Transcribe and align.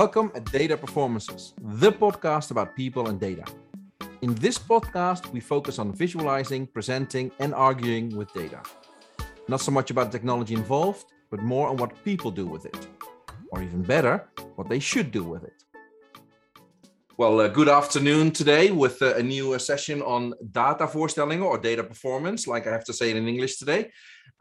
Welcome 0.00 0.32
at 0.34 0.50
Data 0.50 0.74
Performances, 0.78 1.52
the 1.60 1.92
podcast 1.92 2.50
about 2.50 2.74
people 2.74 3.08
and 3.08 3.20
data. 3.20 3.44
In 4.22 4.34
this 4.36 4.58
podcast, 4.58 5.30
we 5.34 5.40
focus 5.40 5.78
on 5.78 5.92
visualizing, 5.92 6.66
presenting, 6.66 7.30
and 7.40 7.52
arguing 7.52 8.16
with 8.16 8.32
data. 8.32 8.62
Not 9.48 9.60
so 9.60 9.70
much 9.70 9.90
about 9.90 10.10
the 10.10 10.16
technology 10.16 10.54
involved, 10.54 11.04
but 11.30 11.42
more 11.42 11.68
on 11.68 11.76
what 11.76 11.92
people 12.06 12.30
do 12.30 12.46
with 12.46 12.64
it. 12.64 12.88
Or 13.50 13.62
even 13.62 13.82
better, 13.82 14.30
what 14.54 14.70
they 14.70 14.78
should 14.78 15.10
do 15.10 15.24
with 15.24 15.44
it. 15.44 15.62
Well, 17.18 17.40
uh, 17.40 17.48
good 17.48 17.68
afternoon 17.68 18.30
today 18.30 18.70
with 18.70 19.02
uh, 19.02 19.16
a 19.16 19.22
new 19.22 19.52
uh, 19.52 19.58
session 19.58 20.00
on 20.00 20.32
data 20.52 20.86
voorstellingen 20.86 21.44
or 21.44 21.58
data 21.58 21.84
performance, 21.84 22.46
like 22.46 22.66
I 22.66 22.72
have 22.72 22.86
to 22.86 22.94
say 22.94 23.10
it 23.10 23.16
in 23.16 23.28
English 23.28 23.58
today. 23.58 23.90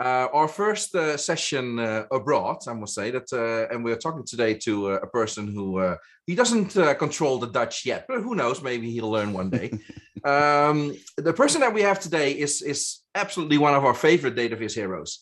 Uh, 0.01 0.27
our 0.33 0.47
first 0.47 0.95
uh, 0.95 1.15
session 1.15 1.77
uh, 1.77 2.05
abroad, 2.11 2.57
I 2.67 2.73
must 2.73 2.95
say 2.95 3.11
that, 3.11 3.31
and 3.71 3.83
we're 3.83 3.97
talking 3.97 4.25
today 4.25 4.55
to 4.65 4.93
a 4.93 5.05
person 5.05 5.47
who 5.53 5.95
he 6.25 6.33
doesn't 6.33 6.69
control 6.97 7.37
the 7.37 7.45
Dutch 7.45 7.85
yet, 7.85 8.05
but 8.07 8.21
who 8.21 8.33
knows? 8.33 8.63
Maybe 8.63 8.89
he'll 8.89 9.11
learn 9.11 9.31
one 9.31 9.51
day. 9.51 9.69
um, 10.23 10.95
the 11.17 11.33
person 11.33 11.61
that 11.61 11.75
we 11.75 11.83
have 11.83 11.99
today 11.99 12.31
is 12.31 12.63
is 12.63 13.01
absolutely 13.13 13.59
one 13.59 13.75
of 13.75 13.85
our 13.85 13.93
favorite 13.93 14.35
DataVis 14.35 14.73
heroes. 14.73 15.19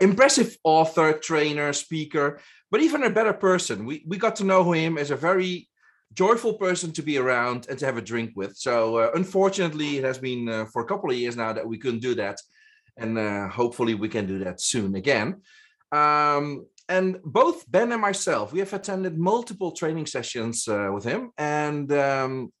impressive 0.00 0.56
author, 0.64 1.12
trainer, 1.12 1.72
speaker, 1.72 2.40
but 2.72 2.82
even 2.82 3.04
a 3.04 3.16
better 3.18 3.34
person. 3.34 3.86
We 3.86 4.04
we 4.04 4.16
got 4.16 4.34
to 4.36 4.44
know 4.50 4.72
him 4.72 4.98
as 4.98 5.12
a 5.12 5.16
very 5.28 5.68
joyful 6.14 6.54
person 6.54 6.90
to 6.92 7.02
be 7.02 7.18
around 7.18 7.66
and 7.68 7.78
to 7.78 7.86
have 7.86 7.98
a 7.98 8.08
drink 8.12 8.32
with. 8.34 8.56
So 8.56 8.96
uh, 8.96 9.10
unfortunately, 9.14 9.98
it 9.98 10.04
has 10.04 10.18
been 10.18 10.48
uh, 10.48 10.64
for 10.72 10.82
a 10.82 10.86
couple 10.86 11.10
of 11.10 11.16
years 11.16 11.36
now 11.36 11.52
that 11.52 11.68
we 11.68 11.78
couldn't 11.78 12.00
do 12.00 12.14
that, 12.16 12.38
and 12.98 13.18
uh, 13.18 13.48
hopefully 13.48 13.94
we 13.94 14.08
can 14.08 14.26
do 14.26 14.38
that 14.40 14.60
soon 14.60 14.94
again. 14.94 15.42
Um, 15.92 16.66
and 16.88 17.18
both 17.22 17.70
Ben 17.70 17.92
and 17.92 18.00
myself, 18.00 18.52
we 18.52 18.60
have 18.60 18.72
attended 18.72 19.18
multiple 19.18 19.72
training 19.72 20.06
sessions 20.06 20.66
uh, 20.68 20.90
with 20.92 21.04
him, 21.04 21.30
and 21.36 21.90
um, 21.92 22.52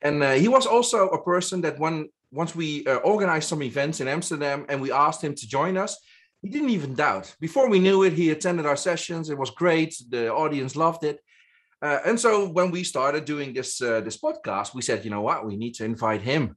and 0.00 0.22
uh, 0.22 0.32
he 0.32 0.48
was 0.48 0.66
also 0.66 1.08
a 1.08 1.22
person 1.22 1.60
that 1.62 1.78
when 1.78 2.08
once 2.30 2.54
we 2.54 2.86
uh, 2.86 2.96
organized 2.96 3.48
some 3.48 3.62
events 3.62 4.00
in 4.00 4.08
Amsterdam 4.08 4.64
and 4.68 4.80
we 4.80 4.90
asked 4.90 5.22
him 5.22 5.34
to 5.34 5.46
join 5.46 5.76
us. 5.76 5.98
He 6.40 6.48
didn't 6.48 6.70
even 6.70 6.94
doubt. 6.94 7.36
Before 7.38 7.68
we 7.68 7.78
knew 7.78 8.02
it, 8.02 8.14
he 8.14 8.30
attended 8.30 8.66
our 8.66 8.76
sessions. 8.76 9.30
It 9.30 9.38
was 9.38 9.50
great. 9.50 9.94
The 10.08 10.32
audience 10.32 10.74
loved 10.74 11.04
it 11.04 11.20
uh, 11.82 11.98
and 12.06 12.18
so 12.18 12.48
when 12.48 12.70
we 12.70 12.84
started 12.84 13.24
doing 13.24 13.52
this 13.52 13.82
uh, 13.82 14.00
this 14.00 14.16
podcast, 14.16 14.72
we 14.72 14.82
said, 14.82 15.04
you 15.04 15.10
know 15.10 15.20
what, 15.20 15.44
we 15.44 15.56
need 15.56 15.74
to 15.74 15.84
invite 15.84 16.22
him. 16.22 16.56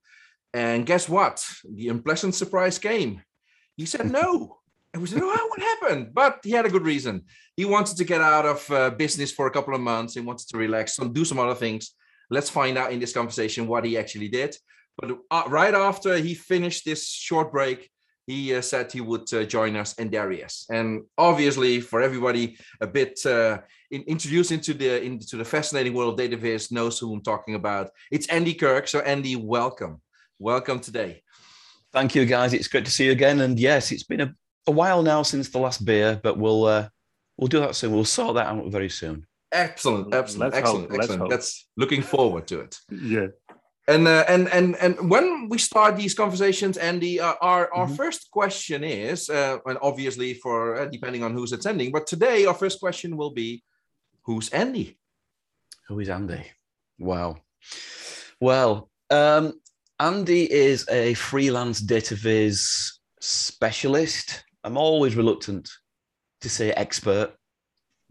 And 0.56 0.86
guess 0.86 1.10
what? 1.10 1.46
The 1.70 1.90
unpleasant 1.90 2.34
surprise 2.34 2.80
came. 2.80 3.22
He 3.76 3.86
said 3.86 4.10
no. 4.10 4.60
And 4.94 5.02
we 5.02 5.10
said, 5.10 5.22
oh, 5.22 5.48
what 5.50 5.60
happened? 5.60 6.14
But 6.14 6.40
he 6.46 6.52
had 6.52 6.66
a 6.66 6.70
good 6.70 6.86
reason. 6.86 7.24
He 7.58 7.66
wanted 7.66 7.98
to 7.98 8.06
get 8.06 8.22
out 8.22 8.46
of 8.46 8.72
uh, 8.72 8.90
business 8.92 9.34
for 9.34 9.48
a 9.48 9.52
couple 9.52 9.76
of 9.76 9.82
months. 9.82 10.14
He 10.14 10.22
wanted 10.22 10.48
to 10.48 10.58
relax 10.58 10.98
and 10.98 11.14
do 11.14 11.26
some 11.26 11.40
other 11.40 11.56
things. 11.56 11.92
Let's 12.30 12.50
find 12.50 12.78
out 12.78 12.94
in 12.94 13.02
this 13.02 13.12
conversation 13.12 13.68
what 13.68 13.84
he 13.84 13.98
actually 13.98 14.30
did. 14.30 14.56
But 14.98 15.18
uh, 15.30 15.44
right 15.48 15.74
after 15.74 16.16
he 16.16 16.34
finished 16.34 16.86
this 16.86 17.06
short 17.10 17.52
break, 17.52 17.90
he 18.26 18.56
uh, 18.56 18.62
said 18.62 18.92
he 18.92 19.02
would 19.02 19.32
uh, 19.34 19.44
join 19.44 19.76
us, 19.76 19.94
and 20.00 20.16
is. 20.16 20.66
And 20.72 21.04
obviously, 21.18 21.82
for 21.82 22.02
everybody 22.02 22.58
a 22.82 22.88
bit 22.88 23.24
uh, 23.26 23.60
in, 23.92 24.02
introduced 24.04 24.52
into 24.52 24.74
the 24.74 25.04
into 25.04 25.38
the 25.38 25.46
fascinating 25.46 25.94
world 25.94 26.20
of 26.20 26.26
DataVis 26.26 26.72
knows 26.72 26.98
who 26.98 27.14
I'm 27.14 27.22
talking 27.22 27.56
about. 27.56 27.92
It's 28.10 28.28
Andy 28.28 28.56
Kirk. 28.56 28.88
So, 28.88 29.00
Andy, 29.02 29.36
welcome, 29.36 30.02
welcome 30.40 30.80
today. 30.80 31.22
Thank 31.94 32.16
you, 32.16 32.26
guys. 32.26 32.54
It's 32.54 32.68
great 32.68 32.86
to 32.86 32.92
see 32.92 33.06
you 33.06 33.12
again. 33.12 33.42
And 33.42 33.60
yes, 33.60 33.92
it's 33.92 34.04
been 34.04 34.22
a, 34.22 34.34
a 34.68 34.72
while 34.72 35.02
now 35.02 35.24
since 35.24 35.50
the 35.50 35.60
last 35.60 35.86
beer, 35.86 36.20
but 36.22 36.38
we'll 36.38 36.66
uh, 36.66 36.90
we'll 37.38 37.48
do 37.48 37.60
that 37.62 37.76
soon. 37.76 37.94
We'll 37.94 38.06
sort 38.06 38.36
that 38.36 38.48
out 38.48 38.72
very 38.72 38.90
soon. 38.90 39.26
Excellent, 39.52 40.14
excellent, 40.14 40.54
Let's 40.54 40.58
excellent, 40.58 40.92
hope. 40.92 41.00
excellent. 41.00 41.30
That's 41.30 41.68
looking 41.78 42.02
forward 42.02 42.48
to 42.48 42.62
it. 42.62 42.78
Yeah. 42.92 43.28
And 43.88 44.08
uh, 44.08 44.26
and 44.28 44.50
and 44.50 44.76
and 44.78 45.10
when 45.10 45.48
we 45.48 45.60
start 45.60 45.96
these 45.96 46.16
conversations, 46.16 46.78
Andy, 46.78 47.20
uh, 47.20 47.36
our 47.40 47.72
our 47.74 47.86
mm-hmm. 47.86 47.96
first 47.96 48.32
question 48.32 48.84
is, 48.84 49.30
uh, 49.30 49.60
and 49.66 49.78
obviously 49.82 50.34
for 50.34 50.76
uh, 50.82 50.86
depending 50.86 51.24
on 51.24 51.34
who's 51.34 51.54
attending, 51.54 51.92
but 51.92 52.08
today 52.08 52.46
our 52.46 52.56
first 52.56 52.80
question 52.80 53.16
will 53.16 53.32
be, 53.32 53.64
who's 54.24 54.50
Andy? 54.50 54.98
Who 55.88 56.00
is 56.00 56.10
Andy? 56.10 56.44
Wow. 56.98 57.38
Well, 58.42 58.90
um, 59.12 59.54
Andy 60.00 60.52
is 60.52 60.86
a 60.90 61.14
freelance 61.14 61.80
data 61.80 62.16
viz 62.16 63.00
specialist. 63.22 64.44
I'm 64.64 64.78
always 64.78 65.16
reluctant 65.16 65.70
to 66.42 66.50
say 66.50 66.72
expert 66.72 67.34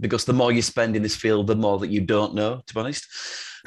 because 0.00 0.24
the 0.24 0.32
more 0.32 0.50
you 0.50 0.62
spend 0.62 0.96
in 0.96 1.02
this 1.02 1.16
field, 1.16 1.46
the 1.46 1.56
more 1.56 1.78
that 1.78 1.90
you 1.90 2.00
don't 2.00 2.34
know, 2.34 2.62
to 2.66 2.74
be 2.74 2.80
honest. 2.80 3.06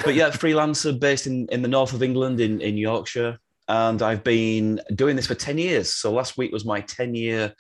But 0.04 0.16
yeah, 0.16 0.30
freelancer 0.32 1.00
based 1.00 1.28
in, 1.28 1.48
in 1.52 1.62
the 1.62 1.68
north 1.68 1.94
of 1.94 2.02
England, 2.02 2.40
in, 2.40 2.60
in 2.60 2.76
Yorkshire. 2.76 3.38
And 3.68 4.02
I've 4.02 4.24
been 4.24 4.82
doing 4.96 5.16
this 5.16 5.28
for 5.28 5.36
10 5.36 5.58
years. 5.58 5.94
So 5.94 6.12
last 6.12 6.38
week 6.38 6.52
was 6.52 6.66
my 6.66 6.82
10 6.82 7.14
year 7.14 7.54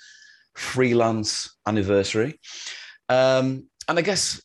freelance 0.55 1.55
anniversary. 1.67 2.39
Um, 3.09 3.67
and 3.87 3.99
I 3.99 4.01
guess, 4.01 4.41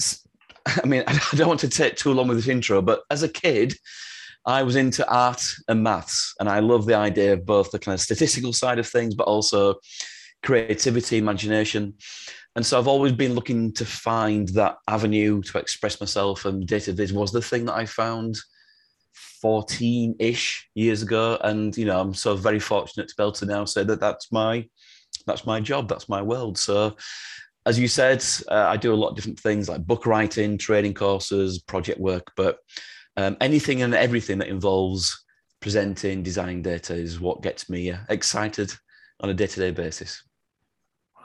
I 0.66 0.86
mean, 0.86 1.04
I 1.06 1.20
don't 1.36 1.48
want 1.48 1.60
to 1.60 1.68
take 1.68 1.96
too 1.96 2.12
long 2.12 2.26
with 2.26 2.38
this 2.38 2.48
intro, 2.48 2.82
but 2.82 3.02
as 3.10 3.22
a 3.22 3.28
kid, 3.28 3.74
I 4.46 4.62
was 4.62 4.76
into 4.76 5.08
art 5.12 5.42
and 5.66 5.82
maths, 5.82 6.34
and 6.38 6.48
I 6.48 6.60
love 6.60 6.86
the 6.86 6.94
idea 6.94 7.32
of 7.32 7.44
both 7.44 7.72
the 7.72 7.80
kind 7.80 7.94
of 7.94 8.00
statistical 8.00 8.52
side 8.52 8.78
of 8.78 8.88
things, 8.88 9.14
but 9.14 9.26
also 9.26 9.74
creativity, 10.42 11.18
imagination. 11.18 11.94
And 12.54 12.64
so 12.64 12.78
I've 12.78 12.88
always 12.88 13.12
been 13.12 13.34
looking 13.34 13.72
to 13.74 13.84
find 13.84 14.48
that 14.50 14.76
avenue 14.88 15.42
to 15.42 15.58
express 15.58 16.00
myself, 16.00 16.44
and 16.44 16.66
data 16.66 16.92
viz 16.92 17.12
was 17.12 17.32
the 17.32 17.42
thing 17.42 17.64
that 17.66 17.74
I 17.74 17.86
found 17.86 18.36
14 19.42 20.16
ish 20.18 20.68
years 20.74 21.02
ago. 21.02 21.38
And, 21.42 21.76
you 21.76 21.84
know, 21.84 22.00
I'm 22.00 22.14
so 22.14 22.36
very 22.36 22.60
fortunate 22.60 23.08
to 23.08 23.14
be 23.16 23.22
able 23.22 23.32
to 23.32 23.46
now 23.46 23.64
say 23.64 23.82
that 23.84 24.00
that's 24.00 24.30
my, 24.30 24.66
that's 25.26 25.44
my 25.44 25.60
job, 25.60 25.88
that's 25.88 26.08
my 26.08 26.22
world. 26.22 26.56
So, 26.56 26.96
as 27.66 27.78
you 27.78 27.88
said, 27.88 28.24
uh, 28.48 28.66
I 28.68 28.76
do 28.76 28.94
a 28.94 28.96
lot 28.96 29.08
of 29.08 29.16
different 29.16 29.40
things 29.40 29.68
like 29.68 29.84
book 29.84 30.06
writing, 30.06 30.56
training 30.56 30.94
courses, 30.94 31.60
project 31.60 31.98
work, 31.98 32.30
but 32.36 32.58
um, 33.16 33.36
anything 33.40 33.82
and 33.82 33.94
everything 33.94 34.38
that 34.38 34.48
involves 34.48 35.24
presenting, 35.60 36.22
designing 36.22 36.62
data 36.62 36.94
is 36.94 37.20
what 37.20 37.42
gets 37.42 37.70
me 37.70 37.90
uh, 37.90 37.98
excited 38.08 38.72
on 39.20 39.30
a 39.30 39.34
day 39.34 39.46
to 39.46 39.60
day 39.60 39.70
basis. 39.70 40.22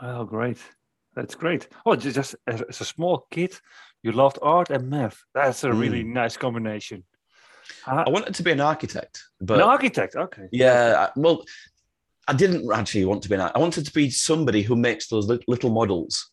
Well, 0.01 0.25
great. 0.25 0.57
That's 1.15 1.35
great. 1.35 1.67
Oh, 1.85 1.95
just 1.95 2.35
as, 2.47 2.63
a 2.67 2.85
small 2.85 3.27
kid, 3.31 3.53
you 4.01 4.13
loved 4.13 4.39
art 4.41 4.69
and 4.69 4.89
math. 4.89 5.21
That's 5.33 5.63
a 5.63 5.73
really 5.73 6.03
mm. 6.03 6.13
nice 6.13 6.37
combination. 6.37 7.03
I 7.85 8.09
wanted 8.09 8.33
to 8.35 8.43
be 8.43 8.51
an 8.51 8.61
architect, 8.61 9.21
but 9.39 9.57
an 9.57 9.63
architect. 9.63 10.15
Okay. 10.15 10.47
Yeah. 10.51 11.09
Well, 11.15 11.43
I 12.27 12.33
didn't 12.33 12.71
actually 12.71 13.05
want 13.05 13.23
to 13.23 13.29
be 13.29 13.35
an. 13.35 13.41
I 13.41 13.59
wanted 13.59 13.85
to 13.85 13.93
be 13.93 14.09
somebody 14.09 14.61
who 14.61 14.75
makes 14.75 15.07
those 15.07 15.27
little 15.47 15.69
models, 15.69 16.31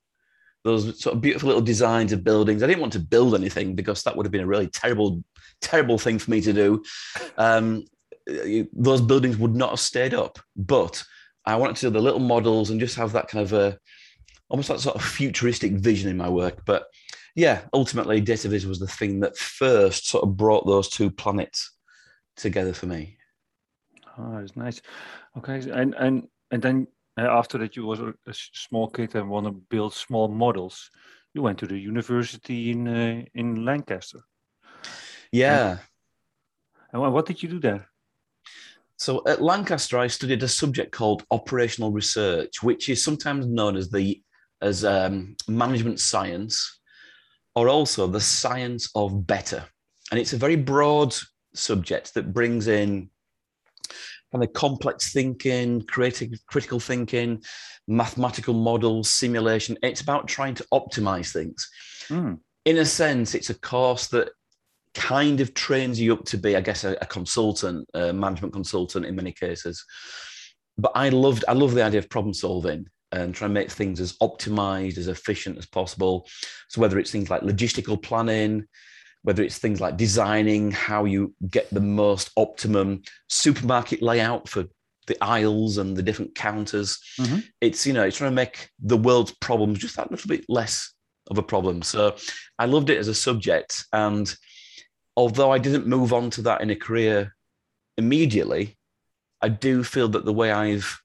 those 0.65 1.01
sort 1.01 1.15
of 1.15 1.21
beautiful 1.21 1.49
little 1.49 1.63
designs 1.63 2.13
of 2.13 2.25
buildings. 2.25 2.63
I 2.63 2.67
didn't 2.67 2.81
want 2.81 2.93
to 2.95 3.01
build 3.01 3.35
anything 3.35 3.75
because 3.75 4.03
that 4.03 4.17
would 4.17 4.27
have 4.27 4.33
been 4.33 4.43
a 4.43 4.47
really 4.47 4.69
terrible, 4.69 5.23
terrible 5.61 5.99
thing 5.99 6.19
for 6.19 6.31
me 6.31 6.41
to 6.41 6.53
do. 6.53 6.83
Um, 7.37 7.85
those 8.73 9.01
buildings 9.01 9.39
would 9.39 9.55
not 9.55 9.71
have 9.71 9.81
stayed 9.81 10.15
up, 10.15 10.39
but 10.57 11.03
I 11.47 11.57
wanted 11.57 11.77
to 11.77 11.87
do 11.87 11.91
the 11.91 12.03
little 12.03 12.21
models 12.21 12.71
and 12.71 12.81
just 12.81 12.97
have 12.97 13.13
that 13.13 13.29
kind 13.29 13.45
of 13.45 13.53
a 13.53 13.79
almost 14.51 14.69
that 14.69 14.81
sort 14.81 14.97
of 14.97 15.03
futuristic 15.03 15.73
vision 15.73 16.11
in 16.11 16.17
my 16.17 16.29
work. 16.29 16.65
But 16.65 16.87
yeah, 17.35 17.63
ultimately, 17.73 18.21
data 18.21 18.49
was 18.49 18.79
the 18.79 18.87
thing 18.87 19.21
that 19.21 19.37
first 19.37 20.09
sort 20.09 20.25
of 20.25 20.37
brought 20.37 20.67
those 20.67 20.89
two 20.89 21.11
planets 21.11 21.73
together 22.37 22.73
for 22.73 22.87
me. 22.87 23.17
Oh, 24.19 24.41
that's 24.41 24.57
nice. 24.57 24.83
Okay, 25.37 25.71
and 25.71 25.95
and 25.95 26.29
and 26.51 26.63
then 26.63 26.87
after 27.27 27.59
that, 27.59 27.77
you 27.77 27.87
was 27.87 28.01
a, 28.01 28.09
a, 28.27 28.35
small 28.35 28.89
kid 28.89 29.15
and 29.15 29.29
want 29.29 29.47
to 29.47 29.53
build 29.53 29.95
small 29.95 30.29
models. 30.29 30.91
You 31.35 31.43
went 31.43 31.59
to 31.59 31.67
the 31.67 31.79
university 31.79 32.71
in 32.71 32.89
uh, 32.89 33.25
in 33.35 33.65
Lancaster. 33.65 34.21
Yeah. 35.33 35.79
And, 36.93 37.03
and 37.03 37.13
what 37.13 37.27
did 37.27 37.43
you 37.43 37.49
do 37.49 37.61
there? 37.61 37.89
So 38.97 39.23
at 39.27 39.41
Lancaster, 39.41 39.99
I 39.99 40.09
studied 40.09 40.43
a 40.43 40.49
subject 40.49 40.91
called 40.91 41.25
operational 41.31 41.93
research, 41.93 42.63
which 42.63 42.89
is 42.89 43.03
sometimes 43.03 43.47
known 43.47 43.77
as 43.77 43.91
the 43.91 44.21
as 44.61 44.85
um, 44.85 45.37
management 45.47 46.01
science 46.01 46.81
or 47.55 47.69
also 47.69 48.07
the 48.07 48.21
science 48.21 48.91
of 48.95 49.27
better. 49.27 49.65
And 50.11 50.19
it's 50.19 50.33
a 50.33 50.39
very 50.39 50.57
broad 50.57 51.15
subject 51.55 52.15
that 52.15 52.33
brings 52.33 52.67
in 52.67 53.11
kind 54.33 54.45
of 54.45 54.53
complex 54.53 55.13
thinking, 55.13 55.83
creative, 55.83 56.31
critical 56.47 56.81
thinking, 56.81 57.43
mathematical 57.87 58.55
models, 58.55 59.09
simulation. 59.09 59.79
It's 59.83 60.01
about 60.01 60.29
trying 60.29 60.55
to 60.57 60.67
optimize 60.73 61.33
things. 61.33 61.69
Mm. 62.09 62.39
In 62.65 62.79
a 62.79 62.85
sense, 62.85 63.35
it's 63.35 63.51
a 63.51 63.59
course 63.59 64.09
that 64.09 64.31
kind 64.95 65.41
of 65.41 65.55
trains 65.55 66.01
you 66.01 66.13
up 66.13 66.25
to 66.27 66.37
be, 66.37 66.57
I 66.57 66.61
guess, 66.61 66.85
a, 66.85 66.97
a 67.01 67.07
consultant, 67.07 67.89
a 67.95 68.13
management 68.13 68.53
consultant 68.53 69.07
in 69.07 69.17
many 69.17 69.33
cases. 69.33 69.85
But 70.77 70.93
I 70.95 71.09
loved, 71.09 71.45
I 71.49 71.55
love 71.55 71.75
the 71.75 71.85
idea 71.85 71.99
of 71.99 72.11
problem 72.11 72.35
solving 72.35 72.87
and 73.13 73.35
trying 73.35 73.51
to 73.51 73.55
make 73.55 73.71
things 73.71 74.01
as 74.01 74.17
optimized, 74.19 74.99
as 74.99 75.09
efficient 75.09 75.57
as 75.57 75.67
possible. 75.67 76.29
So 76.69 76.81
whether 76.81 76.99
it's 76.99 77.11
things 77.11 77.31
like 77.31 77.43
logistical 77.43 78.01
planning, 78.01 78.67
whether 79.23 79.43
it's 79.43 79.59
things 79.59 79.81
like 79.81 79.97
designing 79.97 80.71
how 80.71 81.05
you 81.05 81.35
get 81.51 81.69
the 81.71 81.81
most 81.81 82.31
optimum 82.37 83.03
supermarket 83.29 84.03
layout 84.03 84.49
for 84.49 84.65
the 85.07 85.17
aisles 85.23 85.79
and 85.79 85.97
the 85.97 86.03
different 86.03 86.35
counters. 86.35 86.99
Mhm. 87.19 87.45
It's 87.61 87.87
you 87.87 87.93
know 87.93 88.05
it's 88.05 88.17
trying 88.19 88.31
to 88.31 88.35
make 88.37 88.71
the 88.79 88.97
world's 88.97 89.33
problems 89.41 89.79
just 89.79 89.97
that 89.97 90.11
little 90.11 90.29
bit 90.29 90.45
less 90.49 90.93
of 91.31 91.39
a 91.39 91.43
problem. 91.43 91.83
So 91.83 92.17
I 92.59 92.67
loved 92.67 92.91
it 92.91 92.99
as 92.99 93.09
a 93.09 93.15
subject, 93.15 93.87
and 93.93 94.35
although 95.17 95.51
I 95.51 95.59
didn't 95.59 95.87
move 95.87 96.13
on 96.13 96.31
to 96.31 96.43
that 96.43 96.61
in 96.61 96.71
a 96.71 96.77
career 96.77 97.35
immediately, 97.97 98.79
I 99.43 99.49
do 99.49 99.83
feel 99.83 100.09
that 100.11 100.25
the 100.25 100.33
way 100.33 100.53
I've 100.53 101.01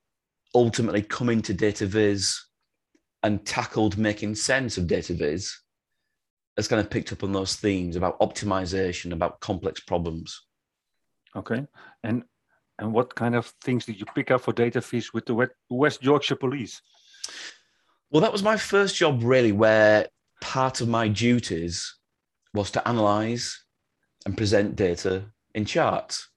ultimately 0.54 1.02
come 1.02 1.30
into 1.30 1.54
data 1.54 1.88
viz 1.88 2.40
and 3.24 3.46
tackled 3.46 3.98
making 3.98 4.36
sense 4.36 4.78
of 4.78 4.86
data 4.86 5.14
viz 5.14 5.58
has 6.58 6.68
kind 6.68 6.80
of 6.80 6.90
picked 6.90 7.12
up 7.12 7.24
on 7.24 7.32
those 7.32 7.56
themes 7.56 7.96
about 7.96 8.20
optimization, 8.20 9.12
about 9.12 9.40
complex 9.40 9.80
problems. 9.80 10.42
Okay. 11.36 11.66
And 12.04 12.24
and 12.80 12.92
what 12.92 13.14
kind 13.16 13.36
of 13.36 13.48
things 13.62 13.86
did 13.86 14.00
you 14.00 14.06
pick 14.16 14.32
up 14.32 14.42
for 14.42 14.52
data 14.52 14.82
viz 14.82 15.14
with 15.14 15.26
the 15.26 15.50
West 15.70 16.04
Yorkshire 16.04 16.36
Police? 16.36 16.82
Well, 18.10 18.22
that 18.22 18.32
was 18.32 18.44
my 18.44 18.58
first 18.58 18.96
job, 18.96 19.24
really, 19.24 19.52
where 19.52 20.08
part 20.42 20.82
of 20.82 20.88
my 20.88 21.08
duties 21.08 21.96
was 22.54 22.72
to 22.72 22.88
analyze 22.88 23.64
and 24.26 24.38
present 24.38 24.76
data 24.76 25.26
in 25.56 25.66
charts. 25.66 26.30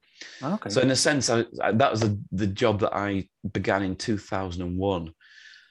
Okay. 0.42 0.70
So, 0.70 0.80
in 0.80 0.90
a 0.90 0.96
sense, 0.96 1.28
I, 1.30 1.44
I, 1.62 1.72
that 1.72 1.90
was 1.90 2.00
the, 2.00 2.18
the 2.32 2.46
job 2.46 2.80
that 2.80 2.94
I 2.94 3.28
began 3.52 3.82
in 3.82 3.96
2001. 3.96 5.12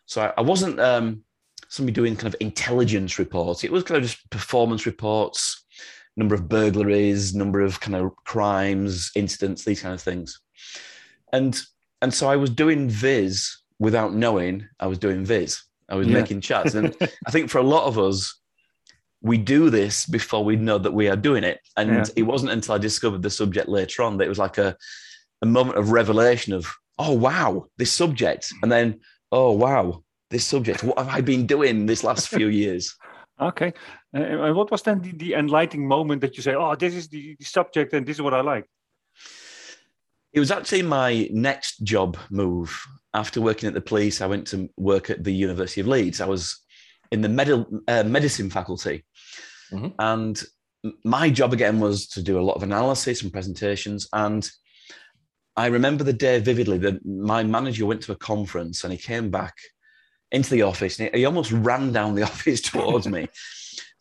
So, 0.05 0.21
I, 0.21 0.33
I 0.37 0.41
wasn't 0.41 0.79
um, 0.79 1.23
somebody 1.69 1.93
doing 1.93 2.15
kind 2.15 2.33
of 2.33 2.35
intelligence 2.39 3.19
reports, 3.19 3.63
it 3.63 3.71
was 3.71 3.83
kind 3.83 3.97
of 3.97 4.03
just 4.03 4.29
performance 4.29 4.85
reports, 4.85 5.63
number 6.17 6.35
of 6.35 6.47
burglaries, 6.47 7.35
number 7.35 7.61
of 7.61 7.79
kind 7.79 7.95
of 7.95 8.15
crimes, 8.23 9.11
incidents, 9.15 9.65
these 9.65 9.81
kind 9.81 9.93
of 9.93 10.01
things. 10.01 10.39
And 11.33 11.59
and 12.01 12.13
so 12.13 12.29
I 12.29 12.35
was 12.35 12.49
doing 12.49 12.89
Viz 12.89 13.57
without 13.79 14.13
knowing 14.13 14.67
I 14.79 14.87
was 14.87 14.99
doing 14.99 15.25
Viz. 15.25 15.61
I 15.89 15.95
was 15.95 16.07
Yeah. 16.07 16.13
making 16.13 16.41
charts. 16.41 16.73
And 16.75 16.95
I 17.27 17.31
think 17.31 17.49
for 17.49 17.57
a 17.57 17.63
lot 17.63 17.85
of 17.87 17.97
us, 17.99 18.39
we 19.21 19.37
do 19.37 19.69
this 19.69 20.05
before 20.05 20.43
we 20.43 20.55
know 20.55 20.77
that 20.77 20.93
we 20.93 21.09
are 21.09 21.15
doing 21.15 21.43
it. 21.43 21.59
And 21.77 21.89
Yeah. 21.89 22.05
it 22.15 22.23
wasn't 22.23 22.51
until 22.51 22.75
I 22.75 22.77
discovered 22.77 23.21
the 23.23 23.29
subject 23.29 23.67
later 23.67 24.03
on 24.03 24.17
that 24.17 24.25
it 24.25 24.29
was 24.29 24.39
like 24.39 24.57
a, 24.57 24.77
a 25.41 25.45
moment 25.45 25.77
of 25.77 25.91
revelation 25.91 26.53
of, 26.53 26.71
oh, 26.99 27.11
wow, 27.13 27.67
this 27.77 27.91
subject. 27.91 28.51
And 28.61 28.71
then, 28.71 29.01
oh, 29.31 29.51
wow, 29.51 30.03
this 30.35 30.45
subject. 30.45 30.83
What 30.83 30.97
have 30.99 31.07
I 31.07 31.21
been 31.21 31.45
doing 31.47 31.85
this 31.85 32.03
last 32.03 32.27
few 32.27 32.47
years? 32.63 32.95
okay. 33.39 33.73
Uh, 34.15 34.45
and 34.45 34.55
what 34.55 34.71
was 34.71 34.81
then 34.81 35.01
the, 35.01 35.11
the 35.11 35.33
enlightening 35.33 35.87
moment 35.87 36.21
that 36.21 36.35
you 36.35 36.43
say, 36.43 36.55
oh, 36.55 36.75
this 36.75 36.93
is 36.93 37.07
the, 37.07 37.35
the 37.39 37.45
subject 37.45 37.93
and 37.93 38.05
this 38.05 38.17
is 38.17 38.21
what 38.21 38.33
I 38.33 38.41
like? 38.41 38.65
It 40.33 40.39
was 40.39 40.51
actually 40.51 40.83
my 40.83 41.29
next 41.31 41.83
job 41.83 42.17
move. 42.29 42.69
After 43.13 43.39
working 43.41 43.67
at 43.67 43.73
the 43.73 43.89
police, 43.91 44.19
I 44.21 44.27
went 44.27 44.45
to 44.47 44.69
work 44.75 45.09
at 45.09 45.23
the 45.23 45.31
University 45.33 45.79
of 45.81 45.87
Leeds. 45.87 46.19
I 46.19 46.27
was 46.27 46.61
in 47.11 47.21
the 47.21 47.29
medi- 47.29 47.65
uh, 47.87 48.03
medicine 48.03 48.49
faculty. 48.49 49.05
Mhm. 49.71 49.93
And 49.99 50.43
my 51.03 51.29
job 51.29 51.53
again 51.53 51.79
was 51.79 52.07
to 52.09 52.21
do 52.21 52.37
a 52.37 52.47
lot 52.47 52.57
of 52.57 52.63
analysis 52.63 53.21
and 53.23 53.31
presentations. 53.31 54.07
And 54.11 54.49
I 55.55 55.67
remember 55.67 56.03
the 56.03 56.19
day 56.27 56.39
vividly 56.39 56.77
that 56.79 57.05
my 57.05 57.43
manager 57.43 57.85
went 57.85 58.01
to 58.03 58.11
a 58.11 58.17
conference 58.31 58.83
and 58.83 58.91
he 58.91 58.99
came 58.99 59.31
back 59.31 59.55
into 60.31 60.49
the 60.49 60.63
office 60.63 60.99
and 60.99 61.13
he, 61.15 61.25
almost 61.25 61.51
ran 61.51 61.91
down 61.91 62.15
the 62.15 62.23
office 62.31 62.61
towards 62.61 63.07
me 63.07 63.27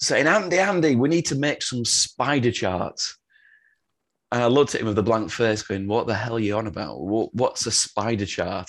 saying, 0.00 0.26
Andy, 0.26 0.59
Andy, 0.59 0.97
we 0.97 1.09
need 1.09 1.26
to 1.26 1.35
make 1.37 1.62
some 1.62 1.85
spider 1.85 2.50
charts. 2.50 3.17
And 4.32 4.43
I 4.43 4.47
looked 4.47 4.75
at 4.75 4.81
him 4.81 4.88
with 4.88 4.99
a 4.99 5.03
blank 5.03 5.31
face, 5.31 5.62
going, 5.62 5.87
What 5.87 6.06
the 6.06 6.15
hell 6.15 6.37
are 6.37 6.41
you 6.41 6.56
on 6.56 6.67
about? 6.67 7.00
What, 7.00 7.32
what's 7.35 7.67
a 7.67 7.71
spider 7.71 8.26
chart? 8.26 8.69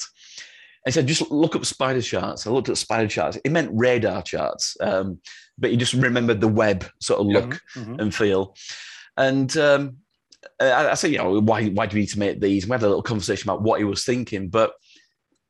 And 0.86 0.86
he 0.86 0.92
said, 0.92 1.08
Just 1.08 1.32
look 1.32 1.56
up 1.56 1.66
spider 1.66 2.02
charts. 2.02 2.46
I 2.46 2.52
looked 2.52 2.70
at 2.70 2.78
spider 2.78 3.08
charts. 3.08 3.38
It 3.44 3.52
meant 3.52 3.72
radar 3.74 4.22
charts, 4.22 4.78
um, 4.82 5.20
but 5.58 5.72
he 5.72 5.78
just 5.78 5.94
remembered 5.94 6.40
the 6.42 6.48
web 6.48 6.86
sort 7.00 7.20
of 7.22 7.26
look 7.28 7.62
Mhm. 7.76 8.00
and 8.00 8.14
feel. 8.14 8.56
And 9.18 9.56
um, 9.58 9.98
I, 10.62 10.90
I 10.90 10.94
said, 10.94 11.12
You 11.12 11.18
know, 11.18 11.40
why, 11.42 11.66
why 11.70 11.88
do 11.88 11.96
we 11.96 12.02
need 12.02 12.10
to 12.10 12.20
make 12.20 12.40
these? 12.40 12.64
And 12.64 12.70
we 12.70 12.76
had 12.76 12.84
a 12.84 12.88
little 12.88 13.02
conversation 13.02 13.50
about 13.50 13.64
what 13.64 13.80
he 13.80 13.86
was 13.86 14.06
thinking. 14.06 14.50
But 14.50 14.74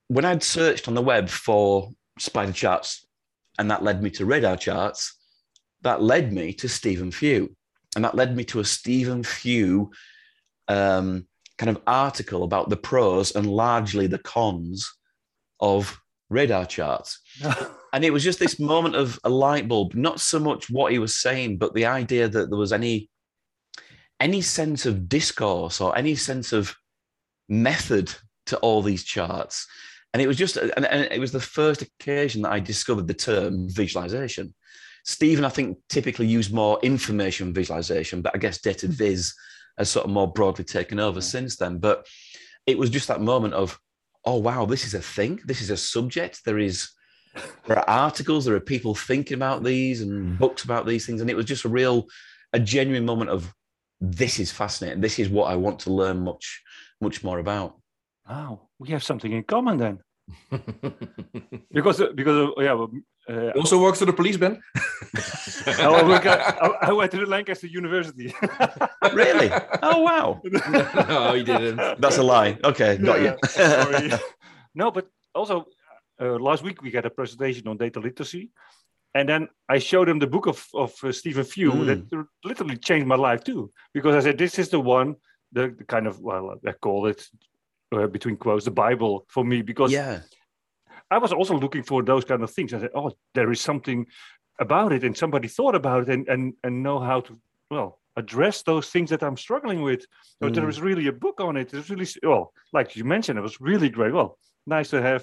when 0.08 0.26
I'd 0.26 0.44
searched 0.44 0.88
on 0.88 0.94
the 0.94 1.02
web 1.02 1.30
for 1.30 1.90
spider 2.20 2.52
charts, 2.52 3.06
and 3.58 3.72
that 3.72 3.84
led 3.84 4.04
me 4.04 4.10
to 4.12 4.26
radar 4.26 4.58
charts, 4.58 5.18
that 5.82 6.02
led 6.02 6.34
me 6.34 6.54
to 6.54 6.68
Stephen 6.68 7.12
Few. 7.12 7.56
And 7.96 8.04
that 8.04 8.16
led 8.16 8.36
me 8.36 8.44
to 8.46 8.60
a 8.60 8.66
Stephen 8.66 9.24
Few 9.24 9.92
um, 10.68 11.26
kind 11.58 11.70
of 11.70 11.82
article 11.88 12.44
about 12.44 12.70
the 12.70 12.78
pros 12.78 13.36
and 13.36 13.46
largely 13.46 14.08
the 14.08 14.20
cons 14.20 14.92
of 15.60 15.98
radar 16.30 16.66
charts. 16.66 17.20
And 17.96 18.04
it 18.04 18.12
was 18.12 18.26
just 18.26 18.40
this 18.40 18.60
moment 18.60 18.94
of 18.98 19.18
a 19.24 19.30
light 19.30 19.70
bulb, 19.70 19.96
not 19.96 20.20
so 20.20 20.38
much 20.38 20.70
what 20.70 20.92
he 20.92 21.00
was 21.00 21.16
saying, 21.16 21.60
but 21.60 21.74
the 21.74 21.86
idea 21.86 22.28
that 22.28 22.50
there 22.50 22.60
was 22.60 22.74
any 22.74 23.10
any 24.20 24.42
sense 24.42 24.86
of 24.86 25.08
discourse 25.08 25.80
or 25.80 25.98
any 25.98 26.14
sense 26.16 26.52
of 26.52 26.76
method 27.48 28.14
to 28.48 28.58
all 28.58 28.82
these 28.82 29.06
charts. 29.06 29.66
And 30.16 30.22
it 30.22 30.28
was 30.28 30.38
just, 30.38 30.56
and, 30.56 30.86
and 30.86 31.12
it 31.12 31.20
was 31.20 31.34
the 31.34 31.42
first 31.42 31.82
occasion 31.82 32.44
that 32.44 32.54
I 32.54 32.62
discovered 32.62 33.06
the 33.06 33.14
term 33.14 33.68
visualization. 33.70 34.54
Stephen, 35.04 35.44
I 35.44 35.50
think, 35.50 35.78
typically 35.90 36.26
used 36.26 36.54
more 36.54 36.80
information 36.84 37.54
visualization, 37.54 38.22
but 38.22 38.34
I 38.34 38.38
guess 38.38 38.62
data 38.62 38.88
hmm. 38.88 38.94
viz 38.94 39.34
has 39.78 39.90
sort 39.90 40.06
of 40.06 40.14
more 40.14 40.32
broadly 40.32 40.64
taken 40.64 41.02
over 41.02 41.20
since 41.20 41.58
then. 41.58 41.80
But 41.80 42.08
it 42.66 42.78
was 42.78 42.90
just 42.90 43.10
that 43.10 43.20
moment 43.20 43.56
of, 43.56 43.78
oh 44.24 44.38
wow, 44.38 44.64
this 44.64 44.86
is 44.86 44.94
a 44.94 45.02
thing, 45.02 45.42
this 45.44 45.60
is 45.60 45.70
a 45.70 45.76
subject. 45.76 46.46
There 46.46 46.60
is 46.60 46.92
there 47.66 47.78
are 47.78 47.90
articles, 47.90 48.46
there 48.46 48.56
are 48.56 48.62
people 48.62 48.96
thinking 48.96 49.36
about 49.36 49.66
these 49.66 50.00
and 50.00 50.12
hmm. 50.12 50.36
books 50.38 50.64
about 50.64 50.86
these 50.86 51.06
things, 51.06 51.20
and 51.20 51.30
it 51.30 51.36
was 51.36 51.46
just 51.46 51.66
a 51.66 51.70
real, 51.70 52.06
a 52.54 52.60
genuine 52.62 53.06
moment 53.06 53.32
of 53.32 53.54
this 54.00 54.40
is 54.40 54.50
fascinating. 54.50 55.02
This 55.02 55.20
is 55.20 55.28
what 55.28 55.52
I 55.52 55.58
want 55.58 55.80
to 55.80 55.92
learn 55.92 56.22
much, 56.22 56.64
much 57.02 57.22
more 57.22 57.40
about. 57.40 57.82
Wow, 58.30 58.70
we 58.80 58.92
have 58.92 59.04
something 59.04 59.34
in 59.34 59.44
common 59.44 59.76
then. 59.76 60.00
Because 61.72 62.02
uh, 62.02 62.12
because 62.16 62.50
uh, 62.58 62.62
yeah, 62.62 62.86
uh, 63.30 63.52
also 63.56 63.80
works 63.82 64.00
for 64.00 64.06
the 64.06 64.14
police, 64.14 64.38
Ben. 64.38 64.62
I, 65.68 66.04
work 66.04 66.26
at- 66.26 66.58
I- 66.64 66.78
I 66.90 66.92
went 66.94 67.12
to 67.12 67.18
the 67.18 67.26
Lancaster 67.26 67.68
University. 67.68 68.34
Really? 69.14 69.50
Oh 69.84 70.02
wow, 70.02 70.42
no, 70.44 71.34
he 71.34 71.44
didn't. 71.44 72.02
that's 72.02 72.18
a 72.18 72.24
lie. 72.24 72.58
Okay, 72.64 72.98
got 72.98 73.22
you. 73.22 73.34
Sorry. 73.48 74.12
no, 74.74 74.92
but 74.92 75.08
also 75.34 75.66
uh, 76.20 76.38
last 76.40 76.64
week 76.64 76.82
we 76.82 76.92
had 76.92 77.06
a 77.06 77.10
presentation 77.10 77.68
on 77.68 77.78
data 77.78 78.00
literacy, 78.00 78.50
and 79.14 79.30
then 79.30 79.48
I 79.70 79.80
showed 79.80 80.10
him 80.10 80.20
the 80.20 80.28
book 80.28 80.48
of 80.48 80.66
of 80.74 80.92
uh, 81.04 81.12
Stephen 81.12 81.44
Few 81.46 81.72
Mm. 81.72 81.86
that 82.10 82.28
literally 82.44 82.78
changed 82.78 83.08
my 83.08 83.16
life 83.16 83.44
too. 83.44 83.72
Because 83.94 84.16
I 84.16 84.22
said 84.22 84.38
this 84.38 84.58
is 84.60 84.70
the 84.70 84.80
one, 84.80 85.16
the, 85.52 85.70
the 85.78 85.86
kind 85.86 86.08
of 86.08 86.20
well, 86.20 86.60
I 86.68 86.72
call 86.74 87.06
it 87.08 87.22
uh, 87.92 88.08
between 88.08 88.38
quotes 88.38 88.66
the 88.66 88.72
Bible 88.72 89.26
for 89.30 89.44
me 89.44 89.62
because 89.62 89.92
yeah, 89.92 90.22
I 91.12 91.18
was 91.18 91.32
also 91.34 91.58
looking 91.58 91.84
for 91.84 92.04
those 92.04 92.26
kind 92.26 92.44
of 92.44 92.52
things. 92.52 92.74
I 92.74 92.80
said, 92.80 92.92
oh, 92.96 93.12
there 93.34 93.52
is 93.52 93.62
something 93.62 94.06
about 94.60 94.94
it, 94.94 95.04
and 95.04 95.16
somebody 95.18 95.48
thought 95.48 95.76
about 95.76 96.04
it, 96.04 96.10
and 96.10 96.28
and 96.28 96.54
and 96.64 96.84
know 96.84 97.00
how 97.00 97.22
to 97.22 97.40
well 97.70 98.00
address 98.18 98.64
those 98.64 98.90
things 98.90 99.10
that 99.10 99.22
I'm 99.24 99.38
struggling 99.38 99.82
with. 99.82 100.06
So 100.42 100.50
there 100.50 100.64
Mm. 100.64 100.68
was 100.68 100.82
really 100.82 101.08
a 101.08 101.12
book 101.12 101.42
on 101.42 101.58
it. 101.58 101.74
It's 101.74 101.90
really 101.90 102.08
well, 102.24 102.54
like 102.74 102.96
you 102.96 103.04
mentioned, 103.04 103.38
it 103.38 103.42
was 103.42 103.60
really 103.62 103.90
great. 103.90 104.14
Well, 104.14 104.38
nice 104.66 104.90
to 104.92 105.02
have 105.02 105.22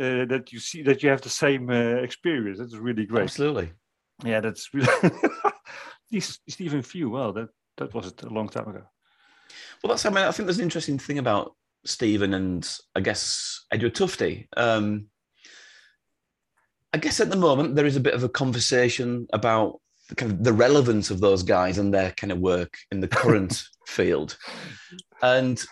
uh, 0.00 0.26
that 0.26 0.52
you 0.52 0.60
see 0.60 0.82
that 0.82 1.02
you 1.02 1.08
have 1.10 1.22
the 1.22 1.30
same 1.30 1.70
uh, 1.70 2.02
experience. 2.02 2.58
That's 2.58 2.74
really 2.74 3.06
great. 3.06 3.24
absolutely. 3.24 3.72
Yeah, 4.24 4.40
that's 4.40 4.68
really 4.74 6.20
Stephen 6.20 6.82
Few. 6.82 7.10
Well, 7.10 7.32
that 7.32 7.48
that 7.76 7.94
was 7.94 8.12
a 8.22 8.28
long 8.28 8.48
time 8.48 8.68
ago. 8.68 8.82
Well, 9.82 9.90
that's 9.90 10.04
I 10.06 10.10
mean, 10.10 10.24
I 10.28 10.32
think 10.32 10.46
there's 10.46 10.58
an 10.58 10.64
interesting 10.64 10.98
thing 10.98 11.18
about 11.18 11.54
Stephen 11.84 12.34
and 12.34 12.68
I 12.94 13.00
guess 13.00 13.64
Edward 13.72 13.94
Tufte. 13.94 14.46
Um, 14.56 15.06
I 16.92 16.98
guess 16.98 17.20
at 17.20 17.30
the 17.30 17.36
moment 17.36 17.76
there 17.76 17.86
is 17.86 17.96
a 17.96 18.00
bit 18.00 18.14
of 18.14 18.24
a 18.24 18.28
conversation 18.28 19.26
about 19.32 19.80
the 20.08 20.14
kind 20.14 20.32
of 20.32 20.42
the 20.42 20.52
relevance 20.52 21.10
of 21.10 21.20
those 21.20 21.42
guys 21.42 21.78
and 21.78 21.92
their 21.92 22.12
kind 22.12 22.32
of 22.32 22.38
work 22.38 22.74
in 22.90 23.00
the 23.00 23.08
current 23.08 23.64
field. 23.86 24.36
And 25.22 25.62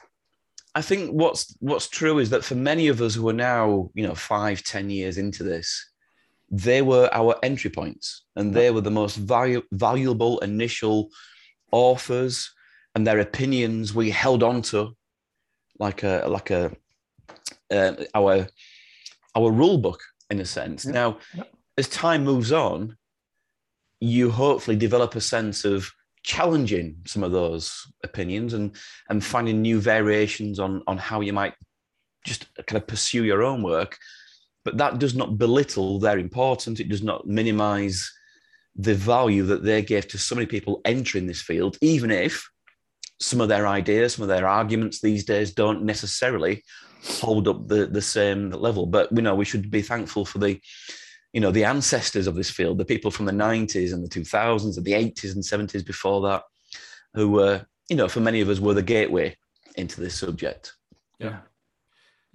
I 0.75 0.83
think 0.83 1.11
what's 1.11 1.57
what's 1.61 1.89
true 1.89 2.19
is 2.19 2.31
that 2.31 2.45
for 2.45 2.55
many 2.55 2.89
of 2.89 3.01
us 3.01 3.15
who 3.15 3.29
are 3.29 3.33
now, 3.33 3.91
you 3.95 4.07
know, 4.07 4.15
five, 4.15 4.63
ten 4.63 4.91
years 4.91 5.17
into 5.17 5.43
this, 5.43 5.91
they 6.51 6.83
were 6.83 7.09
our 7.13 7.37
entry 7.43 7.71
points 7.71 8.25
and 8.37 8.53
they 8.53 8.71
were 8.71 8.83
the 8.83 8.91
most 8.91 9.25
valu- 9.25 9.65
valuable 9.73 10.39
initial 10.41 11.09
authors 11.73 12.53
and 12.95 13.07
their 13.07 13.21
opinions 13.21 13.95
we 13.95 14.11
held 14.11 14.43
on 14.43 14.63
to 14.63 14.95
like 15.78 16.02
a 16.02 16.25
like 16.28 16.50
a 16.50 16.73
uh, 17.71 17.92
our 18.14 18.47
our 19.35 19.50
rule 19.50 19.78
book 19.78 20.00
in 20.30 20.40
a 20.40 20.45
sense. 20.45 20.85
Yeah. 20.85 20.92
Now, 20.92 21.18
Yeah. 21.35 21.45
as 21.78 21.88
time 21.88 22.25
moves 22.25 22.52
on, 22.52 22.97
you 24.00 24.30
hopefully 24.30 24.76
develop 24.76 25.14
a 25.14 25.21
sense 25.21 25.64
of 25.64 25.90
challenging 26.23 26.97
some 27.06 27.23
of 27.23 27.33
those 27.33 27.73
opinions 28.02 28.52
and 28.54 28.76
and 29.11 29.25
finding 29.25 29.62
new 29.62 29.80
variations 29.80 30.59
on 30.59 30.83
on 30.87 30.99
how 30.99 31.21
you 31.21 31.33
might 31.33 31.54
just 32.25 32.47
kind 32.66 32.80
of 32.83 32.87
pursue 32.88 33.25
your 33.25 33.42
own 33.42 33.62
work. 33.62 33.97
But 34.64 34.78
that 34.78 34.99
does 34.99 35.14
not 35.14 35.38
belittle 35.38 36.00
their 36.00 36.18
importance. 36.18 36.80
It 36.80 36.88
does 36.88 37.02
not 37.02 37.26
minimize 37.26 38.11
the 38.75 38.95
value 38.95 39.45
that 39.45 39.62
they 39.62 39.80
gave 39.80 40.09
to 40.09 40.18
so 40.18 40.35
many 40.35 40.47
people 40.47 40.80
entering 40.85 41.26
this 41.26 41.40
field, 41.40 41.78
even 41.80 42.11
if 42.11 42.50
some 43.20 43.40
of 43.40 43.49
their 43.49 43.66
ideas, 43.66 44.14
some 44.14 44.23
of 44.23 44.28
their 44.28 44.46
arguments 44.46 45.00
these 45.00 45.25
days 45.25 45.54
don't 45.54 45.82
necessarily 45.82 46.62
hold 47.04 47.49
up 47.49 47.68
the, 47.68 47.87
the 47.87 48.02
same 48.02 48.50
level. 48.50 48.87
But 48.87 49.12
we 49.12 49.23
know 49.23 49.35
we 49.35 49.44
should 49.44 49.70
be 49.70 49.82
thankful 49.82 50.25
for 50.25 50.38
the, 50.38 50.61
you 51.32 51.40
know, 51.40 51.50
the 51.50 51.64
ancestors 51.64 52.26
of 52.26 52.35
this 52.35 52.50
field, 52.50 52.78
the 52.78 52.85
people 52.85 53.11
from 53.11 53.26
the 53.26 53.32
90s 53.32 53.92
and 53.92 54.04
the 54.04 54.08
2000s 54.08 54.76
and 54.76 54.85
the 54.85 54.92
80s 54.92 55.35
and 55.35 55.44
70s 55.44 55.85
before 55.85 56.20
that, 56.28 56.42
who 57.14 57.30
were, 57.30 57.64
you 57.88 57.96
know, 57.96 58.08
for 58.08 58.20
many 58.20 58.40
of 58.40 58.49
us 58.49 58.61
were 58.61 58.75
the 58.75 58.82
gateway 58.82 59.37
into 59.76 60.00
this 60.00 60.18
subject. 60.18 60.73
Yeah. 61.18 61.38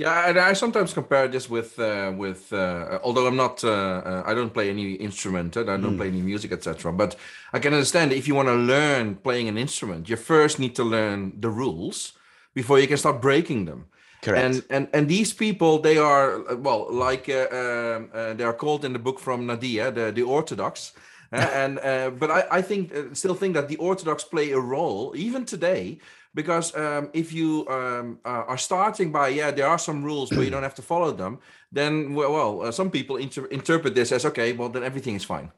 Yeah, 0.02 0.30
and 0.30 0.38
I 0.40 0.54
sometimes 0.54 0.94
compare 0.94 1.28
this 1.28 1.48
with 1.50 1.78
uh, 1.80 2.12
with 2.24 2.52
uh, 2.54 3.00
although 3.04 3.28
I'm 3.28 3.36
not 3.36 3.64
uh, 3.64 3.70
uh, 3.70 4.24
I 4.32 4.34
don't 4.34 4.54
play 4.54 4.70
any 4.70 4.94
instrument, 5.08 5.56
and 5.58 5.70
I 5.70 5.78
don't 5.78 5.94
Mm. 5.94 5.98
play 5.98 6.08
any 6.08 6.22
music, 6.32 6.52
etc. 6.52 6.92
But 6.92 7.16
I 7.56 7.60
can 7.60 7.74
understand 7.74 8.12
if 8.12 8.26
you 8.28 8.36
want 8.36 8.48
to 8.48 8.56
learn 8.74 9.16
playing 9.16 9.48
an 9.50 9.58
instrument, 9.58 10.10
you 10.10 10.18
first 10.18 10.58
need 10.60 10.74
to 10.76 10.84
learn 10.84 11.20
the 11.42 11.50
rules 11.50 12.14
before 12.54 12.80
you 12.82 12.88
can 12.88 12.98
start 12.98 13.22
breaking 13.22 13.66
them. 13.66 13.86
Correct. 14.22 14.44
And 14.46 14.56
and 14.70 14.88
and 14.94 15.08
these 15.08 15.34
people, 15.34 15.80
they 15.88 15.98
are 15.98 16.28
uh, 16.52 16.56
well, 16.66 16.82
like 17.08 17.26
uh, 17.30 17.48
um, 17.62 18.10
uh, 18.14 18.34
they 18.38 18.44
are 18.46 18.58
called 18.58 18.84
in 18.86 18.94
the 18.94 19.00
book 19.08 19.20
from 19.20 19.46
Nadia, 19.46 19.92
the 19.92 20.12
the 20.12 20.24
Orthodox. 20.24 20.94
And 21.64 21.80
uh, 21.80 22.10
but 22.20 22.30
I, 22.30 22.60
I 22.60 22.62
think 22.70 22.92
still 23.14 23.36
think 23.36 23.54
that 23.56 23.68
the 23.68 23.78
Orthodox 23.78 24.24
play 24.24 24.52
a 24.54 24.60
role 24.60 25.14
even 25.16 25.46
today 25.46 25.98
because 26.34 26.76
um, 26.76 27.10
if 27.14 27.34
you 27.34 27.68
um, 27.70 28.20
uh, 28.26 28.44
are 28.48 28.58
starting 28.58 29.12
by 29.12 29.28
yeah 29.30 29.52
there 29.52 29.68
are 29.68 29.80
some 29.80 30.04
rules 30.04 30.30
but 30.30 30.40
you 30.42 30.50
don't 30.50 30.64
have 30.64 30.76
to 30.76 30.82
follow 30.82 31.12
them 31.12 31.40
then 31.72 32.14
well, 32.16 32.32
well 32.34 32.62
uh, 32.68 32.72
some 32.72 32.90
people 32.90 33.18
inter- 33.18 33.48
interpret 33.52 33.94
this 33.96 34.12
as 34.12 34.26
okay 34.26 34.54
well 34.54 34.70
then 34.70 34.84
everything 34.84 35.16
is 35.16 35.26
fine 35.26 35.52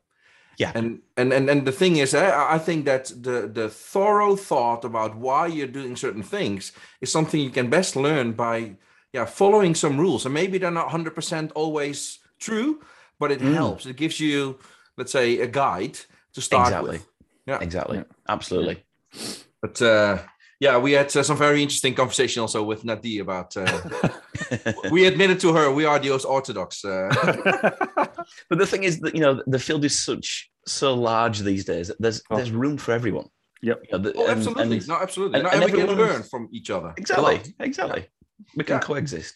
Yeah. 0.60 0.72
and 0.76 1.00
and 1.18 1.34
and, 1.34 1.50
and 1.50 1.66
the 1.66 1.72
thing 1.72 1.98
is 1.98 2.14
I 2.14 2.56
I 2.56 2.60
think 2.60 2.86
that 2.86 3.06
the 3.24 3.48
the 3.54 3.70
thorough 3.70 4.36
thought 4.38 4.86
about 4.86 5.12
why 5.16 5.48
you're 5.56 5.74
doing 5.74 5.96
certain 5.98 6.24
things 6.24 6.74
is 7.02 7.12
something 7.12 7.42
you 7.44 7.52
can 7.54 7.70
best 7.70 7.96
learn 7.96 8.34
by 8.36 8.76
yeah 9.16 9.26
following 9.28 9.76
some 9.76 10.00
rules 10.02 10.26
and 10.26 10.34
maybe 10.34 10.58
they're 10.60 10.80
not 10.82 10.90
100% 10.90 11.52
always 11.56 12.20
true 12.40 12.80
but 13.20 13.32
it 13.32 13.42
Mm. 13.42 13.54
helps 13.56 13.86
it 13.86 13.98
gives 13.98 14.20
you 14.20 14.58
let's 14.98 15.12
say 15.12 15.40
a 15.42 15.48
guide 15.48 15.98
to 16.34 16.42
start 16.42 16.68
Exactly. 16.68 16.90
with 16.98 17.06
yeah 17.48 17.60
exactly. 17.64 17.98
Yeah. 17.98 18.06
Absolutely. 18.28 18.76
but 19.62 19.82
uh, 19.82 20.18
yeah, 20.66 20.76
we 20.86 20.92
had 21.00 21.10
uh, 21.18 21.24
some 21.30 21.38
very 21.48 21.62
interesting 21.66 21.94
conversation 22.02 22.40
also 22.42 22.60
with 22.72 22.82
Nadi 22.90 23.16
about. 23.26 23.50
Uh, 23.58 23.66
we 24.96 25.00
admitted 25.12 25.38
to 25.44 25.50
her 25.58 25.66
we 25.80 25.86
are 25.90 26.00
the 26.00 26.10
most 26.16 26.26
orthodox. 26.26 26.70
Uh, 26.86 27.10
but 28.50 28.58
the 28.62 28.68
thing 28.72 28.84
is 28.90 29.00
that 29.02 29.14
you 29.16 29.22
know 29.26 29.34
the 29.56 29.60
field 29.68 29.84
is 29.90 29.96
such 30.10 30.50
so 30.82 30.90
large 31.12 31.38
these 31.52 31.66
days. 31.74 31.86
that 31.90 32.00
There's 32.04 32.20
Oh. 32.30 32.36
there's 32.38 32.52
room 32.52 32.78
for 32.84 32.92
everyone. 33.00 33.28
Yep. 33.70 33.78
You 33.84 33.90
know, 33.92 34.02
the- 34.06 34.14
oh, 34.20 34.28
absolutely, 34.36 34.78
and- 34.78 34.88
no, 34.88 34.96
absolutely, 35.06 35.36
and- 35.40 35.44
no, 35.46 35.50
and 35.54 35.64
and, 35.64 35.72
we 35.74 35.80
can 35.80 35.98
learn 36.04 36.22
from 36.32 36.44
each 36.58 36.70
other. 36.76 36.90
a 36.98 37.00
exactly. 37.04 37.36
lot. 37.38 37.48
Exactly. 37.70 38.02
We 38.58 38.64
can 38.70 38.76
Yeah. 38.78 38.88
coexist. 38.90 39.36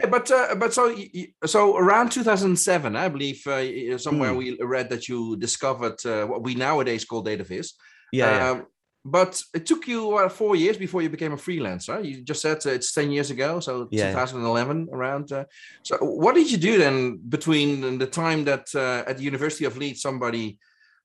Yeah, 0.00 0.08
But 0.16 0.26
uh, 0.38 0.54
but 0.62 0.70
so 0.78 0.82
y- 1.00 1.10
y- 1.18 1.32
so 1.54 1.60
around 1.84 2.08
2007, 2.10 2.96
I 3.04 3.08
believe 3.16 3.38
uh, 3.46 3.98
somewhere 4.06 4.30
Hmm. 4.32 4.38
we 4.42 4.46
read 4.74 4.88
that 4.92 5.04
you 5.10 5.36
discovered 5.46 5.98
uh, 6.06 6.24
what 6.30 6.40
we 6.46 6.52
nowadays 6.66 7.04
call 7.10 7.22
DataVis. 7.24 7.68
Yeah. 8.12 8.30
yeah. 8.36 8.50
Um, 8.50 8.58
but 9.04 9.42
it 9.52 9.66
took 9.66 9.86
you 9.86 10.16
uh, 10.16 10.28
four 10.28 10.56
years 10.56 10.78
before 10.78 11.02
you 11.02 11.10
became 11.10 11.32
a 11.32 11.36
freelancer. 11.36 12.02
You 12.02 12.22
just 12.22 12.40
said 12.40 12.58
uh, 12.64 12.70
it's 12.70 12.92
10 12.92 13.10
years 13.10 13.30
ago, 13.30 13.60
so 13.60 13.88
Yeah. 13.90 14.10
2011 14.10 14.88
around. 14.92 15.30
Uh, 15.30 15.44
so 15.82 15.98
what 15.98 16.34
did 16.34 16.50
you 16.50 16.56
do 16.56 16.78
then 16.78 17.18
between 17.28 17.98
the 17.98 18.06
time 18.06 18.44
that 18.44 18.74
uh, 18.74 19.04
at 19.06 19.18
the 19.18 19.24
University 19.24 19.66
of 19.66 19.76
Leeds 19.76 20.00
somebody, 20.00 20.58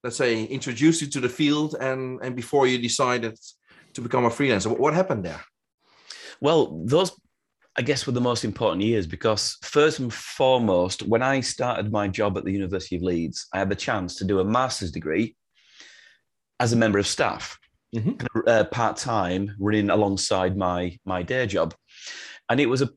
let's 0.04 0.16
say, 0.16 0.46
introduced 0.46 1.02
you 1.02 1.08
to 1.08 1.20
the 1.20 1.28
field 1.30 1.76
and, 1.80 2.20
and 2.24 2.36
before 2.36 2.68
you 2.68 2.78
decided 2.78 3.38
to 3.94 4.02
become 4.02 4.24
a 4.26 4.30
freelancer? 4.30 4.68
What, 4.68 4.80
what 4.80 4.94
happened 4.94 5.26
there? 5.26 5.44
Well, 6.40 6.82
those, 6.86 7.12
I 7.76 7.82
guess, 7.82 8.08
were 8.08 8.14
the 8.14 8.22
most 8.22 8.46
important 8.46 8.82
years 8.82 9.08
because, 9.08 9.58
first 9.62 10.00
and 10.00 10.14
foremost, 10.14 11.04
when 11.04 11.22
I 11.22 11.42
started 11.42 11.92
my 11.92 12.08
job 12.08 12.38
at 12.38 12.46
the 12.46 12.54
University 12.54 12.96
of 12.96 13.02
Leeds, 13.02 13.48
I 13.54 13.60
had 13.60 13.70
the 13.70 13.76
chance 13.76 14.16
to 14.16 14.24
do 14.24 14.40
a 14.40 14.46
master's 14.46 14.92
degree 14.92 15.36
as 16.62 16.72
a 16.72 16.78
member 16.78 17.00
of 17.00 17.08
staff, 17.08 17.60
Mhm. 17.96 18.26
uh, 18.48 18.64
part 18.66 18.98
time, 18.98 19.56
running 19.60 19.90
alongside 19.90 20.56
my 20.56 20.98
my 21.06 21.24
day 21.24 21.48
job, 21.48 21.74
and 22.50 22.60
it 22.60 22.68
was 22.68 22.82
a 22.82 22.90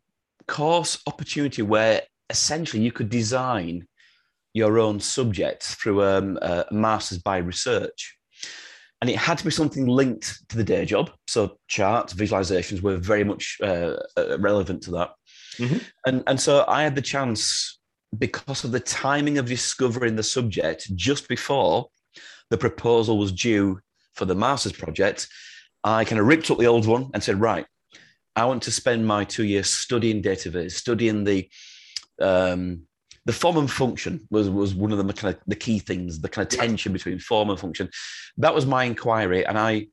course 0.48 1.00
opportunity 1.06 1.62
where 1.62 2.02
essentially 2.28 2.82
you 2.82 2.92
could 2.92 3.08
design 3.08 3.86
your 4.54 4.78
own 4.78 5.00
subject 5.00 5.62
through 5.62 6.02
um, 6.02 6.38
a 6.42 6.66
master's 6.70 7.18
by 7.18 7.38
research 7.38 8.16
and 9.00 9.10
it 9.10 9.16
had 9.16 9.36
to 9.36 9.44
be 9.44 9.50
something 9.50 9.86
linked 9.86 10.48
to 10.48 10.56
the 10.56 10.62
day 10.64 10.84
job. 10.84 11.10
So 11.26 11.58
charts, 11.66 12.14
visualizations 12.14 12.82
were 12.82 12.98
very 12.98 13.24
much 13.24 13.58
uh, 13.62 13.96
uh, 14.16 14.38
relevant 14.38 14.82
to 14.84 14.90
that. 14.92 15.10
Mhm. 15.58 15.82
And, 16.06 16.22
and 16.28 16.40
so 16.40 16.64
I 16.68 16.84
had 16.84 16.94
the 16.94 17.02
chance, 17.02 17.80
because 18.16 18.62
of 18.62 18.70
the 18.70 18.78
timing 18.80 19.38
of 19.38 19.46
discovering 19.46 20.14
the 20.16 20.22
subject 20.22 20.94
just 20.94 21.28
before 21.28 21.88
the 22.50 22.58
proposal 22.58 23.18
was 23.18 23.32
due 23.32 23.80
for 24.14 24.24
the 24.24 24.34
master's 24.34 24.72
project, 24.72 25.28
I 25.84 26.04
kind 26.04 26.20
of 26.20 26.26
ripped 26.26 26.50
up 26.50 26.58
the 26.58 26.66
old 26.66 26.86
one 26.86 27.10
and 27.14 27.22
said, 27.22 27.40
right, 27.40 27.66
I 28.34 28.44
want 28.44 28.62
to 28.64 28.70
spend 28.70 29.06
my 29.06 29.24
two 29.24 29.44
years 29.44 29.70
studying 29.70 30.22
database, 30.22 30.72
studying 30.72 31.24
the 31.24 31.48
um, 32.20 32.82
the 33.24 33.32
form 33.32 33.56
and 33.56 33.70
function 33.70 34.26
was 34.30 34.48
was 34.48 34.74
one 34.74 34.92
of 34.92 34.98
the 34.98 35.12
kind 35.12 35.34
of 35.34 35.40
the 35.46 35.56
key 35.56 35.78
things, 35.78 36.20
the 36.20 36.28
kind 36.28 36.46
of 36.46 36.58
tension 36.58 36.92
between 36.92 37.18
form 37.18 37.50
and 37.50 37.58
function. 37.58 37.88
That 38.36 38.54
was 38.54 38.66
my 38.66 38.84
inquiry, 38.84 39.44
and 39.46 39.58
I 39.58 39.88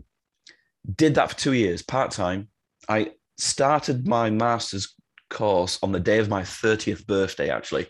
did 0.96 1.16
that 1.16 1.32
for 1.32 1.38
two 1.38 1.54
years, 1.54 1.82
part 1.82 2.12
time. 2.12 2.50
I 2.88 3.12
started 3.38 4.08
my 4.08 4.30
master's 4.30 4.96
course 5.30 5.78
on 5.84 5.92
the 5.92 6.00
day 6.00 6.20
of 6.20 6.30
my 6.30 6.44
thirtieth 6.44 7.06
birthday, 7.06 7.50
actually, 7.50 7.88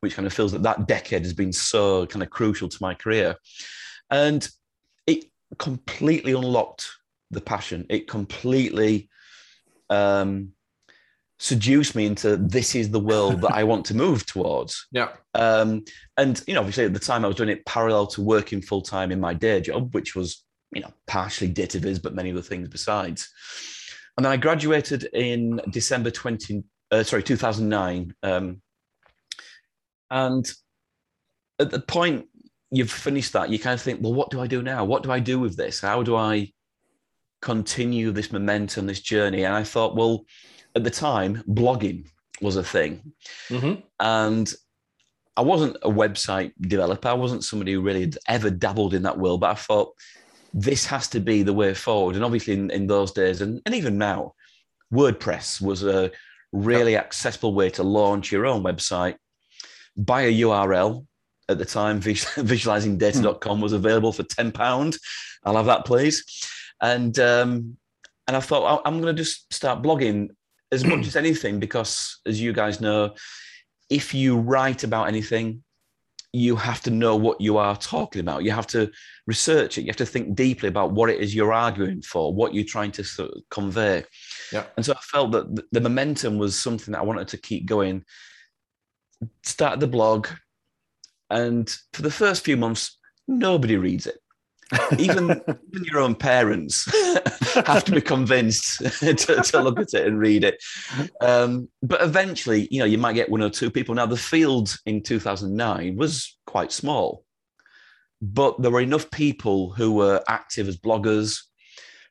which 0.00 0.14
kind 0.14 0.26
of 0.26 0.32
feels 0.32 0.52
that 0.52 0.62
that 0.62 0.86
decade 0.86 1.22
has 1.22 1.34
been 1.34 1.52
so 1.52 2.06
kind 2.06 2.22
of 2.22 2.30
crucial 2.30 2.68
to 2.68 2.78
my 2.80 2.94
career, 2.94 3.36
and 4.10 4.48
completely 5.56 6.32
unlocked 6.32 6.88
the 7.30 7.40
passion. 7.40 7.86
It 7.88 8.08
completely 8.08 9.08
um, 9.90 10.52
seduced 11.38 11.94
me 11.94 12.06
into 12.06 12.36
this 12.36 12.74
is 12.74 12.90
the 12.90 13.00
world 13.00 13.40
that 13.42 13.52
I 13.52 13.64
want 13.64 13.86
to 13.86 13.94
move 13.94 14.26
towards. 14.26 14.86
Yeah. 14.92 15.10
Um, 15.34 15.84
and 16.16 16.42
you 16.46 16.54
know, 16.54 16.60
obviously 16.60 16.84
at 16.84 16.92
the 16.92 16.98
time 16.98 17.24
I 17.24 17.28
was 17.28 17.36
doing 17.36 17.48
it 17.48 17.64
parallel 17.64 18.06
to 18.08 18.22
working 18.22 18.60
full 18.60 18.82
time 18.82 19.12
in 19.12 19.20
my 19.20 19.34
day 19.34 19.60
job, 19.60 19.94
which 19.94 20.16
was 20.16 20.44
you 20.72 20.80
know 20.80 20.92
partially 21.06 21.52
DataVis, 21.52 22.02
but 22.02 22.14
many 22.14 22.32
other 22.32 22.42
things 22.42 22.68
besides. 22.68 23.28
And 24.16 24.24
then 24.24 24.32
I 24.32 24.36
graduated 24.36 25.04
in 25.12 25.60
December 25.70 26.10
twenty, 26.10 26.64
uh, 26.90 27.04
sorry, 27.04 27.22
two 27.22 27.36
thousand 27.36 27.68
nine. 27.68 28.14
Um, 28.22 28.60
and 30.10 30.50
at 31.60 31.70
the 31.70 31.80
point 31.80 32.26
you've 32.70 32.90
finished 32.90 33.32
that, 33.32 33.50
you 33.50 33.58
kind 33.58 33.74
of 33.74 33.80
think, 33.80 34.00
well, 34.02 34.14
what 34.14 34.30
do 34.30 34.40
I 34.40 34.46
do 34.46 34.62
now? 34.62 34.84
What 34.84 35.02
do 35.02 35.10
I 35.10 35.20
do 35.20 35.38
with 35.38 35.56
this? 35.56 35.80
How 35.80 36.02
do 36.02 36.16
I 36.16 36.52
continue 37.40 38.10
this 38.10 38.32
momentum, 38.32 38.86
this 38.86 39.00
journey? 39.00 39.44
And 39.44 39.54
I 39.54 39.64
thought, 39.64 39.96
well, 39.96 40.24
at 40.74 40.84
the 40.84 40.90
time, 40.90 41.42
blogging 41.48 42.08
was 42.40 42.56
a 42.56 42.62
thing. 42.62 43.12
Mhm. 43.48 43.82
And 43.98 44.52
I 45.36 45.42
wasn't 45.42 45.76
a 45.82 45.88
website 45.88 46.52
developer. 46.60 47.08
I 47.08 47.14
wasn't 47.14 47.44
somebody 47.44 47.72
who 47.72 47.80
really 47.80 48.00
had 48.00 48.18
ever 48.26 48.50
dabbled 48.50 48.94
in 48.94 49.02
that 49.02 49.18
world, 49.18 49.40
but 49.40 49.50
I 49.50 49.54
thought 49.54 49.94
this 50.52 50.86
has 50.86 51.08
to 51.08 51.20
be 51.20 51.42
the 51.42 51.52
way 51.52 51.74
forward. 51.74 52.16
And 52.16 52.24
obviously, 52.24 52.54
in, 52.54 52.70
in 52.70 52.86
those 52.86 53.12
days, 53.12 53.40
and, 53.40 53.60
and 53.64 53.74
even 53.74 53.98
now, 53.98 54.34
WordPress 54.92 55.60
was 55.60 55.84
a 55.84 56.10
really 56.52 56.96
accessible 56.96 57.54
way 57.54 57.70
to 57.70 57.82
launch 57.82 58.32
your 58.32 58.46
own 58.46 58.62
website. 58.62 59.16
Buy 59.96 60.22
a 60.22 60.40
URL. 60.40 61.06
At 61.48 61.58
the 61.58 61.64
time, 61.64 62.00
vis- 62.00 62.24
visualizingdata.com 62.36 63.60
was 63.60 63.72
available 63.72 64.12
for 64.12 64.22
£10. 64.22 64.98
I'll 65.44 65.56
have 65.56 65.66
that, 65.66 65.84
please. 65.84 66.24
And 66.80 67.18
um, 67.18 67.76
and 68.26 68.36
I 68.36 68.40
thought 68.40 68.80
"I- 68.80 68.88
I'm 68.88 69.00
going 69.00 69.14
to 69.14 69.22
just 69.22 69.52
start 69.52 69.82
blogging 69.82 70.28
as 70.70 70.84
much 70.84 71.06
as 71.06 71.16
anything 71.24 71.58
because, 71.58 72.20
as 72.26 72.40
you 72.40 72.52
guys 72.52 72.80
know, 72.80 73.14
if 73.90 74.12
you 74.14 74.36
write 74.36 74.84
about 74.84 75.08
anything, 75.08 75.64
you 76.32 76.54
have 76.56 76.82
to 76.82 76.90
know 76.90 77.16
what 77.16 77.40
you 77.40 77.56
are 77.56 77.74
talking 77.76 78.20
about. 78.20 78.44
You 78.44 78.50
have 78.50 78.66
to 78.68 78.90
research 79.26 79.78
it. 79.78 79.82
You 79.82 79.86
have 79.88 79.96
to 79.96 80.06
think 80.06 80.34
deeply 80.34 80.68
about 80.68 80.92
what 80.92 81.08
it 81.08 81.20
is 81.20 81.34
you're 81.34 81.54
arguing 81.54 82.02
for, 82.02 82.34
what 82.34 82.54
you're 82.54 82.64
trying 82.64 82.92
to 82.92 83.04
sort 83.04 83.30
of 83.30 83.42
convey. 83.50 84.04
Yeah. 84.52 84.64
And 84.76 84.84
so 84.84 84.92
I 84.92 85.00
felt 85.00 85.32
that 85.32 85.64
the 85.72 85.80
momentum 85.80 86.36
was 86.36 86.58
something 86.58 86.92
that 86.92 87.00
I 87.00 87.04
wanted 87.04 87.28
to 87.28 87.38
keep 87.38 87.64
going 87.64 88.04
started 89.42 89.80
the 89.80 89.86
blog, 89.86 90.28
and 91.30 91.68
for 91.92 92.02
the 92.02 92.10
first 92.10 92.44
few 92.44 92.56
months, 92.56 92.98
nobody 93.26 93.76
reads 93.76 94.06
it. 94.06 94.18
even, 94.98 95.30
even 95.72 95.84
your 95.84 96.00
own 96.00 96.14
parents 96.14 96.86
have 97.66 97.84
to 97.84 97.92
be 97.92 98.00
convinced 98.00 98.78
to, 99.00 99.14
to, 99.14 99.62
look 99.62 99.78
at 99.78 99.94
it 99.94 100.06
and 100.06 100.18
read 100.18 100.44
it. 100.44 100.62
Um, 101.20 101.68
but 101.82 102.02
eventually, 102.02 102.68
you 102.70 102.78
know, 102.78 102.84
you 102.84 102.98
might 102.98 103.14
get 103.14 103.30
one 103.30 103.42
or 103.42 103.50
two 103.50 103.70
people. 103.70 103.94
Now, 103.94 104.06
the 104.06 104.16
field 104.16 104.76
in 104.84 105.02
2009 105.02 105.96
was 105.96 106.36
quite 106.46 106.72
small, 106.72 107.24
but 108.20 108.60
there 108.60 108.70
were 108.70 108.80
enough 108.80 109.10
people 109.10 109.72
who 109.72 109.92
were 109.92 110.22
active 110.28 110.68
as 110.68 110.76
bloggers 110.76 111.42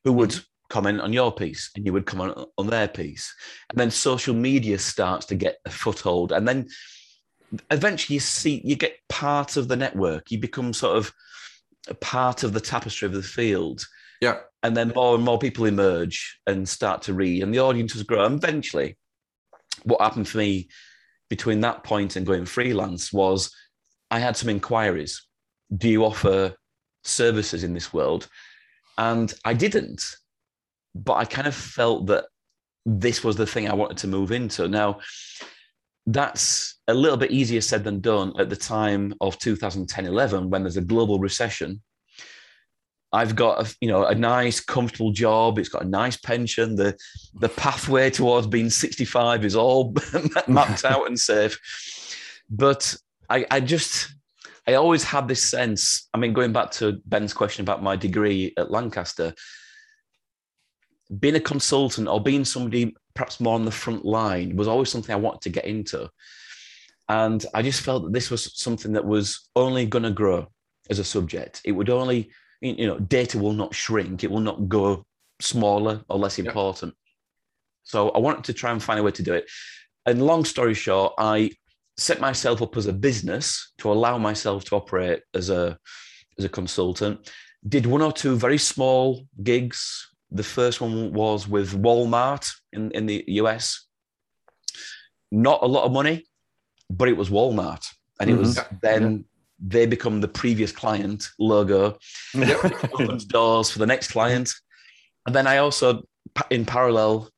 who 0.03 0.13
would 0.13 0.31
mm. 0.31 0.45
comment 0.69 1.01
on 1.01 1.13
your 1.13 1.31
piece 1.31 1.69
and 1.75 1.85
you 1.85 1.93
would 1.93 2.05
comment 2.05 2.37
on 2.57 2.67
their 2.67 2.87
piece. 2.87 3.33
And 3.69 3.79
then 3.79 3.91
social 3.91 4.33
media 4.33 4.79
starts 4.79 5.25
to 5.27 5.35
get 5.35 5.57
a 5.65 5.69
foothold. 5.69 6.31
And 6.31 6.47
then 6.47 6.67
eventually 7.71 8.15
you 8.15 8.19
see, 8.19 8.61
you 8.63 8.75
get 8.75 8.97
part 9.09 9.57
of 9.57 9.67
the 9.67 9.75
network. 9.75 10.31
You 10.31 10.39
become 10.39 10.73
sort 10.73 10.97
of 10.97 11.13
a 11.87 11.93
part 11.93 12.43
of 12.43 12.53
the 12.53 12.61
tapestry 12.61 13.05
of 13.05 13.13
the 13.13 13.23
field. 13.23 13.85
Yeah. 14.21 14.39
And 14.63 14.75
then 14.75 14.91
more 14.95 15.15
and 15.15 15.23
more 15.23 15.39
people 15.39 15.65
emerge 15.65 16.39
and 16.47 16.67
start 16.67 17.03
to 17.03 17.13
read, 17.13 17.43
and 17.43 17.53
the 17.53 17.59
audiences 17.59 18.03
grow. 18.03 18.25
And 18.25 18.35
eventually, 18.35 18.97
what 19.83 20.01
happened 20.01 20.27
for 20.27 20.39
me 20.39 20.69
between 21.29 21.61
that 21.61 21.83
point 21.83 22.15
and 22.15 22.25
going 22.25 22.45
freelance 22.45 23.13
was 23.13 23.53
I 24.09 24.19
had 24.19 24.35
some 24.35 24.49
inquiries. 24.49 25.25
Do 25.75 25.89
you 25.89 26.05
offer 26.05 26.55
services 27.03 27.63
in 27.63 27.73
this 27.73 27.93
world? 27.93 28.27
And 28.97 29.33
I 29.45 29.53
didn't. 29.53 30.01
But 30.95 31.13
I 31.13 31.25
kind 31.25 31.47
of 31.47 31.53
felt 31.53 32.07
that 32.07 32.25
this 32.85 33.23
was 33.23 33.35
the 33.35 33.45
thing 33.45 33.69
I 33.69 33.75
wanted 33.75 33.97
to 33.97 34.07
move 34.07 34.31
into. 34.31 34.67
Now, 34.67 34.99
that's 36.07 36.79
a 36.87 36.93
little 36.93 37.17
bit 37.17 37.31
easier 37.31 37.61
said 37.61 37.83
than 37.83 37.99
done 37.99 38.33
at 38.39 38.49
the 38.49 38.55
time 38.55 39.13
of 39.19 39.37
2010 39.39 40.05
11 40.05 40.49
when 40.49 40.63
there's 40.63 40.77
a 40.77 40.81
global 40.81 41.19
recession. 41.19 41.81
I've 43.13 43.35
got 43.35 43.65
a, 43.65 43.75
you 43.79 43.87
know 43.89 44.05
a 44.05 44.15
nice 44.15 44.59
comfortable 44.59 45.11
job. 45.11 45.59
It's 45.59 45.69
got 45.69 45.83
a 45.83 45.87
nice 45.87 46.17
pension. 46.17 46.75
The 46.75 46.97
the 47.35 47.49
pathway 47.49 48.09
towards 48.09 48.47
being 48.47 48.69
65 48.69 49.45
is 49.45 49.55
all 49.55 49.93
mapped 50.47 50.85
out 50.85 51.07
and 51.07 51.19
safe. 51.19 51.57
But 52.49 52.95
I, 53.29 53.45
I 53.51 53.59
just 53.59 54.13
i 54.67 54.73
always 54.73 55.03
had 55.03 55.27
this 55.27 55.43
sense 55.43 56.07
i 56.13 56.17
mean 56.17 56.33
going 56.33 56.53
back 56.53 56.71
to 56.71 57.01
ben's 57.05 57.33
question 57.33 57.63
about 57.63 57.83
my 57.83 57.95
degree 57.95 58.53
at 58.57 58.71
lancaster 58.71 59.33
being 61.19 61.35
a 61.35 61.39
consultant 61.39 62.07
or 62.07 62.21
being 62.21 62.43
somebody 62.43 62.95
perhaps 63.17 63.39
more 63.39 63.55
on 63.55 63.65
the 63.65 63.71
front 63.71 64.05
line 64.05 64.55
was 64.55 64.67
always 64.67 64.89
something 64.89 65.11
I 65.11 65.17
wanted 65.17 65.41
to 65.41 65.49
get 65.49 65.65
into. 65.65 66.07
And 67.09 67.43
I 67.55 67.63
just 67.63 67.81
felt 67.81 68.03
that 68.03 68.13
this 68.13 68.29
was 68.29 68.59
something 68.61 68.93
that 68.93 69.05
was 69.05 69.49
only 69.55 69.87
going 69.87 70.03
to 70.03 70.11
grow 70.11 70.47
as 70.91 70.99
a 70.99 71.03
subject. 71.03 71.61
It 71.65 71.71
would 71.71 71.89
only, 71.89 72.29
you 72.61 72.85
know, 72.85 72.99
data 72.99 73.39
will 73.39 73.53
not 73.53 73.73
shrink, 73.73 74.23
it 74.23 74.29
will 74.29 74.39
not 74.39 74.69
go 74.69 75.03
smaller 75.41 76.03
or 76.09 76.19
less 76.19 76.37
important. 76.37 76.91
Yep. 76.91 77.13
So 77.85 78.09
I 78.11 78.19
wanted 78.19 78.43
to 78.43 78.53
try 78.53 78.71
and 78.71 78.83
find 78.83 78.99
a 78.99 79.03
way 79.03 79.11
to 79.11 79.23
do 79.23 79.33
it. 79.33 79.49
And 80.05 80.21
long 80.21 80.45
story 80.45 80.75
short, 80.75 81.13
I 81.17 81.51
set 81.97 82.21
myself 82.21 82.61
up 82.61 82.77
as 82.77 82.85
a 82.85 82.93
business 82.93 83.73
to 83.79 83.91
allow 83.91 84.19
myself 84.19 84.63
to 84.65 84.75
operate 84.75 85.21
as 85.33 85.49
a 85.49 85.79
as 86.37 86.45
a 86.45 86.49
consultant. 86.49 87.31
Did 87.67 87.87
one 87.87 88.03
or 88.03 88.11
two 88.11 88.35
very 88.35 88.59
small 88.59 89.25
gigs 89.41 90.07
the 90.31 90.43
first 90.43 90.81
one 90.81 91.13
was 91.13 91.47
with 91.47 91.73
Walmart 91.81 92.51
in, 92.73 92.91
in 92.91 93.05
the 93.05 93.23
US. 93.27 93.85
Not 95.31 95.61
a 95.61 95.67
lot 95.67 95.85
of 95.85 95.91
money, 95.91 96.25
but 96.89 97.09
it 97.09 97.17
was 97.17 97.29
Walmart. 97.29 97.85
And 98.19 98.29
it 98.29 98.33
mm-hmm. 98.33 98.41
was 98.41 98.59
then 98.81 99.11
yeah. 99.11 99.19
they 99.59 99.85
become 99.85 100.21
the 100.21 100.27
previous 100.27 100.71
client 100.71 101.29
logo. 101.39 101.97
opens 102.93 103.25
doors 103.25 103.69
for 103.69 103.79
the 103.79 103.85
next 103.85 104.11
client. 104.11 104.51
And 105.25 105.35
then 105.35 105.47
I 105.47 105.57
also, 105.57 106.03
in 106.49 106.65
parallel, 106.65 107.29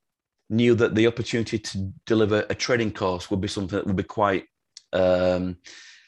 knew 0.50 0.74
that 0.76 0.96
the 0.96 1.08
opportunity 1.08 1.60
to 1.60 1.92
deliver 2.06 2.46
a 2.50 2.56
training 2.56 2.94
course 2.94 3.30
would 3.30 3.42
be 3.42 3.48
something 3.48 3.78
that 3.78 3.86
would 3.86 3.96
be 3.96 4.04
quite, 4.04 4.46
um, 4.94 5.58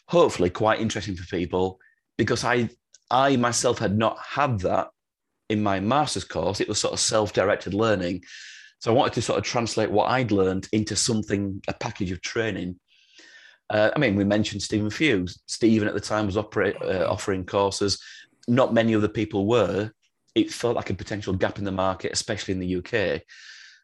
hopefully, 0.07 0.49
quite 0.49 0.79
interesting 0.79 1.15
for 1.15 1.25
people 1.27 1.79
because 2.17 2.43
I, 2.43 2.69
I 3.09 3.35
myself 3.35 3.79
had 3.79 3.97
not 3.97 4.17
had 4.19 4.59
that 4.59 4.89
in 5.51 5.61
my 5.61 5.81
master's 5.81 6.23
course, 6.23 6.61
it 6.61 6.69
was 6.69 6.79
sort 6.79 6.93
of 6.93 6.99
self-directed 6.99 7.73
learning. 7.73 8.23
So 8.79 8.89
I 8.89 8.95
wanted 8.95 9.13
to 9.13 9.21
sort 9.21 9.37
of 9.37 9.43
translate 9.43 9.91
what 9.91 10.09
I'd 10.09 10.31
learned 10.31 10.69
into 10.71 10.95
something, 10.95 11.61
a 11.67 11.73
package 11.73 12.11
of 12.11 12.21
training. 12.21 12.79
Uh, 13.69 13.91
I 13.93 13.99
mean, 13.99 14.15
we 14.15 14.23
mentioned 14.23 14.61
Stephen 14.61 14.89
Few. 14.89 15.27
Stephen 15.47 15.89
at 15.89 15.93
the 15.93 15.99
time 15.99 16.25
was 16.25 16.37
operate, 16.37 16.81
uh, 16.81 17.05
offering 17.09 17.45
courses. 17.45 18.01
Not 18.47 18.73
many 18.73 18.95
other 18.95 19.09
people 19.09 19.45
were. 19.45 19.91
It 20.35 20.53
felt 20.53 20.77
like 20.77 20.89
a 20.89 20.93
potential 20.93 21.33
gap 21.33 21.57
in 21.57 21.65
the 21.65 21.71
market, 21.71 22.13
especially 22.13 22.53
in 22.53 22.59
the 22.61 22.77
UK. 22.77 23.21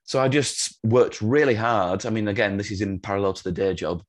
So 0.05 0.21
I 0.21 0.29
just 0.29 0.79
worked 0.85 1.21
really 1.21 1.55
hard. 1.55 2.05
I 2.05 2.11
mean, 2.11 2.29
again, 2.29 2.55
this 2.55 2.71
is 2.71 2.79
in 2.79 2.99
parallel 2.99 3.33
to 3.33 3.43
the 3.43 3.51
day 3.51 3.73
job 3.73 4.03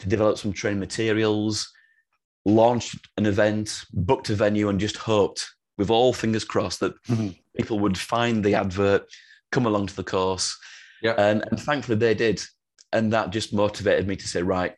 to 0.00 0.08
develop 0.08 0.36
some 0.36 0.52
training 0.52 0.80
materials, 0.80 1.72
launched 2.44 3.08
an 3.16 3.24
event, 3.24 3.84
booked 3.90 4.28
a 4.28 4.34
venue, 4.34 4.68
and 4.68 4.78
just 4.78 4.98
hoped 4.98 5.48
with 5.80 5.88
all 5.88 6.12
fingers 6.12 6.44
crossed 6.44 6.80
that 6.80 6.92
mm-hmm. 7.04 7.30
people 7.56 7.78
would 7.78 7.96
find 7.96 8.44
the 8.44 8.54
advert, 8.54 9.10
come 9.50 9.64
along 9.64 9.86
to 9.86 9.96
the 9.96 10.04
course. 10.04 10.58
Yeah. 11.02 11.14
And, 11.16 11.42
and 11.50 11.58
thankfully 11.58 11.96
they 11.96 12.12
did. 12.12 12.42
And 12.92 13.10
that 13.14 13.30
just 13.30 13.54
motivated 13.54 14.06
me 14.06 14.14
to 14.16 14.28
say, 14.28 14.42
right, 14.42 14.74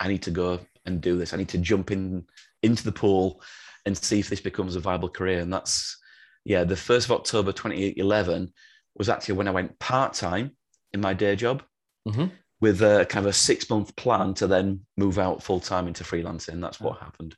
I 0.00 0.08
need 0.08 0.22
to 0.22 0.30
go 0.30 0.60
and 0.86 1.02
do 1.02 1.18
this. 1.18 1.34
I 1.34 1.36
need 1.36 1.50
to 1.50 1.58
jump 1.58 1.90
in 1.90 2.24
into 2.62 2.84
the 2.84 2.90
pool 2.90 3.42
and 3.84 3.94
see 3.94 4.18
if 4.18 4.30
this 4.30 4.40
becomes 4.40 4.76
a 4.76 4.80
viable 4.80 5.10
career. 5.10 5.40
And 5.40 5.52
that's, 5.52 5.98
yeah, 6.46 6.64
the 6.64 6.74
1st 6.74 7.04
of 7.04 7.12
October 7.12 7.52
2011 7.52 8.50
was 8.96 9.10
actually 9.10 9.34
when 9.34 9.48
I 9.48 9.50
went 9.50 9.78
part 9.78 10.14
time 10.14 10.56
in 10.94 11.02
my 11.02 11.12
day 11.12 11.36
job 11.36 11.62
mm-hmm. 12.08 12.28
with 12.62 12.80
a 12.80 13.04
kind 13.10 13.26
of 13.26 13.30
a 13.30 13.34
six 13.34 13.68
month 13.68 13.94
plan 13.94 14.32
to 14.34 14.46
then 14.46 14.86
move 14.96 15.18
out 15.18 15.42
full 15.42 15.60
time 15.60 15.86
into 15.86 16.02
freelancing. 16.02 16.62
That's 16.62 16.80
what 16.80 16.98
happened. 16.98 17.36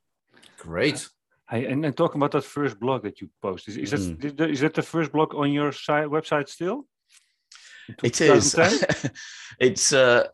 Great. 0.58 1.08
Hey, 1.52 1.66
and, 1.66 1.84
and 1.84 1.94
talking 1.94 2.18
about 2.18 2.30
that 2.32 2.44
first 2.44 2.80
blog 2.80 3.02
that 3.02 3.20
you 3.20 3.28
posted, 3.42 3.76
is, 3.76 3.92
is, 3.92 4.08
mm. 4.08 4.36
that, 4.38 4.48
is 4.48 4.60
that 4.60 4.72
the 4.72 4.80
first 4.80 5.12
blog 5.12 5.34
on 5.34 5.52
your 5.52 5.70
site, 5.70 6.06
website 6.06 6.48
still? 6.48 6.86
It 8.02 8.22
is. 8.22 8.56
it's 9.60 9.92
uh, 9.92 10.28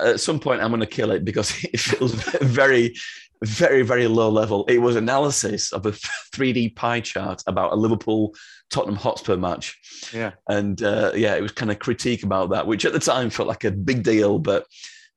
at 0.00 0.18
some 0.18 0.40
point 0.40 0.62
I'm 0.62 0.70
going 0.70 0.80
to 0.80 0.86
kill 0.86 1.10
it 1.10 1.26
because 1.26 1.62
it 1.64 1.78
feels 1.78 2.14
very, 2.14 2.94
very, 3.42 3.82
very 3.82 4.06
low 4.06 4.30
level. 4.30 4.64
It 4.66 4.78
was 4.78 4.96
analysis 4.96 5.72
of 5.72 5.84
a 5.84 5.90
3D 6.34 6.74
pie 6.74 7.00
chart 7.00 7.42
about 7.46 7.74
a 7.74 7.76
Liverpool 7.76 8.34
Tottenham 8.70 8.96
Hotspur 8.96 9.36
match. 9.36 9.78
Yeah, 10.10 10.32
and 10.48 10.82
uh, 10.82 11.12
yeah, 11.14 11.34
it 11.34 11.42
was 11.42 11.52
kind 11.52 11.70
of 11.70 11.80
critique 11.80 12.22
about 12.22 12.48
that, 12.48 12.66
which 12.66 12.86
at 12.86 12.94
the 12.94 12.98
time 12.98 13.28
felt 13.28 13.48
like 13.48 13.64
a 13.64 13.70
big 13.70 14.04
deal, 14.04 14.38
but 14.38 14.64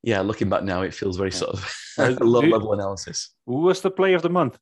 yeah, 0.02 0.20
looking 0.20 0.50
back 0.50 0.64
now, 0.64 0.82
it 0.82 0.92
feels 0.92 1.16
very 1.16 1.30
yeah. 1.30 1.38
sort 1.38 1.54
of 1.54 2.20
low 2.20 2.40
level 2.40 2.74
analysis. 2.74 3.30
Who 3.46 3.60
was 3.60 3.80
the 3.80 3.90
play 3.90 4.12
of 4.12 4.20
the 4.20 4.28
month? 4.28 4.58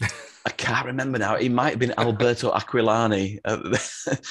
I 0.00 0.50
can't 0.56 0.86
remember 0.86 1.18
now. 1.18 1.36
He 1.36 1.48
might 1.48 1.70
have 1.70 1.78
been 1.78 1.94
Alberto 1.98 2.50
Aquilani. 2.52 3.38
Uh, 3.44 3.76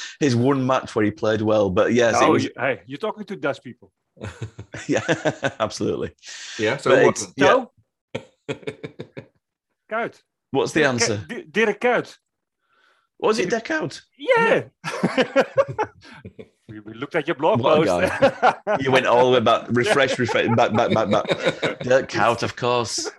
his 0.19 0.35
one 0.35 0.65
match 0.65 0.95
where 0.95 1.05
he 1.05 1.11
played 1.11 1.41
well, 1.41 1.69
but 1.69 1.93
yes. 1.93 2.15
Oh, 2.17 2.31
was... 2.31 2.47
hey, 2.57 2.81
you're 2.85 2.97
talking 2.97 3.25
to 3.25 3.35
Dutch 3.35 3.61
people. 3.61 3.91
yeah, 4.87 5.03
absolutely. 5.59 6.11
Yeah. 6.57 6.77
So 6.77 7.05
what? 7.05 7.23
Yeah. 7.35 7.65
Kuyt. 9.91 10.21
What's 10.51 10.71
the 10.71 10.85
answer? 10.85 11.17
Dirk 11.51 11.79
Kuyt. 11.79 12.17
Was 13.19 13.39
it 13.39 13.49
Dirk 13.49 13.65
Kuyt? 13.65 14.01
Yeah. 14.17 14.63
We, 16.67 16.79
we, 16.81 16.93
looked 16.93 17.15
at 17.15 17.27
your 17.27 17.35
blog 17.35 17.61
what 17.61 17.85
post. 17.85 18.61
you 18.79 18.91
went 18.91 19.05
all 19.05 19.31
the 19.31 19.39
way 19.39 19.39
back, 19.39 19.67
refresh, 19.69 20.17
refresh, 20.19 20.47
back, 20.55 20.73
back, 20.73 20.93
back, 20.93 21.09
back. 21.09 21.25
Dirk 21.79 22.09
Kuyt, 22.09 22.43
of 22.47 22.55
course. 22.55 23.09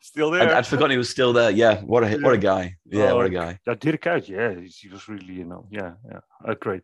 Still 0.00 0.30
there. 0.30 0.42
I'd, 0.42 0.52
I'd, 0.52 0.66
forgotten 0.66 0.92
he 0.92 0.98
was 0.98 1.10
still 1.10 1.32
there. 1.32 1.50
Yeah. 1.50 1.80
What 1.82 2.04
a 2.04 2.10
yeah. 2.10 2.16
what 2.16 2.34
a 2.34 2.38
guy. 2.38 2.76
Yeah, 2.86 3.12
oh, 3.12 3.16
what 3.16 3.26
a 3.26 3.30
guy. 3.30 3.58
That 3.66 3.80
Dirk 3.80 4.02
Kuyt, 4.02 4.28
yeah, 4.28 4.54
he 4.60 4.88
was 4.88 5.08
really, 5.08 5.34
you 5.34 5.44
know, 5.44 5.66
yeah, 5.70 5.92
yeah, 6.10 6.20
uh, 6.46 6.54
great. 6.54 6.82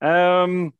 Um, 0.00 0.72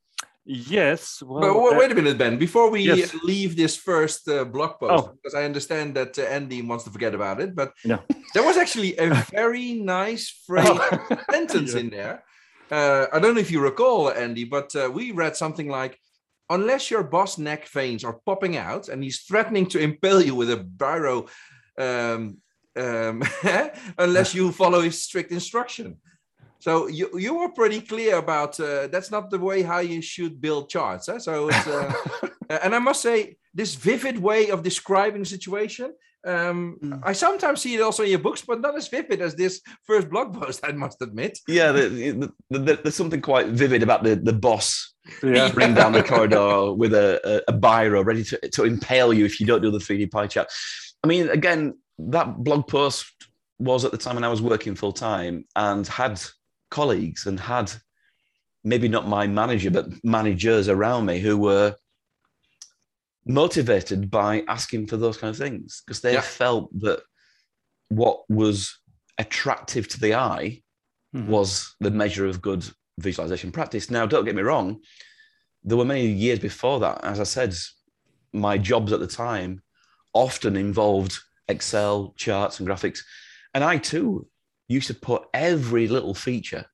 Yes. 0.50 1.22
Well, 1.22 1.40
but 1.40 1.76
wait, 1.76 1.90
uh, 1.90 1.92
a 1.92 1.94
minute, 1.94 2.16
Ben. 2.16 2.38
Before 2.38 2.70
we 2.70 2.80
yes. 2.80 3.12
leave 3.22 3.54
this 3.54 3.76
first 3.76 4.26
uh, 4.28 4.44
blog 4.46 4.80
post, 4.80 5.04
oh. 5.04 5.12
because 5.22 5.34
I 5.34 5.44
understand 5.44 5.94
that 5.96 6.18
uh, 6.18 6.22
Andy 6.22 6.62
wants 6.62 6.84
to 6.84 6.90
forget 6.90 7.14
about 7.14 7.38
it, 7.38 7.54
but 7.54 7.74
yeah. 7.84 7.98
there 8.32 8.42
was 8.42 8.56
actually 8.56 8.96
a 8.96 9.12
very 9.30 9.74
nice 9.74 10.30
phrase 10.46 10.66
oh. 10.66 11.18
sentence 11.30 11.74
yeah. 11.74 11.80
in 11.80 11.90
there. 11.90 12.24
Uh, 12.70 13.06
I 13.12 13.18
don't 13.18 13.34
know 13.34 13.40
if 13.40 13.50
you 13.50 13.60
recall, 13.60 14.10
Andy, 14.10 14.44
but 14.44 14.74
uh, 14.76 14.90
we 14.92 15.12
read 15.12 15.36
something 15.36 15.68
like, 15.68 15.98
"Unless 16.50 16.90
your 16.90 17.02
boss 17.02 17.38
neck 17.38 17.66
veins 17.68 18.04
are 18.04 18.20
popping 18.26 18.56
out 18.56 18.88
and 18.88 19.02
he's 19.02 19.20
threatening 19.20 19.66
to 19.66 19.78
impale 19.78 20.22
you 20.22 20.34
with 20.34 20.50
a 20.50 20.56
biro, 20.56 21.28
um, 21.78 22.38
um, 22.76 23.22
unless 23.98 24.34
you 24.34 24.52
follow 24.52 24.80
his 24.80 25.02
strict 25.02 25.32
instruction." 25.32 25.96
So 26.60 26.88
you 26.88 27.08
you 27.18 27.38
were 27.38 27.50
pretty 27.50 27.80
clear 27.80 28.18
about 28.18 28.58
uh, 28.60 28.88
that's 28.88 29.10
not 29.10 29.30
the 29.30 29.38
way 29.38 29.62
how 29.62 29.78
you 29.78 30.02
should 30.02 30.40
build 30.40 30.68
charts. 30.68 31.06
Huh? 31.06 31.20
So 31.20 31.48
it's 31.48 31.66
uh, 31.66 31.92
and 32.62 32.74
I 32.74 32.78
must 32.80 33.00
say 33.00 33.36
this 33.54 33.74
vivid 33.74 34.18
way 34.18 34.50
of 34.50 34.62
describing 34.62 35.24
situation. 35.24 35.94
Um, 36.26 36.78
Mm. 36.82 37.00
I 37.04 37.12
sometimes 37.12 37.60
see 37.62 37.74
it 37.76 37.80
also 37.80 38.02
in 38.02 38.10
your 38.10 38.18
books, 38.18 38.42
but 38.46 38.60
not 38.60 38.76
as 38.76 38.88
vivid 38.88 39.20
as 39.20 39.34
this 39.34 39.60
first 39.86 40.10
blog 40.10 40.34
post. 40.34 40.60
I 40.68 40.72
must 40.72 41.00
admit. 41.02 41.38
Yeah, 41.48 41.72
the, 41.72 41.88
the, 42.50 42.58
the, 42.58 42.74
there's 42.82 42.94
something 42.94 43.20
quite 43.20 43.48
vivid 43.48 43.82
about 43.82 44.02
the, 44.04 44.16
the 44.16 44.32
boss 44.32 44.94
Yeah. 45.22 45.48
spring 45.48 45.74
down 45.74 45.92
the 45.92 46.02
corridor 46.12 46.72
with 46.74 46.92
a, 46.94 47.20
a, 47.48 47.52
a 47.52 47.56
biro 47.58 48.04
ready 48.04 48.24
to, 48.24 48.38
to 48.50 48.64
impale 48.64 49.12
you 49.12 49.24
if 49.24 49.38
you 49.40 49.46
don't 49.46 49.62
do 49.62 49.70
the 49.70 49.78
3D 49.78 50.10
pie 50.10 50.26
chart. 50.26 50.48
I 51.04 51.06
mean, 51.06 51.28
again, 51.30 51.78
that 51.98 52.36
blog 52.38 52.66
post 52.68 53.06
was 53.58 53.84
at 53.84 53.92
the 53.92 53.98
time 53.98 54.14
when 54.16 54.24
I 54.24 54.28
was 54.28 54.42
working 54.42 54.74
full 54.74 54.92
time 54.92 55.44
and 55.56 55.86
had 55.86 56.20
colleagues 56.70 57.26
and 57.26 57.38
had 57.40 57.72
maybe 58.64 58.88
not 58.88 59.08
my 59.08 59.26
manager, 59.26 59.70
but 59.70 59.86
managers 60.04 60.68
around 60.68 61.06
me 61.06 61.18
who 61.20 61.36
were 61.38 61.74
motivated 63.28 64.10
by 64.10 64.42
asking 64.48 64.86
for 64.86 64.96
those 64.96 65.16
kind 65.18 65.30
of 65.30 65.36
things 65.36 65.82
because 65.84 66.00
they 66.00 66.14
Yeah. 66.14 66.22
felt 66.22 66.70
that 66.80 67.00
what 67.88 68.28
was 68.28 68.78
attractive 69.18 69.86
to 69.88 70.00
the 70.00 70.14
eye 70.14 70.62
Mhm. 71.14 71.26
was 71.26 71.74
the 71.80 71.90
measure 71.90 72.26
of 72.26 72.40
good 72.42 72.64
visualization 72.98 73.52
practice. 73.52 73.90
Now, 73.90 74.06
don't 74.06 74.24
get 74.24 74.34
me 74.34 74.42
wrong, 74.42 74.82
there 75.62 75.76
were 75.76 75.84
many 75.84 76.06
years 76.06 76.38
before 76.38 76.80
that. 76.80 77.04
As 77.04 77.20
I 77.20 77.24
said, 77.24 77.54
my 78.32 78.58
jobs 78.58 78.92
at 78.92 79.00
the 79.00 79.06
time 79.06 79.62
often 80.14 80.56
involved 80.56 81.18
Excel, 81.48 82.12
charts, 82.16 82.58
and 82.60 82.68
graphics. 82.68 83.00
And 83.54 83.64
I 83.64 83.78
too 83.78 84.28
used 84.68 84.86
to 84.88 84.94
put 84.94 85.22
every 85.32 85.88
little 85.88 86.14
feature, 86.14 86.66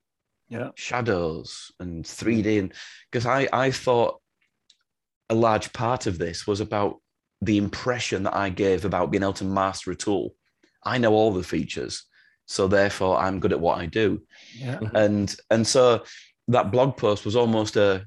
Yeah. 0.49 0.71
shadows 0.77 1.71
and 1.79 2.05
3D, 2.05 2.59
and 2.59 2.73
because 3.11 3.25
I, 3.27 3.49
I 3.53 3.71
thought 3.71 4.21
a 5.31 5.35
large 5.35 5.73
part 5.73 6.07
of 6.07 6.19
this 6.19 6.47
was 6.47 6.61
about 6.61 7.01
the 7.41 7.59
impression 7.59 8.23
that 8.25 8.35
I 8.37 8.49
gave 8.51 8.85
about 8.85 9.11
being 9.11 9.23
able 9.23 9.33
to 9.35 9.45
master 9.45 9.91
a 9.91 9.97
tool. 9.97 10.35
I 10.85 10.99
know 10.99 11.13
all 11.13 11.33
the 11.33 11.43
features, 11.43 12.05
so 12.47 12.69
therefore 12.69 13.19
I'm 13.19 13.41
good 13.41 13.53
at 13.53 13.61
what 13.61 13.79
I 13.79 13.87
do 13.87 14.23
Yeah. 14.55 14.81
and 14.95 15.35
and 15.51 15.67
so 15.67 16.05
that 16.49 16.71
blog 16.71 16.97
post 16.97 17.25
was 17.25 17.37
almost 17.37 17.77
a 17.77 18.07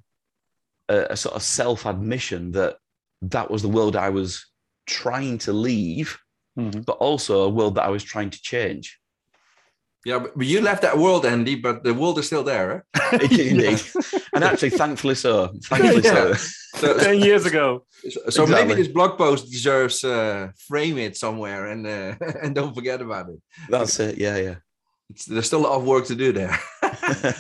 a, 0.90 0.98
a 1.12 1.18
sort 1.18 1.36
of 1.36 1.42
self 1.44 1.86
admission 1.86 2.52
that 2.52 2.78
that 3.24 3.50
was 3.50 3.62
the 3.64 3.68
world 3.78 3.96
I 3.96 4.10
was 4.10 4.46
trying 4.86 5.38
to 5.40 5.54
leave, 5.54 6.18
Mhm. 6.58 6.86
but 6.86 6.98
also 6.98 7.42
a 7.44 7.50
world 7.50 7.76
that 7.76 7.86
I 7.86 7.90
was 7.90 8.04
trying 8.04 8.30
to 8.30 8.42
change. 8.42 9.00
Yeah, 10.08 10.20
but, 10.20 10.38
but 10.38 10.48
you 10.48 10.62
left 10.62 10.82
that 10.84 10.98
world, 10.98 11.26
Andy, 11.26 11.56
but 11.56 11.84
the 11.84 11.94
world 11.94 12.18
is 12.20 12.28
still 12.28 12.44
there. 12.44 12.86
Huh? 13.08 13.20
Indeed, 13.22 13.82
and 14.34 14.44
actually, 14.44 14.72
thankfully 14.72 15.16
so. 15.16 15.34
Thankfully 15.70 16.04
Yeah. 16.04 16.34
so. 16.34 16.80
So, 16.82 16.98
Ten 17.08 17.20
years 17.20 17.46
ago. 17.46 17.86
so, 18.10 18.20
so 18.30 18.46
maybe 18.46 18.74
this 18.74 18.88
blog 18.98 19.18
post 19.18 19.44
deserves 19.52 20.04
uh, 20.04 20.50
frame 20.68 20.98
it 20.98 21.16
somewhere 21.18 21.62
and 21.72 21.82
uh, 21.88 22.16
and 22.44 22.56
don't 22.56 22.74
forget 22.76 23.02
about 23.02 23.26
it. 23.34 23.40
That's 23.70 24.00
it. 24.00 24.18
Yeah, 24.18 24.56
It's, 25.10 25.26
there's 25.26 25.48
still 25.48 25.62
a 25.62 25.68
lot 25.68 25.76
of 25.80 25.84
work 25.86 26.06
to 26.08 26.16
do 26.16 26.30
there. 26.40 26.56
yeah. 26.84 27.34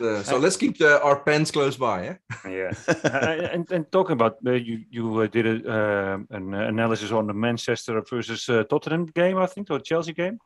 Uh, 0.00 0.22
so 0.22 0.38
let's 0.44 0.56
keep 0.56 0.78
the, 0.78 0.90
our 1.02 1.16
pens 1.26 1.50
close 1.50 1.76
by. 1.76 1.98
Eh? 2.08 2.16
Yeah. 2.58 2.72
Uh, 2.88 3.48
and, 3.54 3.70
and 3.70 3.84
talking 3.92 4.14
about 4.18 4.34
uh, 4.46 4.52
you, 4.52 4.76
you 4.90 5.04
uh, 5.22 5.26
did 5.36 5.46
a, 5.46 5.54
um 5.78 6.26
an 6.30 6.54
analysis 6.54 7.10
on 7.12 7.26
the 7.26 7.34
Manchester 7.34 8.02
versus 8.10 8.48
uh, 8.48 8.64
Tottenham 8.64 9.06
game, 9.06 9.38
I 9.44 9.46
think, 9.46 9.70
or 9.70 9.78
Chelsea 9.80 10.12
game. 10.12 10.38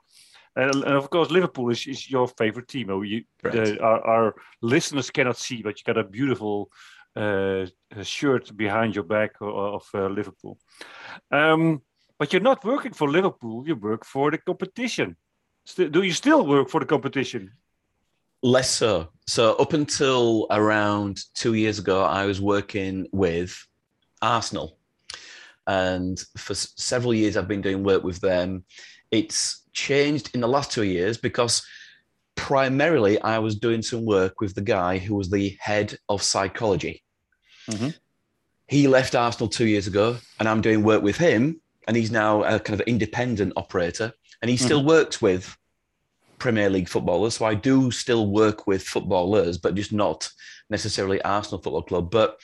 And, 0.57 0.85
and 0.85 0.95
of 0.95 1.11
course, 1.11 1.31
Liverpool 1.31 1.71
is, 1.71 1.87
is 1.87 2.11
your 2.11 2.29
favorite 2.29 2.69
team. 2.69 2.91
Oh, 2.91 3.03
you, 3.03 3.25
the, 3.43 3.79
our, 3.81 4.07
our 4.07 4.35
listeners 4.63 5.11
cannot 5.11 5.37
see, 5.37 5.63
but 5.63 5.79
you 5.79 5.85
got 5.85 5.99
a 5.99 6.05
beautiful 6.05 6.71
uh, 7.17 7.67
uh, 7.97 8.03
shirt 8.03 8.57
behind 8.57 8.95
your 8.95 9.05
back 9.05 9.33
of, 9.41 9.49
of 9.49 9.89
uh, 9.95 10.07
Liverpool. 10.07 10.59
Um, 11.31 11.83
but 12.19 12.33
you're 12.33 12.43
not 12.43 12.65
working 12.65 12.93
for 12.93 13.11
Liverpool. 13.11 13.65
You 13.67 13.75
work 13.75 14.05
for 14.05 14.31
the 14.31 14.39
competition. 14.39 15.17
St- 15.67 15.91
do 15.91 16.03
you 16.03 16.13
still 16.13 16.47
work 16.47 16.69
for 16.69 16.81
the 16.81 16.87
competition? 16.87 17.51
Less 18.43 18.71
so. 18.71 19.09
So 19.27 19.55
up 19.55 19.73
until 19.73 20.47
around 20.51 21.19
two 21.35 21.55
years 21.55 21.79
ago, 21.79 22.03
I 22.03 22.27
was 22.27 22.41
working 22.41 23.09
with 23.11 23.57
Arsenal, 24.23 24.79
and 25.67 26.23
for 26.37 26.53
s- 26.53 26.75
several 26.77 27.15
years 27.15 27.37
I've 27.37 27.49
been 27.49 27.63
doing 27.63 27.83
work 27.83 28.05
with 28.05 28.21
them. 28.21 28.65
It's 29.11 29.64
changed 29.75 30.31
in 30.35 30.41
the 30.41 30.49
last 30.49 30.71
two 30.73 30.85
years 30.85 31.19
because 31.19 31.67
primarily 32.37 33.21
I 33.21 33.39
was 33.39 33.57
doing 33.57 33.83
some 33.83 34.05
work 34.05 34.41
with 34.41 34.55
the 34.55 34.61
guy 34.63 34.99
who 34.99 35.15
was 35.15 35.31
the 35.31 35.57
head 35.61 35.97
of 36.09 36.23
psychology. 36.23 37.03
Mhm. 37.71 37.95
He 38.67 38.89
left 38.89 39.15
Arsenal 39.15 39.49
two 39.49 39.67
years 39.67 39.87
ago, 39.87 40.17
and 40.39 40.49
I'm 40.49 40.61
doing 40.63 40.83
work 40.83 41.03
with 41.03 41.17
him, 41.17 41.61
and 41.87 41.97
he's 41.97 42.11
now 42.11 42.43
a 42.45 42.59
kind 42.59 42.81
of 42.81 42.87
independent 42.87 43.53
operator, 43.57 44.13
and 44.41 44.51
he 44.51 44.57
still 44.57 44.85
works 44.85 45.21
with 45.21 45.57
Premier 46.39 46.69
League 46.71 46.89
footballers. 46.89 47.35
So 47.37 47.45
I 47.45 47.55
do 47.55 47.91
still 47.91 48.27
work 48.27 48.67
with 48.67 48.83
footballers, 48.83 49.59
but 49.59 49.75
just 49.75 49.93
not 49.93 50.29
necessarily 50.71 51.21
Arsenal 51.23 51.61
Football 51.63 51.83
Club. 51.83 52.11
But 52.11 52.39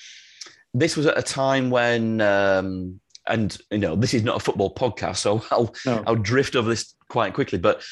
this 0.73 0.97
was 0.97 1.07
at 1.07 1.19
a 1.19 1.23
time 1.23 1.71
when, 1.71 2.21
um, 2.21 3.01
and 3.27 3.57
you 3.71 3.79
know, 3.79 3.97
this 3.97 4.15
is 4.15 4.23
not 4.23 4.37
a 4.37 4.41
football 4.41 4.75
podcast, 4.75 5.17
so 5.19 5.43
I'll 5.51 5.75
No. 5.85 6.05
I'll 6.07 6.17
drift 6.17 6.55
over 6.55 6.69
this 6.71 6.95
quite 7.11 7.35
quickly. 7.35 7.59
But 7.59 7.83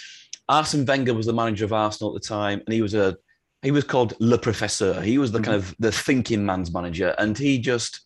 Arsene 0.48 0.86
Wenger 0.86 1.12
was 1.12 1.26
the 1.26 1.34
manager 1.34 1.66
of 1.66 1.74
Arsenal 1.74 2.16
at 2.16 2.22
the 2.22 2.26
time, 2.26 2.62
and 2.66 2.72
he 2.72 2.80
was 2.80 2.94
a 2.94 3.16
he 3.62 3.70
was 3.70 3.84
called 3.84 4.14
Le 4.20 4.38
Professeur. 4.38 5.02
He 5.02 5.18
was 5.18 5.32
the 5.32 5.38
mm-hmm. 5.38 5.44
kind 5.44 5.56
of 5.56 5.74
the 5.78 5.92
thinking 5.92 6.46
man's 6.46 6.72
manager, 6.72 7.14
and 7.18 7.36
he 7.36 7.58
just 7.58 8.00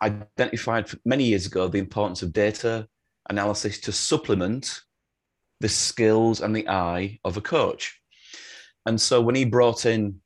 identified 0.00 0.88
many 1.04 1.24
years 1.24 1.46
ago 1.46 1.68
the 1.68 1.78
importance 1.78 2.22
of 2.22 2.32
data 2.32 2.86
analysis 3.28 3.80
to 3.80 3.92
supplement 3.92 4.80
the 5.60 5.68
skills 5.68 6.40
and 6.40 6.54
the 6.54 6.68
eye 6.68 7.18
of 7.24 7.36
a 7.36 7.40
coach. 7.40 8.00
And 8.86 9.00
so 9.00 9.20
when 9.20 9.34
he 9.34 9.44
brought 9.44 9.86
in, 9.86 10.20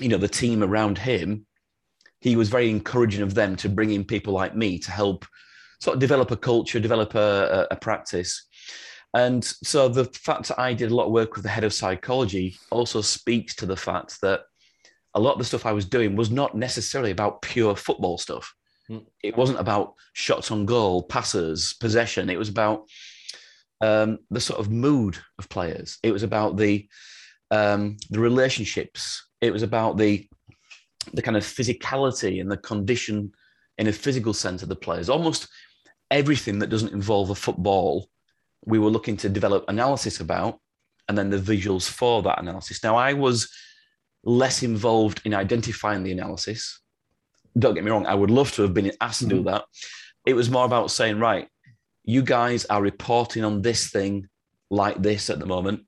you 0.00 0.08
know, 0.08 0.18
the 0.18 0.28
team 0.28 0.62
around 0.62 0.98
him, 0.98 1.46
he 2.20 2.36
was 2.36 2.48
very 2.48 2.68
encouraging 2.68 3.22
of 3.22 3.34
them 3.34 3.56
to 3.56 3.68
bring 3.68 3.92
in 3.92 4.04
people 4.04 4.32
like 4.32 4.56
me 4.56 4.78
to 4.80 4.90
help 4.90 5.24
sort 5.80 5.94
of 5.94 6.00
develop 6.00 6.30
a 6.30 6.36
culture, 6.36 6.80
develop 6.80 7.14
a, 7.14 7.68
a 7.70 7.76
practice. 7.76 8.45
And 9.16 9.42
so 9.42 9.88
the 9.88 10.04
fact 10.04 10.48
that 10.48 10.60
I 10.60 10.74
did 10.74 10.90
a 10.90 10.94
lot 10.94 11.06
of 11.06 11.12
work 11.12 11.34
with 11.34 11.42
the 11.42 11.48
head 11.48 11.64
of 11.64 11.72
psychology 11.72 12.58
also 12.70 13.00
speaks 13.00 13.54
to 13.56 13.66
the 13.66 13.76
fact 13.76 14.20
that 14.20 14.42
a 15.14 15.20
lot 15.20 15.32
of 15.32 15.38
the 15.38 15.44
stuff 15.46 15.64
I 15.64 15.72
was 15.72 15.86
doing 15.86 16.16
was 16.16 16.30
not 16.30 16.54
necessarily 16.54 17.12
about 17.12 17.40
pure 17.40 17.74
football 17.74 18.18
stuff. 18.18 18.54
Hmm. 18.88 18.98
It 19.22 19.34
wasn't 19.34 19.58
about 19.58 19.94
shots 20.12 20.50
on 20.50 20.66
goal, 20.66 21.02
passes, 21.02 21.74
possession. 21.80 22.28
It 22.28 22.38
was 22.38 22.50
about 22.50 22.90
um, 23.80 24.18
the 24.30 24.40
sort 24.40 24.60
of 24.60 24.70
mood 24.70 25.16
of 25.38 25.48
players. 25.48 25.96
It 26.02 26.12
was 26.12 26.22
about 26.22 26.58
the 26.58 26.86
um, 27.50 27.96
the 28.10 28.20
relationships. 28.20 29.26
It 29.40 29.50
was 29.50 29.62
about 29.62 29.96
the 29.96 30.28
the 31.14 31.22
kind 31.22 31.38
of 31.38 31.42
physicality 31.42 32.38
and 32.42 32.50
the 32.50 32.58
condition 32.58 33.32
in 33.78 33.86
a 33.86 33.92
physical 33.92 34.34
sense 34.34 34.62
of 34.62 34.68
the 34.68 34.76
players. 34.76 35.08
Almost 35.08 35.48
everything 36.10 36.58
that 36.58 36.68
doesn't 36.68 36.92
involve 36.92 37.30
a 37.30 37.34
football, 37.34 38.10
we 38.66 38.78
were 38.78 38.90
looking 38.90 39.16
to 39.18 39.28
develop 39.28 39.64
analysis 39.68 40.20
about, 40.20 40.58
and 41.08 41.16
then 41.16 41.30
the 41.30 41.38
visuals 41.38 41.88
for 41.88 42.22
that 42.22 42.40
analysis. 42.40 42.82
Now, 42.82 42.96
I 42.96 43.12
was 43.12 43.48
less 44.24 44.62
involved 44.62 45.22
in 45.24 45.34
identifying 45.34 46.02
the 46.02 46.12
analysis. 46.12 46.80
Don't 47.58 47.74
get 47.74 47.84
me 47.84 47.90
wrong, 47.90 48.06
I 48.06 48.14
would 48.14 48.30
love 48.30 48.52
to 48.52 48.62
have 48.62 48.74
been 48.74 48.92
asked 49.00 49.20
to 49.20 49.26
do 49.26 49.44
that. 49.44 49.64
It 50.26 50.34
was 50.34 50.50
more 50.50 50.64
about 50.64 50.90
saying, 50.90 51.18
right, 51.18 51.48
you 52.04 52.22
guys 52.22 52.64
are 52.66 52.82
reporting 52.82 53.44
on 53.44 53.62
this 53.62 53.90
thing 53.90 54.28
like 54.70 55.00
this 55.00 55.30
at 55.30 55.38
the 55.38 55.46
moment. 55.46 55.82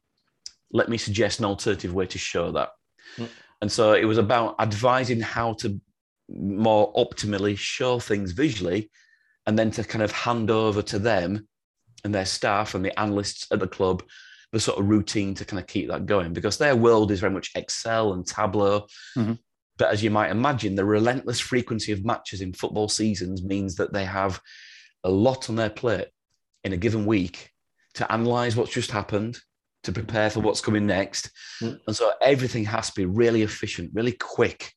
Let 0.73 0.89
me 0.89 0.99
suggest 0.99 1.41
an 1.41 1.47
alternative 1.47 1.93
way 1.93 2.07
to 2.07 2.19
show 2.19 2.53
that. 2.53 2.71
Mm. 3.17 3.29
And 3.63 3.73
so 3.73 3.95
it 3.95 4.05
was 4.05 4.19
about 4.19 4.55
advising 4.61 5.21
how 5.21 5.55
to 5.55 5.81
more 6.29 6.93
optimally 6.95 7.57
show 7.57 7.99
things 7.99 8.33
visually 8.33 8.91
and 9.47 9.59
then 9.59 9.71
to 9.73 9.85
kind 9.85 10.03
of 10.03 10.13
hand 10.13 10.51
over 10.51 10.83
to 10.83 10.99
them 10.99 11.49
and 12.05 12.15
their 12.15 12.27
staff 12.27 12.75
and 12.75 12.85
the 12.85 12.99
analysts 12.99 13.47
at 13.51 13.61
the 13.61 13.69
club 13.69 14.03
the 14.53 14.61
sort 14.61 14.79
of 14.79 14.89
routine 14.89 15.35
to 15.35 15.45
kind 15.45 15.61
of 15.61 15.67
keep 15.67 15.89
that 15.89 16.07
going 16.07 16.33
because 16.33 16.57
their 16.57 16.75
world 16.75 17.11
is 17.11 17.21
very 17.21 17.33
much 17.33 17.51
Excel 17.55 18.15
and 18.15 18.27
Tableau. 18.27 18.87
Mhm. 19.17 19.39
But 19.77 19.93
as 19.93 20.03
you 20.03 20.11
might 20.11 20.31
imagine, 20.31 20.75
the 20.75 20.85
relentless 20.85 21.39
frequency 21.39 21.93
of 21.93 22.05
matches 22.05 22.41
in 22.41 22.53
football 22.53 22.89
seasons 22.89 23.43
means 23.43 23.77
that 23.77 23.93
they 23.93 24.05
have 24.05 24.41
a 25.05 25.11
lot 25.11 25.49
on 25.49 25.57
their 25.57 25.71
plate 25.71 26.09
in 26.65 26.73
a 26.73 26.77
given 26.77 27.07
week 27.07 27.53
to 27.95 28.11
analyze 28.11 28.57
what's 28.57 28.73
just 28.73 28.91
happened, 28.91 29.39
to 29.85 29.93
prepare 29.93 30.31
for 30.31 30.41
what's 30.41 30.61
coming 30.61 30.87
next. 30.87 31.31
Mm. 31.63 31.81
And 31.87 31.97
so 31.97 32.13
everything 32.21 32.65
has 32.65 32.89
to 32.89 32.95
be 32.95 33.05
really 33.05 33.43
efficient, 33.43 33.91
really 33.95 34.13
quick, 34.13 34.73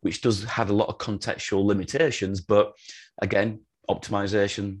which 0.00 0.22
does 0.22 0.42
have 0.44 0.70
a 0.70 0.74
lot 0.74 0.88
of 0.88 0.98
contextual 0.98 1.64
limitations. 1.64 2.40
But 2.40 2.72
again, 3.20 3.60
optimization, 3.88 4.80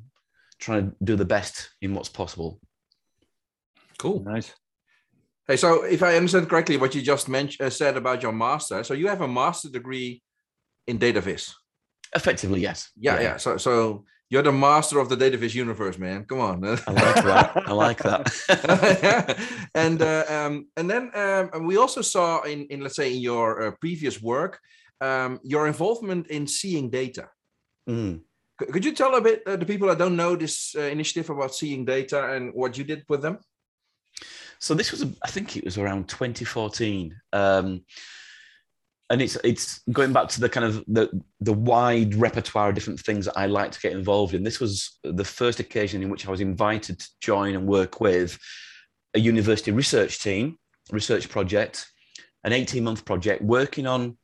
trying 0.62 0.90
to 0.90 0.96
do 1.02 1.16
the 1.16 1.24
best 1.24 1.70
in 1.82 1.92
what's 1.94 2.08
possible. 2.08 2.60
Cool. 3.98 4.22
Nice. 4.24 4.54
Hey, 5.48 5.56
so 5.56 5.82
if 5.82 6.02
I 6.02 6.16
understand 6.16 6.48
correctly, 6.48 6.76
what 6.76 6.94
you 6.94 7.02
just 7.02 7.28
mentioned 7.28 7.66
uh, 7.66 7.70
said 7.70 7.96
about 7.96 8.22
your 8.22 8.32
master, 8.32 8.84
so 8.84 8.94
you 8.94 9.08
have 9.08 9.20
a 9.20 9.28
master 9.28 9.68
degree 9.68 10.22
in 10.86 10.98
data 10.98 11.20
viz. 11.20 11.52
Effectively, 12.14 12.60
yes. 12.60 12.90
Yeah, 12.96 13.20
yeah. 13.20 13.36
So, 13.38 13.56
so 13.56 14.04
you're 14.30 14.42
the 14.42 14.52
master 14.52 15.00
of 15.00 15.08
the 15.08 15.16
data 15.16 15.36
viz 15.36 15.54
universe, 15.54 15.98
man. 15.98 16.24
Come 16.26 16.40
on. 16.40 16.64
I 16.86 16.92
like 16.92 17.24
that. 17.24 17.62
I 17.66 17.72
like 17.72 17.98
that. 17.98 19.38
and 19.74 20.00
uh, 20.00 20.24
um, 20.28 20.68
and 20.76 20.88
then 20.88 21.10
um, 21.14 21.66
we 21.66 21.76
also 21.76 22.02
saw 22.02 22.42
in 22.42 22.66
in 22.70 22.80
let's 22.80 22.96
say 22.96 23.12
in 23.12 23.20
your 23.20 23.66
uh, 23.66 23.70
previous 23.80 24.22
work 24.22 24.60
um, 25.02 25.40
your 25.42 25.66
involvement 25.66 26.28
in 26.28 26.46
seeing 26.46 26.88
data. 26.88 27.28
Mm. 27.88 28.20
Could 28.70 28.84
you 28.84 28.92
tell 28.92 29.14
a 29.14 29.20
bit 29.20 29.42
uh, 29.46 29.56
the 29.56 29.66
people 29.66 29.88
that 29.88 29.98
don't 29.98 30.16
know 30.16 30.36
this 30.36 30.74
uh, 30.76 30.82
initiative 30.82 31.30
about 31.30 31.54
seeing 31.54 31.84
data 31.84 32.32
and 32.32 32.52
what 32.54 32.76
you 32.76 32.84
did 32.84 33.04
with 33.08 33.22
them? 33.22 33.38
So 34.58 34.74
this 34.74 34.92
was, 34.92 35.04
I 35.22 35.28
think 35.28 35.56
it 35.56 35.64
was 35.64 35.78
around 35.78 36.08
2014, 36.08 37.16
um, 37.32 37.84
and 39.10 39.20
it's 39.20 39.36
it's 39.44 39.82
going 39.90 40.12
back 40.12 40.28
to 40.28 40.40
the 40.40 40.48
kind 40.48 40.64
of 40.64 40.84
the 40.86 41.20
the 41.40 41.52
wide 41.52 42.14
repertoire 42.14 42.68
of 42.68 42.74
different 42.74 43.00
things 43.00 43.26
that 43.26 43.36
I 43.36 43.46
like 43.46 43.72
to 43.72 43.80
get 43.80 43.92
involved 43.92 44.34
in. 44.34 44.42
This 44.42 44.60
was 44.60 44.98
the 45.02 45.24
first 45.24 45.60
occasion 45.60 46.02
in 46.02 46.08
which 46.08 46.26
I 46.26 46.30
was 46.30 46.40
invited 46.40 47.00
to 47.00 47.08
join 47.20 47.54
and 47.54 47.66
work 47.66 48.00
with 48.00 48.38
a 49.14 49.20
university 49.20 49.72
research 49.72 50.20
team, 50.20 50.58
research 50.90 51.28
project, 51.28 51.86
an 52.44 52.52
18 52.52 52.82
month 52.82 53.04
project 53.04 53.42
working 53.42 53.86
on 53.86 54.16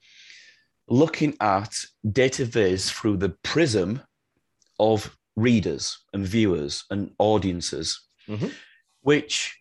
looking 0.88 1.36
at 1.40 1.74
data 2.10 2.44
viz 2.44 2.90
through 2.90 3.16
the 3.16 3.30
prism 3.42 4.00
of 4.78 5.16
readers 5.36 5.98
and 6.12 6.26
viewers 6.26 6.84
and 6.90 7.12
audiences, 7.18 8.08
mm-hmm. 8.28 8.48
which, 9.02 9.58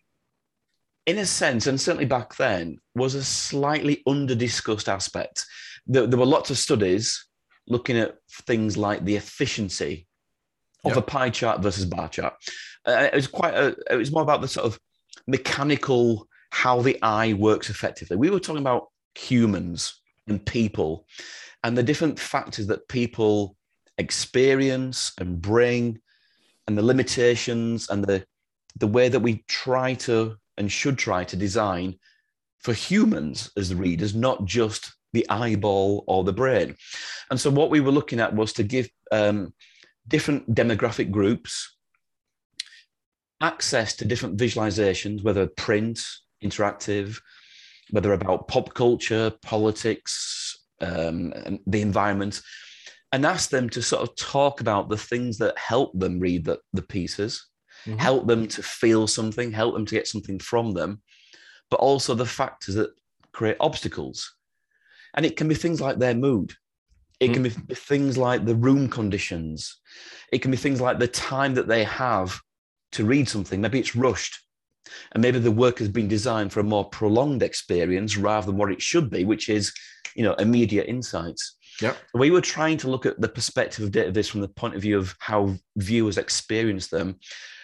in 1.06 1.18
a 1.18 1.26
sense, 1.26 1.66
and 1.66 1.80
certainly 1.80 2.06
back 2.06 2.36
then, 2.36 2.78
was 2.94 3.14
a 3.14 3.24
slightly 3.24 4.02
under 4.06 4.34
discussed 4.34 4.88
aspect. 4.88 5.44
There, 5.86 6.06
there, 6.06 6.18
were 6.18 6.26
lots 6.26 6.50
of 6.50 6.58
studies 6.58 7.26
looking 7.66 7.96
at 7.98 8.16
things 8.46 8.76
like 8.76 9.04
the 9.04 9.16
efficiency 9.16 10.06
of 10.84 10.96
a 10.96 11.02
pie 11.02 11.30
chart 11.30 11.60
versus 11.60 11.84
bar 11.84 12.08
chart. 12.08 12.34
Uh, 12.86 13.08
it 13.12 13.14
was 13.14 13.26
quite 13.26 13.54
a, 13.54 13.76
it 13.90 13.96
was 13.96 14.12
more 14.12 14.22
about 14.22 14.40
the 14.40 14.48
sort 14.48 14.66
of 14.66 14.78
mechanical 15.26 16.26
how 16.50 16.80
the 16.80 16.98
eye 17.02 17.34
works 17.34 17.70
effectively. 17.70 18.16
We 18.16 18.30
were 18.30 18.40
talking 18.40 18.62
about 18.62 18.88
humans 19.14 20.00
and 20.26 20.44
people 20.44 21.06
and 21.64 21.76
the 21.76 21.82
different 21.82 22.18
factors 22.18 22.66
that 22.68 22.88
people 22.88 23.56
experience 23.98 25.12
and 25.18 25.40
bring 25.40 26.00
and 26.66 26.76
the 26.78 26.82
limitations 26.82 27.88
and 27.90 28.04
the 28.04 28.24
the 28.76 28.86
way 28.86 29.08
that 29.08 29.20
we 29.20 29.44
try 29.48 29.94
to 29.94 30.36
and 30.56 30.70
should 30.70 30.98
try 30.98 31.24
to 31.24 31.36
design 31.36 31.98
for 32.60 32.72
humans 32.72 33.50
as 33.56 33.74
readers 33.74 34.14
not 34.14 34.44
just 34.44 34.92
the 35.12 35.28
eyeball 35.30 36.04
or 36.06 36.22
the 36.22 36.32
brain. 36.32 36.76
And 37.30 37.40
so 37.40 37.50
what 37.50 37.70
we 37.70 37.80
were 37.80 37.90
looking 37.90 38.20
at 38.20 38.34
was 38.34 38.52
to 38.54 38.62
give 38.62 38.88
um, 39.10 39.52
different 40.06 40.54
demographic 40.54 41.10
groups 41.10 41.76
access 43.40 43.94
to 43.96 44.04
different 44.04 44.36
visualizations 44.36 45.22
whether 45.22 45.46
print 45.46 46.04
interactive 46.42 47.20
whether 47.90 48.12
about 48.12 48.48
pop 48.48 48.74
culture 48.74 49.32
politics 49.42 50.58
um, 50.80 51.32
the 51.66 51.80
environment 51.80 52.40
and 53.12 53.24
ask 53.24 53.50
them 53.50 53.68
to 53.70 53.82
sort 53.82 54.02
of 54.02 54.14
talk 54.16 54.60
about 54.60 54.88
the 54.88 54.96
things 54.96 55.38
that 55.38 55.58
help 55.58 55.98
them 55.98 56.20
read 56.20 56.44
the, 56.44 56.58
the 56.72 56.82
pieces, 56.82 57.46
mm-hmm. 57.84 57.98
help 57.98 58.26
them 58.26 58.46
to 58.48 58.62
feel 58.62 59.06
something, 59.06 59.50
help 59.52 59.74
them 59.74 59.86
to 59.86 59.94
get 59.94 60.06
something 60.06 60.38
from 60.38 60.72
them, 60.72 61.00
but 61.70 61.80
also 61.80 62.14
the 62.14 62.26
factors 62.26 62.74
that 62.74 62.90
create 63.32 63.56
obstacles. 63.60 64.34
And 65.14 65.24
it 65.24 65.36
can 65.36 65.48
be 65.48 65.54
things 65.54 65.80
like 65.80 65.98
their 65.98 66.14
mood. 66.14 66.52
It 67.20 67.32
can 67.32 67.44
mm. 67.44 67.66
be 67.66 67.74
things 67.74 68.16
like 68.16 68.44
the 68.44 68.54
room 68.54 68.88
conditions. 68.88 69.80
It 70.32 70.38
can 70.38 70.50
be 70.50 70.56
things 70.56 70.80
like 70.80 70.98
the 70.98 71.08
time 71.08 71.54
that 71.54 71.66
they 71.66 71.82
have 71.84 72.40
to 72.92 73.04
read 73.04 73.28
something. 73.28 73.60
Maybe 73.60 73.80
it's 73.80 73.96
rushed. 73.96 74.38
And 75.12 75.22
maybe 75.22 75.38
the 75.38 75.50
work 75.50 75.80
has 75.80 75.88
been 75.88 76.08
designed 76.08 76.52
for 76.52 76.60
a 76.60 76.64
more 76.64 76.88
prolonged 76.88 77.42
experience 77.42 78.16
rather 78.16 78.46
than 78.46 78.56
what 78.56 78.70
it 78.70 78.80
should 78.80 79.10
be, 79.10 79.24
which 79.24 79.48
is, 79.48 79.72
you 80.14 80.22
know, 80.22 80.34
immediate 80.34 80.86
insights. 80.86 81.56
Yeah. 81.80 81.94
We 82.14 82.30
were 82.30 82.40
trying 82.40 82.78
to 82.78 82.90
look 82.90 83.06
at 83.06 83.20
the 83.20 83.28
perspective 83.28 83.84
of 83.84 83.92
data 83.92 84.10
viz 84.10 84.28
from 84.28 84.40
the 84.40 84.48
point 84.48 84.74
of 84.74 84.82
view 84.82 84.98
of 84.98 85.14
how 85.20 85.54
viewers 85.76 86.18
experience 86.18 86.88
them 86.88 87.18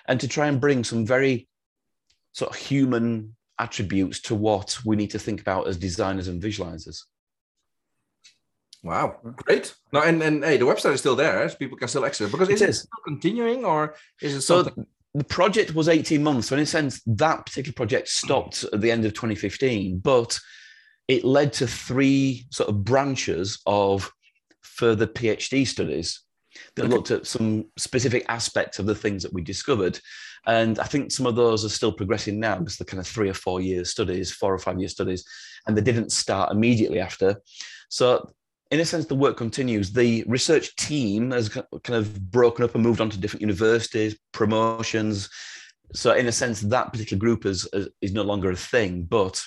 and 0.06 0.20
to 0.20 0.28
try 0.28 0.46
and 0.46 0.60
bring 0.60 0.84
some 0.84 1.04
very 1.04 1.48
sort 2.32 2.50
of 2.50 2.56
human 2.56 3.34
attributes 3.58 4.20
to 4.20 4.34
what 4.34 4.78
we 4.84 4.96
need 4.96 5.10
to 5.10 5.18
think 5.18 5.40
about 5.40 5.66
as 5.66 5.76
designers 5.76 6.28
and 6.28 6.42
visualizers. 6.42 7.02
Wow, 8.82 9.18
great! 9.22 9.74
No, 9.92 10.02
and 10.02 10.22
and 10.22 10.44
hey, 10.44 10.58
the 10.58 10.66
website 10.66 10.92
is 10.92 11.00
still 11.00 11.16
there, 11.16 11.42
eh? 11.42 11.48
so 11.48 11.56
people 11.56 11.78
can 11.78 11.88
still 11.88 12.04
access 12.04 12.28
it. 12.28 12.32
Because 12.32 12.50
is 12.50 12.60
it, 12.60 12.68
is. 12.68 12.78
still 12.80 13.02
continuing, 13.06 13.64
or 13.64 13.94
is 14.20 14.34
it 14.34 14.42
so? 14.42 14.70
The 15.14 15.24
project 15.24 15.74
was 15.74 15.88
18 15.88 16.22
months. 16.22 16.48
So 16.48 16.56
in 16.56 16.62
a 16.62 16.66
sense, 16.66 17.00
that 17.06 17.46
particular 17.46 17.72
project 17.72 18.08
stopped 18.08 18.64
at 18.64 18.80
the 18.80 18.90
end 18.90 19.04
of 19.04 19.14
2015, 19.14 20.00
but 20.00 20.38
it 21.08 21.24
led 21.24 21.52
to 21.54 21.66
three 21.66 22.46
sort 22.50 22.68
of 22.68 22.84
branches 22.84 23.60
of 23.66 24.10
further 24.62 25.06
PhD 25.06 25.66
studies 25.66 26.20
that 26.76 26.84
okay. 26.84 26.92
looked 26.92 27.10
at 27.10 27.26
some 27.26 27.66
specific 27.76 28.24
aspects 28.28 28.78
of 28.78 28.86
the 28.86 28.94
things 28.94 29.22
that 29.22 29.32
we 29.32 29.42
discovered. 29.42 29.98
And 30.46 30.78
I 30.78 30.84
think 30.84 31.10
some 31.10 31.26
of 31.26 31.36
those 31.36 31.64
are 31.64 31.70
still 31.70 31.92
progressing 31.92 32.38
now 32.38 32.58
because 32.58 32.76
they're 32.76 32.86
kind 32.86 33.00
of 33.00 33.06
three 33.06 33.28
or 33.28 33.34
four 33.34 33.60
year 33.60 33.84
studies, 33.84 34.30
four 34.30 34.52
or 34.52 34.58
five 34.58 34.78
year 34.78 34.88
studies, 34.88 35.24
and 35.66 35.76
they 35.76 35.82
didn't 35.82 36.12
start 36.12 36.52
immediately 36.52 37.00
after. 37.00 37.40
So, 37.88 38.30
in 38.70 38.80
a 38.80 38.84
sense, 38.84 39.06
the 39.06 39.14
work 39.14 39.36
continues. 39.36 39.92
The 39.92 40.24
research 40.26 40.74
team 40.76 41.30
has 41.30 41.48
kind 41.48 41.64
of 41.88 42.30
broken 42.30 42.64
up 42.64 42.74
and 42.74 42.82
moved 42.82 43.00
on 43.00 43.10
to 43.10 43.18
different 43.18 43.42
universities, 43.42 44.18
promotions. 44.32 45.30
So, 45.92 46.12
in 46.12 46.26
a 46.26 46.32
sense, 46.32 46.60
that 46.60 46.92
particular 46.92 47.20
group 47.20 47.46
is, 47.46 47.68
is 48.00 48.12
no 48.12 48.22
longer 48.22 48.50
a 48.50 48.56
thing, 48.56 49.04
but 49.04 49.42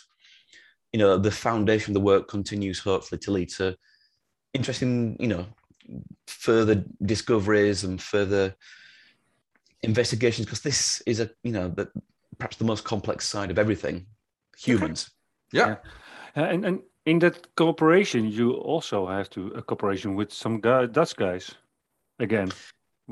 you 0.98 1.04
know 1.04 1.16
the 1.16 1.30
foundation 1.30 1.92
of 1.92 1.94
the 1.94 2.08
work 2.12 2.28
continues 2.28 2.80
hopefully 2.80 3.20
to 3.20 3.30
lead 3.30 3.50
to 3.50 3.78
interesting 4.56 5.16
you 5.20 5.28
know 5.28 5.46
further 6.26 6.84
discoveries 7.06 7.84
and 7.84 8.02
further 8.02 8.56
investigations 9.84 10.48
because 10.48 10.62
this 10.62 11.04
is 11.06 11.20
a 11.20 11.30
you 11.44 11.52
know 11.52 11.68
the 11.70 11.88
perhaps 12.40 12.58
the 12.58 12.66
most 12.66 12.84
complex 12.84 13.28
side 13.28 13.52
of 13.52 13.60
everything 13.60 14.08
humans 14.58 15.12
okay. 15.54 15.60
yeah. 15.60 15.76
yeah. 16.36 16.42
Uh, 16.42 16.48
and 16.48 16.66
and 16.66 16.80
in 17.06 17.20
that 17.20 17.36
cooperation 17.56 18.26
you 18.26 18.54
also 18.54 19.06
have 19.06 19.30
to 19.30 19.50
a 19.50 19.62
cooperation 19.62 20.16
with 20.16 20.34
some 20.34 20.60
guy, 20.60 20.88
dutch 20.88 21.16
guys 21.16 21.54
again 22.18 22.50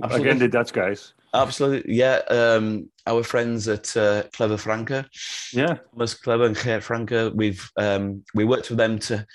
Absolutely. 0.01 0.27
again 0.27 0.39
the 0.39 0.47
dutch 0.47 0.73
guys 0.73 1.13
Absolutely, 1.35 1.95
yeah. 1.95 2.21
Um, 2.29 2.89
our 3.07 3.23
friends 3.23 3.67
at 3.67 3.95
uh, 3.95 4.23
Clever 4.33 4.57
Franke, 4.57 5.05
yeah, 5.53 5.77
Thomas 5.91 6.13
Clever 6.13 6.45
and 6.45 6.55
Gert 6.55 6.83
Franke. 6.83 7.31
We've 7.33 7.69
um, 7.77 8.23
we 8.33 8.45
worked 8.45 8.69
with 8.69 8.77
them 8.77 8.99
to 8.99 9.25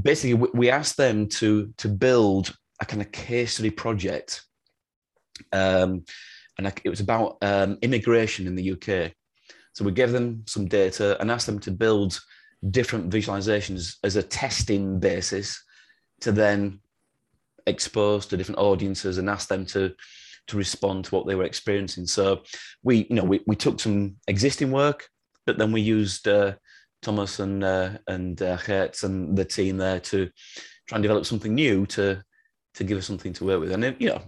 basically 0.00 0.34
we 0.54 0.70
asked 0.70 0.96
them 0.96 1.28
to 1.28 1.72
to 1.78 1.88
build 1.88 2.54
a 2.80 2.84
kind 2.84 3.02
of 3.02 3.12
case 3.12 3.54
study 3.54 3.70
project, 3.70 4.42
um, 5.52 6.04
and 6.58 6.66
it 6.84 6.90
was 6.90 7.00
about 7.00 7.38
um, 7.42 7.78
immigration 7.82 8.46
in 8.46 8.54
the 8.54 8.72
UK. 8.72 9.12
So 9.72 9.84
we 9.84 9.92
gave 9.92 10.12
them 10.12 10.42
some 10.46 10.66
data 10.66 11.16
and 11.20 11.30
asked 11.30 11.46
them 11.46 11.60
to 11.60 11.70
build 11.70 12.20
different 12.70 13.10
visualizations 13.10 13.96
as 14.04 14.16
a 14.16 14.22
testing 14.22 14.98
basis 15.00 15.62
to 16.20 16.32
then 16.32 16.80
expose 17.66 18.26
to 18.26 18.36
different 18.36 18.58
audiences 18.58 19.18
and 19.18 19.30
ask 19.30 19.48
them 19.48 19.64
to 19.64 19.94
to 20.50 20.56
respond 20.56 21.04
to 21.04 21.14
what 21.14 21.26
they 21.26 21.34
were 21.34 21.44
experiencing. 21.44 22.06
So 22.06 22.42
we, 22.82 23.06
you 23.08 23.16
know, 23.16 23.24
we, 23.24 23.40
we 23.46 23.56
took 23.56 23.80
some 23.80 24.16
existing 24.28 24.70
work, 24.70 25.08
but 25.46 25.58
then 25.58 25.72
we 25.72 25.80
used 25.80 26.28
uh, 26.28 26.54
Thomas 27.02 27.38
and 27.38 27.64
uh, 27.64 27.90
and 28.06 28.40
uh, 28.42 28.56
Hertz 28.56 29.02
and 29.04 29.36
the 29.36 29.44
team 29.44 29.78
there 29.78 30.00
to 30.00 30.30
try 30.86 30.96
and 30.96 31.02
develop 31.02 31.24
something 31.26 31.54
new 31.54 31.86
to 31.86 32.22
to 32.74 32.84
give 32.84 32.98
us 32.98 33.06
something 33.06 33.32
to 33.34 33.44
work 33.44 33.60
with. 33.60 33.72
And 33.72 33.84
it, 33.84 34.00
you 34.00 34.08
know, 34.08 34.22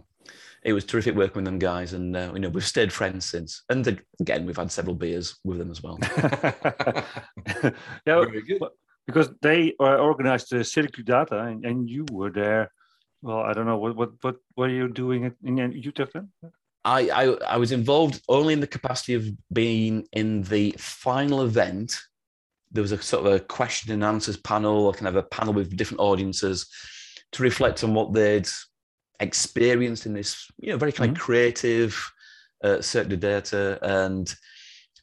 it 0.63 0.73
was 0.73 0.85
terrific 0.85 1.15
working 1.15 1.37
with 1.37 1.45
them 1.45 1.59
guys, 1.59 1.93
and 1.93 2.17
uh, 2.17 2.31
you 2.35 2.41
know 2.41 2.49
we've 2.49 2.65
stayed 2.65 2.93
friends 2.93 3.27
since. 3.27 3.63
And 3.69 3.87
again, 4.21 4.47
we've 4.47 4.57
had 4.57 4.73
several 4.73 4.95
beers 4.95 5.37
with 5.45 5.59
them 5.59 5.71
as 5.71 5.83
well. 5.83 5.99
yeah, 8.07 8.25
because 9.07 9.31
they 9.43 9.75
uh, 9.81 9.97
organized 9.97 10.51
the 10.51 10.65
Circuit 10.65 11.09
and, 11.09 11.65
and 11.65 11.91
you 11.91 12.07
were 12.11 12.31
there 12.31 12.71
well, 13.23 13.41
I 13.41 13.53
don't 13.53 13.67
know 13.67 13.79
what 13.79 13.97
what 13.97 14.11
what 14.23 14.37
were 14.57 14.69
you 14.69 14.89
doing 14.89 15.33
in 15.45 15.73
Utrecht 15.73 16.13
then? 16.15 16.31
I, 16.85 17.09
I 17.11 17.25
I 17.55 17.57
was 17.57 17.73
involved 17.73 18.21
only 18.29 18.53
in 18.53 18.61
the 18.61 18.67
capacity 18.67 19.15
of 19.15 19.25
being 19.53 20.07
in 20.13 20.43
the 20.43 20.75
final 20.79 21.43
event. 21.43 21.99
There 22.73 22.83
was 22.83 22.93
a 22.93 23.01
sort 23.01 23.27
of 23.27 23.33
a 23.33 23.41
question 23.41 23.93
and 23.93 24.03
answers 24.03 24.37
panel, 24.37 24.87
or 24.87 24.93
kind 24.93 25.09
of 25.09 25.17
a 25.17 25.23
panel 25.23 25.55
with 25.55 25.77
different 25.77 26.01
audiences 26.01 26.69
to 27.33 27.43
reflect 27.43 27.85
on 27.85 27.95
what 27.95 28.13
they'd 28.13 28.49
experienced 29.21 30.07
in 30.07 30.13
this, 30.13 30.47
you 30.59 30.71
know, 30.71 30.79
very 30.79 30.93
kind 30.93 31.13
mm-hmm. 31.13 31.21
of 31.21 31.23
creative 31.23 32.13
uh, 32.65 32.81
circuit 32.81 33.21
data, 33.21 33.79
and 33.83 34.35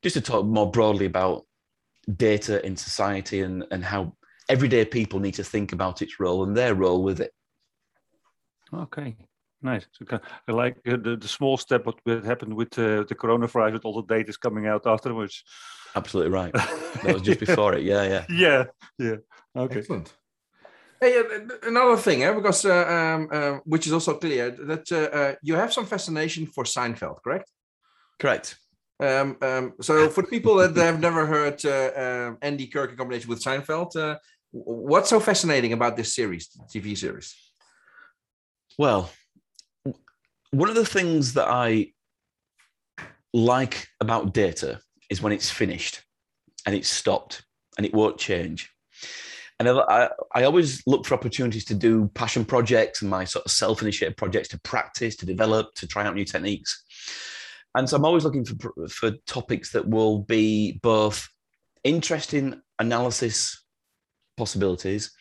just 0.04 0.16
to 0.16 0.22
talk 0.22 0.46
more 0.46 0.70
broadly 0.70 1.06
about 1.06 1.46
data 2.16 2.66
in 2.66 2.76
society 2.76 3.42
and, 3.42 3.66
and 3.72 3.84
how 3.84 4.14
everyday 4.50 4.84
people 4.84 5.20
need 5.20 5.36
to 5.36 5.44
think 5.44 5.72
about 5.72 6.02
its 6.02 6.20
role 6.20 6.44
and 6.44 6.58
their 6.58 6.76
role 6.76 7.04
with 7.04 7.22
it. 7.22 7.32
Okay, 8.74 9.16
nice. 9.62 9.86
So, 9.92 10.20
I 10.48 10.52
like 10.52 10.78
uh, 10.88 10.98
the, 10.98 11.18
the 11.18 11.28
small 11.28 11.58
step 11.58 11.86
what 11.86 12.00
happened 12.26 12.54
with 12.54 12.78
uh, 12.78 13.04
the 13.04 13.16
coronavirus, 13.16 13.74
with 13.74 13.86
all 13.86 14.02
the 14.02 14.16
data 14.16 14.30
is 14.30 14.38
coming 14.38 14.68
out 14.68 14.86
afterwards. 14.86 15.44
Absolutely 15.96 16.32
right. 16.32 16.54
That 17.04 17.14
was 17.14 17.22
just 17.22 17.40
before 17.40 17.76
it. 17.76 17.84
Yeah, 17.84 18.04
yeah. 18.04 18.26
Yeah, 18.30 18.64
yeah. 18.98 19.16
Okay. 19.56 19.80
Excellent. 19.80 20.14
Hey, 21.02 21.18
uh, 21.18 21.24
another 21.64 21.96
thing, 21.98 22.24
eh, 22.24 22.34
because 22.34 22.66
uh, 22.66 22.86
um, 22.86 23.30
uh, 23.32 23.60
which 23.64 23.88
is 23.88 23.94
also 23.94 24.16
clear 24.16 24.52
that 24.52 24.92
uh, 24.92 25.18
uh, 25.18 25.36
you 25.42 25.56
have 25.56 25.72
some 25.72 25.86
fascination 25.86 26.46
for 26.46 26.66
Seinfeld, 26.66 27.22
correct? 27.24 27.50
Correct. 28.20 28.58
Um, 29.00 29.38
um, 29.42 29.74
so, 29.82 30.10
for 30.10 30.24
people 30.24 30.56
that 30.56 30.76
have 30.76 31.00
never 31.00 31.26
heard 31.26 31.64
uh, 31.66 31.92
um, 31.96 32.38
Andy 32.42 32.68
Kirk 32.68 32.92
in 32.92 32.98
combination 32.98 33.30
with 33.30 33.42
Seinfeld, 33.42 33.96
uh, 33.96 34.18
what's 34.52 35.10
so 35.10 35.22
fascinating 35.22 35.72
about 35.72 35.96
this 35.96 36.14
series, 36.14 36.50
TV 36.70 36.98
series? 36.98 37.49
Well, 38.80 39.12
one 40.52 40.70
of 40.70 40.76
the 40.76 40.86
things 40.86 41.34
that 41.34 41.50
I 41.50 41.88
like 43.34 43.90
about 44.00 44.34
data 44.34 44.80
is 45.10 45.22
when 45.22 45.34
it's 45.34 45.50
finished 45.50 46.02
and 46.66 46.74
it's 46.74 46.88
stopped 46.88 47.44
and 47.76 47.86
it 47.86 47.94
won't 47.94 48.18
change. 48.18 48.70
And 49.60 49.68
I, 49.68 50.12
I 50.34 50.44
always 50.44 50.82
look 50.88 51.06
for 51.06 51.14
opportunities 51.14 51.66
to 51.66 51.76
do 51.76 52.10
passion 52.14 52.46
projects 52.46 53.02
and 53.02 53.12
my 53.12 53.26
sort 53.26 53.46
of 53.46 53.52
self 53.52 53.82
initiated 53.82 54.16
projects 54.16 54.48
to 54.50 54.62
practice, 54.62 55.18
to 55.18 55.26
develop, 55.26 55.74
to 55.76 55.86
try 55.86 56.06
out 56.06 56.16
new 56.16 56.24
techniques. 56.24 56.82
And 57.76 57.90
so 57.90 57.98
I'm 57.98 58.06
always 58.06 58.24
looking 58.24 58.46
for, 58.46 58.72
for 58.88 59.12
topics 59.28 59.74
that 59.74 59.90
will 59.90 60.20
be 60.20 60.80
both 60.82 61.28
interesting 61.84 62.62
analysis 62.80 63.62
possibilities, 64.38 65.12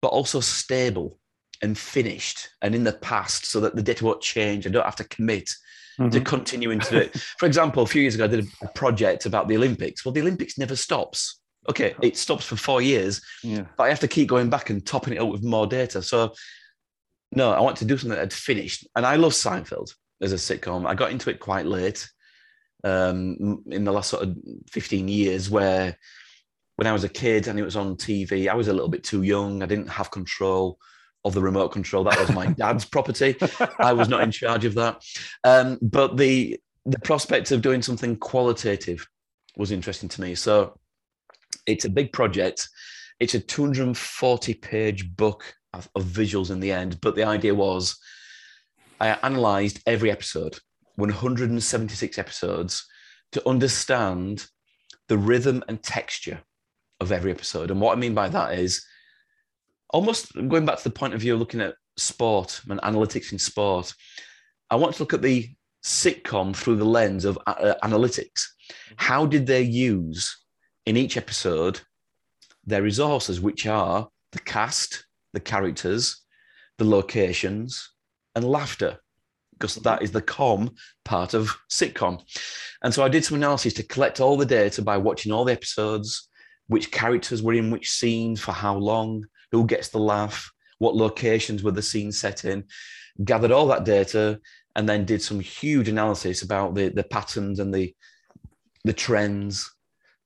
but 0.00 0.12
also 0.12 0.38
stable 0.38 1.19
and 1.62 1.76
finished 1.76 2.48
and 2.62 2.74
in 2.74 2.84
the 2.84 2.92
past 2.92 3.46
so 3.46 3.60
that 3.60 3.76
the 3.76 3.82
data 3.82 4.04
won't 4.04 4.20
change. 4.20 4.66
I 4.66 4.70
don't 4.70 4.84
have 4.84 4.96
to 4.96 5.04
commit 5.04 5.50
mm-hmm. 5.98 6.10
to 6.10 6.20
continuing 6.20 6.80
to 6.80 6.90
do 6.90 6.96
it. 6.98 7.16
For 7.38 7.46
example, 7.46 7.82
a 7.82 7.86
few 7.86 8.02
years 8.02 8.14
ago, 8.14 8.24
I 8.24 8.28
did 8.28 8.46
a 8.62 8.68
project 8.68 9.26
about 9.26 9.48
the 9.48 9.56
Olympics. 9.56 10.04
Well, 10.04 10.12
the 10.12 10.20
Olympics 10.20 10.58
never 10.58 10.76
stops. 10.76 11.40
Okay, 11.68 11.94
it 12.02 12.16
stops 12.16 12.46
for 12.46 12.56
four 12.56 12.80
years, 12.80 13.20
yeah. 13.44 13.66
but 13.76 13.84
I 13.84 13.90
have 13.90 14.00
to 14.00 14.08
keep 14.08 14.28
going 14.28 14.48
back 14.48 14.70
and 14.70 14.84
topping 14.84 15.12
it 15.12 15.20
up 15.20 15.28
with 15.28 15.44
more 15.44 15.66
data. 15.66 16.00
So, 16.00 16.32
no, 17.32 17.52
I 17.52 17.60
want 17.60 17.76
to 17.76 17.84
do 17.84 17.98
something 17.98 18.16
that 18.16 18.18
had 18.18 18.32
finished. 18.32 18.88
And 18.96 19.04
I 19.04 19.16
love 19.16 19.32
Seinfeld 19.32 19.94
as 20.22 20.32
a 20.32 20.36
sitcom. 20.36 20.86
I 20.86 20.94
got 20.94 21.12
into 21.12 21.28
it 21.28 21.38
quite 21.38 21.66
late 21.66 22.08
um, 22.82 23.62
in 23.70 23.84
the 23.84 23.92
last 23.92 24.08
sort 24.08 24.22
of 24.22 24.36
15 24.70 25.06
years 25.06 25.50
where 25.50 25.96
when 26.76 26.86
I 26.86 26.92
was 26.92 27.04
a 27.04 27.10
kid 27.10 27.46
and 27.46 27.58
it 27.58 27.62
was 27.62 27.76
on 27.76 27.96
TV, 27.96 28.48
I 28.48 28.54
was 28.54 28.68
a 28.68 28.72
little 28.72 28.88
bit 28.88 29.04
too 29.04 29.22
young. 29.22 29.62
I 29.62 29.66
didn't 29.66 29.88
have 29.88 30.10
control 30.10 30.78
of 31.24 31.34
the 31.34 31.42
remote 31.42 31.68
control. 31.68 32.04
That 32.04 32.18
was 32.18 32.30
my 32.32 32.46
dad's 32.58 32.84
property. 32.84 33.36
I 33.78 33.92
was 33.92 34.08
not 34.08 34.22
in 34.22 34.30
charge 34.30 34.64
of 34.64 34.74
that. 34.74 35.02
Um, 35.44 35.78
but 35.82 36.16
the 36.16 36.58
the 36.86 36.98
prospect 37.00 37.50
of 37.50 37.62
doing 37.62 37.82
something 37.82 38.16
qualitative 38.16 39.06
was 39.56 39.70
interesting 39.70 40.08
to 40.08 40.20
me. 40.20 40.34
So 40.34 40.78
it's 41.66 41.84
a 41.84 41.90
big 41.90 42.12
project. 42.12 42.68
It's 43.18 43.34
a 43.34 43.40
240 43.40 44.54
page 44.54 45.14
book 45.14 45.54
of, 45.74 45.88
of 45.94 46.04
visuals 46.04 46.50
in 46.50 46.60
the 46.60 46.72
end. 46.72 47.00
But 47.00 47.16
the 47.16 47.24
idea 47.24 47.54
was 47.54 47.98
I 48.98 49.18
analyzed 49.22 49.80
every 49.86 50.10
episode, 50.10 50.58
176 50.96 52.18
episodes, 52.18 52.86
to 53.32 53.48
understand 53.48 54.46
the 55.08 55.18
rhythm 55.18 55.62
and 55.68 55.82
texture 55.82 56.40
of 57.00 57.12
every 57.12 57.30
episode. 57.30 57.70
And 57.70 57.80
what 57.80 57.96
I 57.96 58.00
mean 58.00 58.14
by 58.14 58.28
that 58.28 58.58
is 58.58 58.84
almost 59.90 60.32
going 60.34 60.64
back 60.64 60.78
to 60.78 60.84
the 60.84 60.90
point 60.90 61.14
of 61.14 61.20
view 61.20 61.34
of 61.34 61.40
looking 61.40 61.60
at 61.60 61.74
sport 61.96 62.60
and 62.68 62.80
analytics 62.80 63.32
in 63.32 63.38
sport, 63.38 63.92
I 64.70 64.76
want 64.76 64.94
to 64.94 65.02
look 65.02 65.14
at 65.14 65.22
the 65.22 65.48
sitcom 65.84 66.54
through 66.54 66.76
the 66.76 66.84
lens 66.84 67.24
of 67.24 67.38
uh, 67.46 67.74
analytics. 67.82 68.40
Mm-hmm. 68.40 68.94
How 68.96 69.26
did 69.26 69.46
they 69.46 69.62
use 69.62 70.36
in 70.86 70.96
each 70.96 71.16
episode 71.16 71.80
their 72.64 72.82
resources, 72.82 73.40
which 73.40 73.66
are 73.66 74.08
the 74.32 74.40
cast, 74.40 75.06
the 75.32 75.40
characters, 75.40 76.22
the 76.78 76.84
locations, 76.84 77.90
and 78.34 78.44
laughter? 78.44 78.98
Because 79.52 79.74
mm-hmm. 79.74 79.84
that 79.84 80.02
is 80.02 80.12
the 80.12 80.22
com 80.22 80.70
part 81.04 81.34
of 81.34 81.50
sitcom. 81.70 82.22
And 82.82 82.94
so 82.94 83.02
I 83.02 83.08
did 83.08 83.24
some 83.24 83.36
analysis 83.36 83.74
to 83.74 83.82
collect 83.82 84.20
all 84.20 84.36
the 84.36 84.46
data 84.46 84.82
by 84.82 84.96
watching 84.96 85.32
all 85.32 85.44
the 85.44 85.52
episodes, 85.52 86.28
which 86.68 86.92
characters 86.92 87.42
were 87.42 87.54
in 87.54 87.70
which 87.70 87.90
scenes 87.90 88.40
for 88.40 88.52
how 88.52 88.76
long, 88.76 89.24
who 89.52 89.66
gets 89.66 89.88
the 89.88 89.98
laugh, 89.98 90.50
what 90.78 90.96
locations 90.96 91.62
were 91.62 91.70
the 91.70 91.82
scenes 91.82 92.18
set 92.18 92.44
in, 92.44 92.64
gathered 93.24 93.52
all 93.52 93.66
that 93.66 93.84
data, 93.84 94.40
and 94.76 94.88
then 94.88 95.04
did 95.04 95.22
some 95.22 95.40
huge 95.40 95.88
analysis 95.88 96.42
about 96.42 96.74
the, 96.74 96.88
the 96.88 97.04
patterns 97.04 97.60
and 97.60 97.74
the 97.74 97.94
the 98.84 98.92
trends 98.94 99.70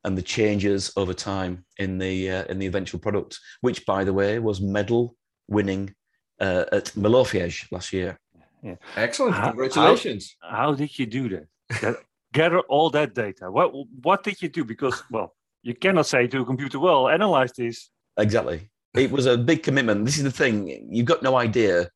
and 0.04 0.16
the 0.16 0.22
changes 0.22 0.92
over 0.96 1.12
time 1.12 1.64
in 1.78 1.98
the 1.98 2.30
uh, 2.30 2.44
in 2.44 2.58
the 2.58 2.66
eventual 2.66 3.00
product, 3.00 3.38
which, 3.62 3.84
by 3.86 4.04
the 4.04 4.12
way, 4.12 4.38
was 4.38 4.60
medal 4.60 5.16
winning 5.48 5.94
uh, 6.40 6.64
at 6.70 6.84
Malofiej 6.94 7.66
last 7.72 7.92
year. 7.92 8.20
Yeah. 8.62 8.76
Excellent! 8.96 9.34
Congratulations. 9.34 10.36
How, 10.40 10.56
how 10.56 10.74
did 10.74 10.96
you 10.98 11.06
do 11.06 11.28
that? 11.30 11.46
that? 11.82 11.96
Gather 12.32 12.60
all 12.60 12.90
that 12.90 13.14
data. 13.14 13.50
What 13.50 13.72
what 14.02 14.22
did 14.22 14.40
you 14.42 14.48
do? 14.48 14.64
Because 14.64 15.02
well, 15.10 15.34
you 15.62 15.74
cannot 15.74 16.06
say 16.06 16.26
to 16.28 16.42
a 16.42 16.44
computer, 16.44 16.78
"Well, 16.78 17.08
analyze 17.08 17.52
this." 17.52 17.90
Exactly 18.16 18.70
it 18.96 19.10
was 19.10 19.26
a 19.26 19.36
big 19.36 19.62
commitment. 19.62 20.04
This 20.04 20.18
is 20.18 20.24
the 20.24 20.30
thing. 20.30 20.88
You've 20.90 21.06
got 21.06 21.22
no 21.22 21.36
idea 21.36 21.90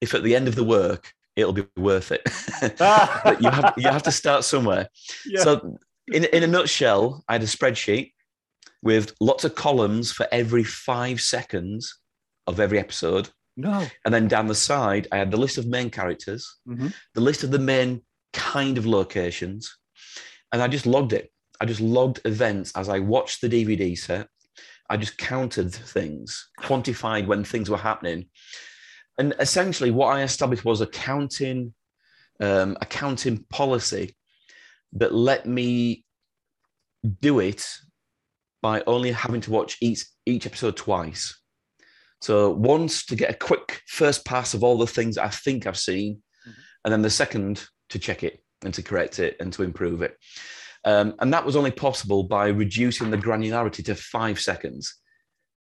if 0.00 0.14
at 0.14 0.22
the 0.22 0.34
end 0.36 0.48
of 0.48 0.54
the 0.54 0.64
work 0.64 1.12
it'll 1.36 1.52
be 1.52 1.66
worth 1.76 2.12
it. 2.12 2.22
but 2.78 3.42
you 3.42 3.50
have 3.50 3.74
you 3.76 3.88
have 3.88 4.02
to 4.04 4.12
start 4.12 4.44
somewhere. 4.44 4.88
Yeah. 5.26 5.42
So 5.42 5.78
in, 6.08 6.24
in 6.24 6.42
a 6.42 6.46
nutshell, 6.46 7.24
I 7.28 7.34
had 7.34 7.42
a 7.42 7.46
spreadsheet 7.46 8.12
with 8.82 9.14
lots 9.20 9.44
of 9.44 9.54
columns 9.54 10.12
for 10.12 10.26
every 10.32 10.64
five 10.64 11.20
seconds 11.20 11.98
of 12.46 12.58
every 12.58 12.78
episode. 12.78 13.28
No. 13.56 13.86
And 14.04 14.14
then 14.14 14.26
down 14.26 14.46
the 14.46 14.54
side, 14.54 15.06
I 15.12 15.18
had 15.18 15.30
the 15.30 15.36
list 15.36 15.58
of 15.58 15.66
main 15.66 15.90
characters, 15.90 16.58
mm-hmm. 16.66 16.88
the 17.14 17.20
list 17.20 17.44
of 17.44 17.50
the 17.50 17.58
main 17.58 18.02
kind 18.32 18.78
of 18.78 18.86
locations, 18.86 19.76
and 20.52 20.62
I 20.62 20.68
just 20.68 20.86
logged 20.86 21.12
it. 21.12 21.30
I 21.60 21.66
just 21.66 21.80
logged 21.80 22.20
events 22.24 22.72
as 22.74 22.88
I 22.88 23.00
watched 23.00 23.42
the 23.42 23.48
DVD 23.48 23.96
set 23.96 24.28
I 24.90 24.96
just 24.96 25.16
counted 25.16 25.72
things, 25.72 26.50
quantified 26.58 27.26
when 27.26 27.44
things 27.44 27.70
were 27.70 27.76
happening. 27.76 28.26
And 29.18 29.34
essentially, 29.38 29.92
what 29.92 30.08
I 30.08 30.22
established 30.22 30.64
was 30.64 30.80
a 30.80 30.86
counting, 30.86 31.72
um, 32.40 32.76
a 32.80 32.86
counting 32.86 33.44
policy 33.50 34.16
that 34.94 35.14
let 35.14 35.46
me 35.46 36.04
do 37.20 37.38
it 37.38 37.66
by 38.62 38.82
only 38.86 39.12
having 39.12 39.40
to 39.42 39.50
watch 39.50 39.76
each 39.80 40.04
each 40.26 40.44
episode 40.44 40.76
twice. 40.76 41.40
So 42.20 42.50
once 42.50 43.06
to 43.06 43.16
get 43.16 43.30
a 43.30 43.34
quick 43.34 43.80
first 43.86 44.26
pass 44.26 44.54
of 44.54 44.62
all 44.64 44.76
the 44.76 44.86
things 44.86 45.16
I 45.16 45.28
think 45.28 45.66
I've 45.66 45.78
seen, 45.78 46.16
mm-hmm. 46.16 46.60
and 46.84 46.92
then 46.92 47.02
the 47.02 47.10
second 47.10 47.64
to 47.90 47.98
check 47.98 48.24
it 48.24 48.42
and 48.62 48.74
to 48.74 48.82
correct 48.82 49.20
it 49.20 49.36
and 49.40 49.52
to 49.52 49.62
improve 49.62 50.02
it. 50.02 50.16
Um, 50.84 51.14
and 51.18 51.32
that 51.32 51.44
was 51.44 51.56
only 51.56 51.70
possible 51.70 52.22
by 52.22 52.48
reducing 52.48 53.10
the 53.10 53.18
granularity 53.18 53.84
to 53.84 53.94
five 53.94 54.40
seconds. 54.40 54.94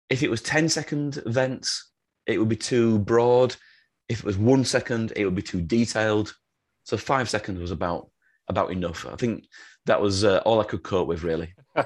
If 0.09 0.23
it 0.23 0.29
was 0.29 0.41
10 0.41 0.69
second 0.69 1.21
events, 1.25 1.91
it 2.27 2.37
would 2.37 2.49
be 2.49 2.55
too 2.55 2.99
broad. 2.99 3.55
If 4.09 4.19
it 4.19 4.25
was 4.25 4.37
one 4.37 4.63
second, 4.63 5.13
it 5.15 5.25
would 5.25 5.35
be 5.35 5.41
too 5.41 5.61
detailed. 5.61 6.35
So 6.83 6.97
five 6.97 7.29
seconds 7.29 7.59
was 7.59 7.71
about 7.71 8.09
about 8.49 8.71
enough. 8.71 9.05
I 9.05 9.15
think 9.15 9.45
that 9.87 10.01
was 10.01 10.23
uh, 10.23 10.41
all 10.45 10.61
I 10.61 10.63
could 10.63 10.83
cope 10.83 11.07
with, 11.07 11.23
really. 11.23 11.53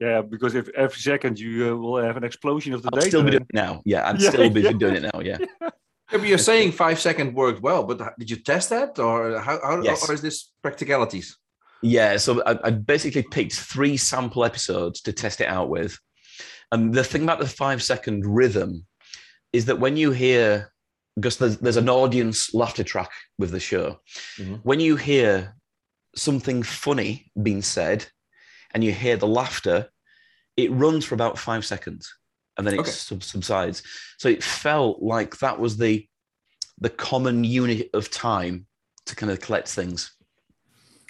yeah, 0.00 0.22
because 0.22 0.54
if 0.54 0.68
every 0.70 0.98
second 0.98 1.38
you 1.38 1.72
uh, 1.72 1.76
will 1.76 2.02
have 2.02 2.16
an 2.16 2.24
explosion 2.24 2.72
of 2.72 2.82
the 2.82 2.88
I'll 2.92 3.00
data. 3.00 3.10
Still 3.10 3.22
be 3.22 3.32
doing 3.32 3.42
it 3.42 3.54
now. 3.54 3.82
Yeah, 3.84 4.08
I'd 4.08 4.20
yeah, 4.20 4.30
still 4.30 4.48
be 4.48 4.62
yeah. 4.62 4.72
doing 4.72 4.96
it 4.96 5.02
now. 5.02 5.20
Yeah. 5.20 5.38
yeah. 5.40 5.70
but 6.10 6.26
you're 6.26 6.38
saying 6.38 6.72
five 6.72 6.98
second 7.00 7.34
worked 7.34 7.60
well, 7.60 7.84
but 7.84 8.18
did 8.18 8.30
you 8.30 8.36
test 8.36 8.70
that, 8.70 8.98
or 8.98 9.38
how, 9.40 9.58
how 9.62 9.82
yes. 9.82 10.08
or 10.08 10.14
is 10.14 10.22
this 10.22 10.52
practicalities? 10.62 11.36
Yeah, 11.84 12.16
so 12.16 12.42
I, 12.44 12.58
I 12.64 12.70
basically 12.70 13.24
picked 13.24 13.54
three 13.54 13.98
sample 13.98 14.42
episodes 14.42 15.02
to 15.02 15.12
test 15.12 15.42
it 15.42 15.48
out 15.48 15.68
with. 15.68 15.98
And 16.72 16.94
the 16.94 17.04
thing 17.04 17.22
about 17.22 17.40
the 17.40 17.46
five 17.46 17.82
second 17.82 18.24
rhythm 18.24 18.86
is 19.52 19.66
that 19.66 19.78
when 19.78 19.98
you 19.98 20.10
hear, 20.10 20.72
because 21.14 21.36
there's, 21.36 21.58
there's 21.58 21.76
an 21.76 21.90
audience 21.90 22.54
laughter 22.54 22.84
track 22.84 23.10
with 23.38 23.50
the 23.50 23.60
show, 23.60 24.00
mm-hmm. 24.38 24.54
when 24.62 24.80
you 24.80 24.96
hear 24.96 25.54
something 26.16 26.62
funny 26.62 27.30
being 27.42 27.60
said 27.60 28.06
and 28.72 28.82
you 28.82 28.90
hear 28.90 29.18
the 29.18 29.26
laughter, 29.26 29.90
it 30.56 30.72
runs 30.72 31.04
for 31.04 31.14
about 31.14 31.38
five 31.38 31.66
seconds 31.66 32.10
and 32.56 32.66
then 32.66 32.74
it 32.74 32.80
okay. 32.80 32.90
sub- 32.90 33.22
subsides. 33.22 33.82
So 34.16 34.30
it 34.30 34.42
felt 34.42 35.02
like 35.02 35.38
that 35.40 35.60
was 35.60 35.76
the 35.76 36.08
the 36.80 36.90
common 36.90 37.44
unit 37.44 37.90
of 37.94 38.10
time 38.10 38.66
to 39.06 39.14
kind 39.14 39.30
of 39.30 39.40
collect 39.40 39.68
things. 39.68 40.13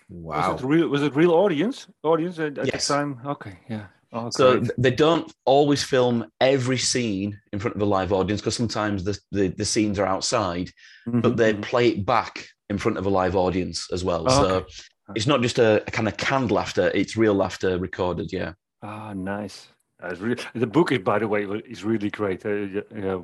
Wow. 0.09 0.53
Was 0.53 0.63
it 0.63 0.67
real? 0.67 0.89
Was 0.89 1.03
it 1.03 1.15
real 1.17 1.33
audience? 1.33 1.87
Audience 2.03 2.39
at, 2.39 2.59
at 2.59 2.67
Yes. 2.67 2.87
the 2.89 2.95
time? 2.95 3.21
Okay, 3.25 3.59
yeah. 3.69 3.87
Oh, 4.13 4.31
So 4.31 4.61
great. 4.61 4.71
they 4.79 4.91
don't 4.91 5.33
always 5.45 5.83
film 5.83 6.27
every 6.41 6.79
scene 6.79 7.41
in 7.53 7.59
front 7.59 7.77
of 7.77 7.83
a 7.83 7.85
live 7.85 8.13
audience 8.13 8.41
because 8.41 8.57
sometimes 8.57 9.03
the, 9.05 9.19
the, 9.33 9.49
the 9.49 9.65
scenes 9.65 9.99
are 9.99 10.07
outside, 10.07 10.71
but 11.07 11.23
Mhm, 11.31 11.37
they 11.37 11.53
mhm. 11.55 11.63
play 11.63 11.89
it 11.89 12.07
back 12.07 12.47
in 12.71 12.79
front 12.79 12.99
of 12.99 13.07
a 13.07 13.11
live 13.11 13.35
audience 13.37 13.89
as 13.93 14.05
well. 14.05 14.27
Oh, 14.27 14.41
so 14.43 14.57
okay. 14.57 14.67
it's 15.15 15.27
not 15.27 15.43
just 15.43 15.59
a, 15.59 15.83
a 15.87 15.91
kind 15.91 16.09
of 16.09 16.17
canned 16.17 16.51
laughter; 16.51 16.91
it's 16.95 17.17
real 17.17 17.35
laughter 17.35 17.79
recorded. 17.79 18.33
Yeah. 18.33 18.53
Ah, 18.83 19.13
nice. 19.15 19.69
That's 19.99 20.21
really, 20.21 20.43
the 20.55 20.67
book 20.67 20.93
is, 20.93 20.99
by 20.99 21.19
the 21.19 21.29
way, 21.29 21.45
is 21.45 21.85
really 21.85 22.11
great. 22.11 22.45
Uh, 22.45 22.83
yeah, 22.95 23.21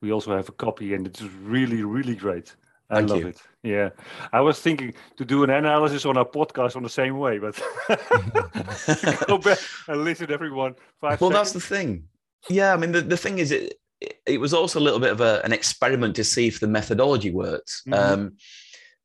we 0.00 0.12
also 0.12 0.36
have 0.36 0.48
a 0.48 0.52
copy, 0.52 0.94
and 0.94 1.06
it's 1.06 1.22
really, 1.22 1.82
really 1.84 2.16
great. 2.16 2.56
I 2.92 2.96
Thank 2.96 3.08
love 3.08 3.20
you. 3.20 3.26
it. 3.28 3.42
Yeah, 3.62 3.88
I 4.34 4.42
was 4.42 4.60
thinking 4.60 4.92
to 5.16 5.24
do 5.24 5.44
an 5.44 5.50
analysis 5.50 6.04
on 6.04 6.18
our 6.18 6.26
podcast 6.26 6.76
on 6.76 6.82
the 6.82 6.90
same 6.90 7.16
way, 7.16 7.38
but 7.38 7.58
go 9.26 9.38
back 9.38 9.58
and 9.88 10.04
listen, 10.04 10.30
everyone. 10.30 10.74
Five 11.00 11.18
Well, 11.18 11.30
that's 11.30 11.52
the 11.52 11.60
thing. 11.60 12.04
Yeah, 12.50 12.74
I 12.74 12.76
mean, 12.76 12.92
the, 12.92 13.00
the 13.00 13.16
thing 13.16 13.38
is, 13.38 13.50
it, 13.50 13.80
it, 14.26 14.38
was 14.38 14.52
also 14.52 14.78
a 14.78 14.82
little 14.82 15.00
bit 15.00 15.12
of 15.12 15.22
a, 15.22 15.40
an 15.42 15.54
experiment 15.54 16.16
to 16.16 16.24
see 16.24 16.46
if 16.48 16.60
the 16.60 16.66
methodology 16.66 17.30
works. 17.30 17.82
Mhm. 17.88 17.96
Um, 17.96 18.36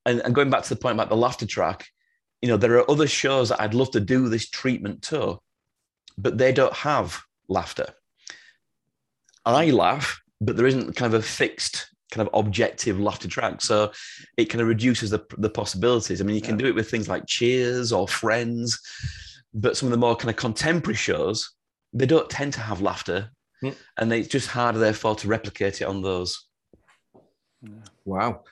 and, 0.05 0.21
and 0.21 0.35
going 0.35 0.49
back 0.49 0.63
to 0.63 0.69
the 0.69 0.81
point 0.81 0.95
about 0.95 1.09
the 1.09 1.15
laughter 1.15 1.45
track, 1.45 1.87
you 2.41 2.49
know, 2.49 2.57
there 2.57 2.77
are 2.77 2.91
other 2.91 3.07
shows 3.07 3.49
that 3.49 3.61
I'd 3.61 3.73
love 3.73 3.91
to 3.91 4.01
do 4.01 4.27
this 4.27 4.49
treatment 4.49 5.01
to, 5.03 5.39
but 6.17 6.37
they 6.37 6.51
don't 6.51 6.73
have 6.73 7.21
laughter. 7.47 7.93
I 9.45 9.69
laugh, 9.69 10.19
but 10.41 10.57
there 10.57 10.67
isn't 10.67 10.97
kind 10.97 11.13
of 11.13 11.21
a 11.21 11.23
fixed 11.23 11.89
kind 12.11 12.27
of 12.27 12.33
objective 12.33 12.99
laughter 12.99 13.27
track. 13.27 13.61
So 13.61 13.91
it 14.37 14.45
kind 14.45 14.61
of 14.61 14.67
reduces 14.67 15.09
the, 15.09 15.25
the 15.37 15.49
possibilities. 15.49 16.21
I 16.21 16.23
mean, 16.23 16.35
you 16.35 16.41
can 16.41 16.57
Yeah. 16.57 16.63
do 16.63 16.67
it 16.67 16.75
with 16.75 16.89
things 16.89 17.09
like 17.09 17.25
Cheers 17.27 17.91
or 17.91 18.07
Friends, 18.07 18.79
but 19.53 19.75
some 19.75 19.87
of 19.87 19.91
the 19.91 19.97
more 19.97 20.15
kind 20.15 20.29
of 20.29 20.35
contemporary 20.35 20.95
shows, 20.95 21.53
they 21.93 22.05
don't 22.05 22.29
tend 22.29 22.53
to 22.53 22.61
have 22.61 22.81
laughter. 22.81 23.31
Hmm. 23.61 23.69
And 23.97 24.13
it's 24.13 24.27
just 24.27 24.49
harder, 24.49 24.79
therefore, 24.79 25.15
to 25.15 25.27
replicate 25.27 25.81
it 25.81 25.85
on 25.85 26.01
those. 26.01 26.47
Wow. 28.05 28.43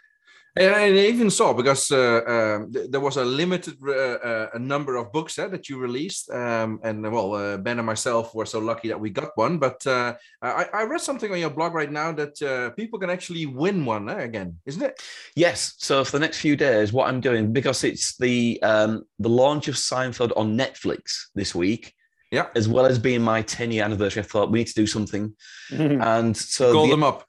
And 0.58 0.74
I 0.74 0.88
even 0.90 1.30
saw 1.30 1.52
because 1.54 1.92
uh, 1.92 2.22
um, 2.26 2.72
th- 2.72 2.90
there 2.90 3.02
was 3.02 3.18
a 3.18 3.26
limited 3.26 3.76
uh, 3.86 3.92
uh, 3.92 4.48
a 4.54 4.60
number 4.60 4.96
of 4.96 5.12
books 5.12 5.38
uh, 5.38 5.50
that 5.50 5.68
you 5.68 5.78
released, 5.78 6.30
um, 6.32 6.80
and 6.82 7.04
well, 7.12 7.34
uh, 7.36 7.58
Ben 7.58 7.78
and 7.80 7.86
myself 7.86 8.34
were 8.34 8.46
so 8.46 8.60
lucky 8.60 8.88
that 8.88 9.00
we 9.00 9.10
got 9.10 9.32
one. 9.36 9.58
But 9.60 9.86
uh, 9.86 10.14
I, 10.42 10.66
I 10.74 10.84
read 10.84 11.02
something 11.02 11.30
on 11.30 11.40
your 11.40 11.50
blog 11.50 11.74
right 11.74 11.92
now 11.92 12.14
that 12.14 12.42
uh, 12.42 12.70
people 12.72 13.00
can 13.00 13.10
actually 13.10 13.46
win 13.48 13.84
one 13.84 14.08
uh, 14.08 14.16
again, 14.16 14.58
isn't 14.66 14.82
it? 14.82 15.02
Yes. 15.36 15.74
So 15.78 16.06
for 16.06 16.14
the 16.14 16.20
next 16.22 16.40
few 16.40 16.56
days, 16.56 16.94
what 16.94 17.10
I'm 17.10 17.20
doing 17.20 17.52
because 17.52 17.84
it's 17.84 18.16
the 18.18 18.58
um, 18.64 19.04
the 19.20 19.30
launch 19.30 19.68
of 19.68 19.76
Seinfeld 19.76 20.32
on 20.38 20.58
Netflix 20.58 21.02
this 21.36 21.54
week, 21.54 21.94
Yeah. 22.32 22.48
as 22.56 22.70
well 22.70 22.86
as 22.86 22.98
being 22.98 23.22
my 23.22 23.42
10 23.42 23.72
year 23.74 23.84
anniversary, 23.84 24.24
I 24.24 24.26
thought 24.26 24.52
we 24.52 24.60
need 24.60 24.68
to 24.68 24.82
do 24.84 24.88
something. 24.88 25.36
And 25.72 26.36
so 26.38 26.72
Call 26.72 26.86
the- 26.86 26.92
them 26.92 27.04
up. 27.04 27.26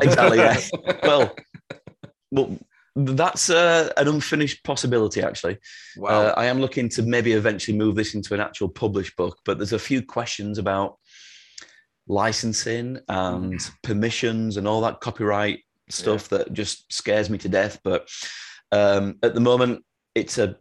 Exactly, 0.00 0.38
yeah. 0.38 0.58
well, 1.02 1.34
well, 2.30 2.56
that's 2.96 3.50
uh, 3.50 3.92
an 3.96 4.08
unfinished 4.08 4.64
possibility. 4.64 5.22
Actually, 5.22 5.58
wow. 5.96 6.08
uh, 6.08 6.34
I 6.36 6.46
am 6.46 6.60
looking 6.60 6.88
to 6.90 7.02
maybe 7.02 7.32
eventually 7.32 7.76
move 7.76 7.94
this 7.94 8.14
into 8.14 8.34
an 8.34 8.40
actual 8.40 8.68
published 8.68 9.16
book, 9.16 9.38
but 9.44 9.58
there's 9.58 9.72
a 9.72 9.78
few 9.78 10.02
questions 10.02 10.58
about 10.58 10.98
licensing 12.08 12.98
and 13.08 13.60
permissions 13.82 14.56
and 14.56 14.66
all 14.66 14.80
that 14.80 15.00
copyright 15.00 15.60
stuff 15.88 16.28
that 16.28 16.52
just 16.52 16.92
scares 16.92 17.30
me 17.30 17.38
to 17.38 17.48
death. 17.48 17.78
But 17.84 18.08
um, 18.72 19.18
at 19.22 19.34
the 19.34 19.40
moment, 19.40 19.84
it's 20.14 20.38
a, 20.38 20.56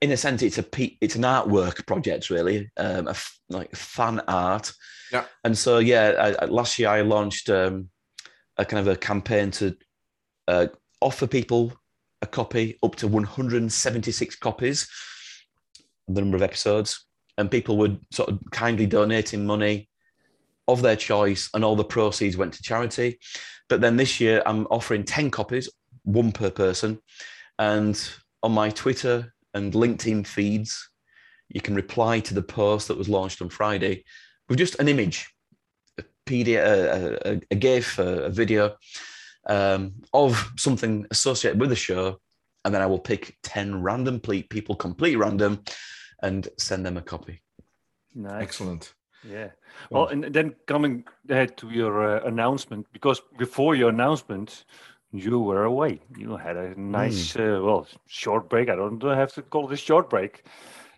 in 0.00 0.12
a 0.12 0.16
sense, 0.16 0.42
it's 0.42 0.58
a 0.58 0.64
it's 1.00 1.16
an 1.16 1.22
artwork 1.22 1.86
project, 1.86 2.30
really, 2.30 2.70
um, 2.76 3.06
a 3.06 3.10
f- 3.10 3.38
like 3.48 3.74
fan 3.74 4.20
art. 4.28 4.72
Yeah. 5.12 5.24
And 5.44 5.56
so, 5.56 5.78
yeah, 5.78 6.34
I- 6.40 6.46
last 6.46 6.78
year 6.78 6.88
I 6.88 7.02
launched 7.02 7.50
um, 7.50 7.90
a 8.56 8.64
kind 8.64 8.86
of 8.86 8.92
a 8.92 8.98
campaign 8.98 9.50
to 9.52 9.76
uh, 10.48 10.66
offer 11.00 11.26
people 11.26 11.72
a 12.22 12.26
copy 12.26 12.78
up 12.82 12.96
to 12.96 13.08
176 13.08 14.36
copies, 14.36 14.88
the 16.08 16.20
number 16.20 16.36
of 16.36 16.42
episodes, 16.42 17.06
and 17.38 17.50
people 17.50 17.76
would 17.78 18.00
sort 18.12 18.30
of 18.30 18.38
kindly 18.50 18.86
donating 18.86 19.44
money 19.44 19.88
of 20.68 20.82
their 20.82 20.96
choice, 20.96 21.48
and 21.54 21.64
all 21.64 21.76
the 21.76 21.84
proceeds 21.84 22.36
went 22.36 22.54
to 22.54 22.62
charity. 22.62 23.18
But 23.68 23.80
then 23.80 23.96
this 23.96 24.20
year, 24.20 24.42
I'm 24.46 24.66
offering 24.66 25.04
10 25.04 25.30
copies, 25.30 25.68
one 26.02 26.32
per 26.32 26.50
person. 26.50 26.98
And 27.58 28.00
on 28.42 28.52
my 28.52 28.70
Twitter 28.70 29.34
and 29.54 29.72
LinkedIn 29.72 30.26
feeds, 30.26 30.88
you 31.48 31.60
can 31.60 31.74
reply 31.74 32.20
to 32.20 32.34
the 32.34 32.42
post 32.42 32.88
that 32.88 32.98
was 32.98 33.08
launched 33.08 33.40
on 33.42 33.48
Friday 33.48 34.04
with 34.48 34.58
just 34.58 34.78
an 34.80 34.88
image, 34.88 35.32
a 35.98 36.04
PDF, 36.26 36.64
a, 36.64 37.28
a, 37.32 37.40
a 37.50 37.54
GIF, 37.54 37.98
a, 37.98 38.24
a 38.24 38.30
video 38.30 38.76
um, 39.46 39.94
of 40.12 40.52
something 40.56 41.06
associated 41.10 41.60
with 41.60 41.70
the 41.70 41.76
show. 41.76 42.20
And 42.64 42.74
then 42.74 42.82
I 42.82 42.86
will 42.86 42.98
pick 42.98 43.36
10 43.42 43.82
random 43.82 44.20
ple- 44.20 44.42
people, 44.50 44.74
completely 44.74 45.16
random, 45.16 45.62
and 46.22 46.48
send 46.58 46.84
them 46.84 46.96
a 46.96 47.02
copy. 47.02 47.40
nice. 48.14 48.42
Excellent. 48.42 48.94
Yeah. 49.28 49.50
Well, 49.90 50.08
and 50.08 50.24
then 50.24 50.54
coming 50.66 51.04
ahead 51.28 51.56
to 51.58 51.70
your 51.70 52.18
uh, 52.18 52.26
announcement, 52.26 52.86
because 52.92 53.20
before 53.38 53.74
your 53.74 53.90
announcement, 53.90 54.64
you 55.12 55.38
were 55.40 55.64
away. 55.64 56.00
You 56.16 56.36
had 56.36 56.56
a 56.56 56.78
nice, 56.80 57.36
uh, 57.36 57.60
well, 57.62 57.86
short 58.06 58.48
break. 58.48 58.68
I 58.68 58.76
don't 58.76 59.00
have 59.02 59.32
to 59.34 59.42
call 59.42 59.68
it 59.68 59.72
a 59.72 59.76
short 59.76 60.10
break. 60.10 60.44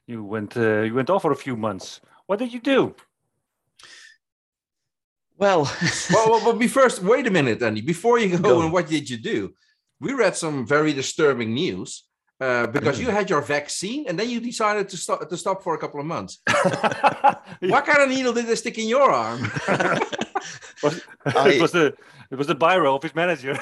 You 0.07 0.25
went, 0.25 0.57
uh, 0.57 0.81
you 0.81 0.95
went 0.95 1.11
off 1.11 1.23
for 1.23 1.33
a 1.33 1.37
few 1.37 1.57
months. 1.57 2.01
What 2.27 2.39
did 2.39 2.53
you 2.53 2.61
do? 2.61 2.95
Well, 5.39 5.71
well, 6.13 6.31
well, 6.31 6.45
but 6.45 6.59
be 6.65 6.67
first, 6.69 7.01
wait 7.03 7.27
a 7.27 7.31
minute, 7.31 7.63
Andy. 7.63 7.81
Before 7.81 8.19
you 8.19 8.37
go, 8.37 8.43
Go. 8.43 8.63
and 8.63 8.73
what 8.73 8.89
did 8.89 9.09
you 9.09 9.17
do? 9.17 9.55
We 10.01 10.13
read 10.13 10.37
some 10.37 10.67
very 10.67 10.93
disturbing 10.93 11.55
news 11.55 12.05
uh, 12.41 12.67
because 12.67 13.01
you 13.01 13.09
had 13.11 13.31
your 13.31 13.41
vaccine 13.41 14.07
and 14.09 14.19
then 14.19 14.29
you 14.31 14.41
decided 14.41 14.89
to 14.91 14.97
stop 14.97 15.29
to 15.29 15.37
stop 15.37 15.63
for 15.63 15.75
a 15.75 15.79
couple 15.79 16.01
of 16.01 16.07
months. 16.07 16.41
What 17.61 17.87
kind 17.87 18.01
of 18.03 18.09
needle 18.09 18.33
did 18.33 18.47
they 18.47 18.55
stick 18.57 18.79
in 18.79 18.87
your 18.89 19.11
arm? 19.11 19.41
Was- 20.83 21.03
I- 21.27 21.49
it 21.55 21.61
was 21.63 21.73
the 21.73 21.95
it 22.31 22.37
was 22.37 22.47
the 22.47 22.55
biro 22.55 22.95
of 22.95 23.03
his 23.03 23.15
manager. 23.15 23.55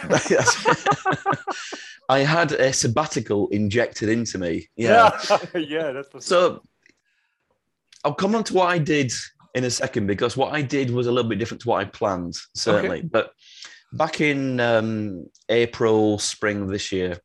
I 2.08 2.18
had 2.20 2.52
a 2.52 2.72
sabbatical 2.72 3.48
injected 3.48 4.08
into 4.08 4.38
me. 4.38 4.68
Yeah. 4.76 5.10
yeah, 5.30 5.38
yeah, 5.58 5.92
that 5.92 6.12
was 6.12 6.24
So 6.26 6.62
I'll 8.04 8.14
come 8.14 8.34
on 8.34 8.44
to 8.44 8.54
what 8.54 8.68
I 8.68 8.78
did 8.78 9.12
in 9.56 9.64
a 9.64 9.70
second 9.70 10.06
because 10.06 10.36
what 10.36 10.52
I 10.52 10.60
did 10.60 10.90
was 10.90 11.06
a 11.06 11.12
little 11.12 11.28
bit 11.28 11.38
different 11.38 11.62
to 11.62 11.68
what 11.68 11.80
I 11.80 11.86
planned, 11.86 12.36
certainly. 12.54 13.00
But 13.00 13.32
back 13.90 14.20
in 14.20 14.60
um, 14.60 15.26
April, 15.48 16.18
spring 16.18 16.60
of 16.60 16.68
this 16.68 16.92
year, 16.92 17.18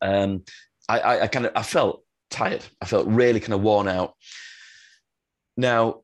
um, 0.00 0.44
I, 0.88 1.00
I, 1.00 1.22
I 1.22 1.26
kind 1.26 1.46
of 1.46 1.52
I 1.56 1.64
felt 1.64 2.04
tired. 2.30 2.64
I 2.80 2.86
felt 2.86 3.08
really 3.08 3.40
kind 3.40 3.52
of 3.52 3.62
worn 3.62 3.88
out. 3.88 4.14
Now, 5.56 6.02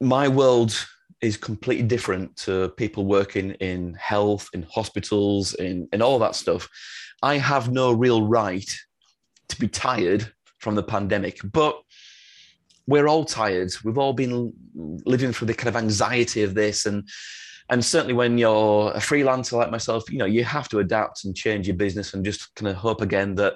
my 0.00 0.28
world 0.28 0.72
is 1.20 1.36
completely 1.36 1.86
different 1.86 2.36
to 2.36 2.68
people 2.76 3.04
working 3.04 3.50
in 3.54 3.94
health, 3.94 4.48
in 4.54 4.62
hospitals, 4.70 5.54
in, 5.54 5.88
in 5.92 6.00
all 6.00 6.20
that 6.20 6.36
stuff. 6.36 6.68
I 7.22 7.38
have 7.38 7.72
no 7.72 7.92
real 7.92 8.26
right 8.26 8.70
to 9.48 9.58
be 9.58 9.68
tired 9.68 10.32
from 10.60 10.76
the 10.76 10.82
pandemic, 10.82 11.40
but 11.52 11.82
we're 12.90 13.08
all 13.08 13.24
tired. 13.24 13.72
We've 13.84 13.98
all 13.98 14.12
been 14.12 14.52
living 15.06 15.32
through 15.32 15.46
the 15.46 15.54
kind 15.54 15.68
of 15.68 15.80
anxiety 15.80 16.42
of 16.42 16.54
this, 16.54 16.86
and 16.86 17.08
and 17.70 17.84
certainly 17.84 18.14
when 18.14 18.36
you're 18.36 18.90
a 18.90 18.98
freelancer 18.98 19.52
like 19.52 19.70
myself, 19.70 20.10
you 20.10 20.18
know 20.18 20.26
you 20.26 20.42
have 20.42 20.68
to 20.70 20.80
adapt 20.80 21.24
and 21.24 21.36
change 21.36 21.68
your 21.68 21.76
business 21.76 22.14
and 22.14 22.24
just 22.24 22.52
kind 22.56 22.68
of 22.68 22.74
hope 22.74 23.00
again 23.00 23.36
that 23.36 23.54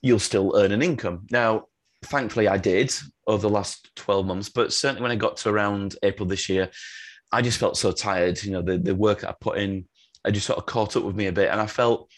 you'll 0.00 0.20
still 0.20 0.56
earn 0.56 0.70
an 0.70 0.80
income. 0.80 1.26
Now, 1.30 1.64
thankfully, 2.04 2.46
I 2.46 2.56
did 2.56 2.94
over 3.26 3.42
the 3.42 3.52
last 3.52 3.90
twelve 3.96 4.26
months, 4.26 4.48
but 4.48 4.72
certainly 4.72 5.02
when 5.02 5.10
I 5.10 5.16
got 5.16 5.38
to 5.38 5.50
around 5.50 5.96
April 6.04 6.28
this 6.28 6.48
year, 6.48 6.70
I 7.32 7.42
just 7.42 7.58
felt 7.58 7.76
so 7.76 7.90
tired. 7.90 8.40
You 8.44 8.52
know, 8.52 8.62
the 8.62 8.78
the 8.78 8.94
work 8.94 9.22
that 9.22 9.30
I 9.30 9.34
put 9.40 9.58
in, 9.58 9.88
I 10.24 10.30
just 10.30 10.46
sort 10.46 10.60
of 10.60 10.66
caught 10.66 10.96
up 10.96 11.02
with 11.02 11.16
me 11.16 11.26
a 11.26 11.32
bit, 11.32 11.50
and 11.50 11.60
I 11.60 11.66
felt 11.66 12.08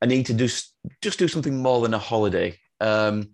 I 0.00 0.06
need 0.06 0.26
to 0.26 0.32
do 0.32 0.46
just 1.02 1.18
do 1.18 1.26
something 1.26 1.60
more 1.60 1.80
than 1.82 1.94
a 1.94 1.98
holiday. 1.98 2.56
Um, 2.80 3.30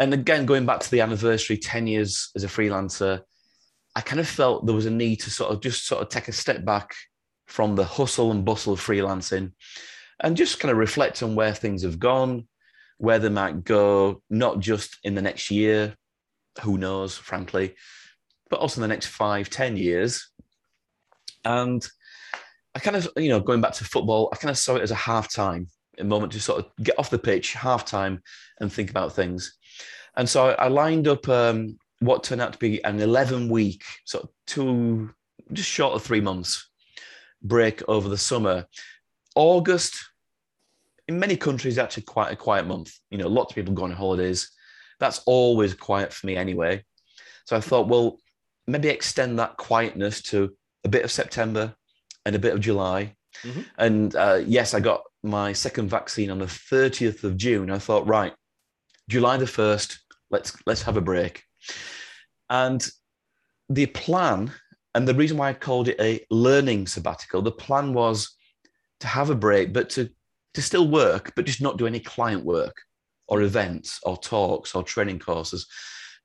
and 0.00 0.14
again, 0.14 0.46
going 0.46 0.64
back 0.64 0.80
to 0.80 0.90
the 0.90 1.02
anniversary, 1.02 1.58
10 1.58 1.86
years 1.86 2.30
as 2.34 2.42
a 2.42 2.48
freelancer, 2.48 3.20
I 3.94 4.00
kind 4.00 4.18
of 4.18 4.26
felt 4.26 4.64
there 4.64 4.74
was 4.74 4.86
a 4.86 4.90
need 4.90 5.16
to 5.20 5.30
sort 5.30 5.52
of 5.52 5.60
just 5.60 5.86
sort 5.86 6.00
of 6.00 6.08
take 6.08 6.28
a 6.28 6.32
step 6.32 6.64
back 6.64 6.94
from 7.46 7.76
the 7.76 7.84
hustle 7.84 8.30
and 8.30 8.44
bustle 8.44 8.72
of 8.72 8.80
freelancing 8.80 9.52
and 10.20 10.38
just 10.38 10.58
kind 10.58 10.72
of 10.72 10.78
reflect 10.78 11.22
on 11.22 11.34
where 11.34 11.52
things 11.52 11.82
have 11.82 11.98
gone, 11.98 12.48
where 12.96 13.18
they 13.18 13.28
might 13.28 13.62
go, 13.62 14.22
not 14.30 14.60
just 14.60 14.96
in 15.04 15.14
the 15.14 15.22
next 15.22 15.50
year, 15.50 15.94
who 16.62 16.78
knows, 16.78 17.18
frankly, 17.18 17.74
but 18.48 18.58
also 18.60 18.78
in 18.78 18.82
the 18.82 18.88
next 18.88 19.06
five, 19.06 19.50
10 19.50 19.76
years. 19.76 20.30
And 21.44 21.86
I 22.74 22.78
kind 22.78 22.96
of, 22.96 23.08
you 23.16 23.28
know, 23.28 23.40
going 23.40 23.60
back 23.60 23.72
to 23.74 23.84
football, 23.84 24.30
I 24.32 24.36
kind 24.36 24.50
of 24.50 24.56
saw 24.56 24.76
it 24.76 24.82
as 24.82 24.92
a 24.92 24.94
half 24.96 25.30
time. 25.30 25.68
a 25.98 26.04
moment 26.04 26.32
to 26.32 26.40
sort 26.40 26.60
of 26.60 26.84
get 26.84 26.98
off 26.98 27.10
the 27.10 27.18
pitch, 27.18 27.52
half 27.52 27.84
time, 27.84 28.22
and 28.60 28.72
think 28.72 28.88
about 28.88 29.14
things. 29.14 29.58
And 30.16 30.28
so 30.28 30.50
I, 30.50 30.68
lined 30.68 31.08
up 31.08 31.28
um, 31.28 31.78
what 32.00 32.24
turned 32.24 32.40
out 32.40 32.52
to 32.52 32.58
be 32.58 32.82
an 32.84 33.00
11 33.00 33.48
week, 33.48 33.84
sort 34.04 34.24
of 34.24 34.30
two, 34.46 35.10
just 35.52 35.68
short 35.68 35.94
of 35.94 36.02
three 36.02 36.20
months 36.20 36.68
break 37.42 37.82
over 37.88 38.08
the 38.08 38.18
summer. 38.18 38.66
August, 39.34 39.96
in 41.08 41.18
many 41.18 41.36
countries, 41.36 41.78
actually 41.78 42.02
quite 42.02 42.32
a 42.32 42.36
quiet 42.36 42.66
month. 42.66 42.92
You 43.10 43.18
know, 43.18 43.28
lots 43.28 43.52
of 43.52 43.54
people 43.54 43.74
go 43.74 43.84
on 43.84 43.92
holidays. 43.92 44.50
That's 44.98 45.22
always 45.26 45.74
quiet 45.74 46.12
for 46.12 46.26
me 46.26 46.36
anyway. 46.36 46.84
So 47.46 47.56
I 47.56 47.60
thought, 47.60 47.88
well, 47.88 48.18
maybe 48.66 48.88
extend 48.88 49.38
that 49.38 49.56
quietness 49.56 50.22
to 50.22 50.54
a 50.84 50.88
bit 50.88 51.04
of 51.04 51.10
September 51.10 51.74
and 52.24 52.36
a 52.36 52.38
bit 52.38 52.54
of 52.54 52.60
July. 52.60 53.14
Mm-hmm. 53.42 53.60
And 53.78 54.14
uh, 54.16 54.40
yes, 54.46 54.74
I 54.74 54.80
got 54.80 55.02
my 55.22 55.52
second 55.52 55.88
vaccine 55.88 56.30
on 56.30 56.38
the 56.38 56.46
30th 56.46 57.24
of 57.24 57.36
June. 57.36 57.70
I 57.70 57.78
thought, 57.78 58.06
right, 58.06 58.32
July 59.10 59.36
the 59.36 59.44
1st, 59.44 59.98
let's 60.30 60.56
let's 60.66 60.82
have 60.82 60.96
a 60.96 61.00
break. 61.00 61.42
And 62.48 62.86
the 63.68 63.86
plan, 63.86 64.52
and 64.94 65.06
the 65.06 65.14
reason 65.14 65.36
why 65.36 65.50
I 65.50 65.54
called 65.54 65.88
it 65.88 66.00
a 66.00 66.24
learning 66.30 66.86
sabbatical, 66.86 67.42
the 67.42 67.50
plan 67.50 67.92
was 67.92 68.36
to 69.00 69.08
have 69.08 69.30
a 69.30 69.34
break, 69.34 69.72
but 69.72 69.90
to 69.90 70.08
to 70.54 70.62
still 70.62 70.88
work, 70.88 71.32
but 71.34 71.44
just 71.44 71.60
not 71.60 71.76
do 71.76 71.86
any 71.86 72.00
client 72.00 72.44
work 72.44 72.76
or 73.28 73.42
events 73.42 74.00
or 74.04 74.16
talks 74.16 74.74
or 74.74 74.82
training 74.82 75.18
courses, 75.18 75.66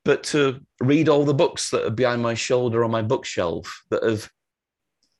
but 0.03 0.23
to 0.23 0.59
read 0.79 1.09
all 1.09 1.25
the 1.25 1.33
books 1.33 1.71
that 1.71 1.85
are 1.85 1.91
behind 1.91 2.21
my 2.21 2.33
shoulder 2.35 2.83
on 2.83 2.91
my 2.91 3.01
bookshelf 3.01 3.83
that 3.89 4.03
have 4.03 4.29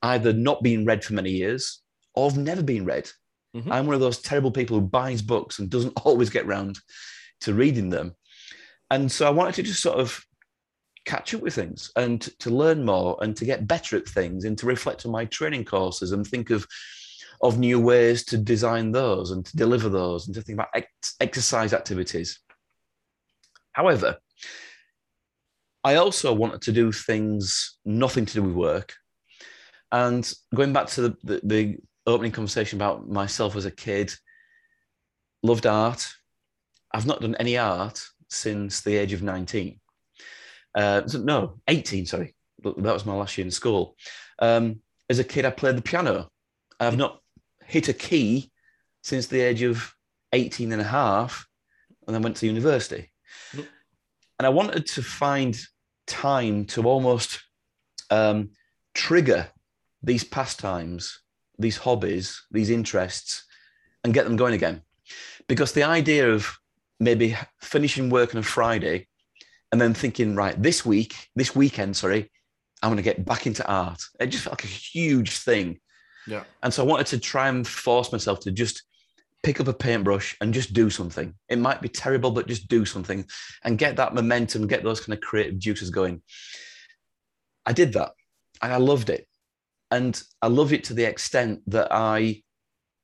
either 0.03 0.34
not 0.34 0.61
been 0.61 0.86
read 0.86 1.03
for 1.03 1.13
many 1.13 1.32
years 1.32 1.82
or 2.13 2.30
have 2.30 2.38
never 2.38 2.63
been 2.63 2.86
read. 2.86 3.09
Mm-hmm. 3.55 3.72
I'm 3.72 3.86
one 3.86 3.95
of 3.95 4.01
those 4.01 4.22
terrible 4.22 4.51
people 4.51 4.80
who 4.80 4.86
buys 4.86 5.22
books 5.22 5.59
and 5.59 5.70
doesn't 5.70 5.99
always 6.05 6.30
get 6.30 6.45
round 6.45 6.80
to 7.41 7.53
reading 7.53 7.89
them. 7.89 8.15
And 8.89 9.11
so 9.11 9.27
I 9.27 9.31
wanted 9.31 9.55
to 9.55 9.63
just 9.63 9.81
sort 9.81 9.99
of 9.99 10.23
catch 11.05 11.33
up 11.33 11.41
with 11.41 11.53
things 11.53 11.91
and 11.95 12.21
to 12.39 12.49
learn 12.49 12.83
more 12.83 13.17
and 13.21 13.36
to 13.38 13.45
get 13.45 13.67
better 13.67 13.95
at 13.95 14.07
things 14.07 14.45
and 14.45 14.57
to 14.57 14.65
reflect 14.65 15.05
on 15.05 15.11
my 15.11 15.25
training 15.25 15.65
courses 15.65 16.11
and 16.11 16.25
think 16.25 16.49
of 16.49 16.65
of 17.41 17.59
new 17.59 17.79
ways 17.79 18.23
to 18.23 18.38
design 18.38 18.91
those 18.91 19.31
and 19.31 19.45
to 19.45 19.57
deliver 19.57 19.89
those 19.89 20.25
and 20.25 20.33
to 20.33 20.41
think 20.41 20.55
about 20.55 20.69
ex- 20.73 21.15
exercise 21.19 21.73
activities. 21.73 22.39
However, 23.73 24.17
I 25.83 25.95
also 25.95 26.33
wanted 26.33 26.61
to 26.63 26.71
do 26.71 26.91
things 26.91 27.77
nothing 27.86 28.25
to 28.25 28.33
do 28.33 28.41
with 28.41 28.55
work. 28.55 28.95
And 29.91 30.31
going 30.55 30.73
back 30.73 30.88
to 30.88 31.01
the, 31.01 31.17
the, 31.23 31.41
the 31.43 31.77
opening 32.07 32.31
conversation 32.31 32.77
about 32.77 33.07
myself 33.07 33.55
as 33.55 33.65
a 33.65 33.71
kid, 33.71 34.13
loved 35.43 35.67
art. 35.67 36.07
I've 36.96 37.06
not 37.06 37.20
done 37.20 37.36
any 37.36 37.58
art 37.58 38.02
since 38.30 38.80
the 38.80 38.96
age 38.96 39.12
of 39.12 39.22
19. 39.22 39.78
Uh, 40.74 41.02
no, 41.16 41.60
18, 41.68 42.06
sorry. 42.06 42.34
That 42.64 42.78
was 42.78 43.06
my 43.06 43.14
last 43.14 43.38
year 43.38 43.43
in 43.43 43.52
school. 43.52 43.98
Um, 44.39 44.80
as 45.10 45.20
a 45.20 45.26
kid, 45.26 45.43
I 45.43 45.50
played 45.50 45.76
the 45.76 45.82
piano. 45.82 46.30
I've 46.80 46.96
not 46.96 47.20
hit 47.66 47.89
a 47.89 47.93
key 47.93 48.50
since 49.04 49.28
the 49.28 49.41
age 49.41 49.62
of 49.62 49.93
18 50.32 50.72
and 50.72 50.82
a 50.82 50.86
half, 50.86 51.46
and 52.08 52.16
then 52.16 52.22
went 52.22 52.38
to 52.38 52.46
university. 52.46 53.12
Mm. 53.54 53.68
And 54.39 54.46
I 54.46 54.50
wanted 54.50 54.86
to 54.88 55.04
find 55.04 55.60
time 56.08 56.64
to 56.68 56.88
almost 56.88 57.41
um, 58.10 58.52
trigger 58.93 59.50
these 60.02 60.24
pastimes, 60.24 61.20
these 61.60 61.76
hobbies, 61.76 62.41
these 62.52 62.70
interests, 62.70 63.43
and 64.06 64.14
get 64.14 64.24
them 64.24 64.38
going 64.38 64.54
again. 64.54 64.82
Because 65.50 65.74
the 65.74 65.84
idea 65.84 66.32
of 66.32 66.58
maybe 67.00 67.36
finishing 67.62 68.10
work 68.10 68.34
on 68.34 68.39
a 68.39 68.43
Friday 68.43 69.08
and 69.72 69.82
then 69.82 69.93
thinking, 69.93 70.36
right, 70.36 70.62
this 70.62 70.86
week, 70.86 71.30
this 71.36 71.56
weekend, 71.56 71.98
sorry, 71.98 72.32
I'm 72.82 72.89
going 72.89 72.98
to 72.98 73.04
get 73.04 73.26
back 73.26 73.48
into 73.48 73.66
art. 73.68 74.02
It 74.20 74.28
just 74.28 74.43
felt 74.43 74.54
like 74.54 74.64
a 74.64 74.68
huge 74.68 75.38
thing. 75.38 75.80
Yeah. 76.28 76.43
And 76.64 76.74
so 76.74 76.84
I 76.84 76.88
wanted 76.88 77.08
to 77.08 77.20
try 77.20 77.50
and 77.50 77.68
force 77.68 78.12
myself 78.12 78.39
to 78.41 78.52
just 78.52 78.84
pick 79.43 79.60
up 79.60 79.68
a 79.68 79.74
paintbrush 79.74 80.36
and 80.41 80.54
just 80.54 80.74
do 80.74 80.89
something. 80.89 81.34
It 81.50 81.60
might 81.60 81.82
be 81.82 81.89
terrible, 81.89 82.32
but 82.32 82.48
just 82.48 82.68
do 82.68 82.86
something 82.86 83.26
and 83.64 83.78
get 83.78 83.98
that 83.98 84.16
momentum, 84.16 84.68
get 84.68 84.84
those 84.84 85.02
kind 85.02 85.14
of 85.14 85.22
creative 85.22 85.60
juices 85.60 85.89
going. 85.89 86.22
I 87.66 87.74
did 87.74 87.93
that 87.93 88.12
and 88.62 88.74
I 88.74 88.78
loved 88.78 89.10
it. 89.10 89.28
And 89.91 90.22
I 90.41 90.48
loved 90.48 90.72
it 90.72 90.86
to 90.86 90.93
the 90.93 91.04
extent 91.04 91.62
that 91.68 91.89
I 91.91 92.41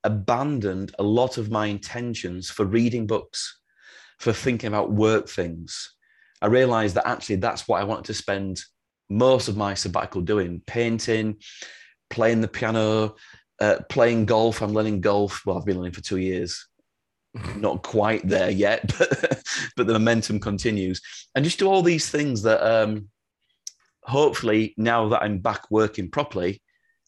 abandoned 0.03 0.95
a 0.97 1.03
lot 1.03 1.37
of 1.37 1.51
my 1.51 1.67
intentions 1.67 2.49
for 2.49 2.65
reading 2.65 3.05
books, 3.05 3.60
for 4.21 4.31
thinking 4.31 4.67
about 4.67 4.91
work 4.91 5.27
things. 5.27 5.95
I 6.43 6.45
realized 6.45 6.95
that 6.95 7.07
actually 7.07 7.37
that's 7.37 7.67
what 7.67 7.81
I 7.81 7.85
wanted 7.85 8.05
to 8.05 8.13
spend 8.13 8.61
most 9.09 9.47
of 9.47 9.57
my 9.57 9.73
sabbatical 9.73 10.21
doing 10.21 10.61
painting, 10.67 11.37
playing 12.11 12.41
the 12.41 12.47
piano, 12.47 13.15
uh, 13.59 13.77
playing 13.89 14.25
golf. 14.25 14.61
I'm 14.61 14.73
learning 14.73 15.01
golf. 15.01 15.41
Well, 15.43 15.57
I've 15.57 15.65
been 15.65 15.77
learning 15.77 15.93
for 15.93 16.03
two 16.03 16.17
years. 16.17 16.67
Not 17.55 17.81
quite 17.81 18.27
there 18.27 18.51
yet, 18.51 18.93
but, 18.99 19.43
but 19.75 19.87
the 19.87 19.93
momentum 19.93 20.39
continues. 20.39 21.01
And 21.33 21.43
just 21.43 21.57
do 21.57 21.67
all 21.67 21.81
these 21.81 22.11
things 22.11 22.43
that 22.43 22.61
um, 22.61 23.09
hopefully 24.03 24.75
now 24.77 25.09
that 25.09 25.23
I'm 25.23 25.39
back 25.39 25.63
working 25.71 26.11
properly, 26.11 26.61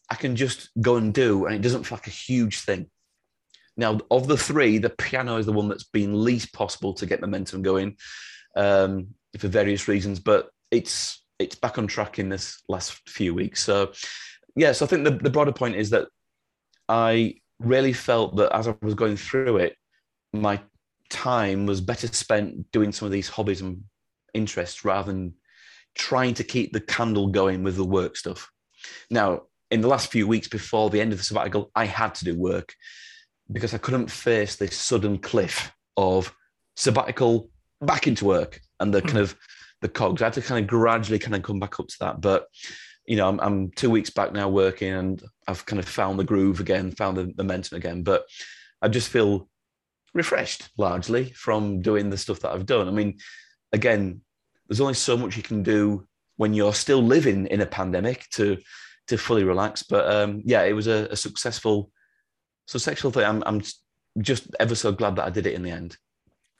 I 0.09 0.15
can 0.15 0.35
just 0.35 0.71
go 0.81 0.95
and 0.95 1.13
do, 1.13 1.45
and 1.45 1.55
it 1.55 1.61
doesn't 1.61 1.83
feel 1.83 1.97
like 1.97 2.07
a 2.07 2.11
huge 2.11 2.61
thing. 2.61 2.89
Now, 3.75 3.99
of 4.11 4.27
the 4.27 4.37
three, 4.37 4.77
the 4.77 4.89
piano 4.89 5.37
is 5.37 5.45
the 5.45 5.53
one 5.53 5.67
that's 5.67 5.85
been 5.85 6.23
least 6.23 6.53
possible 6.53 6.93
to 6.95 7.05
get 7.05 7.21
momentum 7.21 7.61
going 7.61 7.97
um, 8.55 9.07
for 9.37 9.47
various 9.47 9.87
reasons, 9.87 10.19
but 10.19 10.49
it's 10.71 11.23
it's 11.39 11.55
back 11.55 11.77
on 11.77 11.87
track 11.87 12.19
in 12.19 12.29
this 12.29 12.61
last 12.69 12.93
few 13.09 13.33
weeks. 13.33 13.63
So, 13.63 13.91
yeah, 14.55 14.71
so 14.71 14.85
I 14.85 14.87
think 14.87 15.03
the, 15.03 15.11
the 15.11 15.31
broader 15.31 15.51
point 15.51 15.75
is 15.75 15.89
that 15.89 16.07
I 16.87 17.35
really 17.59 17.93
felt 17.93 18.35
that 18.35 18.55
as 18.55 18.67
I 18.67 18.75
was 18.81 18.93
going 18.93 19.17
through 19.17 19.57
it, 19.57 19.75
my 20.31 20.61
time 21.09 21.65
was 21.65 21.81
better 21.81 22.07
spent 22.07 22.71
doing 22.71 22.91
some 22.91 23.07
of 23.07 23.11
these 23.11 23.29
hobbies 23.29 23.61
and 23.61 23.83
interests 24.33 24.85
rather 24.85 25.11
than 25.11 25.33
trying 25.95 26.33
to 26.35 26.43
keep 26.43 26.71
the 26.71 26.79
candle 26.79 27.27
going 27.27 27.63
with 27.63 27.75
the 27.75 27.83
work 27.83 28.15
stuff. 28.15 28.51
Now, 29.09 29.43
in 29.71 29.81
the 29.81 29.87
last 29.87 30.11
few 30.11 30.27
weeks 30.27 30.47
before 30.47 30.89
the 30.89 31.01
end 31.01 31.13
of 31.13 31.17
the 31.17 31.25
sabbatical, 31.25 31.71
I 31.75 31.85
had 31.85 32.15
to 32.15 32.25
do 32.25 32.37
work 32.37 32.73
because 33.51 33.73
I 33.73 33.77
couldn't 33.77 34.09
face 34.09 34.55
this 34.55 34.77
sudden 34.77 35.17
cliff 35.17 35.71
of 35.97 36.33
sabbatical 36.75 37.49
back 37.81 38.07
into 38.07 38.25
work 38.25 38.59
and 38.79 38.93
the 38.93 39.01
kind 39.01 39.19
of 39.19 39.35
the 39.81 39.89
cogs. 39.89 40.21
I 40.21 40.25
had 40.25 40.33
to 40.33 40.41
kind 40.41 40.63
of 40.63 40.69
gradually 40.69 41.19
kind 41.19 41.35
of 41.35 41.43
come 41.43 41.59
back 41.59 41.79
up 41.79 41.87
to 41.87 41.97
that. 41.99 42.21
But 42.21 42.47
you 43.05 43.17
know, 43.17 43.27
I'm, 43.27 43.39
I'm 43.41 43.71
two 43.71 43.89
weeks 43.89 44.09
back 44.09 44.31
now 44.31 44.47
working 44.47 44.93
and 44.93 45.23
I've 45.47 45.65
kind 45.65 45.79
of 45.79 45.87
found 45.87 46.17
the 46.17 46.23
groove 46.23 46.59
again, 46.59 46.91
found 46.91 47.17
the 47.17 47.33
momentum 47.37 47.77
again. 47.77 48.01
But 48.01 48.25
I 48.81 48.87
just 48.87 49.09
feel 49.09 49.49
refreshed 50.13 50.69
largely 50.77 51.31
from 51.31 51.81
doing 51.81 52.09
the 52.09 52.17
stuff 52.17 52.39
that 52.41 52.51
I've 52.51 52.65
done. 52.65 52.87
I 52.87 52.91
mean, 52.91 53.17
again, 53.73 54.21
there's 54.67 54.81
only 54.81 54.93
so 54.93 55.17
much 55.17 55.35
you 55.35 55.43
can 55.43 55.63
do 55.63 56.07
when 56.37 56.53
you're 56.53 56.73
still 56.73 57.03
living 57.03 57.47
in 57.47 57.61
a 57.61 57.65
pandemic 57.65 58.27
to 58.31 58.57
to 59.07 59.17
fully 59.17 59.43
relax. 59.43 59.83
But 59.83 60.09
um, 60.09 60.41
yeah, 60.45 60.63
it 60.63 60.73
was 60.73 60.87
a, 60.87 61.07
a 61.11 61.15
successful 61.15 61.91
successful 62.65 63.11
thing. 63.11 63.25
I'm 63.25 63.43
I'm 63.45 63.61
just 64.19 64.55
ever 64.59 64.75
so 64.75 64.91
glad 64.91 65.15
that 65.15 65.25
I 65.25 65.29
did 65.29 65.47
it 65.47 65.53
in 65.53 65.63
the 65.63 65.71
end. 65.71 65.97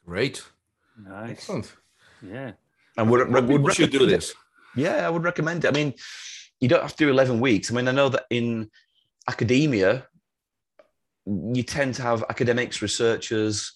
Great, 0.06 0.44
nice, 0.98 1.32
excellent. 1.32 1.74
Yeah, 2.22 2.52
and 2.98 3.10
would, 3.10 3.32
would, 3.32 3.48
would 3.48 3.74
should 3.74 3.92
do 3.92 4.06
this. 4.06 4.34
Yeah, 4.76 5.06
I 5.06 5.10
would 5.10 5.24
recommend 5.24 5.66
it. 5.66 5.68
I 5.68 5.72
mean, 5.72 5.94
you 6.60 6.68
don't 6.68 6.82
have 6.82 6.96
to 6.96 7.06
do 7.06 7.10
11 7.10 7.40
weeks. 7.40 7.72
I 7.72 7.76
mean, 7.76 7.88
I 7.88 7.92
know 7.92 8.10
that 8.10 8.26
in 8.30 8.70
academia, 9.28 10.08
you 11.26 11.64
tend 11.64 11.96
to 11.96 12.02
have 12.02 12.24
academics, 12.30 12.82
researchers, 12.82 13.74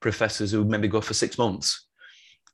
professors 0.00 0.50
who 0.50 0.64
maybe 0.64 0.88
go 0.88 1.00
for 1.00 1.14
six 1.14 1.38
months. 1.38 1.86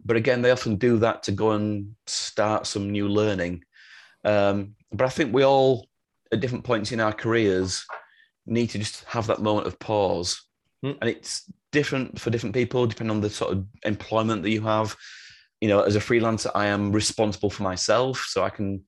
But 0.05 0.16
again, 0.16 0.43
they 0.43 0.51
often 0.51 0.77
do 0.77 0.99
that 0.99 1.22
to 1.25 1.33
go 1.33 1.53
and 1.53 1.95
start 2.07 2.66
some 2.66 2.91
new 2.91 3.09
learning. 3.09 3.64
Um, 4.25 4.75
but 4.93 5.07
I 5.07 5.09
think 5.09 5.33
we 5.33 5.45
all, 5.45 5.87
at 6.33 6.41
different 6.41 6.64
points 6.64 6.93
in 6.93 7.01
our 7.01 7.12
careers, 7.12 7.87
need 8.47 8.71
to 8.71 8.79
just 8.79 9.05
have 9.05 9.27
that 9.27 9.43
moment 9.43 9.67
of 9.67 9.79
pause. 9.79 10.43
Mm. 10.85 10.99
And 11.01 11.11
it's 11.11 11.51
different 11.73 12.21
for 12.21 12.31
different 12.31 12.55
people, 12.55 12.87
depending 12.87 13.15
on 13.15 13.21
the 13.21 13.31
sort 13.31 13.53
of 13.53 13.67
employment 13.85 14.43
that 14.43 14.51
you 14.51 14.63
have. 14.63 14.97
You 15.61 15.69
know, 15.69 15.81
as 15.81 15.97
a 15.97 16.01
freelancer, 16.01 16.51
I 16.55 16.67
am 16.67 16.93
responsible 16.93 17.51
for 17.51 17.63
myself, 17.63 18.25
so 18.29 18.45
I 18.45 18.51
can 18.51 18.85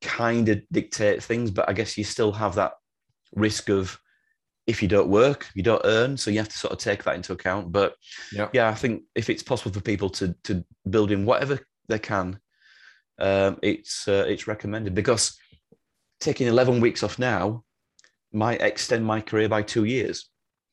kind 0.00 0.48
of 0.48 0.60
dictate 0.70 1.22
things, 1.22 1.50
but 1.50 1.68
I 1.68 1.72
guess 1.72 1.96
you 1.96 2.04
still 2.04 2.32
have 2.32 2.54
that 2.56 2.72
risk 3.34 3.68
of 3.70 3.98
if 4.66 4.82
you 4.82 4.88
don't 4.88 5.08
work, 5.08 5.48
you 5.54 5.62
don't 5.62 5.82
earn. 5.84 6.16
So 6.16 6.30
you 6.30 6.38
have 6.38 6.48
to 6.48 6.58
sort 6.58 6.72
of 6.72 6.78
take 6.78 7.02
that 7.04 7.16
into 7.16 7.32
account. 7.32 7.72
But 7.72 7.94
yeah, 8.32 8.48
yeah 8.52 8.68
I 8.68 8.74
think 8.74 9.02
if 9.14 9.28
it's 9.30 9.42
possible 9.42 9.72
for 9.72 9.80
people 9.80 10.10
to 10.10 10.34
to 10.44 10.64
build 10.88 11.10
in 11.10 11.24
whatever 11.24 11.58
they 11.88 11.98
can, 11.98 12.38
um, 13.18 13.58
it's 13.62 14.06
uh, 14.06 14.24
it's 14.28 14.46
recommended 14.46 14.94
because 14.94 15.36
taking 16.20 16.46
11 16.46 16.80
weeks 16.80 17.02
off 17.02 17.18
now 17.18 17.64
might 18.32 18.62
extend 18.62 19.04
my 19.04 19.20
career 19.20 19.48
by 19.48 19.62
two 19.62 19.84
years. 19.84 20.28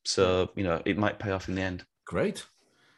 So 0.06 0.50
you 0.56 0.64
know, 0.64 0.82
it 0.86 0.98
might 0.98 1.20
pay 1.20 1.32
off 1.32 1.50
in 1.50 1.56
the 1.56 1.62
end. 1.62 1.86
Great. 2.06 2.46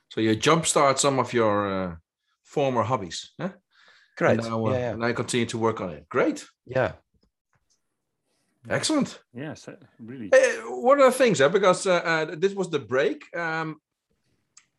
So 0.09 0.22
you 0.22 0.36
jumpstart 0.36 0.99
some 0.99 1.20
of 1.20 1.34
your 1.34 1.72
uh, 1.72 1.95
former 2.43 2.84
hobbies, 2.84 3.32
huh? 3.39 3.49
Correct. 4.18 4.41
And 4.41 4.49
now, 4.49 4.66
uh, 4.68 4.72
yeah, 4.72 4.78
yeah. 4.78 4.91
and 4.91 5.05
I 5.05 5.14
continue 5.14 5.45
to 5.47 5.57
work 5.57 5.82
on 5.82 5.89
it. 5.89 6.07
Great. 6.09 6.45
yeah. 6.66 6.93
Excellent. 8.70 9.20
Yes, 9.34 9.68
really. 9.99 10.30
Uh, 10.32 10.38
what 10.82 10.99
are 10.99 11.09
the 11.09 11.18
things? 11.18 11.41
Uh, 11.41 11.49
because 11.49 11.88
uh, 11.88 11.95
uh, 11.95 12.36
this 12.38 12.53
was 12.53 12.70
the 12.70 12.80
break. 12.80 13.24
Um, 13.36 13.78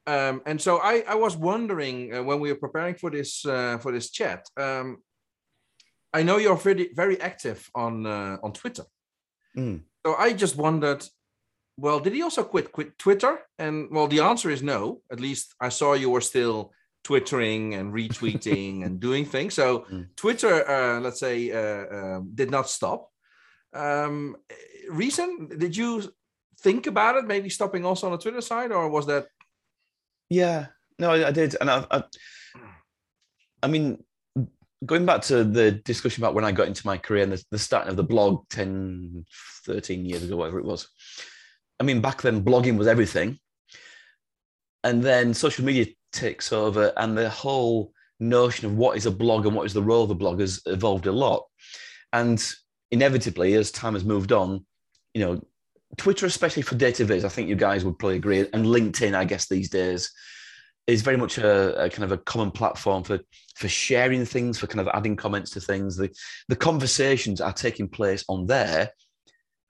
um, 0.07 0.43
and 0.47 0.61
so 0.61 0.79
I, 0.79 1.05
I 1.09 1.15
was 1.15 1.37
wondering 1.37 2.15
uh, 2.15 2.23
when 2.23 2.41
we 2.41 2.53
were 2.53 2.59
preparing 2.59 2.95
for 2.95 3.11
this 3.11 3.45
uh, 3.45 3.79
for 3.79 3.93
this 3.93 4.11
chat. 4.11 4.47
Um, 4.57 4.99
I 6.13 6.23
know 6.23 6.37
you're 6.37 6.57
very 6.57 6.91
very 6.95 7.21
active 7.21 7.69
on 7.75 8.07
uh, 8.07 8.37
on 8.43 8.53
Twitter. 8.53 8.85
Mm. 9.57 9.83
So 10.05 10.15
I 10.15 10.33
just 10.33 10.57
wondered, 10.57 11.07
well, 11.77 12.01
did 12.01 12.13
he 12.13 12.23
also 12.23 12.45
quit 12.45 12.73
quit 12.73 12.99
Twitter? 12.99 13.41
And 13.59 13.89
well, 13.91 14.09
the 14.09 14.21
answer 14.21 14.51
is 14.51 14.63
no. 14.63 15.01
At 15.11 15.21
least 15.21 15.55
I 15.61 15.69
saw 15.69 15.95
you 15.95 16.11
were 16.11 16.21
still 16.21 16.73
twittering 17.05 17.75
and 17.75 17.93
retweeting 17.93 18.85
and 18.85 19.01
doing 19.01 19.25
things. 19.25 19.55
So 19.55 19.87
Mm. 19.91 20.07
Twitter, 20.17 20.69
uh, 20.69 21.01
let's 21.01 21.21
say, 21.21 21.51
uh, 21.51 21.87
um, 21.97 22.31
did 22.35 22.51
not 22.51 22.69
stop. 22.69 23.11
Um, 23.75 24.37
reason? 24.91 25.49
Did 25.59 25.77
you 25.77 26.13
think 26.61 26.87
about 26.87 27.17
it? 27.17 27.27
Maybe 27.27 27.49
stopping 27.49 27.85
also 27.85 28.07
on 28.07 28.13
the 28.13 28.19
Twitter 28.19 28.41
side, 28.41 28.73
or 28.73 28.89
was 28.89 29.07
that? 29.07 29.27
Yeah, 30.31 30.67
no, 30.99 31.11
I, 31.11 31.29
I 31.29 31.31
did, 31.33 31.57
and 31.61 31.71
I, 31.71 31.85
I, 31.91 32.03
I 33.63 33.67
mean, 33.69 34.03
going 34.85 35.07
back 35.07 35.23
to 35.23 35.45
the 35.45 35.73
discussion 35.73 36.23
about 36.23 36.35
when 36.35 36.45
I 36.45 36.53
got 36.53 36.69
into 36.69 36.87
my 36.87 36.99
career 36.99 37.23
and 37.23 37.33
the, 37.33 37.45
the 37.51 37.59
starting 37.59 37.91
of 37.91 37.97
the 37.97 38.03
blog 38.03 38.49
10, 38.51 39.25
13 39.67 40.05
years 40.05 40.25
ago, 40.25 40.37
whatever 40.37 40.59
it 40.59 40.65
was. 40.65 40.89
I 41.79 41.85
mean, 41.85 42.01
back 42.01 42.23
then, 42.23 42.45
blogging 42.45 42.77
was 42.77 42.87
everything, 42.87 43.39
and 44.85 45.03
then 45.03 45.35
social 45.35 45.65
media 45.65 45.87
takes 46.13 46.53
over, 46.53 46.93
and 46.97 47.17
the 47.17 47.31
whole 47.31 47.93
notion 48.21 48.67
of 48.67 48.77
what 48.77 48.97
is 48.97 49.07
a 49.07 49.11
blog 49.11 49.47
and 49.47 49.55
what 49.55 49.67
is 49.67 49.73
the 49.73 49.83
role 49.83 50.05
of 50.05 50.09
the 50.09 50.15
blog 50.15 50.41
has 50.41 50.61
evolved 50.67 51.07
a 51.07 51.13
lot, 51.13 51.45
and 52.13 52.45
inevitably, 52.91 53.55
as 53.55 53.71
time 53.71 53.95
has 53.95 54.05
moved 54.05 54.33
on, 54.33 54.65
you 55.15 55.25
know, 55.25 55.41
Twitter, 55.97 56.27
especially 56.27 56.63
for 56.63 56.75
data 56.75 57.05
viz, 57.05 57.25
I 57.25 57.29
think 57.29 57.49
you 57.49 57.57
guys 57.57 57.85
would 57.85 57.99
probably 57.99 58.17
agree, 58.17 58.41
and 58.41 58.67
LinkedIn, 58.67 59.15
I 59.15 59.25
guess 59.25 59.49
these 59.49 59.71
days, 59.71 60.11
is 60.87 61.03
very 61.03 61.17
much 61.17 61.39
a, 61.39 61.85
a 61.85 61.91
kind 61.91 62.05
of 62.05 62.13
a 62.13 62.19
common 62.19 62.51
platform 62.51 63.03
for 63.05 63.21
for 63.57 63.69
sharing 63.69 64.25
things, 64.25 64.59
for 64.59 64.67
kind 64.67 64.81
of 64.81 64.89
adding 64.95 65.17
comments 65.17 65.51
to 65.53 65.61
things. 65.61 65.97
The 65.97 66.11
the 66.49 66.57
conversations 66.57 67.41
are 67.41 67.53
taking 67.53 67.89
place 67.89 68.25
on 68.29 68.47
there, 68.47 68.91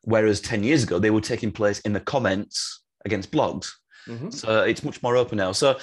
whereas 0.02 0.40
ten 0.40 0.62
years 0.62 0.82
ago 0.84 0.98
they 0.98 1.10
were 1.10 1.20
taking 1.20 1.52
place 1.52 1.80
in 1.80 1.92
the 1.92 2.00
comments 2.00 2.82
against 3.04 3.30
blogs. 3.30 3.70
Mhm. 4.06 4.32
So 4.32 4.62
it's 4.62 4.84
much 4.84 5.02
more 5.02 5.16
open 5.16 5.38
now. 5.38 5.52
So 5.52 5.78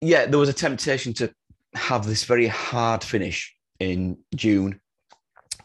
yeah, 0.00 0.26
there 0.26 0.38
was 0.38 0.48
a 0.48 0.54
temptation 0.54 1.12
to 1.14 1.32
have 1.74 2.06
this 2.06 2.24
very 2.24 2.46
hard 2.46 3.04
finish 3.04 3.54
in 3.78 4.18
June, 4.34 4.80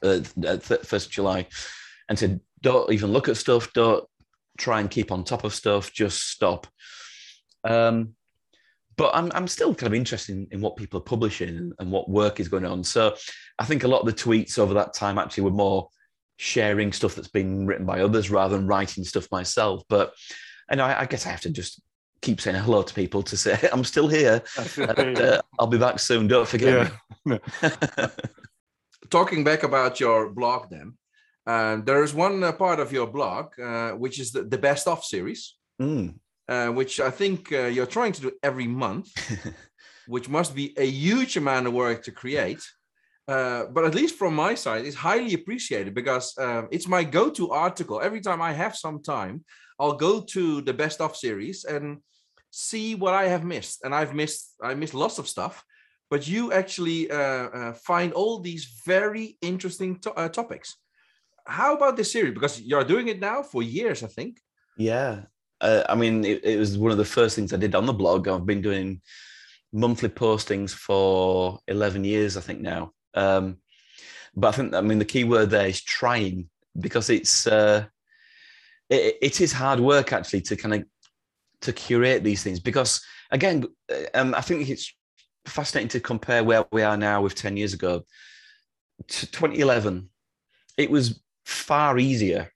uh, 0.03 0.19
th- 0.41 0.67
th- 0.67 0.81
first 0.81 1.09
July, 1.11 1.47
and 2.09 2.17
to 2.17 2.39
don't 2.61 2.91
even 2.91 3.11
look 3.11 3.29
at 3.29 3.37
stuff, 3.37 3.71
don't 3.73 4.05
try 4.57 4.79
and 4.79 4.89
keep 4.89 5.11
on 5.11 5.23
top 5.23 5.43
of 5.43 5.53
stuff, 5.53 5.91
just 5.93 6.29
stop. 6.29 6.67
Um, 7.63 8.15
but 8.97 9.11
I'm 9.13 9.31
I'm 9.33 9.47
still 9.47 9.73
kind 9.75 9.87
of 9.87 9.93
interested 9.93 10.35
in, 10.35 10.47
in 10.51 10.61
what 10.61 10.75
people 10.75 10.99
are 10.99 11.03
publishing 11.03 11.71
and 11.79 11.91
what 11.91 12.09
work 12.09 12.39
is 12.39 12.47
going 12.47 12.65
on. 12.65 12.83
So 12.83 13.15
I 13.59 13.65
think 13.65 13.83
a 13.83 13.87
lot 13.87 14.01
of 14.01 14.05
the 14.05 14.13
tweets 14.13 14.57
over 14.59 14.73
that 14.75 14.93
time 14.93 15.17
actually 15.17 15.43
were 15.43 15.51
more 15.51 15.89
sharing 16.37 16.91
stuff 16.91 17.15
that's 17.15 17.27
been 17.27 17.65
written 17.65 17.85
by 17.85 18.01
others 18.01 18.29
rather 18.29 18.57
than 18.57 18.67
writing 18.67 19.03
stuff 19.03 19.27
myself. 19.31 19.83
But 19.89 20.13
and 20.69 20.81
I, 20.81 21.01
I 21.01 21.05
guess 21.05 21.25
I 21.25 21.29
have 21.29 21.41
to 21.41 21.49
just 21.49 21.81
keep 22.21 22.41
saying 22.41 22.55
hello 22.55 22.81
to 22.81 22.93
people 22.93 23.21
to 23.23 23.37
say 23.37 23.57
I'm 23.73 23.83
still 23.83 24.07
here. 24.07 24.41
And, 24.77 25.17
uh, 25.19 25.41
I'll 25.59 25.67
be 25.67 25.77
back 25.77 25.99
soon. 25.99 26.27
Don't 26.27 26.47
forget 26.47 26.91
me. 27.25 27.39
Talking 29.09 29.43
back 29.43 29.63
about 29.63 29.99
your 29.99 30.31
blog, 30.31 30.69
then 30.71 30.97
uh, 31.45 31.77
there 31.83 32.03
is 32.03 32.13
one 32.13 32.43
uh, 32.43 32.51
part 32.51 32.79
of 32.79 32.91
your 32.91 33.07
blog 33.07 33.59
uh, 33.59 33.91
which 33.91 34.19
is 34.19 34.31
the, 34.31 34.43
the 34.43 34.57
best 34.57 34.87
of 34.87 35.03
series. 35.03 35.55
Mm. 35.81 36.15
Uh, 36.47 36.67
which 36.67 36.99
I 36.99 37.09
think 37.09 37.51
uh, 37.51 37.65
you're 37.65 37.85
trying 37.85 38.13
to 38.13 38.21
do 38.21 38.31
every 38.43 38.67
month, 38.67 39.11
which 40.07 40.29
must 40.29 40.55
be 40.55 40.73
a 40.77 40.85
huge 40.85 41.37
amount 41.37 41.67
of 41.67 41.73
work 41.73 42.03
to 42.03 42.11
create. 42.11 42.63
Uh, 43.27 43.65
but 43.73 43.85
at 43.85 43.95
least 43.95 44.15
from 44.15 44.35
my 44.35 44.53
side, 44.53 44.85
it's 44.85 44.95
highly 44.95 45.33
appreciated 45.33 45.95
because 45.95 46.37
um, 46.37 46.67
it's 46.71 46.87
my 46.87 47.03
go-to 47.03 47.49
article. 47.49 47.99
Every 47.99 48.21
time 48.21 48.41
I 48.41 48.53
have 48.53 48.75
some 48.75 49.01
time, 49.01 49.43
I'll 49.79 49.97
go 49.97 50.21
to 50.21 50.61
the 50.61 50.73
best 50.73 51.01
of 51.01 51.17
series 51.17 51.65
and 51.65 51.97
see 52.51 52.93
what 52.95 53.13
I 53.13 53.27
have 53.27 53.43
missed. 53.43 53.83
And 53.83 53.95
I've 53.95 54.13
missed, 54.13 54.53
I 54.61 54.75
missed 54.75 54.93
lots 54.93 55.17
of 55.17 55.27
stuff. 55.27 55.63
But 56.11 56.27
you 56.27 56.53
actually 56.53 57.09
uh, 57.09 57.17
uh, 57.17 57.73
find 57.73 58.13
all 58.13 58.39
these 58.39 58.81
very 58.85 59.37
interesting 59.41 59.99
to- 60.01 60.13
uh, 60.13 60.29
topics. 60.29 60.75
How 61.47 61.75
about 61.75 61.97
this 61.97 62.11
series? 62.11 62.33
Because 62.33 62.61
you're 62.61 62.83
doing 62.83 63.07
it 63.07 63.19
now 63.19 63.41
for 63.41 63.63
years, 63.63 64.03
I 64.03 64.07
think. 64.07 64.39
Yeah. 64.77 65.23
Uh, 65.61 65.83
I 65.87 65.95
mean, 65.95 66.25
it, 66.25 66.43
it 66.43 66.59
was 66.59 66.77
one 66.77 66.91
of 66.91 66.97
the 66.97 67.05
first 67.05 67.35
things 67.35 67.53
I 67.53 67.57
did 67.57 67.75
on 67.75 67.85
the 67.85 67.93
blog. 67.93 68.27
I've 68.27 68.45
been 68.45 68.61
doing 68.61 69.01
monthly 69.71 70.09
postings 70.09 70.71
for 70.71 71.59
11 71.67 72.03
years, 72.03 72.37
I 72.37 72.41
think 72.41 72.61
now. 72.61 72.91
Um, 73.13 73.57
but 74.35 74.49
I 74.49 74.51
think, 74.51 74.73
I 74.73 74.81
mean, 74.81 74.99
the 74.99 75.05
key 75.05 75.23
word 75.23 75.49
there 75.49 75.67
is 75.67 75.81
trying 75.81 76.49
because 76.79 77.09
it's, 77.09 77.47
uh, 77.47 77.85
it, 78.89 79.17
it 79.21 79.41
is 79.41 79.53
hard 79.53 79.79
work 79.79 80.11
actually 80.13 80.41
to 80.41 80.55
kind 80.55 80.75
of, 80.75 80.83
to 81.61 81.73
curate 81.73 82.23
these 82.23 82.43
things 82.43 82.59
because 82.59 83.01
again, 83.31 83.65
um, 84.13 84.35
I 84.35 84.41
think 84.41 84.69
it's 84.69 84.93
fascinating 85.45 85.89
to 85.89 85.99
compare 85.99 86.43
where 86.43 86.65
we 86.71 86.81
are 86.81 86.97
now 86.97 87.21
with 87.21 87.35
10 87.35 87.57
years 87.57 87.73
ago 87.73 88.03
to 89.07 89.25
2011. 89.31 90.09
It 90.77 90.91
was 90.91 91.21
far 91.45 91.97
easier 91.97 92.51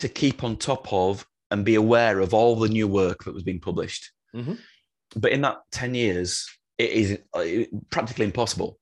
to 0.00 0.08
keep 0.08 0.44
on 0.44 0.56
top 0.56 0.92
of 0.92 1.26
and 1.50 1.64
be 1.64 1.74
aware 1.74 2.20
of 2.20 2.34
all 2.34 2.56
the 2.56 2.68
new 2.68 2.88
work 2.88 3.24
that 3.24 3.34
was 3.34 3.42
being 3.42 3.60
published. 3.60 4.10
Mhm. 4.34 4.58
But 5.14 5.32
in 5.32 5.42
that 5.42 5.58
10 5.70 5.94
years, 5.94 6.46
it 6.78 6.90
is 6.90 7.18
uh, 7.34 7.64
practically 7.90 8.24
impossible. 8.24 8.78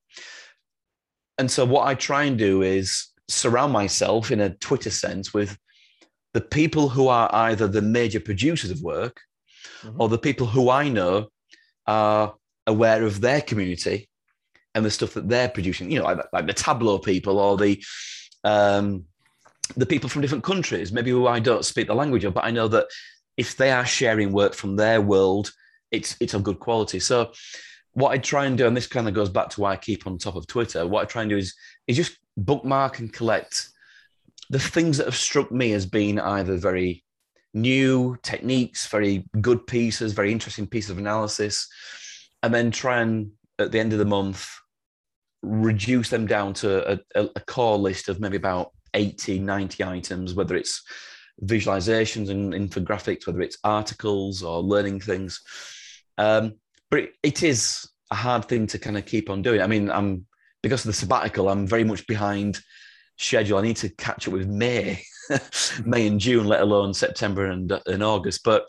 And 1.39 1.51
so, 1.51 1.65
what 1.65 1.87
I 1.87 1.95
try 1.95 2.25
and 2.25 2.39
do 2.39 2.63
is 2.63 3.09
surround 3.29 3.73
myself 3.73 4.31
in 4.31 4.41
a 4.41 4.55
Twitter 4.57 4.91
sense 4.91 5.35
with 5.35 5.59
the 6.33 6.41
people 6.41 6.89
who 6.89 7.09
are 7.09 7.29
either 7.33 7.69
the 7.69 7.83
major 7.83 8.21
producers 8.21 8.71
of 8.71 8.81
work 8.83 9.21
Mhm. 9.83 9.97
or 9.99 10.09
the 10.09 10.19
people 10.19 10.47
who 10.47 10.71
I 10.71 10.89
know 10.89 11.29
are 11.87 12.35
aware 12.67 13.05
of 13.05 13.21
their 13.21 13.41
community 13.41 14.09
and 14.75 14.85
the 14.85 14.91
stuff 14.91 15.15
that 15.15 15.29
they're 15.29 15.49
producing, 15.49 15.91
you 15.91 15.99
know, 15.99 16.05
like, 16.05 16.19
like 16.33 16.47
the 16.47 16.53
Tableau 16.53 16.99
people 16.99 17.39
or 17.39 17.57
the 17.57 17.83
um, 18.43 19.05
the 19.77 19.87
people 19.87 20.09
from 20.09 20.23
different 20.23 20.45
countries, 20.45 20.93
maybe 20.93 21.11
who 21.11 21.27
I 21.27 21.41
don't 21.41 21.65
speak 21.65 21.87
the 21.87 21.95
language 21.95 22.25
of, 22.25 22.35
but 22.35 22.45
I 22.45 22.51
know 22.51 22.69
that 22.69 22.87
if 23.37 23.57
they 23.57 23.71
are 23.71 23.87
sharing 23.87 24.33
work 24.33 24.55
from 24.55 24.77
their 24.77 25.01
world, 25.01 25.53
it's 25.91 26.17
it's 26.21 26.35
of 26.35 26.43
good 26.43 26.61
quality. 26.61 27.01
So 27.01 27.33
what 27.93 28.11
I 28.11 28.19
try 28.19 28.47
and 28.47 28.59
do, 28.59 28.67
and 28.67 28.77
this 28.77 28.87
kind 28.87 29.09
of 29.09 29.15
goes 29.15 29.29
back 29.29 29.51
to 29.51 29.61
why 29.61 29.73
I 29.73 29.77
keep 29.77 30.07
on 30.07 30.19
top 30.19 30.37
of 30.37 30.47
Twitter, 30.47 30.87
what 30.87 31.03
I 31.03 31.07
try 31.07 31.23
and 31.23 31.31
do 31.31 31.37
is 31.37 31.55
is 31.87 31.97
just 31.97 32.19
bookmark 32.37 32.99
and 32.99 33.13
collect 33.13 33.69
the 34.51 34.59
things 34.59 34.99
that 34.99 35.07
have 35.07 35.17
struck 35.17 35.51
me 35.51 35.73
as 35.73 35.87
being 35.87 36.21
either 36.21 36.57
very 36.57 37.05
new 37.55 38.17
techniques, 38.23 38.87
very 38.89 39.25
good 39.41 39.67
pieces, 39.67 40.13
very 40.13 40.33
interesting 40.33 40.67
pieces 40.67 40.91
of 40.91 40.99
analysis, 40.99 41.69
and 42.43 42.53
then 42.53 42.71
try 42.71 43.01
and 43.01 43.31
at 43.59 43.71
the 43.73 43.81
end 43.81 43.93
of 43.93 43.99
the 43.99 44.05
month 44.05 44.51
reduce 45.43 46.09
them 46.09 46.27
down 46.27 46.55
to 46.55 46.93
a, 46.93 46.99
a, 47.15 47.29
a 47.37 47.41
core 47.41 47.77
list 47.77 48.09
of 48.09 48.19
maybe 48.19 48.37
about 48.37 48.73
80, 48.95 49.41
90 49.41 49.85
items, 49.85 50.35
whether 50.35 50.57
it's 50.57 50.83
visualizations 51.43 52.31
and 52.31 52.53
infographics, 52.53 53.27
whether 53.27 53.41
it's 53.41 53.59
articles 53.65 54.43
or 54.43 54.61
learning 54.61 55.01
things. 55.01 55.41
Um, 56.17 56.55
but 56.91 57.01
it, 57.01 57.11
it 57.23 57.43
is 57.43 57.89
a 58.11 58.15
hard 58.15 58.47
thing 58.47 58.67
to 58.69 58.79
kind 58.79 58.97
of 58.97 59.05
keep 59.05 59.29
on 59.31 59.43
doing. 59.43 59.61
I 59.61 59.67
mean, 59.67 59.91
I'm 59.91 60.27
because 60.63 60.81
of 60.81 60.87
the 60.87 60.93
sabbatical, 60.95 61.51
I'm 61.51 61.67
very 61.67 61.85
much 61.85 62.07
behind 62.07 62.59
schedule. 63.19 63.59
I 63.59 63.63
need 63.63 63.77
to 63.77 63.91
catch 63.91 64.27
up 64.27 64.33
with 64.33 64.49
May, 64.49 65.03
May 65.85 66.07
and 66.07 66.19
June, 66.19 66.47
let 66.47 66.63
alone 66.63 66.95
September 66.95 67.51
and, 67.51 67.71
and 67.87 68.03
August. 68.03 68.43
But 68.45 68.67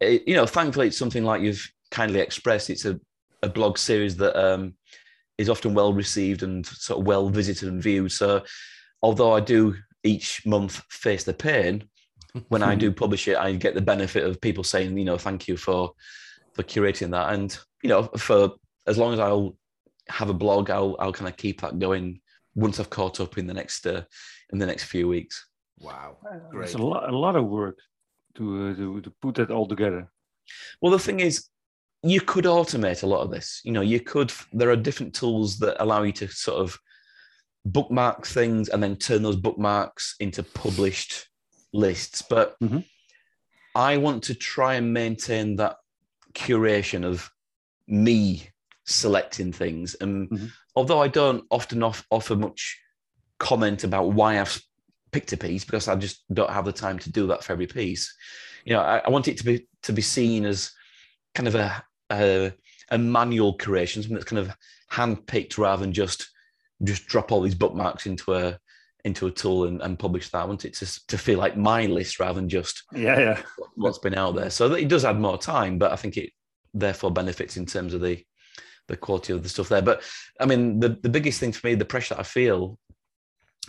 it, 0.00 0.22
you 0.26 0.34
know, 0.34 0.46
thankfully, 0.46 0.88
it's 0.88 0.98
something 0.98 1.24
like 1.24 1.42
you've 1.42 1.70
kindly 1.90 2.20
expressed. 2.20 2.70
It's 2.70 2.84
a, 2.84 2.98
a 3.42 3.48
blog 3.48 3.78
series 3.78 4.16
that 4.16 4.34
um, 4.34 4.74
is 5.38 5.50
often 5.50 5.74
well 5.74 5.92
received 5.92 6.42
and 6.42 6.66
sort 6.66 7.00
of 7.00 7.06
well 7.06 7.28
visited 7.28 7.68
and 7.68 7.82
viewed. 7.82 8.12
So, 8.12 8.42
although 9.06 9.34
I 9.34 9.40
do 9.40 9.76
each 10.02 10.44
month 10.44 10.82
face 10.90 11.22
the 11.22 11.32
pain, 11.32 11.84
when 12.48 12.64
I 12.64 12.74
do 12.74 12.90
publish 13.02 13.28
it, 13.28 13.36
I 13.36 13.52
get 13.52 13.74
the 13.74 13.80
benefit 13.80 14.24
of 14.24 14.40
people 14.40 14.64
saying, 14.64 14.98
you 14.98 15.04
know, 15.04 15.16
thank 15.16 15.46
you 15.46 15.56
for 15.56 15.92
for 16.54 16.64
curating 16.64 17.10
that, 17.12 17.34
and 17.34 17.56
you 17.82 17.90
know, 17.90 18.02
for 18.16 18.40
as 18.86 18.98
long 18.98 19.12
as 19.12 19.20
I'll 19.20 19.56
have 20.08 20.28
a 20.28 20.40
blog, 20.44 20.70
I'll 20.70 20.96
I'll 20.98 21.12
kind 21.12 21.28
of 21.28 21.36
keep 21.36 21.60
that 21.60 21.78
going 21.78 22.20
once 22.56 22.80
I've 22.80 22.90
caught 22.90 23.20
up 23.20 23.38
in 23.38 23.46
the 23.46 23.54
next 23.54 23.86
uh, 23.86 24.02
in 24.52 24.58
the 24.58 24.66
next 24.66 24.84
few 24.84 25.06
weeks. 25.06 25.46
Wow. 25.78 26.16
Great. 26.50 26.64
It's 26.64 26.74
a 26.74 26.78
lot, 26.78 27.08
a 27.08 27.16
lot 27.16 27.36
of 27.36 27.46
work 27.46 27.78
to 28.36 28.44
uh, 28.70 28.74
to, 28.74 29.00
to 29.02 29.12
put 29.22 29.36
that 29.36 29.52
all 29.52 29.68
together. 29.68 30.10
Well, 30.80 30.92
the 30.92 31.06
thing 31.06 31.20
is, 31.20 31.48
you 32.02 32.20
could 32.20 32.44
automate 32.44 33.02
a 33.04 33.06
lot 33.06 33.22
of 33.22 33.30
this. 33.30 33.60
You 33.62 33.72
know, 33.72 33.82
you 33.82 34.00
could. 34.00 34.32
There 34.52 34.70
are 34.70 34.76
different 34.88 35.14
tools 35.14 35.58
that 35.58 35.80
allow 35.80 36.02
you 36.02 36.12
to 36.12 36.28
sort 36.28 36.60
of 36.60 36.76
bookmark 37.72 38.26
things 38.26 38.68
and 38.68 38.82
then 38.82 38.96
turn 38.96 39.22
those 39.22 39.36
bookmarks 39.36 40.14
into 40.20 40.42
published 40.42 41.28
lists. 41.72 42.22
But 42.22 42.56
Mhm. 42.60 42.84
I 43.74 43.96
want 43.98 44.22
to 44.24 44.34
try 44.34 44.74
and 44.74 44.92
maintain 44.94 45.56
that 45.56 45.76
curation 46.32 47.04
of 47.04 47.30
me 47.86 48.50
selecting 48.84 49.52
things. 49.52 49.94
And 50.00 50.30
Mhm. 50.30 50.52
although 50.76 51.00
I 51.00 51.08
don't 51.08 51.44
often 51.50 51.82
off- 51.82 52.06
offer 52.10 52.36
much 52.36 52.78
comment 53.38 53.84
about 53.84 54.12
why 54.12 54.40
I've 54.40 54.62
picked 55.10 55.32
a 55.32 55.36
piece 55.36 55.64
because 55.64 55.88
I 55.88 55.96
just 55.96 56.24
don't 56.32 56.50
have 56.50 56.64
the 56.64 56.72
time 56.72 56.98
to 57.00 57.10
do 57.10 57.26
that 57.28 57.42
for 57.42 57.52
every 57.52 57.66
piece. 57.66 58.14
You 58.64 58.74
know, 58.74 58.80
I, 58.80 58.98
I 58.98 59.10
want 59.10 59.28
it 59.28 59.38
to 59.38 59.44
be 59.44 59.68
to 59.82 59.92
be 59.92 60.02
seen 60.02 60.44
as 60.44 60.72
kind 61.34 61.48
of 61.48 61.54
a 61.54 61.84
a, 62.10 62.52
a 62.90 62.98
manual 62.98 63.54
creation, 63.58 64.00
something 64.02 64.14
that's 64.14 64.30
kind 64.30 64.38
of 64.38 64.56
handpicked 64.92 65.58
rather 65.58 65.80
than 65.82 65.92
just 65.92 66.28
just 66.84 67.06
drop 67.06 67.32
all 67.32 67.40
these 67.40 67.54
bookmarks 67.54 68.06
into 68.06 68.34
a 68.34 68.58
into 69.04 69.28
a 69.28 69.30
tool 69.30 69.66
and, 69.66 69.80
and 69.82 69.98
publish 69.98 70.28
that. 70.30 70.42
I 70.42 70.44
want 70.44 70.64
it 70.64 70.74
to, 70.74 71.06
to 71.06 71.16
feel 71.16 71.38
like 71.38 71.56
my 71.56 71.86
list 71.86 72.18
rather 72.18 72.40
than 72.40 72.48
just 72.48 72.82
Yeah, 72.92 73.18
yeah. 73.18 73.42
what's 73.76 73.98
been 73.98 74.16
out 74.16 74.34
there. 74.34 74.50
So 74.50 74.68
that 74.68 74.80
it 74.80 74.88
does 74.88 75.04
add 75.04 75.20
more 75.20 75.38
time, 75.38 75.78
but 75.78 75.92
I 75.92 75.96
think 75.96 76.16
it 76.16 76.30
therefore 76.74 77.12
benefits 77.12 77.56
in 77.56 77.66
terms 77.66 77.94
of 77.94 78.00
the 78.00 78.22
the 78.88 78.96
quality 78.96 79.32
of 79.32 79.42
the 79.42 79.48
stuff 79.48 79.68
there. 79.68 79.82
But 79.82 80.02
I 80.40 80.46
mean, 80.46 80.80
the, 80.80 80.90
the 81.02 81.08
biggest 81.08 81.40
thing 81.40 81.52
for 81.52 81.66
me, 81.66 81.74
the 81.74 81.84
pressure 81.84 82.14
that 82.14 82.20
I 82.20 82.24
feel 82.24 82.78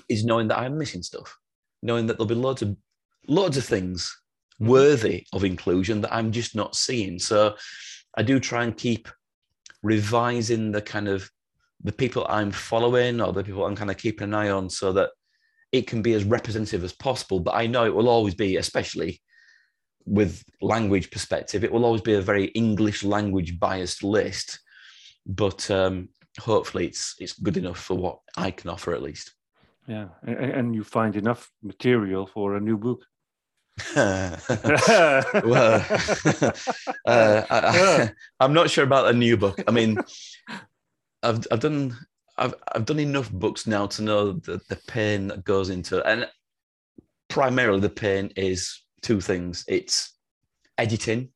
is 0.09 0.25
knowing 0.25 0.47
that 0.49 0.59
I'm 0.59 0.77
missing 0.77 1.03
stuff, 1.03 1.37
knowing 1.81 2.07
that 2.07 2.17
there'll 2.17 2.27
be 2.27 2.35
loads 2.35 2.61
of 2.61 2.75
loads 3.27 3.57
of 3.57 3.65
things 3.65 4.15
mm-hmm. 4.59 4.71
worthy 4.71 5.25
of 5.33 5.43
inclusion 5.43 6.01
that 6.01 6.13
I'm 6.13 6.31
just 6.31 6.55
not 6.55 6.75
seeing. 6.75 7.19
So 7.19 7.55
I 8.17 8.23
do 8.23 8.39
try 8.39 8.63
and 8.63 8.75
keep 8.75 9.07
revising 9.83 10.71
the 10.71 10.81
kind 10.81 11.07
of 11.07 11.29
the 11.83 11.91
people 11.91 12.25
I'm 12.29 12.51
following 12.51 13.21
or 13.21 13.33
the 13.33 13.43
people 13.43 13.65
I'm 13.65 13.75
kind 13.75 13.91
of 13.91 13.97
keeping 13.97 14.25
an 14.25 14.33
eye 14.33 14.49
on 14.49 14.69
so 14.69 14.91
that 14.93 15.11
it 15.71 15.87
can 15.87 16.01
be 16.01 16.13
as 16.13 16.23
representative 16.23 16.83
as 16.83 16.93
possible. 16.93 17.39
But 17.39 17.55
I 17.55 17.67
know 17.67 17.85
it 17.85 17.93
will 17.93 18.09
always 18.09 18.35
be, 18.35 18.57
especially 18.57 19.21
with 20.05 20.43
language 20.61 21.11
perspective, 21.11 21.63
it 21.63 21.71
will 21.71 21.85
always 21.85 22.01
be 22.01 22.13
a 22.13 22.21
very 22.21 22.45
English 22.45 23.03
language 23.03 23.59
biased 23.59 24.03
list. 24.03 24.59
But 25.25 25.69
um, 25.69 26.09
hopefully 26.39 26.87
it's 26.87 27.15
it's 27.19 27.33
good 27.33 27.57
enough 27.57 27.79
for 27.79 27.95
what 27.95 28.19
I 28.35 28.51
can 28.51 28.69
offer 28.69 28.93
at 28.93 29.01
least. 29.01 29.33
Yeah, 29.87 30.07
and, 30.23 30.75
you 30.75 30.83
find 30.83 31.15
enough 31.15 31.49
material 31.63 32.27
for 32.27 32.57
a 32.57 32.59
new 32.59 32.77
book. 32.77 33.05
well, 33.95 34.35
uh, 37.05 37.43
I, 37.49 38.11
am 38.41 38.53
not 38.59 38.69
sure 38.69 38.83
about 38.83 39.07
a 39.07 39.13
new 39.13 39.37
book. 39.37 39.61
I 39.65 39.71
mean, 39.71 39.97
I've 41.27 41.45
I've 41.51 41.59
done 41.59 41.97
I've 42.37 42.55
I've 42.73 42.85
done 42.85 42.99
enough 42.99 43.31
books 43.31 43.67
now 43.67 43.87
to 43.87 44.01
know 44.01 44.31
the 44.33 44.61
the 44.69 44.79
pain 44.87 45.27
that 45.27 45.43
goes 45.43 45.69
into 45.69 45.99
it, 45.99 46.03
and 46.05 46.29
primarily 47.27 47.81
the 47.81 47.89
pain 47.89 48.31
is 48.35 48.83
two 49.01 49.19
things. 49.19 49.65
It's 49.67 50.15
editing. 50.77 51.29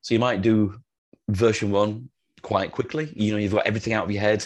So 0.00 0.14
you 0.14 0.18
might 0.18 0.42
do 0.42 0.80
version 1.28 1.70
one 1.70 2.10
quite 2.42 2.72
quickly. 2.72 3.12
You 3.14 3.32
know, 3.32 3.38
you've 3.38 3.52
got 3.52 3.66
everything 3.66 3.92
out 3.92 4.04
of 4.04 4.10
your 4.10 4.22
head, 4.22 4.44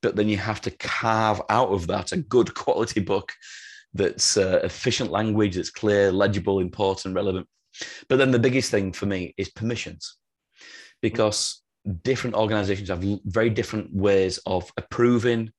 but 0.00 0.16
then 0.16 0.28
you 0.28 0.38
have 0.38 0.60
to 0.62 0.70
carve 0.70 1.42
out 1.48 1.68
of 1.68 1.86
that 1.86 2.12
a 2.12 2.16
good 2.16 2.54
quality 2.62 3.00
book 3.00 3.32
that's 3.94 4.36
uh, 4.36 4.60
efficient 4.64 5.10
language, 5.10 5.56
that's 5.56 5.70
clear, 5.70 6.10
legible, 6.10 6.58
important, 6.58 7.14
relevant. 7.14 7.46
But 8.08 8.16
then 8.16 8.30
the 8.30 8.38
biggest 8.38 8.70
thing 8.70 8.92
for 8.92 9.06
me 9.06 9.34
is 9.36 9.50
permissions, 9.50 10.16
because 11.02 11.61
different 12.02 12.36
organizations 12.36 12.88
have 12.88 13.04
very 13.24 13.50
different 13.50 13.94
ways 13.94 14.38
of 14.46 14.70
approving 14.76 15.50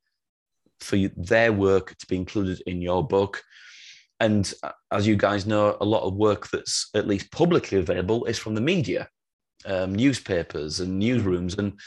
for 0.80 0.96
you, 0.96 1.12
their 1.16 1.52
work 1.52 1.96
to 1.98 2.08
be 2.08 2.16
included 2.16 2.62
in 2.66 2.82
your 2.82 3.06
book. 3.06 3.42
And 4.20 4.52
uh, 4.64 4.72
as 4.92 5.08
you 5.08 5.16
guys 5.16 5.46
know, 5.46 5.78
a 5.82 5.86
lot 5.86 6.04
of 6.04 6.16
work 6.16 6.50
that's 6.50 6.90
at 6.94 7.08
least 7.08 7.32
publicly 7.32 7.80
available 7.80 8.26
is 8.26 8.38
from 8.38 8.56
the 8.56 8.62
media, 8.62 9.10
um, 9.66 9.96
newspapers 9.96 10.80
and 10.80 11.02
newsrooms. 11.02 11.58
And 11.58 11.80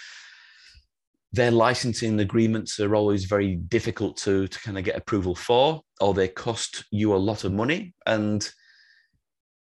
their 1.32 1.51
licensing 1.51 2.18
agreements 2.20 2.78
are 2.80 2.95
always 2.95 3.24
very 3.24 3.57
difficult 3.57 4.16
to, 4.18 4.49
to 4.49 4.61
kind 4.61 4.78
of 4.78 4.84
get 4.84 4.97
approval 4.97 5.34
for, 5.34 5.82
or 6.01 6.14
they 6.14 6.28
cost 6.28 6.84
you 6.91 7.14
a 7.14 7.16
lot 7.16 7.45
of 7.45 7.53
money. 7.53 7.95
And 8.05 8.47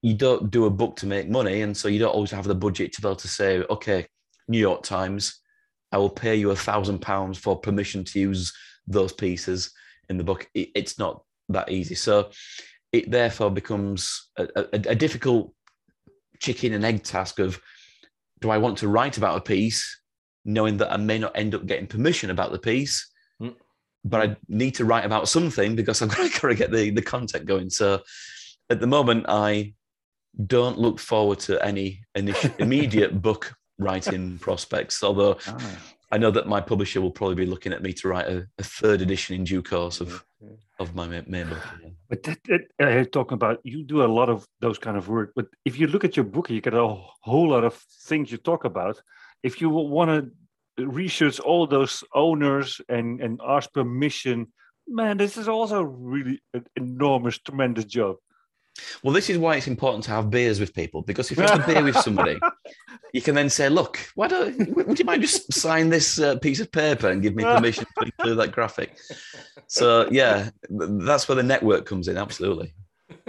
you 0.02 0.14
don't 0.14 0.50
do 0.50 0.66
a 0.66 0.70
book 0.70 0.96
to 0.96 1.06
make 1.06 1.28
money. 1.28 1.62
And 1.62 1.76
so 1.76 1.88
you 1.88 1.98
don't 1.98 2.14
always 2.14 2.30
have 2.30 2.46
the 2.46 2.54
budget 2.54 2.92
to 2.92 3.00
be 3.00 3.08
able 3.08 3.16
to 3.16 3.28
say, 3.28 3.62
okay, 3.70 4.06
New 4.48 4.58
York 4.58 4.82
Times, 4.82 5.40
I 5.92 5.98
will 5.98 6.10
pay 6.10 6.36
you 6.36 6.50
a 6.50 6.56
thousand 6.56 7.00
pounds 7.00 7.38
for 7.38 7.58
permission 7.58 8.04
to 8.04 8.20
use 8.20 8.52
those 8.86 9.12
pieces 9.12 9.72
in 10.08 10.18
the 10.18 10.24
book. 10.24 10.48
It, 10.54 10.70
it's 10.74 10.98
not 10.98 11.22
that 11.48 11.70
easy. 11.70 11.94
So 11.94 12.30
it 12.92 13.10
therefore 13.10 13.50
becomes 13.50 14.30
a, 14.36 14.48
a, 14.56 14.64
a 14.72 14.94
difficult 14.94 15.52
chicken 16.40 16.72
and 16.72 16.84
egg 16.84 17.02
task 17.02 17.38
of 17.38 17.60
do 18.40 18.50
I 18.50 18.58
want 18.58 18.78
to 18.78 18.88
write 18.88 19.16
about 19.16 19.38
a 19.38 19.40
piece 19.40 20.00
knowing 20.44 20.76
that 20.76 20.92
I 20.92 20.96
may 20.96 21.18
not 21.18 21.36
end 21.36 21.54
up 21.54 21.66
getting 21.66 21.86
permission 21.86 22.30
about 22.30 22.52
the 22.52 22.58
piece, 22.58 23.10
Mm. 23.40 23.54
but 24.04 24.30
I 24.30 24.36
need 24.48 24.74
to 24.76 24.84
write 24.84 25.04
about 25.04 25.28
something 25.28 25.76
because 25.76 26.00
I've 26.00 26.08
got 26.16 26.48
to 26.48 26.54
get 26.54 26.72
the, 26.72 26.90
the 26.90 27.02
content 27.02 27.44
going. 27.44 27.68
So 27.68 28.00
at 28.70 28.80
the 28.80 28.86
moment, 28.86 29.26
I 29.28 29.74
don't 30.46 30.78
look 30.78 30.98
forward 30.98 31.40
to 31.40 31.62
any 31.64 32.04
initial, 32.14 32.50
immediate 32.58 33.20
book 33.20 33.54
writing 33.78 34.38
prospects, 34.38 35.02
although 35.02 35.38
Ah, 35.46 35.78
I 36.12 36.18
know 36.18 36.30
that 36.30 36.46
my 36.46 36.60
publisher 36.60 37.00
will 37.00 37.10
probably 37.10 37.34
be 37.34 37.46
looking 37.46 37.72
at 37.72 37.82
me 37.82 37.92
to 37.94 38.08
write 38.08 38.28
a, 38.28 38.46
a 38.58 38.62
third 38.62 39.02
edition 39.02 39.34
in 39.34 39.44
due 39.44 39.62
course 39.62 40.00
of, 40.00 40.24
of 40.78 40.94
my 40.94 41.06
main, 41.06 41.24
main 41.26 41.48
book. 41.48 41.62
But 42.08 42.22
that, 42.22 42.38
that 42.44 42.60
uh, 42.80 43.04
talking 43.10 43.34
about 43.34 43.60
you 43.64 43.82
do 43.82 44.04
a 44.04 44.06
lot 44.06 44.28
of 44.28 44.46
those 44.60 44.78
kind 44.78 44.96
of 44.96 45.08
work. 45.08 45.32
But 45.34 45.46
if 45.64 45.78
you 45.78 45.88
look 45.88 46.04
at 46.04 46.16
your 46.16 46.24
book, 46.24 46.48
you 46.48 46.60
get 46.60 46.74
a 46.74 46.96
whole 47.22 47.48
lot 47.48 47.64
of 47.64 47.74
things 48.06 48.30
you 48.30 48.38
talk 48.38 48.64
about. 48.64 49.00
If 49.42 49.60
you 49.60 49.68
want 49.68 50.10
to 50.78 50.86
research 50.86 51.40
all 51.40 51.66
those 51.66 52.04
owners 52.14 52.80
and 52.88 53.20
and 53.20 53.40
ask 53.44 53.72
permission, 53.72 54.52
man, 54.86 55.16
this 55.16 55.36
is 55.36 55.48
also 55.48 55.82
really 55.82 56.40
an 56.54 56.66
enormous, 56.76 57.38
tremendous 57.38 57.84
job. 57.84 58.16
Well, 59.02 59.12
this 59.12 59.30
is 59.30 59.38
why 59.38 59.56
it's 59.56 59.66
important 59.66 60.04
to 60.04 60.10
have 60.10 60.30
beers 60.30 60.60
with 60.60 60.74
people 60.74 61.02
because 61.02 61.30
if 61.30 61.38
you 61.38 61.44
have 61.44 61.62
a 61.62 61.66
beer 61.66 61.82
with 61.82 61.96
somebody, 61.96 62.38
you 63.12 63.22
can 63.22 63.34
then 63.34 63.48
say, 63.50 63.68
"Look, 63.68 63.98
why 64.14 64.28
don't 64.28 64.76
would 64.86 64.98
you 64.98 65.04
mind 65.04 65.22
just 65.22 65.52
sign 65.52 65.88
this 65.88 66.18
uh, 66.20 66.36
piece 66.38 66.60
of 66.60 66.70
paper 66.70 67.08
and 67.10 67.22
give 67.22 67.34
me 67.34 67.44
permission 67.44 67.84
to 67.98 68.04
include 68.04 68.38
that 68.38 68.52
graphic?" 68.52 68.96
So 69.66 70.08
yeah, 70.10 70.50
that's 70.70 71.28
where 71.28 71.36
the 71.36 71.42
network 71.42 71.86
comes 71.86 72.08
in. 72.08 72.16
Absolutely. 72.16 72.74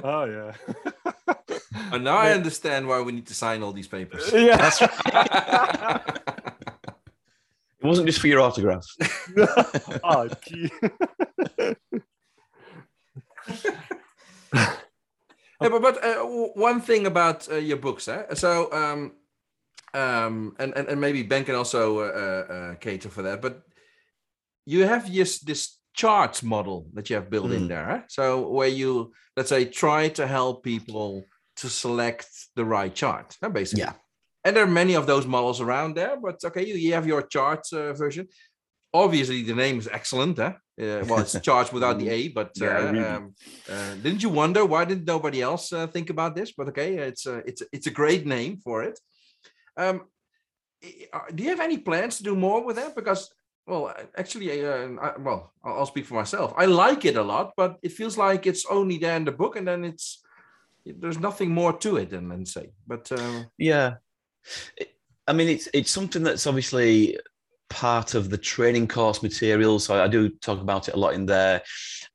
Oh 0.04 0.26
yeah, 0.26 0.54
And 1.92 2.04
now 2.04 2.18
I 2.18 2.32
understand 2.32 2.88
why 2.88 3.02
we 3.02 3.12
need 3.12 3.28
to 3.28 3.34
sign 3.34 3.64
all 3.64 3.72
these 3.72 3.88
papers. 3.88 4.32
yeah. 4.34 4.58
That's 4.58 4.82
right. 4.82 6.02
It 7.80 7.86
wasn't 7.86 8.08
just 8.08 8.20
for 8.20 8.28
your 8.28 8.42
autograph. 8.42 8.86
oh, 10.04 10.30
gee. 10.46 10.72
Yeah, 15.62 15.70
but, 15.70 15.82
but 15.82 16.04
uh, 16.04 16.24
one 16.56 16.82
thing 16.82 17.06
about 17.08 17.50
uh, 17.52 17.56
your 17.56 17.78
books, 17.78 18.08
eh? 18.08 18.24
so 18.36 18.72
um, 18.72 19.12
um, 19.94 20.56
and, 20.60 20.74
and 20.78 20.88
and 20.88 21.02
maybe 21.02 21.24
Ben 21.24 21.44
can 21.46 21.56
also 21.56 22.00
uh, 22.00 22.04
uh, 22.04 22.54
uh, 22.54 22.76
cater 22.76 23.10
for 23.10 23.24
that, 23.24 23.42
but 23.42 23.64
you 24.66 24.86
have 24.86 25.12
this 25.12 25.40
this 25.40 25.80
charts 25.94 26.44
model 26.44 26.86
that 26.94 27.10
you 27.10 27.16
have 27.16 27.30
built 27.30 27.52
in 27.52 27.64
Mm. 27.64 27.68
there. 27.70 27.90
eh? 27.92 28.02
So 28.08 28.48
where 28.50 28.68
you 28.70 29.14
let's 29.36 29.50
say 29.50 29.66
try 29.66 30.10
to 30.10 30.28
help 30.28 30.64
people 30.64 31.24
to 31.56 31.68
select 31.70 32.28
the 32.56 32.64
right 32.66 32.94
chart, 32.94 33.36
eh, 33.42 33.48
basically. 33.50 33.82
Yeah. 33.86 33.94
And 34.44 34.56
there 34.56 34.64
are 34.64 34.72
many 34.72 34.96
of 34.96 35.06
those 35.08 35.26
models 35.28 35.60
around 35.60 35.96
there, 35.96 36.16
but 36.22 36.36
okay, 36.46 36.66
you, 36.66 36.76
you 36.76 36.94
have 36.94 37.08
your 37.08 37.24
chart 37.24 37.62
uh, 37.74 37.94
version. 37.94 38.28
Obviously, 39.04 39.44
the 39.44 39.54
name 39.64 39.78
is 39.80 39.88
excellent. 40.00 40.40
Eh? 40.40 40.54
Uh, 40.82 41.04
well, 41.08 41.20
it's 41.20 41.40
charts 41.42 41.72
without 41.72 41.98
the 42.00 42.10
A, 42.18 42.20
but 42.30 42.52
Yeah, 42.56 42.78
uh, 42.78 42.92
really. 42.92 43.06
um, 43.06 43.36
uh, 43.74 43.94
didn't 44.04 44.24
you 44.24 44.30
wonder 44.30 44.66
why 44.66 44.86
didn't 44.86 45.08
nobody 45.16 45.42
else 45.42 45.74
uh, 45.74 45.88
think 45.88 46.10
about 46.10 46.36
this? 46.36 46.52
But 46.58 46.70
okay, 46.70 46.90
it's 47.10 47.26
a 47.26 47.36
it's 47.50 47.62
a, 47.64 47.66
it's 47.76 47.88
a 47.88 47.98
great 48.02 48.26
name 48.26 48.58
for 48.66 48.84
it. 48.90 49.00
Um, 49.84 49.98
uh, 51.14 51.20
do 51.34 51.44
you 51.44 51.50
have 51.50 51.66
any 51.70 51.78
plans 51.78 52.18
to 52.18 52.24
do 52.24 52.36
more 52.36 52.64
with 52.66 52.76
that? 52.78 52.96
Because 52.96 53.22
well, 53.68 53.94
actually, 54.16 54.66
uh, 54.66 54.88
I, 55.02 55.18
well, 55.20 55.52
I'll, 55.64 55.80
I'll 55.80 55.86
speak 55.94 56.06
for 56.06 56.16
myself. 56.16 56.54
I 56.58 56.66
like 56.66 57.04
it 57.06 57.18
a 57.18 57.24
lot, 57.34 57.52
but 57.58 57.78
it 57.84 57.92
feels 57.92 58.18
like 58.18 58.48
it's 58.48 58.66
only 58.70 58.98
there 58.98 59.18
in 59.18 59.26
the 59.26 59.32
book, 59.42 59.58
and 59.58 59.68
then 59.68 59.84
it's 59.84 60.24
there's 60.86 61.20
nothing 61.20 61.52
more 61.52 61.74
to 61.74 61.98
it 61.98 62.10
than, 62.10 62.30
than 62.30 62.46
say. 62.46 62.72
But 62.88 63.12
uh, 63.12 63.44
Yeah. 63.58 63.96
I 65.28 65.34
mean, 65.34 65.50
it's 65.50 65.68
it's 65.74 65.92
something 65.92 66.24
that's 66.24 66.48
obviously 66.48 67.20
part 67.70 68.14
of 68.16 68.30
the 68.30 68.38
training 68.38 68.88
course 68.88 69.22
material. 69.22 69.80
So 69.80 70.02
I 70.02 70.08
do 70.08 70.30
talk 70.30 70.62
about 70.62 70.88
it 70.88 70.96
a 70.96 70.98
lot 70.98 71.14
in 71.14 71.26
there. 71.26 71.62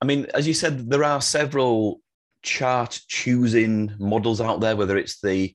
I 0.01 0.05
mean, 0.05 0.27
as 0.33 0.47
you 0.47 0.53
said, 0.53 0.89
there 0.89 1.03
are 1.03 1.21
several 1.21 2.01
chart 2.41 2.99
choosing 3.07 3.93
models 3.99 4.41
out 4.41 4.59
there, 4.59 4.75
whether 4.75 4.97
it's 4.97 5.21
the 5.21 5.53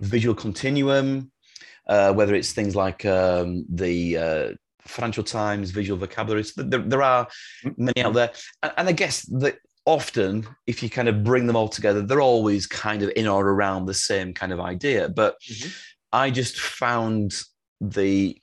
visual 0.00 0.34
continuum, 0.34 1.30
uh, 1.86 2.12
whether 2.12 2.34
it's 2.34 2.52
things 2.52 2.74
like 2.74 3.04
um, 3.04 3.64
the 3.68 4.16
uh, 4.16 4.48
Financial 4.80 5.24
Times 5.24 5.70
visual 5.70 5.98
vocabularies. 5.98 6.52
There, 6.54 6.80
there 6.80 7.02
are 7.02 7.28
many 7.76 8.02
out 8.02 8.14
there, 8.14 8.32
and, 8.62 8.72
and 8.76 8.88
I 8.88 8.92
guess 8.92 9.22
that 9.22 9.58
often, 9.84 10.48
if 10.66 10.82
you 10.82 10.90
kind 10.90 11.08
of 11.08 11.22
bring 11.22 11.46
them 11.46 11.54
all 11.56 11.68
together, 11.68 12.02
they're 12.02 12.20
always 12.20 12.66
kind 12.66 13.02
of 13.02 13.12
in 13.14 13.28
or 13.28 13.48
around 13.48 13.86
the 13.86 13.94
same 13.94 14.34
kind 14.34 14.52
of 14.52 14.60
idea. 14.60 15.08
But 15.08 15.36
Mhm. 15.48 15.72
I 16.12 16.30
just 16.30 16.58
found 16.58 17.40
the 17.80 18.40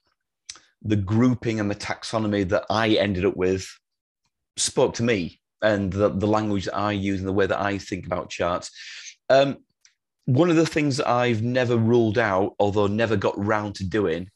the 0.84 0.96
grouping 0.96 1.60
and 1.60 1.70
the 1.70 1.76
taxonomy 1.76 2.48
that 2.50 2.66
I 2.70 2.90
ended 2.90 3.26
up 3.26 3.38
with 3.38 3.68
spoke 4.58 4.96
to 4.96 5.04
me 5.04 5.40
and 5.62 5.92
the, 5.92 6.10
the 6.10 6.28
language 6.28 6.66
that 6.66 6.76
I 6.76 6.92
use 6.92 7.20
and 7.20 7.28
the 7.28 7.34
way 7.34 7.48
that 7.48 7.62
I 7.62 7.78
think 7.78 8.06
about 8.06 8.30
charts. 8.30 8.70
Um, 9.30 9.58
one 10.26 10.50
of 10.50 10.56
the 10.56 10.66
things 10.66 10.98
that 10.98 11.10
I've 11.10 11.42
never 11.42 11.78
ruled 11.78 12.18
out, 12.18 12.56
although 12.60 12.88
never 12.88 13.16
got 13.16 13.34
round 13.38 13.76
to 13.76 13.86
doing, 13.86 14.30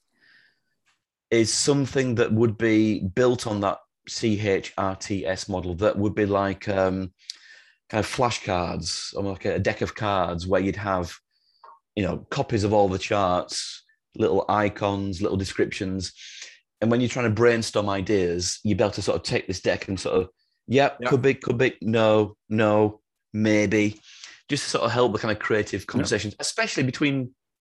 is 1.29 1.53
something 1.53 2.15
that 2.15 2.31
would 2.31 2.57
be 2.57 2.99
built 2.99 3.47
on 3.47 3.61
that 3.61 3.79
CHRTS 4.09 5.49
model 5.49 5.75
that 5.75 5.97
would 5.97 6.15
be 6.15 6.25
like 6.25 6.69
um, 6.69 7.13
kind 7.89 8.03
of 8.03 8.09
flashcards, 8.09 9.15
or 9.15 9.23
like 9.23 9.45
a 9.45 9.59
deck 9.59 9.81
of 9.81 9.95
cards 9.95 10.47
where 10.47 10.61
you'd 10.61 10.77
have, 10.77 11.13
you 11.95 12.03
know, 12.03 12.25
copies 12.29 12.63
of 12.63 12.73
all 12.73 12.87
the 12.87 12.97
charts, 12.97 13.83
little 14.15 14.45
icons, 14.49 15.21
little 15.21 15.37
descriptions. 15.37 16.13
And 16.81 16.91
when 16.91 17.01
you're 17.01 17.09
trying 17.09 17.25
to 17.25 17.31
brainstorm 17.31 17.89
ideas, 17.89 18.59
you'd 18.63 18.77
be 18.77 18.83
able 18.83 18.91
to 18.93 19.01
sort 19.01 19.17
of 19.17 19.23
take 19.23 19.47
this 19.47 19.61
deck 19.61 19.87
and 19.87 19.99
sort 19.99 20.21
of, 20.21 20.29
yep, 20.67 20.97
Yeah. 20.99 21.09
could 21.09 21.21
be, 21.21 21.33
could 21.33 21.57
be, 21.57 21.75
no, 21.81 22.35
no, 22.49 23.01
maybe, 23.33 23.99
just 24.49 24.63
to 24.65 24.69
sort 24.69 24.83
of 24.85 24.91
help 24.91 25.13
the 25.13 25.19
kind 25.19 25.31
of 25.31 25.39
creative 25.39 25.87
conversations, 25.87 26.35
especially 26.39 26.83
between 26.83 27.31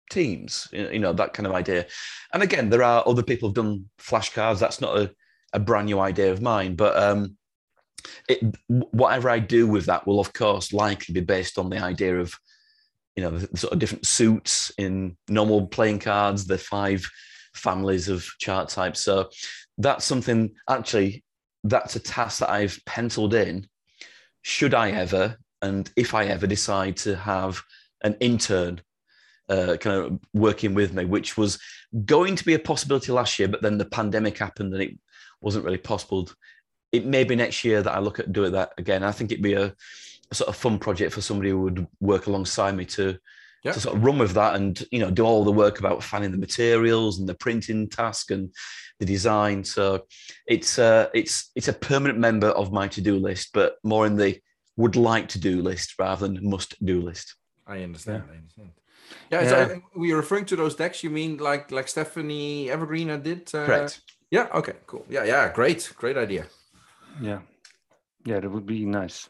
teams, 0.09 0.67
you 0.71 0.99
know, 0.99 1.13
that 1.13 1.33
kind 1.33 1.47
of 1.47 1.53
idea. 1.53 1.87
And 2.33 2.43
again, 2.43 2.69
there 2.69 2.83
are 2.83 3.03
other 3.07 3.23
people 3.23 3.49
who've 3.49 3.55
done 3.55 3.89
flashcards. 3.99 4.59
That's 4.59 4.81
not 4.81 4.97
a, 4.97 5.11
a 5.53 5.59
brand 5.59 5.87
new 5.87 5.99
idea 5.99 6.31
of 6.31 6.41
mine, 6.41 6.75
but 6.75 6.95
um, 6.95 7.37
it, 8.29 8.55
whatever 8.67 9.29
I 9.29 9.39
do 9.39 9.67
with 9.67 9.85
that 9.87 10.05
will, 10.05 10.19
of 10.19 10.31
course, 10.33 10.73
likely 10.73 11.13
be 11.13 11.21
based 11.21 11.57
on 11.57 11.69
the 11.69 11.79
idea 11.79 12.19
of, 12.19 12.35
you 13.15 13.23
know, 13.23 13.31
the 13.31 13.57
sort 13.57 13.73
of 13.73 13.79
different 13.79 14.05
suits 14.05 14.71
in 14.77 15.17
normal 15.27 15.67
playing 15.67 15.99
cards, 15.99 16.45
the 16.45 16.57
five 16.57 17.09
families 17.53 18.09
of 18.09 18.25
chart 18.39 18.69
types. 18.69 19.01
So 19.01 19.29
that's 19.77 20.05
something 20.05 20.51
actually 20.69 21.23
that's 21.63 21.95
a 21.95 21.99
task 21.99 22.39
that 22.39 22.49
I've 22.49 22.79
penciled 22.85 23.33
in. 23.33 23.67
Should 24.41 24.73
I 24.73 24.91
ever, 24.91 25.37
and 25.61 25.91
if 25.95 26.13
I 26.13 26.25
ever 26.25 26.47
decide 26.47 26.97
to 26.97 27.15
have 27.15 27.61
an 28.03 28.15
intern 28.19 28.81
uh, 29.49 29.77
kind 29.77 29.97
of 29.97 30.19
working 30.33 30.73
with 30.73 30.93
me, 30.93 31.05
which 31.05 31.37
was 31.37 31.59
going 32.05 32.35
to 32.35 32.45
be 32.45 32.53
a 32.53 32.59
possibility 32.59 33.11
last 33.11 33.37
year, 33.37 33.47
but 33.47 33.61
then 33.61 33.77
the 33.77 33.85
pandemic 33.85 34.37
happened 34.37 34.73
and 34.73 34.81
it 34.81 34.97
wasn't 35.41 35.65
really 35.65 35.77
possible. 35.77 36.29
It 36.91 37.05
may 37.05 37.23
be 37.23 37.35
next 37.35 37.63
year 37.63 37.81
that 37.81 37.93
I 37.93 37.99
look 37.99 38.19
at 38.19 38.33
doing 38.33 38.53
that 38.53 38.71
again. 38.77 39.03
I 39.03 39.11
think 39.11 39.31
it'd 39.31 39.43
be 39.43 39.53
a, 39.53 39.73
a 40.31 40.35
sort 40.35 40.49
of 40.49 40.55
fun 40.55 40.79
project 40.79 41.13
for 41.13 41.21
somebody 41.21 41.49
who 41.51 41.61
would 41.61 41.87
work 41.99 42.27
alongside 42.27 42.75
me 42.75 42.85
to 42.85 43.17
Yeah. 43.63 43.73
to 43.73 43.79
sort 43.79 43.95
of 43.95 44.03
run 44.03 44.17
with 44.17 44.31
that 44.33 44.55
and 44.55 44.83
you 44.91 44.99
know 44.99 45.11
do 45.11 45.23
all 45.23 45.43
the 45.43 45.51
work 45.51 45.77
about 45.79 46.03
finding 46.03 46.31
the 46.31 46.37
materials 46.37 47.19
and 47.19 47.29
the 47.29 47.35
printing 47.35 47.87
task 47.89 48.31
and 48.31 48.49
the 48.99 49.05
design. 49.05 49.63
So 49.63 50.05
it's 50.47 50.79
uh, 50.79 51.09
it's 51.13 51.51
it's 51.55 51.67
a 51.67 51.73
permanent 51.73 52.19
member 52.19 52.47
of 52.49 52.71
my 52.71 52.87
to 52.89 53.01
do 53.01 53.17
list, 53.17 53.49
but 53.53 53.75
more 53.83 54.05
in 54.07 54.15
the 54.15 54.39
would 54.77 54.95
like 54.95 55.27
to 55.29 55.39
do 55.39 55.61
list 55.61 55.95
rather 55.99 56.27
than 56.27 56.49
must 56.49 56.83
do 56.83 57.01
list. 57.01 57.35
I 57.67 57.83
understand. 57.83 58.23
I 58.31 58.35
understand. 58.37 58.71
Yeah, 59.31 59.41
Yeah. 59.43 59.75
uh, 59.75 59.79
we 59.95 60.11
are 60.13 60.17
referring 60.17 60.45
to 60.45 60.55
those 60.55 60.75
decks. 60.75 61.03
You 61.03 61.09
mean 61.09 61.37
like 61.37 61.71
like 61.71 61.87
Stephanie 61.87 62.69
Evergreen 62.71 63.07
did? 63.21 63.53
Uh, 63.53 63.65
Correct. 63.65 64.01
Yeah. 64.31 64.47
Okay. 64.53 64.73
Cool. 64.87 65.05
Yeah. 65.09 65.25
Yeah. 65.25 65.51
Great. 65.53 65.91
Great 65.97 66.17
idea. 66.17 66.45
Yeah, 67.21 67.41
yeah, 68.25 68.39
that 68.39 68.49
would 68.49 68.65
be 68.65 68.85
nice. 68.85 69.29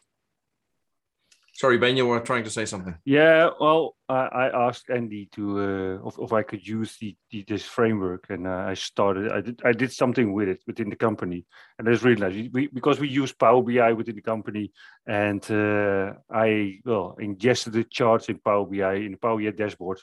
Sorry, 1.61 1.77
Ben, 1.77 1.95
you 1.95 2.07
were 2.07 2.19
trying 2.19 2.43
to 2.45 2.49
say 2.49 2.65
something. 2.65 2.95
Yeah, 3.05 3.51
well, 3.59 3.95
I, 4.09 4.25
I 4.43 4.67
asked 4.67 4.89
Andy 4.89 5.29
to 5.33 5.59
uh, 5.59 6.07
if, 6.07 6.15
if 6.17 6.33
I 6.33 6.41
could 6.41 6.67
use 6.67 6.97
the, 6.97 7.15
the 7.29 7.43
this 7.47 7.63
framework, 7.63 8.25
and 8.31 8.47
uh, 8.47 8.65
I 8.71 8.73
started. 8.73 9.31
I 9.31 9.41
did 9.41 9.61
I 9.63 9.71
did 9.71 9.91
something 9.91 10.33
with 10.33 10.49
it 10.49 10.63
within 10.65 10.89
the 10.89 10.95
company, 10.95 11.45
and 11.77 11.87
it's 11.87 12.01
really 12.01 12.19
nice. 12.19 12.49
We, 12.51 12.65
because 12.65 12.99
we 12.99 13.09
use 13.09 13.31
Power 13.31 13.61
BI 13.61 13.93
within 13.93 14.15
the 14.15 14.23
company, 14.23 14.71
and 15.05 15.43
uh, 15.51 16.13
I 16.33 16.79
well 16.83 17.15
ingested 17.19 17.73
the 17.73 17.83
charts 17.83 18.27
in 18.29 18.39
Power 18.39 18.65
BI 18.65 18.95
in 18.95 19.11
the 19.11 19.19
Power 19.19 19.37
BI 19.37 19.51
dashboard, 19.51 19.99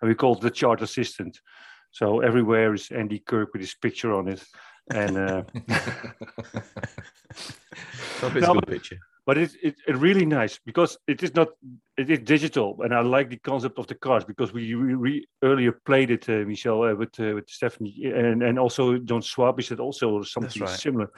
and 0.00 0.08
we 0.08 0.14
called 0.14 0.40
the 0.40 0.52
chart 0.52 0.82
assistant. 0.82 1.40
So 1.90 2.20
everywhere 2.20 2.74
is 2.74 2.92
Andy 2.92 3.18
Kirk 3.18 3.52
with 3.52 3.62
his 3.62 3.74
picture 3.74 4.12
on 4.12 4.28
it, 4.28 4.44
and 4.88 5.16
uh, 5.18 5.42
No, 8.22 8.28
a 8.28 8.54
good 8.54 8.68
picture. 8.68 8.98
But 9.24 9.38
it's 9.38 9.54
it, 9.62 9.76
it 9.86 9.96
really 9.96 10.26
nice 10.26 10.58
because 10.66 10.98
it 11.06 11.22
is 11.22 11.34
not 11.34 11.48
it 11.96 12.10
is 12.10 12.18
digital 12.20 12.76
and 12.82 12.92
i 12.94 13.00
like 13.00 13.28
the 13.30 13.36
concept 13.36 13.78
of 13.78 13.86
the 13.86 13.94
cards 13.94 14.24
because 14.24 14.52
we, 14.52 14.74
we, 14.74 14.96
we 14.96 15.26
earlier 15.44 15.72
played 15.84 16.10
it 16.10 16.28
uh, 16.28 16.44
michelle 16.46 16.82
uh, 16.82 16.94
with 16.94 17.14
uh, 17.20 17.34
with 17.34 17.48
stephanie 17.48 17.94
and 18.04 18.42
and 18.42 18.58
also 18.58 18.98
john 18.98 19.20
Schwabish 19.20 19.70
it 19.70 19.78
also 19.78 20.22
something 20.22 20.62
right. 20.62 20.80
similar 20.80 21.10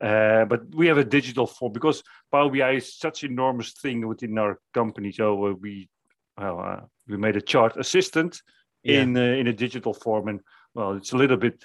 uh, 0.00 0.44
but 0.44 0.62
we 0.74 0.86
have 0.86 0.98
a 0.98 1.04
digital 1.04 1.46
form 1.46 1.72
because 1.72 2.02
Power 2.30 2.50
BI 2.50 2.72
is 2.72 2.98
such 2.98 3.22
an 3.22 3.32
enormous 3.32 3.72
thing 3.72 4.06
within 4.06 4.36
our 4.38 4.58
company. 4.72 5.12
So 5.12 5.46
uh, 5.46 5.52
we 5.52 5.88
well, 6.36 6.60
uh, 6.60 6.80
we 7.08 7.16
made 7.16 7.36
a 7.36 7.40
chart 7.40 7.76
assistant 7.76 8.42
Yeah. 8.82 9.02
in 9.02 9.16
uh, 9.16 9.40
in 9.40 9.46
a 9.46 9.52
digital 9.52 9.94
form, 9.94 10.28
and 10.28 10.40
well, 10.74 10.92
it's 10.96 11.12
a 11.12 11.16
little 11.16 11.36
bit 11.36 11.64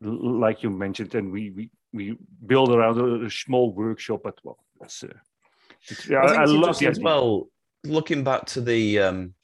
like 0.00 0.62
you 0.62 0.70
mentioned, 0.70 1.14
and 1.14 1.32
we 1.32 1.50
we, 1.50 1.70
we 1.92 2.16
build 2.46 2.70
around 2.70 2.98
a, 3.00 3.26
a 3.26 3.30
small 3.30 3.72
workshop, 3.72 4.20
but 4.24 4.38
well, 4.44 4.58
that's 4.82 5.02
uh, 5.02 5.08
it's, 5.88 6.06
yeah, 6.08 6.18
I, 6.18 6.34
I, 6.34 6.42
I 6.42 6.44
love 6.44 6.78
the 6.78 6.86
as 6.88 6.98
idea. 6.98 7.04
well. 7.04 7.48
Looking 7.84 8.22
back 8.22 8.44
to 8.46 8.60
the 8.60 8.98
um, 8.98 9.34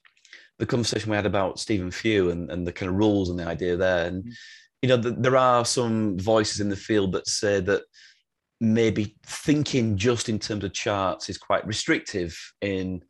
the 0.59 0.66
conversation 0.66 1.11
we 1.11 1.16
had 1.16 1.26
about 1.26 1.59
Stephen 1.59 1.91
Few 1.91 2.30
and, 2.30 2.51
and 2.51 2.66
the 2.66 2.72
kind 2.72 2.91
of 2.91 2.97
rules 2.97 3.30
and 3.30 3.39
the 3.39 3.47
idea 3.47 3.76
there, 3.76 4.07
and 4.07 4.24
Mm. 4.24 4.32
you 4.82 4.89
know, 4.89 5.01
th- 5.03 5.14
there 5.18 5.36
are 5.36 5.64
some 5.64 6.18
voices 6.18 6.61
in 6.61 6.68
the 6.68 6.76
field 6.76 7.12
that 7.12 7.26
say 7.26 7.61
that 7.61 7.82
maybe 8.61 9.16
thinking 9.26 9.97
just 9.97 10.28
in 10.28 10.39
terms 10.39 10.64
of 10.64 10.72
charts 10.72 11.28
is 11.28 11.39
quite 11.39 11.66
restrictive 11.66 12.36
in 12.61 13.03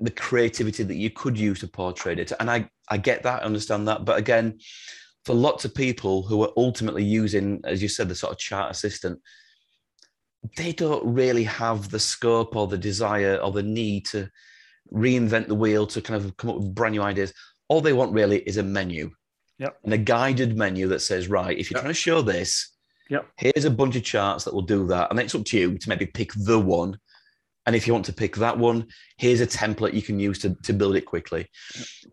the 0.00 0.10
creativity 0.10 0.82
that 0.84 0.94
you 0.96 1.10
could 1.10 1.38
use 1.38 1.60
to 1.60 1.68
portray 1.68 2.14
it. 2.14 2.32
And 2.40 2.50
I 2.50 2.68
I 2.88 2.96
get 2.98 3.22
that, 3.24 3.42
I 3.42 3.46
understand 3.46 3.88
that, 3.88 4.04
but 4.04 4.18
again, 4.18 4.58
for 5.26 5.34
lots 5.34 5.64
of 5.64 5.74
people 5.74 6.22
who 6.22 6.42
are 6.44 6.52
ultimately 6.56 7.04
using, 7.04 7.60
as 7.64 7.82
you 7.82 7.88
said, 7.88 8.08
the 8.08 8.14
sort 8.14 8.32
of 8.32 8.38
chart 8.38 8.70
assistant, 8.70 9.20
they 10.56 10.72
don't 10.72 11.04
really 11.14 11.44
have 11.44 11.90
the 11.90 11.98
scope 11.98 12.56
or 12.56 12.66
the 12.66 12.78
desire 12.78 13.36
or 13.36 13.52
the 13.52 13.62
need 13.62 14.06
to 14.06 14.30
reinvent 14.92 15.48
the 15.48 15.54
wheel 15.54 15.86
to 15.86 16.00
kind 16.00 16.22
of 16.22 16.36
come 16.36 16.50
up 16.50 16.56
with 16.56 16.74
brand 16.74 16.94
new 16.94 17.02
ideas. 17.02 17.32
All 17.68 17.80
they 17.80 17.92
want 17.92 18.12
really 18.12 18.38
is 18.40 18.56
a 18.56 18.62
menu. 18.62 19.10
Yep. 19.58 19.78
And 19.84 19.94
a 19.94 19.98
guided 19.98 20.56
menu 20.56 20.88
that 20.88 21.00
says, 21.00 21.28
right, 21.28 21.58
if 21.58 21.70
you're 21.70 21.78
Yep. 21.78 21.82
trying 21.84 21.94
to 21.94 22.00
show 22.00 22.22
this, 22.22 22.70
Yep. 23.08 23.28
here's 23.36 23.64
a 23.64 23.70
bunch 23.70 23.96
of 23.96 24.04
charts 24.04 24.44
that 24.44 24.54
will 24.54 24.62
do 24.62 24.86
that. 24.88 25.10
And 25.10 25.18
it's 25.18 25.34
up 25.34 25.44
to 25.46 25.58
you 25.58 25.78
to 25.78 25.88
maybe 25.88 26.06
pick 26.06 26.32
the 26.34 26.58
one. 26.58 26.98
And 27.64 27.74
if 27.74 27.86
you 27.86 27.92
want 27.92 28.04
to 28.06 28.12
pick 28.12 28.36
that 28.36 28.58
one, 28.58 28.86
here's 29.16 29.40
a 29.40 29.46
template 29.46 29.94
you 29.94 30.02
can 30.02 30.20
use 30.20 30.38
to, 30.40 30.54
to 30.62 30.72
build 30.72 30.94
it 30.96 31.06
quickly. 31.06 31.48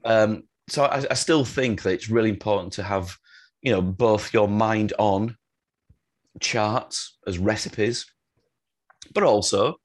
Um, 0.04 0.44
so 0.70 0.86
I, 0.86 1.06
I 1.12 1.14
still 1.14 1.46
think 1.46 1.84
that 1.84 1.92
it's 1.94 2.10
really 2.10 2.30
important 2.30 2.74
to 2.74 2.84
have, 2.84 3.16
you 3.62 3.72
know, 3.72 3.82
both 3.82 4.34
your 4.34 4.48
mind 4.48 4.94
on 4.98 5.38
charts 6.40 7.18
as 7.28 7.38
recipes, 7.38 8.06
but 9.14 9.24
also 9.24 9.76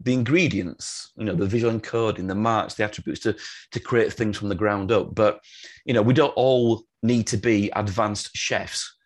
the 0.00 0.12
ingredients, 0.14 1.12
you 1.16 1.24
know, 1.24 1.34
the 1.34 1.46
visual 1.46 1.72
encoding, 1.72 2.26
the 2.26 2.34
marks, 2.34 2.74
the 2.74 2.84
attributes 2.84 3.20
to 3.20 3.36
to 3.70 3.80
create 3.80 4.12
things 4.12 4.36
from 4.36 4.48
the 4.48 4.54
ground 4.54 4.90
up. 4.90 5.14
But 5.14 5.40
you 5.84 5.94
know, 5.94 6.02
we 6.02 6.14
don't 6.14 6.34
all 6.36 6.84
need 7.02 7.26
to 7.28 7.36
be 7.36 7.70
advanced 7.74 8.30
chefs. 8.34 8.96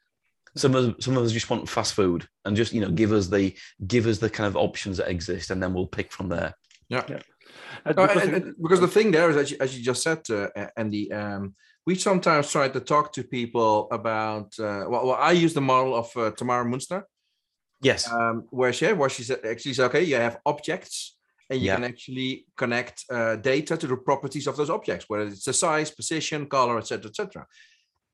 Some 0.57 0.75
of 0.75 0.97
some 1.01 1.17
of 1.17 1.23
us 1.25 1.33
just 1.33 1.51
want 1.51 1.69
fast 1.69 1.93
food 1.95 2.27
and 2.45 2.57
just 2.57 2.73
you 2.73 2.81
know 2.81 2.91
give 2.91 3.13
us 3.13 3.27
the 3.29 3.55
give 3.87 4.07
us 4.07 4.19
the 4.19 4.31
kind 4.31 4.47
of 4.47 4.57
options 4.57 4.97
that 4.97 5.09
exist, 5.11 5.51
and 5.51 5.63
then 5.63 5.75
we'll 5.75 5.87
pick 5.87 6.11
from 6.13 6.29
there. 6.31 6.55
Uh, 7.85 7.93
No, 7.95 8.07
because 8.07 8.23
and- 8.23 8.35
and- 8.35 8.55
because 8.63 8.81
the 8.81 8.89
thing 8.89 9.11
there 9.11 9.29
is, 9.31 9.37
as 9.37 9.51
you, 9.51 9.57
as 9.61 9.77
you 9.77 9.85
just 9.85 10.03
said, 10.03 10.21
uh, 10.31 10.49
Andy, 10.77 11.13
um, 11.13 11.55
we 11.87 11.95
sometimes 11.95 12.51
try 12.51 12.69
to 12.69 12.81
talk 12.81 13.13
to 13.13 13.23
people 13.23 13.87
about. 13.91 14.59
Uh, 14.59 14.85
well, 14.89 15.07
well, 15.07 15.19
I 15.31 15.33
use 15.33 15.53
the 15.55 15.61
model 15.61 15.95
of 15.95 16.17
uh, 16.17 16.31
Tamara 16.31 16.65
Munzner, 16.65 17.03
Yes, 17.83 18.11
um, 18.11 18.45
where 18.51 18.73
she 18.73 18.93
where 18.93 19.11
she 19.11 19.23
said 19.23 19.41
actually 19.45 19.75
said, 19.75 19.87
okay, 19.87 20.03
you 20.03 20.17
have 20.17 20.39
objects, 20.47 21.17
and 21.51 21.61
you 21.61 21.67
Yeah. 21.67 21.75
can 21.77 21.85
actually 21.85 22.47
connect 22.57 23.05
uh, 23.11 23.37
data 23.37 23.77
to 23.77 23.87
the 23.87 23.97
properties 23.97 24.47
of 24.47 24.57
those 24.57 24.71
objects, 24.71 25.07
whether 25.09 25.27
it's 25.27 25.45
the 25.45 25.53
size, 25.53 25.91
position, 25.91 26.47
color, 26.47 26.79
etc., 26.79 27.11
etc. 27.11 27.47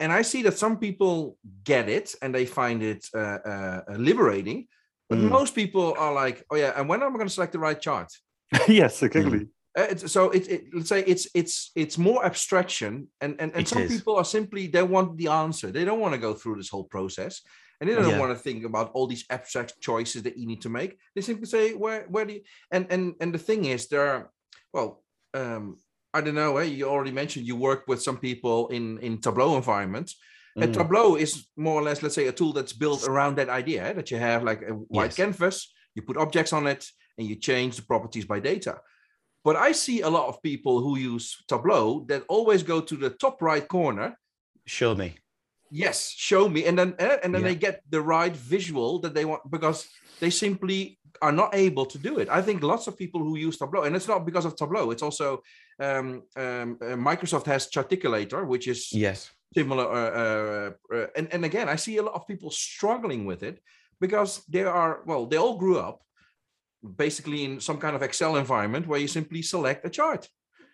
And 0.01 0.13
I 0.13 0.23
see 0.23 0.43
that 0.43 0.59
some 0.59 0.79
people 0.79 1.37
get 1.65 1.89
it 1.89 2.15
and 2.23 2.35
they 2.35 2.45
find 2.47 2.83
it 2.83 3.07
uh, 3.15 3.19
uh, 3.19 3.81
liberating, 3.97 4.67
But 5.09 5.19
Mm. 5.19 5.31
most 5.31 5.55
people 5.55 5.95
are 5.99 6.13
like, 6.15 6.43
oh 6.51 6.57
yeah, 6.57 6.73
and 6.77 6.89
when 6.89 7.03
am 7.03 7.13
I 7.13 7.17
going 7.17 7.29
to 7.29 7.35
select 7.35 7.53
the 7.53 7.59
right 7.59 7.81
chart? 7.81 8.09
yes, 8.69 9.03
exactly. 9.03 9.49
Uh, 9.79 9.87
it's, 9.91 10.11
so 10.13 10.31
it, 10.31 10.49
it 10.49 10.63
let's 10.75 10.89
say 10.89 11.01
it's 11.07 11.27
it's 11.35 11.71
it's 11.75 11.97
more 11.99 12.25
abstraction, 12.25 13.09
and 13.21 13.33
and, 13.41 13.53
and 13.53 13.61
It 13.63 13.69
some 13.69 13.83
is. 13.85 13.91
people 13.95 14.17
are 14.17 14.25
simply 14.25 14.67
they 14.69 14.83
want 14.83 15.17
the 15.19 15.29
answer. 15.29 15.71
They 15.71 15.85
don't 15.85 16.01
want 16.01 16.15
to 16.15 16.21
go 16.21 16.35
through 16.35 16.57
this 16.57 16.71
whole 16.71 16.85
process, 16.85 17.43
and 17.83 17.91
they 17.91 17.97
don't 17.97 18.11
Yeah. 18.11 18.21
want 18.21 18.31
to 18.37 18.43
think 18.43 18.65
about 18.65 18.93
all 18.95 19.09
these 19.09 19.25
abstract 19.29 19.81
choices 19.81 20.23
that 20.23 20.37
you 20.39 20.47
need 20.47 20.63
to 20.63 20.69
make. 20.71 20.97
They 21.15 21.23
simply 21.23 21.47
say 21.47 21.75
where 21.75 22.07
where 22.15 22.25
do 22.25 22.35
you 22.35 22.43
and 22.71 22.87
and 22.93 23.15
and 23.21 23.35
the 23.35 23.39
thing 23.49 23.65
is 23.65 23.89
there 23.89 24.07
are 24.15 24.31
well 24.73 25.03
um 25.35 25.77
I 26.15 26.21
don't 26.21 26.35
know. 26.43 26.59
eh, 26.59 26.65
You 26.79 26.89
already 26.89 27.11
mentioned 27.13 27.47
you 27.47 27.57
work 27.57 27.83
with 27.89 28.01
some 28.03 28.19
people 28.19 28.69
in 28.77 28.99
in 29.07 29.21
Tableau 29.21 29.57
environments. 29.57 30.13
And 30.61 30.71
Mm. 30.71 30.79
Tableau 30.79 31.17
is 31.17 31.33
more 31.57 31.81
or 31.81 31.85
less, 31.89 32.03
let's 32.03 32.15
say, 32.15 32.27
a 32.29 32.33
tool 32.33 32.53
that's 32.53 32.79
built 32.79 33.09
around 33.09 33.37
that 33.37 33.49
idea 33.61 33.81
eh, 33.89 33.95
that 33.95 34.11
you 34.11 34.19
have 34.21 34.45
like 34.51 34.61
a 34.71 34.75
white 34.97 35.13
Yes. 35.13 35.17
canvas, 35.17 35.57
you 35.95 36.03
put 36.07 36.17
objects 36.17 36.53
on 36.53 36.67
it, 36.67 36.83
and 37.17 37.27
you 37.29 37.37
change 37.41 37.73
the 37.77 37.83
properties 37.93 38.27
by 38.27 38.41
data. 38.41 38.75
But 39.45 39.57
I 39.69 39.73
see 39.73 40.03
a 40.03 40.11
lot 40.11 40.29
of 40.29 40.43
people 40.43 40.75
who 40.85 40.99
use 41.15 41.27
Tableau 41.49 42.05
that 42.09 42.23
always 42.29 42.63
go 42.63 42.81
to 42.83 42.97
the 42.97 43.11
top 43.11 43.43
right 43.43 43.67
corner. 43.69 44.09
Show 44.67 44.95
me. 44.95 45.09
Yes, 45.75 46.11
show 46.11 46.49
me, 46.51 46.67
and 46.67 46.77
then 46.79 46.95
eh, 46.99 47.17
and 47.25 47.35
then 47.35 47.43
Yeah. 47.43 47.49
they 47.49 47.55
get 47.55 47.81
the 47.91 48.03
right 48.03 48.37
visual 48.37 49.01
that 49.01 49.15
they 49.15 49.25
want 49.25 49.43
because 49.51 49.89
they 50.21 50.31
simply 50.31 50.99
are 51.23 51.33
not 51.33 51.55
able 51.55 51.87
to 51.87 51.99
do 51.99 52.19
it. 52.19 52.29
I 52.29 52.43
think 52.43 52.63
lots 52.63 52.87
of 52.87 52.97
people 52.99 53.21
who 53.25 53.37
use 53.39 53.57
Tableau, 53.57 53.83
and 53.85 53.97
it's 53.97 54.09
not 54.09 54.27
because 54.27 54.45
of 54.47 54.55
Tableau. 54.55 54.91
It's 54.93 55.03
also 55.03 55.43
um, 55.81 56.23
um, 56.37 56.79
uh, 56.83 56.97
Microsoft 57.11 57.47
has 57.47 57.71
Charticulator, 57.71 58.47
which 58.47 58.69
is 58.69 58.93
Yes. 58.93 59.31
similar 59.55 59.87
uh, 60.01 60.13
uh, 60.23 60.71
uh, 60.97 61.07
and, 61.17 61.29
and 61.35 61.45
again 61.45 61.69
i 61.69 61.77
see 61.77 61.99
a 61.99 62.03
lot 62.03 62.15
of 62.15 62.27
people 62.27 62.51
struggling 62.51 63.27
with 63.31 63.43
it 63.43 63.57
because 64.01 64.31
they 64.49 64.65
are 64.65 64.93
well 65.09 65.27
they 65.31 65.37
all 65.37 65.57
grew 65.59 65.79
up 65.89 66.01
basically 67.05 67.45
in 67.45 67.61
some 67.61 67.79
kind 67.79 67.95
of 67.97 68.03
excel 68.03 68.37
environment 68.37 68.87
where 68.87 68.99
you 69.03 69.09
simply 69.09 69.43
select 69.43 69.85
a 69.85 69.91
chart 69.91 70.23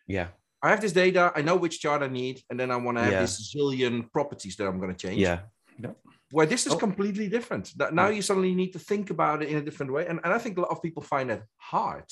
Yeah. 0.07 0.29
I 0.63 0.69
have 0.71 0.81
this 0.81 0.93
data 0.93 1.33
i 1.39 1.41
know 1.43 1.57
which 1.57 1.81
chart 1.81 2.03
i 2.03 2.09
need 2.09 2.37
and 2.51 2.59
then 2.61 2.71
i 2.71 2.77
want 2.77 2.97
to 2.99 3.03
have 3.05 3.13
Yeah. 3.13 3.21
this 3.23 3.35
zillion 3.55 4.11
properties 4.13 4.57
that 4.57 4.67
i'm 4.69 4.79
going 4.83 4.95
to 4.97 5.03
change 5.07 5.21
Yeah. 5.21 5.41
where 6.31 6.47
this 6.47 6.67
is 6.67 6.73
Oh. 6.75 6.79
completely 6.87 7.29
different 7.37 7.65
that 7.81 7.95
now 7.95 8.09
you 8.17 8.23
suddenly 8.23 8.55
need 8.55 8.73
to 8.77 8.79
think 8.91 9.11
about 9.11 9.43
it 9.43 9.49
in 9.53 9.57
a 9.57 9.63
different 9.69 9.93
way 9.93 10.03
and, 10.09 10.19
and 10.25 10.33
i 10.37 10.39
think 10.39 10.59
a 10.59 10.61
lot 10.65 10.71
of 10.71 10.83
people 10.87 11.03
find 11.15 11.27
that 11.31 11.43
hard 11.73 12.05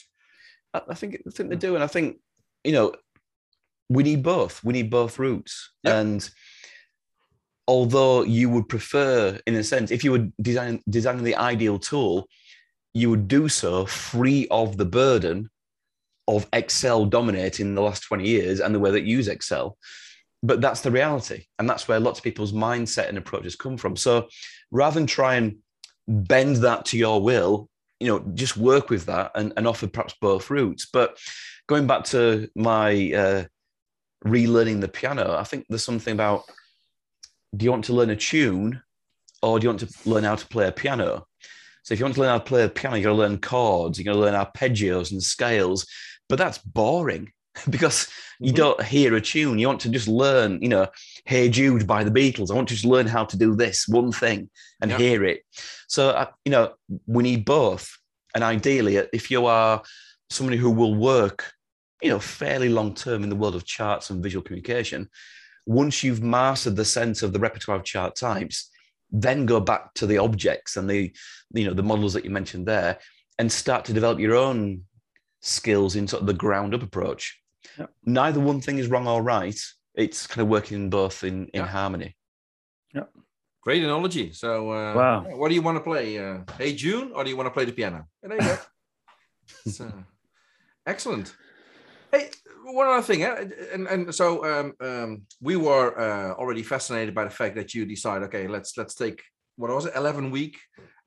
I 0.74 0.80
I 0.92 0.94
think 1.00 1.10
I 1.28 1.30
think 1.36 1.46
they 1.50 1.56
do, 1.66 1.74
and 1.76 1.84
I 1.88 1.90
think 1.96 2.08
you 2.68 2.72
know 2.76 2.86
we 3.96 4.02
need 4.08 4.22
both. 4.34 4.54
We 4.66 4.72
need 4.78 4.90
both 4.90 5.14
routes, 5.24 5.52
Yep. 5.84 5.94
and 6.00 6.20
although 7.68 8.22
you 8.22 8.48
would 8.50 8.68
prefer, 8.68 9.38
in 9.46 9.54
a 9.54 9.64
sense, 9.64 9.90
if 9.90 10.04
you 10.04 10.12
were 10.12 10.28
designing 10.40 10.82
designing 10.88 11.24
the 11.24 11.36
ideal 11.36 11.78
tool, 11.78 12.28
you 12.94 13.10
would 13.10 13.26
do 13.28 13.48
so 13.48 13.86
free 13.86 14.46
of 14.50 14.76
the 14.76 14.84
burden 15.00 15.50
of 16.28 16.46
Excel 16.52 17.04
dominating 17.04 17.74
the 17.74 17.82
last 17.82 18.02
twenty 18.04 18.28
years 18.28 18.60
and 18.60 18.74
the 18.74 18.80
way 18.80 18.90
that 18.90 19.04
use 19.04 19.28
Excel. 19.28 19.76
But 20.42 20.60
that's 20.60 20.82
the 20.82 20.90
reality, 20.90 21.44
and 21.58 21.68
that's 21.68 21.88
where 21.88 22.00
lots 22.00 22.18
of 22.18 22.24
people's 22.24 22.52
mindset 22.52 23.08
and 23.08 23.18
approaches 23.18 23.56
come 23.56 23.76
from. 23.76 23.96
So 23.96 24.28
rather 24.70 24.94
than 24.94 25.06
try 25.06 25.36
and 25.36 25.56
bend 26.08 26.56
that 26.56 26.86
to 26.86 26.98
your 26.98 27.20
will 27.20 27.68
you 28.00 28.08
know 28.08 28.20
just 28.34 28.56
work 28.56 28.90
with 28.90 29.06
that 29.06 29.32
and, 29.34 29.52
and 29.56 29.66
offer 29.66 29.86
perhaps 29.86 30.14
both 30.20 30.50
routes 30.50 30.86
but 30.92 31.18
going 31.66 31.86
back 31.86 32.04
to 32.04 32.48
my 32.54 33.12
uh, 33.12 33.44
relearning 34.24 34.80
the 34.80 34.88
piano 34.88 35.36
i 35.36 35.44
think 35.44 35.64
there's 35.68 35.84
something 35.84 36.12
about 36.12 36.42
do 37.56 37.64
you 37.64 37.70
want 37.70 37.84
to 37.84 37.92
learn 37.92 38.10
a 38.10 38.16
tune 38.16 38.80
or 39.42 39.58
do 39.58 39.64
you 39.64 39.70
want 39.70 39.80
to 39.80 40.08
learn 40.08 40.24
how 40.24 40.34
to 40.34 40.46
play 40.46 40.66
a 40.66 40.72
piano 40.72 41.24
so 41.82 41.92
if 41.92 42.00
you 42.00 42.04
want 42.04 42.14
to 42.14 42.20
learn 42.20 42.30
how 42.30 42.38
to 42.38 42.44
play 42.44 42.64
a 42.64 42.68
piano 42.68 42.96
you're 42.96 43.04
going 43.04 43.16
to 43.16 43.22
learn 43.22 43.40
chords 43.40 43.98
you're 43.98 44.12
going 44.12 44.16
to 44.16 44.20
learn 44.20 44.46
arpeggios 44.46 45.12
and 45.12 45.22
scales 45.22 45.86
but 46.28 46.36
that's 46.38 46.58
boring 46.58 47.32
because 47.70 48.08
you 48.40 48.52
Mhm. 48.52 48.56
don't 48.56 48.82
hear 48.82 49.14
a 49.14 49.20
tune 49.20 49.58
you 49.58 49.66
want 49.66 49.80
to 49.80 49.88
just 49.88 50.08
learn 50.08 50.60
you 50.60 50.68
know 50.68 50.86
hey 51.24 51.48
jude 51.48 51.86
by 51.86 52.04
the 52.04 52.10
beatles 52.10 52.50
i 52.50 52.54
want 52.54 52.68
to 52.68 52.74
just 52.74 52.84
learn 52.84 53.06
how 53.06 53.24
to 53.24 53.36
do 53.36 53.54
this 53.54 53.88
one 53.88 54.12
thing 54.12 54.50
and 54.80 54.90
Yeah. 54.90 54.98
hear 54.98 55.24
it 55.24 55.42
so 55.88 56.10
uh, 56.10 56.26
you 56.44 56.52
know 56.52 56.74
we 57.06 57.22
need 57.22 57.44
both 57.44 57.88
and 58.34 58.44
ideally 58.44 58.98
uh, 58.98 59.06
if 59.12 59.30
you 59.30 59.46
are 59.46 59.82
somebody 60.28 60.58
who 60.58 60.70
will 60.70 60.94
work 60.94 61.52
you 62.02 62.10
know 62.10 62.18
fairly 62.18 62.68
long 62.68 62.94
term 62.94 63.22
in 63.22 63.30
the 63.30 63.36
world 63.36 63.54
of 63.54 63.64
charts 63.64 64.10
and 64.10 64.22
visual 64.22 64.42
communication 64.42 65.08
once 65.64 66.04
you've 66.04 66.22
mastered 66.22 66.76
the 66.76 66.84
sense 66.84 67.22
of 67.22 67.32
the 67.32 67.38
repertoire 67.40 67.78
of 67.78 67.84
chart 67.84 68.14
types 68.16 68.70
then 69.10 69.46
go 69.46 69.60
back 69.60 69.94
to 69.94 70.06
the 70.06 70.18
objects 70.18 70.76
and 70.76 70.90
the 70.90 71.10
you 71.54 71.64
know 71.64 71.72
the 71.74 71.82
models 71.82 72.12
that 72.12 72.24
you 72.24 72.30
mentioned 72.30 72.66
there 72.66 72.98
and 73.38 73.50
start 73.50 73.84
to 73.84 73.92
develop 73.94 74.18
your 74.18 74.34
own 74.34 74.82
skills 75.40 75.96
in 75.96 76.08
sort 76.08 76.20
of 76.22 76.26
the 76.26 76.34
ground 76.34 76.74
up 76.74 76.82
approach. 76.82 77.40
Yep. 77.78 77.90
neither 78.04 78.40
one 78.40 78.60
thing 78.60 78.78
is 78.78 78.88
wrong 78.88 79.06
or 79.08 79.22
right. 79.22 79.58
It's 79.94 80.26
kind 80.26 80.42
of 80.42 80.48
working 80.48 80.90
both 80.90 81.24
in 81.24 81.48
in 81.52 81.60
Yeah. 81.62 81.66
harmony. 81.66 82.16
Great 83.62 83.82
analogy. 83.82 84.32
So 84.32 84.70
uh, 84.70 84.94
Wow. 84.94 85.24
what 85.40 85.48
do 85.48 85.54
you 85.56 85.62
want 85.62 85.76
to 85.78 85.82
play? 85.90 86.06
Uh, 86.18 86.38
hey 86.58 86.72
june 86.74 87.10
or 87.14 87.24
do 87.24 87.30
you 87.30 87.36
want 87.36 87.48
to 87.48 87.50
play 87.50 87.64
the 87.64 87.72
piano? 87.72 88.06
There 88.22 88.38
you 88.40 88.48
go. 88.52 88.56
So, 89.78 89.92
excellent. 90.86 91.34
Hey, 92.12 92.30
one 92.64 92.86
other 92.88 93.02
thing, 93.02 93.22
eh, 93.22 93.48
and 93.74 93.86
and 93.88 94.14
so 94.14 94.26
um, 94.50 94.72
um, 94.80 95.10
we 95.40 95.56
were 95.56 95.88
uh, 95.98 96.30
already 96.40 96.62
fascinated 96.62 97.14
by 97.14 97.24
the 97.24 97.30
fact 97.40 97.54
that 97.56 97.74
you 97.74 97.84
decide, 97.84 98.22
okay, 98.24 98.46
let's 98.48 98.76
let's 98.76 98.94
take 98.94 99.18
what 99.56 99.70
was 99.70 99.86
it, 99.86 99.94
eleven 99.96 100.30
week 100.30 100.56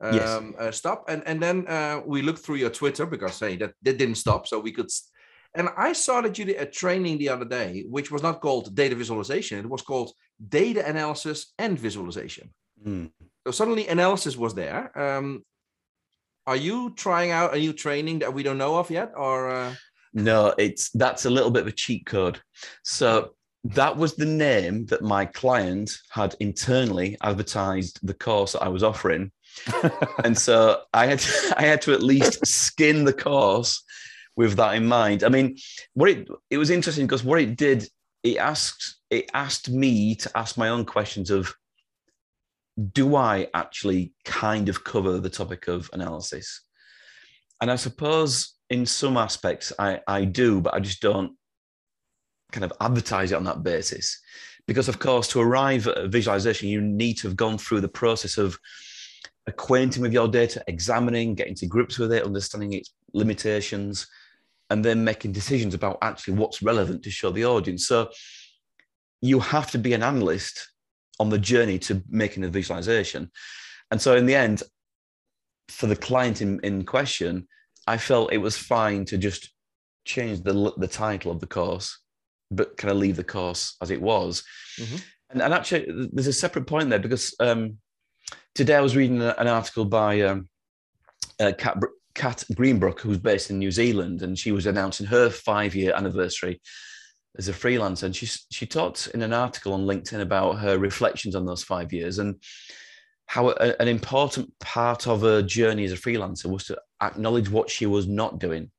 Yes. 0.02 0.42
uh, 0.60 0.72
stop, 0.72 1.10
and 1.10 1.22
and 1.26 1.42
then 1.42 1.68
uh, 1.68 2.02
we 2.06 2.22
looked 2.22 2.40
through 2.40 2.56
your 2.56 2.70
Twitter 2.70 3.06
because 3.06 3.40
hey, 3.40 3.58
that 3.58 3.74
that 3.84 3.98
didn't 3.98 4.16
stop, 4.16 4.48
so 4.48 4.60
we 4.60 4.72
could. 4.72 4.86
s- 4.86 5.10
And 5.56 5.68
I 5.88 5.94
saw 5.94 6.22
that 6.22 6.38
you 6.38 6.46
did 6.46 6.62
a 6.62 6.66
training 6.66 7.18
the 7.20 7.30
other 7.34 7.46
day, 7.46 7.84
which 7.90 8.12
was 8.12 8.22
not 8.22 8.40
called 8.40 8.74
data 8.76 8.96
visualization; 8.96 9.60
it 9.60 9.70
was 9.70 9.82
called 9.82 10.12
data 10.50 10.82
analysis 10.88 11.54
and 11.58 11.78
visualization. 11.78 12.54
Hmm. 12.84 13.08
So 13.46 13.52
suddenly 13.52 13.88
analysis 13.88 14.38
was 14.38 14.54
there. 14.54 14.92
Um, 14.98 15.44
are 16.46 16.56
you 16.56 16.94
trying 16.96 17.32
out 17.32 17.56
a 17.56 17.60
new 17.60 17.74
training 17.74 18.20
that 18.20 18.34
we 18.34 18.44
don't 18.44 18.58
know 18.58 18.78
of 18.78 18.90
yet, 18.90 19.12
or? 19.16 19.50
Uh... 19.50 19.76
No, 20.14 20.54
it's 20.58 20.90
that's 20.92 21.26
a 21.26 21.30
little 21.30 21.52
bit 21.52 21.62
of 21.64 21.68
a 21.68 21.72
cheat 21.84 22.06
code. 22.06 22.40
So 22.84 23.36
that 23.76 23.98
was 23.98 24.16
the 24.16 24.26
name 24.26 24.86
that 24.86 25.02
my 25.02 25.26
client 25.26 25.92
had 26.10 26.36
internally 26.40 27.18
advertised 27.22 28.00
the 28.02 28.14
course 28.14 28.54
that 28.54 28.64
I 28.64 28.70
was 28.70 28.84
offering. 28.84 29.32
And 30.24 30.38
so 30.38 30.82
I 30.94 31.08
had 31.08 31.24
I 31.58 31.64
had 31.64 31.82
to 31.84 31.94
at 31.94 32.04
least 32.04 32.46
skin 32.46 33.06
the 33.06 33.14
course 33.14 33.84
with 34.36 34.56
that 34.56 34.76
in 34.76 34.86
mind. 34.86 35.24
I 35.24 35.30
mean, 35.30 35.58
what 35.94 36.10
it 36.10 36.28
it 36.50 36.58
was 36.58 36.70
interesting 36.70 37.06
because 37.06 37.24
what 37.24 37.42
it 37.42 37.56
did, 37.58 37.88
it 38.24 38.38
asked 38.38 39.00
it 39.10 39.30
asked 39.34 39.70
me 39.70 40.16
to 40.16 40.38
ask 40.38 40.58
my 40.58 40.70
own 40.70 40.86
questions 40.86 41.30
of 41.30 41.54
do 42.94 43.16
I 43.16 43.48
actually 43.54 44.14
kind 44.24 44.70
of 44.70 44.84
cover 44.84 45.20
the 45.20 45.30
topic 45.30 45.68
of 45.68 45.90
analysis? 45.94 46.62
And 47.62 47.70
I 47.70 47.76
suppose 47.76 48.56
in 48.70 48.86
some 48.86 49.18
aspects 49.18 49.74
I, 49.78 50.00
I 50.08 50.26
do, 50.26 50.62
but 50.62 50.74
I 50.74 50.80
just 50.80 51.02
don't 51.02 51.34
kind 52.52 52.64
of 52.64 52.74
advertise 52.82 53.32
it 53.32 53.36
on 53.36 53.44
that 53.46 53.64
basis. 53.64 54.20
Because, 54.68 54.88
of 54.88 55.00
course, 55.00 55.28
to 55.30 55.42
arrive 55.42 55.88
at 55.88 55.98
a 55.98 56.08
visualization, 56.08 56.70
you 56.70 56.82
need 56.82 57.16
to 57.16 57.28
have 57.28 57.36
gone 57.36 57.58
through 57.58 57.82
the 57.82 57.88
process 57.88 58.38
of 58.38 58.58
acquainting 59.50 60.02
with 60.02 60.14
your 60.14 60.28
data, 60.28 60.64
examining, 60.68 61.36
getting 61.36 61.56
to 61.56 61.68
grips 61.68 62.00
with 62.00 62.12
it, 62.12 62.24
understanding 62.24 62.74
its 62.74 62.94
limitations, 63.14 64.08
and 64.70 64.86
then 64.86 65.04
making 65.04 65.32
decisions 65.32 65.74
about 65.74 65.98
actually 66.02 66.36
what's 66.36 66.62
relevant 66.62 67.04
to 67.04 67.12
show 67.12 67.32
the 67.32 67.46
audience. 67.46 67.88
So 67.88 68.10
you 69.22 69.40
have 69.40 69.72
to 69.72 69.78
be 69.78 69.94
an 69.94 70.04
analyst 70.04 70.70
on 71.20 71.30
the 71.30 71.40
journey 71.40 71.80
to 71.80 72.02
making 72.10 72.44
a 72.46 72.50
visualization. 72.50 73.32
And 73.92 74.02
so 74.02 74.16
in 74.16 74.26
the 74.26 74.36
end, 74.36 74.64
for 75.68 75.88
the 75.88 75.96
client 75.96 76.42
in, 76.42 76.60
in 76.64 76.86
question, 76.86 77.48
I 77.88 77.98
felt 77.98 78.34
it 78.34 78.38
was 78.38 78.58
fine 78.58 79.06
to 79.06 79.18
just 79.18 79.52
change 80.06 80.42
the, 80.44 80.74
the 80.78 80.88
title 80.88 81.32
of 81.32 81.40
the 81.40 81.48
course, 81.48 82.00
but 82.52 82.78
kind 82.78 82.92
of 82.92 82.98
leave 82.98 83.16
the 83.16 83.24
course 83.24 83.76
as 83.82 83.92
it 83.92 84.02
was. 84.02 84.44
Mhm. 84.80 85.04
And, 85.32 85.42
and 85.42 85.54
actually, 85.54 85.86
there's 86.12 86.28
a 86.28 86.34
separate 86.34 86.66
point 86.66 86.90
there 86.90 87.00
because 87.00 87.36
um, 87.40 87.78
today 88.60 88.76
I 88.76 88.82
was 88.82 88.98
reading 88.98 89.22
an 89.22 89.48
article 89.48 89.86
by 89.86 90.20
um, 90.20 90.50
uh, 91.40 91.54
Kat, 91.58 91.78
Kat 92.14 92.44
Greenbrook, 92.56 93.00
who's 93.00 93.18
based 93.18 93.50
in 93.52 93.58
New 93.58 93.72
Zealand, 93.72 94.22
and 94.22 94.38
she 94.38 94.52
was 94.52 94.66
announcing 94.66 95.06
her 95.06 95.30
five 95.30 95.74
year 95.74 95.94
anniversary 95.96 96.60
as 97.38 97.48
a 97.48 97.54
freelancer. 97.54 98.04
And 98.04 98.14
she, 98.14 98.26
she 98.52 98.66
talked 98.66 99.12
in 99.14 99.22
an 99.22 99.32
article 99.32 99.72
on 99.72 99.86
LinkedIn 99.86 100.20
about 100.20 100.60
her 100.60 100.78
reflections 100.78 101.36
on 101.36 101.46
those 101.46 101.64
five 101.64 101.94
years 101.94 102.20
and 102.20 102.36
how 103.28 103.48
a, 103.52 103.82
an 103.82 103.88
important 103.88 104.52
part 104.60 105.08
of 105.08 105.22
her 105.22 105.42
journey 105.42 105.86
as 105.86 105.94
a 105.94 105.96
freelancer 105.96 106.48
was 106.48 106.66
to 106.66 106.78
acknowledge 107.02 107.50
what 107.50 107.70
she 107.70 107.86
was 107.86 108.10
not 108.10 108.40
doing, 108.40 108.72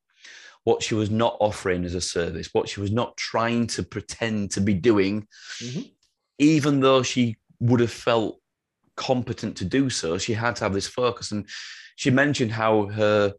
what 0.64 0.82
she 0.82 0.94
was 0.94 1.08
not 1.08 1.38
offering 1.40 1.86
as 1.86 1.94
a 1.94 2.02
service, 2.02 2.50
what 2.52 2.68
she 2.68 2.82
was 2.82 2.92
not 2.92 3.16
trying 3.16 3.66
to 3.68 3.82
pretend 3.82 4.50
to 4.50 4.60
be 4.60 4.74
doing, 4.74 5.26
Mhm. 5.62 5.90
even 6.38 6.80
though 6.80 7.02
she 7.02 7.38
would 7.60 7.80
have 7.80 7.90
felt 7.90 8.40
competent 9.00 9.56
to 9.56 9.64
do 9.64 9.88
so. 9.88 10.18
She 10.18 10.34
had 10.34 10.56
to 10.56 10.64
have 10.64 10.74
this 10.74 10.86
focus. 10.86 11.32
And 11.32 11.48
she 11.96 12.10
mentioned 12.10 12.52
how 12.52 12.86
her 12.88 13.32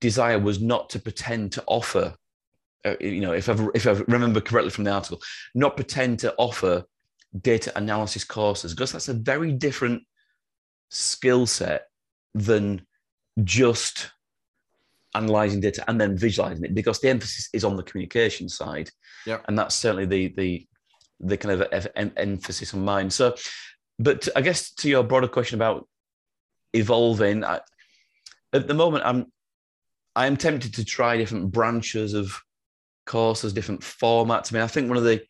desire 0.00 0.38
was 0.38 0.60
not 0.60 0.88
to 0.90 0.98
pretend 0.98 1.52
to 1.52 1.64
offer, 1.66 2.14
uh, 2.84 2.96
you 2.98 3.20
know, 3.20 3.32
if 3.32 3.48
I, 3.48 3.56
if 3.74 3.86
I 3.86 3.92
remember 4.08 4.40
correctly 4.40 4.70
from 4.70 4.84
the 4.84 4.92
article, 4.92 5.20
not 5.54 5.76
pretend 5.76 6.18
to 6.20 6.34
offer 6.38 6.84
data 7.38 7.70
analysis 7.76 8.24
courses, 8.24 8.72
because 8.72 8.92
that's 8.92 9.08
a 9.08 9.14
very 9.14 9.52
different 9.52 10.02
skill 10.88 11.46
set 11.46 11.88
than 12.34 12.80
just 13.44 14.10
analyzing 15.14 15.60
data 15.60 15.84
and 15.88 16.00
then 16.00 16.16
visualizing 16.16 16.64
it 16.64 16.74
because 16.74 17.00
the 17.00 17.08
emphasis 17.08 17.48
is 17.52 17.64
on 17.64 17.74
the 17.74 17.82
communication 17.82 18.48
side 18.50 18.90
yeah 19.26 19.38
and 19.48 19.58
that's 19.58 19.74
certainly 19.74 20.04
the 20.04 20.28
the 20.36 20.66
the 21.20 21.36
kind 21.38 21.62
of 21.62 21.88
emphasis 22.16 22.74
on 22.74 22.84
mine 22.84 23.08
so 23.08 23.34
but 23.98 24.28
i 24.36 24.40
guess 24.40 24.72
to 24.72 24.88
your 24.88 25.02
broader 25.02 25.28
question 25.28 25.56
about 25.56 25.88
evolving 26.72 27.44
I, 27.44 27.60
at 28.52 28.68
the 28.68 28.74
moment 28.74 29.04
i'm 29.04 29.26
i'm 30.14 30.36
tempted 30.36 30.74
to 30.74 30.84
try 30.84 31.16
different 31.16 31.50
branches 31.50 32.14
of 32.14 32.38
courses 33.06 33.52
different 33.52 33.82
formats. 33.82 34.52
I 34.52 34.54
mean 34.54 34.62
i 34.62 34.66
think 34.66 34.88
one 34.88 34.98
of 34.98 35.04
the 35.04 35.22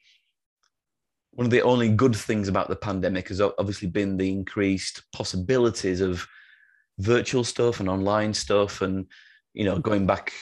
one 1.33 1.45
of 1.45 1.51
the 1.51 1.63
only 1.63 1.91
good 1.91 2.17
things 2.17 2.49
about 2.49 2.69
the 2.69 2.77
pandemic 2.77 3.29
has 3.29 3.41
obviously 3.41 3.89
been 3.89 4.17
the 4.17 4.31
increased 4.31 5.03
possibilities 5.13 6.01
of 6.01 6.27
virtual 6.99 7.45
stuff 7.45 7.81
and 7.81 7.91
online 7.91 8.33
stuff 8.33 8.81
and 8.81 9.07
you 9.53 9.65
know 9.65 9.79
going 9.79 10.07
back 10.07 10.33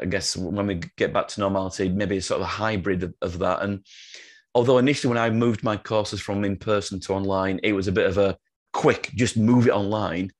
i 0.00 0.04
guess 0.04 0.36
when 0.36 0.66
we 0.66 0.80
get 0.96 1.12
back 1.12 1.26
to 1.28 1.40
normality 1.40 1.88
maybe 1.88 2.20
sort 2.20 2.40
of 2.40 2.46
a 2.46 2.50
hybrid 2.50 3.02
of, 3.02 3.14
of 3.20 3.38
that. 3.40 3.62
And 3.62 3.84
although 4.54 4.78
initially 4.78 5.08
when 5.08 5.22
i 5.22 5.30
moved 5.30 5.62
my 5.62 5.76
courses 5.76 6.20
from 6.20 6.44
in 6.44 6.56
person 6.56 7.00
to 7.00 7.12
online 7.12 7.58
it 7.62 7.72
was 7.72 7.88
a 7.88 7.92
bit 7.92 8.06
of 8.06 8.18
a 8.18 8.36
quick 8.72 9.10
just 9.14 9.36
move 9.36 9.66
it 9.66 9.72
online 9.72 10.30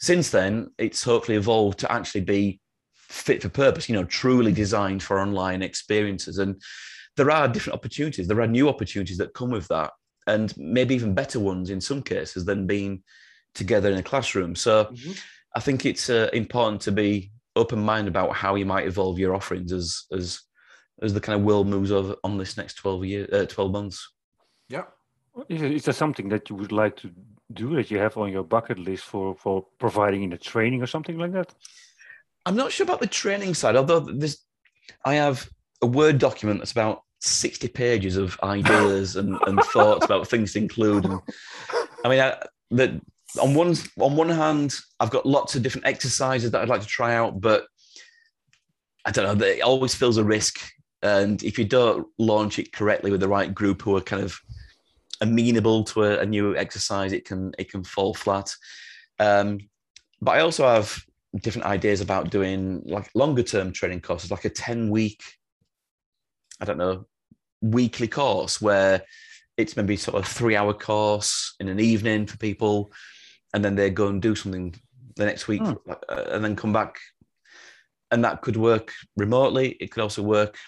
since 0.00 0.30
then 0.30 0.70
it's 0.78 1.02
hopefully 1.02 1.36
evolved 1.36 1.78
to 1.78 1.90
actually 1.90 2.20
be 2.20 2.60
fit 2.94 3.42
for 3.42 3.48
purpose 3.48 3.88
you 3.88 3.94
know 3.94 4.04
truly 4.04 4.52
designed 4.52 5.02
for 5.02 5.20
online 5.20 5.62
experiences 5.62 6.38
and 6.38 6.60
there 7.16 7.30
are 7.30 7.48
different 7.48 7.76
opportunities 7.76 8.26
there 8.26 8.40
are 8.40 8.46
new 8.46 8.68
opportunities 8.68 9.18
that 9.18 9.34
come 9.34 9.50
with 9.50 9.68
that 9.68 9.90
and 10.26 10.56
maybe 10.56 10.94
even 10.94 11.14
better 11.14 11.38
ones 11.38 11.70
in 11.70 11.80
some 11.80 12.02
cases 12.02 12.44
than 12.44 12.66
being 12.66 13.02
together 13.54 13.90
in 13.90 13.98
a 13.98 14.02
classroom. 14.02 14.54
So 14.54 14.84
mm-hmm. 14.84 15.12
I 15.54 15.60
think 15.60 15.86
it's 15.86 16.10
uh, 16.10 16.28
important 16.32 16.82
to 16.82 16.92
be 16.92 17.32
open 17.54 17.80
minded 17.80 18.10
about 18.10 18.34
how 18.34 18.54
you 18.54 18.66
might 18.66 18.86
evolve 18.86 19.18
your 19.18 19.34
offerings 19.34 19.72
as 19.72 20.04
as 20.12 20.42
as 21.02 21.14
the 21.14 21.20
kind 21.20 21.38
of 21.38 21.44
world 21.44 21.66
moves 21.66 21.92
over 21.92 22.16
on 22.24 22.38
this 22.38 22.56
next 22.56 22.74
12 22.74 23.04
year 23.04 23.28
uh, 23.32 23.44
12 23.46 23.72
months. 23.72 24.12
Yeah. 24.68 24.84
Is, 25.48 25.62
is 25.62 25.84
there 25.84 25.94
something 25.94 26.28
that 26.30 26.48
you 26.48 26.56
would 26.56 26.72
like 26.72 26.96
to 26.98 27.10
do 27.52 27.76
that 27.76 27.90
you 27.90 27.98
have 27.98 28.16
on 28.16 28.32
your 28.32 28.42
bucket 28.42 28.78
list 28.78 29.04
for 29.04 29.34
for 29.36 29.66
providing 29.78 30.22
in 30.22 30.32
a 30.32 30.38
training 30.38 30.82
or 30.82 30.86
something 30.86 31.18
like 31.18 31.32
that? 31.32 31.54
I'm 32.46 32.56
not 32.56 32.72
sure 32.72 32.84
about 32.84 33.00
the 33.00 33.06
training 33.06 33.54
side, 33.54 33.76
although 33.76 34.00
there's 34.00 34.38
I 35.04 35.14
have 35.14 35.48
a 35.82 35.86
Word 35.86 36.18
document 36.18 36.60
that's 36.60 36.72
about 36.72 37.02
60 37.20 37.68
pages 37.68 38.16
of 38.16 38.38
ideas 38.42 39.16
and, 39.16 39.38
and 39.46 39.60
thoughts 39.64 40.04
about 40.04 40.28
things 40.28 40.52
to 40.52 40.60
include. 40.60 41.04
And 41.04 41.20
I 42.04 42.08
mean, 42.08 42.20
I, 42.20 42.36
the, 42.70 43.00
on 43.40 43.54
one 43.54 43.74
on 44.00 44.16
one 44.16 44.28
hand, 44.28 44.74
I've 45.00 45.10
got 45.10 45.26
lots 45.26 45.54
of 45.54 45.62
different 45.62 45.86
exercises 45.86 46.50
that 46.50 46.62
I'd 46.62 46.68
like 46.68 46.82
to 46.82 46.86
try 46.86 47.14
out, 47.14 47.40
but 47.40 47.66
I 49.04 49.10
don't 49.10 49.38
know. 49.38 49.46
It 49.46 49.62
always 49.62 49.94
feels 49.94 50.16
a 50.16 50.24
risk, 50.24 50.60
and 51.02 51.42
if 51.42 51.58
you 51.58 51.64
don't 51.64 52.06
launch 52.18 52.58
it 52.58 52.72
correctly 52.72 53.10
with 53.10 53.20
the 53.20 53.28
right 53.28 53.54
group 53.54 53.82
who 53.82 53.96
are 53.96 54.00
kind 54.00 54.22
of 54.22 54.38
amenable 55.20 55.84
to 55.84 56.04
a, 56.04 56.20
a 56.20 56.26
new 56.26 56.56
exercise, 56.56 57.12
it 57.12 57.24
can 57.24 57.52
it 57.58 57.70
can 57.70 57.84
fall 57.84 58.14
flat. 58.14 58.54
Um, 59.18 59.60
but 60.20 60.32
I 60.32 60.40
also 60.40 60.66
have 60.66 61.02
different 61.42 61.66
ideas 61.66 62.00
about 62.00 62.30
doing 62.30 62.82
like 62.86 63.10
longer 63.14 63.42
term 63.42 63.72
training 63.72 64.00
courses, 64.00 64.30
like 64.30 64.44
a 64.44 64.50
ten 64.50 64.90
week, 64.90 65.22
I 66.60 66.64
don't 66.64 66.78
know, 66.78 67.06
weekly 67.60 68.08
course 68.08 68.60
where 68.60 69.02
it's 69.56 69.76
maybe 69.76 69.96
sort 69.96 70.16
of 70.16 70.26
three 70.26 70.56
hour 70.56 70.74
course 70.74 71.54
in 71.60 71.68
an 71.68 71.80
evening 71.80 72.26
for 72.26 72.36
people 72.36 72.92
and 73.54 73.64
then 73.64 73.74
they 73.74 73.88
go 73.90 74.08
and 74.08 74.20
do 74.20 74.34
something 74.34 74.74
the 75.16 75.24
next 75.24 75.48
week 75.48 75.62
uh, 75.62 75.96
and 76.28 76.44
then 76.44 76.56
come 76.56 76.72
back. 76.72 76.98
And 78.10 78.24
that 78.24 78.42
could 78.42 78.56
work 78.56 78.92
remotely. 79.16 79.76
It 79.80 79.90
could 79.90 80.02
also 80.02 80.22
work 80.22 80.58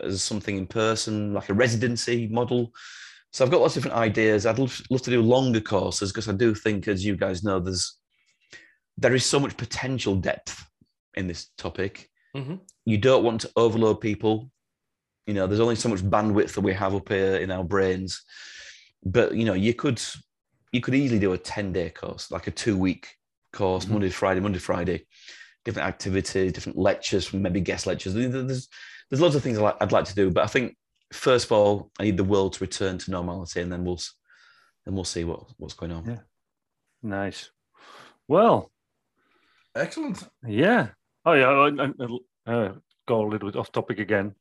as 0.00 0.22
something 0.22 0.56
in 0.56 0.66
person 0.66 1.32
like 1.34 1.48
a 1.48 1.54
residency 1.54 2.28
model 2.28 2.72
so 3.32 3.44
i've 3.44 3.50
got 3.50 3.60
lots 3.60 3.76
of 3.76 3.82
different 3.82 4.00
ideas 4.00 4.46
i'd 4.46 4.58
love, 4.58 4.80
love 4.90 5.02
to 5.02 5.10
do 5.10 5.22
longer 5.22 5.60
courses 5.60 6.10
because 6.10 6.28
i 6.28 6.32
do 6.32 6.54
think 6.54 6.88
as 6.88 7.04
you 7.04 7.16
guys 7.16 7.42
know 7.42 7.58
there's 7.60 7.98
there 8.98 9.14
is 9.14 9.24
so 9.24 9.40
much 9.40 9.56
potential 9.56 10.14
depth 10.14 10.66
in 11.14 11.26
this 11.26 11.50
topic 11.56 12.08
mm-hmm. 12.36 12.56
you 12.84 12.98
don't 12.98 13.24
want 13.24 13.40
to 13.40 13.50
overload 13.56 14.00
people 14.00 14.50
you 15.26 15.34
know 15.34 15.46
there's 15.46 15.60
only 15.60 15.76
so 15.76 15.88
much 15.88 16.00
bandwidth 16.00 16.54
that 16.54 16.60
we 16.60 16.72
have 16.72 16.94
up 16.94 17.08
here 17.08 17.36
in 17.36 17.50
our 17.50 17.64
brains 17.64 18.22
but 19.04 19.34
you 19.34 19.44
know 19.44 19.54
you 19.54 19.74
could 19.74 20.00
you 20.72 20.80
could 20.80 20.94
easily 20.94 21.20
do 21.20 21.34
a 21.34 21.38
10 21.38 21.72
day 21.72 21.90
course, 21.90 22.30
like 22.30 22.46
a 22.46 22.50
two 22.50 22.76
week 22.76 23.08
course, 23.52 23.84
mm-hmm. 23.84 23.94
Monday 23.94 24.08
Friday, 24.08 24.40
Monday 24.40 24.58
Friday, 24.58 25.06
different 25.64 25.86
activities, 25.86 26.52
different 26.52 26.78
lectures, 26.78 27.32
maybe 27.32 27.60
guest 27.60 27.86
lectures. 27.86 28.14
There's, 28.14 28.68
there's 29.12 29.20
lots 29.20 29.34
of 29.34 29.42
things 29.42 29.58
I'd 29.58 29.92
like 29.92 30.06
to 30.06 30.14
do, 30.14 30.30
but 30.30 30.42
I 30.42 30.46
think 30.46 30.74
first 31.12 31.44
of 31.44 31.52
all, 31.52 31.90
I 32.00 32.04
need 32.04 32.16
the 32.16 32.24
world 32.24 32.54
to 32.54 32.64
return 32.64 32.96
to 32.96 33.10
normality 33.10 33.60
and 33.60 33.70
then 33.70 33.84
we'll, 33.84 34.00
then 34.86 34.94
we'll 34.94 35.04
see 35.04 35.24
what, 35.24 35.44
what's 35.58 35.74
going 35.74 35.92
on. 35.92 36.06
Yeah. 36.06 36.20
Nice. 37.02 37.50
Well, 38.26 38.70
excellent. 39.76 40.26
Yeah. 40.46 40.88
Oh 41.26 41.34
yeah. 41.34 41.50
I, 41.50 41.92
I, 42.48 42.50
uh, 42.50 42.72
go 43.06 43.20
a 43.20 43.28
little 43.28 43.50
bit 43.50 43.58
off 43.58 43.70
topic 43.70 43.98
again 43.98 44.34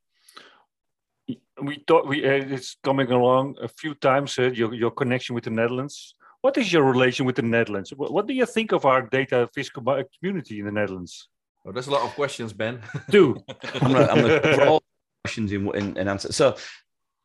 we 1.61 1.84
thought 1.88 2.07
we 2.07 2.26
uh, 2.26 2.32
it's 2.55 2.78
coming 2.84 3.11
along 3.11 3.55
a 3.61 3.67
few 3.67 3.93
times 3.95 4.38
uh, 4.39 4.49
your 4.51 4.74
your 4.74 4.91
connection 4.91 5.36
with 5.36 5.43
the 5.43 5.49
Netherlands. 5.49 6.15
What 6.41 6.57
is 6.57 6.74
your 6.74 6.84
relation 6.84 7.26
with 7.28 7.36
the 7.36 7.43
Netherlands? 7.43 7.93
What, 7.95 8.11
what 8.11 8.26
do 8.26 8.34
you 8.34 8.47
think 8.47 8.72
of 8.72 8.86
our 8.86 9.03
data 9.03 9.47
fiscal 9.53 9.84
community 10.19 10.59
in 10.59 10.65
the 10.65 10.72
Netherlands? 10.72 11.30
Oh, 11.66 11.72
there's 11.72 11.88
a 11.88 11.91
lot 11.91 12.03
of 12.03 12.14
questions, 12.16 12.53
Ben. 12.53 12.82
Do 13.09 13.36
I'm 13.82 13.91
gonna, 13.91 14.05
I'm 14.05 14.22
gonna 14.22 14.66
all 14.66 14.84
questions 15.24 15.51
in, 15.51 15.74
in, 15.76 15.97
in, 15.97 16.07
answer. 16.07 16.32
So, 16.34 16.55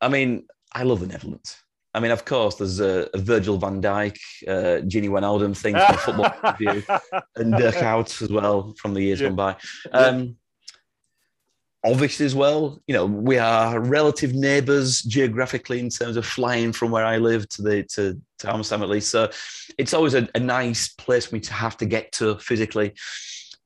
I 0.00 0.08
mean, 0.08 0.46
I 0.74 0.82
love 0.82 1.00
the 1.00 1.06
Netherlands. 1.06 1.56
I 1.94 2.00
mean, 2.00 2.10
of 2.10 2.26
course, 2.26 2.56
there's 2.56 2.80
a, 2.80 3.08
a 3.14 3.18
Virgil 3.18 3.56
van 3.56 3.80
Dijk, 3.80 4.18
uh, 4.46 4.82
Gini 4.84 5.08
Wijnaldum 5.08 5.56
thing 5.56 5.74
from 5.74 5.96
football 5.96 6.52
view, 6.58 6.82
and 7.36 7.56
Dirk 7.56 7.76
Kuyt 7.76 8.22
as 8.22 8.30
well 8.30 8.74
from 8.78 8.92
the 8.92 9.00
years 9.00 9.20
yeah. 9.20 9.28
gone 9.28 9.36
by. 9.36 9.56
Um, 9.92 10.36
obviously 11.86 12.26
as 12.26 12.34
well. 12.34 12.82
You 12.86 12.94
know, 12.94 13.06
we 13.06 13.38
are 13.38 13.80
relative 13.80 14.34
neighbours 14.34 15.02
geographically 15.02 15.78
in 15.78 15.88
terms 15.88 16.16
of 16.16 16.26
flying 16.26 16.72
from 16.72 16.90
where 16.90 17.04
I 17.04 17.16
live 17.18 17.48
to 17.50 17.62
the 17.62 17.82
to, 17.94 18.20
to 18.40 18.52
Amsterdam 18.52 18.82
at 18.82 18.90
least. 18.90 19.10
So 19.10 19.30
it's 19.78 19.94
always 19.94 20.14
a, 20.14 20.28
a 20.34 20.40
nice 20.40 20.88
place 20.88 21.26
for 21.26 21.36
me 21.36 21.40
to 21.42 21.52
have 21.52 21.76
to 21.78 21.86
get 21.86 22.12
to 22.12 22.38
physically. 22.38 22.92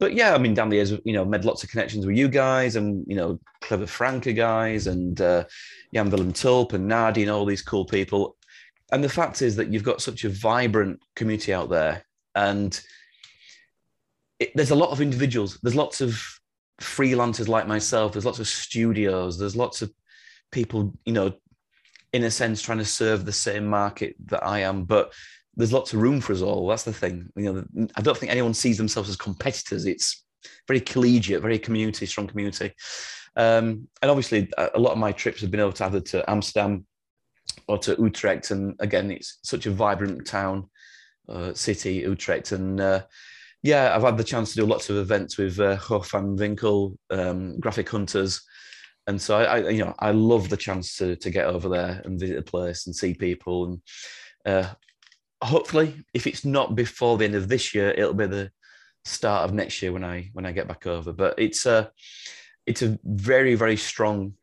But 0.00 0.14
yeah, 0.14 0.34
I 0.34 0.38
mean, 0.38 0.54
down 0.54 0.70
the 0.70 0.76
years, 0.76 0.92
you 1.04 1.12
know, 1.12 1.26
made 1.26 1.44
lots 1.44 1.62
of 1.62 1.70
connections 1.70 2.06
with 2.06 2.16
you 2.16 2.26
guys 2.26 2.74
and, 2.74 3.04
you 3.06 3.14
know, 3.14 3.38
clever 3.60 3.86
Franke 3.86 4.32
guys 4.34 4.86
and 4.86 5.20
uh, 5.20 5.44
Willem 5.92 6.32
Tulp 6.32 6.72
and 6.72 6.90
Nadieh 6.90 7.22
and 7.22 7.30
all 7.30 7.44
these 7.44 7.60
cool 7.60 7.84
people. 7.84 8.36
And 8.92 9.04
the 9.04 9.10
fact 9.10 9.42
is 9.42 9.56
that 9.56 9.70
you've 9.70 9.84
got 9.84 10.00
such 10.00 10.24
a 10.24 10.30
vibrant 10.30 11.00
community 11.14 11.52
out 11.52 11.68
there. 11.68 12.02
And 12.34 12.80
it, 14.38 14.52
there's 14.54 14.70
a 14.70 14.74
lot 14.74 14.90
of 14.90 15.02
individuals. 15.02 15.58
There's 15.62 15.76
lots 15.76 16.00
of 16.00 16.18
freelancers 16.80 17.46
like 17.46 17.68
myself. 17.68 18.12
There's 18.12 18.24
lots 18.24 18.40
of 18.40 18.48
studios. 18.48 19.38
There's 19.38 19.54
lots 19.54 19.82
of 19.82 19.92
people, 20.50 20.94
you 21.04 21.12
know, 21.12 21.34
in 22.14 22.24
a 22.24 22.30
sense, 22.30 22.62
trying 22.62 22.78
to 22.78 22.86
serve 22.86 23.26
the 23.26 23.32
same 23.32 23.66
market 23.66 24.16
that 24.26 24.44
I 24.44 24.60
am. 24.60 24.84
But 24.84 25.12
there's 25.60 25.72
lots 25.72 25.92
of 25.92 26.00
room 26.00 26.20
for 26.20 26.32
us 26.32 26.42
all. 26.42 26.66
That's 26.66 26.84
the 26.84 26.92
thing. 26.92 27.30
You 27.36 27.52
know, 27.52 27.88
I 27.96 28.00
don't 28.00 28.16
think 28.16 28.32
anyone 28.32 28.54
sees 28.54 28.78
themselves 28.78 29.08
as 29.08 29.16
competitors. 29.16 29.86
It's 29.86 30.24
very 30.66 30.80
collegiate, 30.80 31.42
very 31.42 31.58
community, 31.58 32.06
strong 32.06 32.26
community. 32.26 32.72
Um, 33.36 33.88
and 34.02 34.10
obviously, 34.10 34.50
a 34.56 34.78
lot 34.78 34.92
of 34.92 34.98
my 34.98 35.12
trips 35.12 35.40
have 35.40 35.50
been 35.50 35.60
over 35.60 35.76
to 35.76 35.84
either 35.84 36.00
to 36.00 36.30
Amsterdam 36.30 36.86
or 37.68 37.78
to 37.78 37.96
Utrecht. 37.98 38.50
And 38.50 38.74
again, 38.80 39.10
it's 39.10 39.38
such 39.42 39.66
a 39.66 39.70
vibrant 39.70 40.26
town, 40.26 40.68
uh, 41.28 41.54
city, 41.54 41.94
Utrecht. 41.96 42.52
And 42.52 42.80
uh, 42.80 43.02
yeah, 43.62 43.94
I've 43.94 44.02
had 44.02 44.16
the 44.16 44.24
chance 44.24 44.50
to 44.50 44.60
do 44.60 44.66
lots 44.66 44.90
of 44.90 44.96
events 44.96 45.36
with 45.36 45.60
uh, 45.60 45.76
Hof 45.76 46.10
van 46.10 46.36
Winkel, 46.36 46.96
um, 47.10 47.58
Graphic 47.60 47.88
Hunters, 47.88 48.42
and 49.06 49.20
so 49.20 49.36
I, 49.36 49.44
I, 49.44 49.68
you 49.70 49.84
know, 49.84 49.94
I 49.98 50.12
love 50.12 50.48
the 50.48 50.56
chance 50.56 50.96
to 50.96 51.16
to 51.16 51.30
get 51.30 51.46
over 51.46 51.68
there 51.68 52.00
and 52.04 52.18
visit 52.18 52.36
the 52.36 52.42
place 52.42 52.86
and 52.86 52.94
see 52.94 53.14
people, 53.14 53.66
and 53.66 53.82
uh, 54.46 54.68
hopefully, 55.42 56.04
if 56.14 56.26
it's 56.26 56.44
not 56.44 56.74
before 56.74 57.18
the 57.18 57.24
end 57.24 57.34
of 57.34 57.48
this 57.48 57.74
year, 57.74 57.90
it'll 57.90 58.14
be 58.14 58.26
the 58.26 58.50
start 59.04 59.44
of 59.48 59.54
next 59.54 59.80
year 59.82 59.92
when 59.92 60.04
I 60.04 60.30
when 60.32 60.46
I 60.46 60.52
get 60.52 60.68
back 60.68 60.86
over. 60.86 61.12
But 61.12 61.34
it's 61.38 61.66
a 61.66 61.90
it's 62.66 62.82
a 62.82 62.98
very 63.04 63.54
very 63.54 63.76
strong 63.76 64.34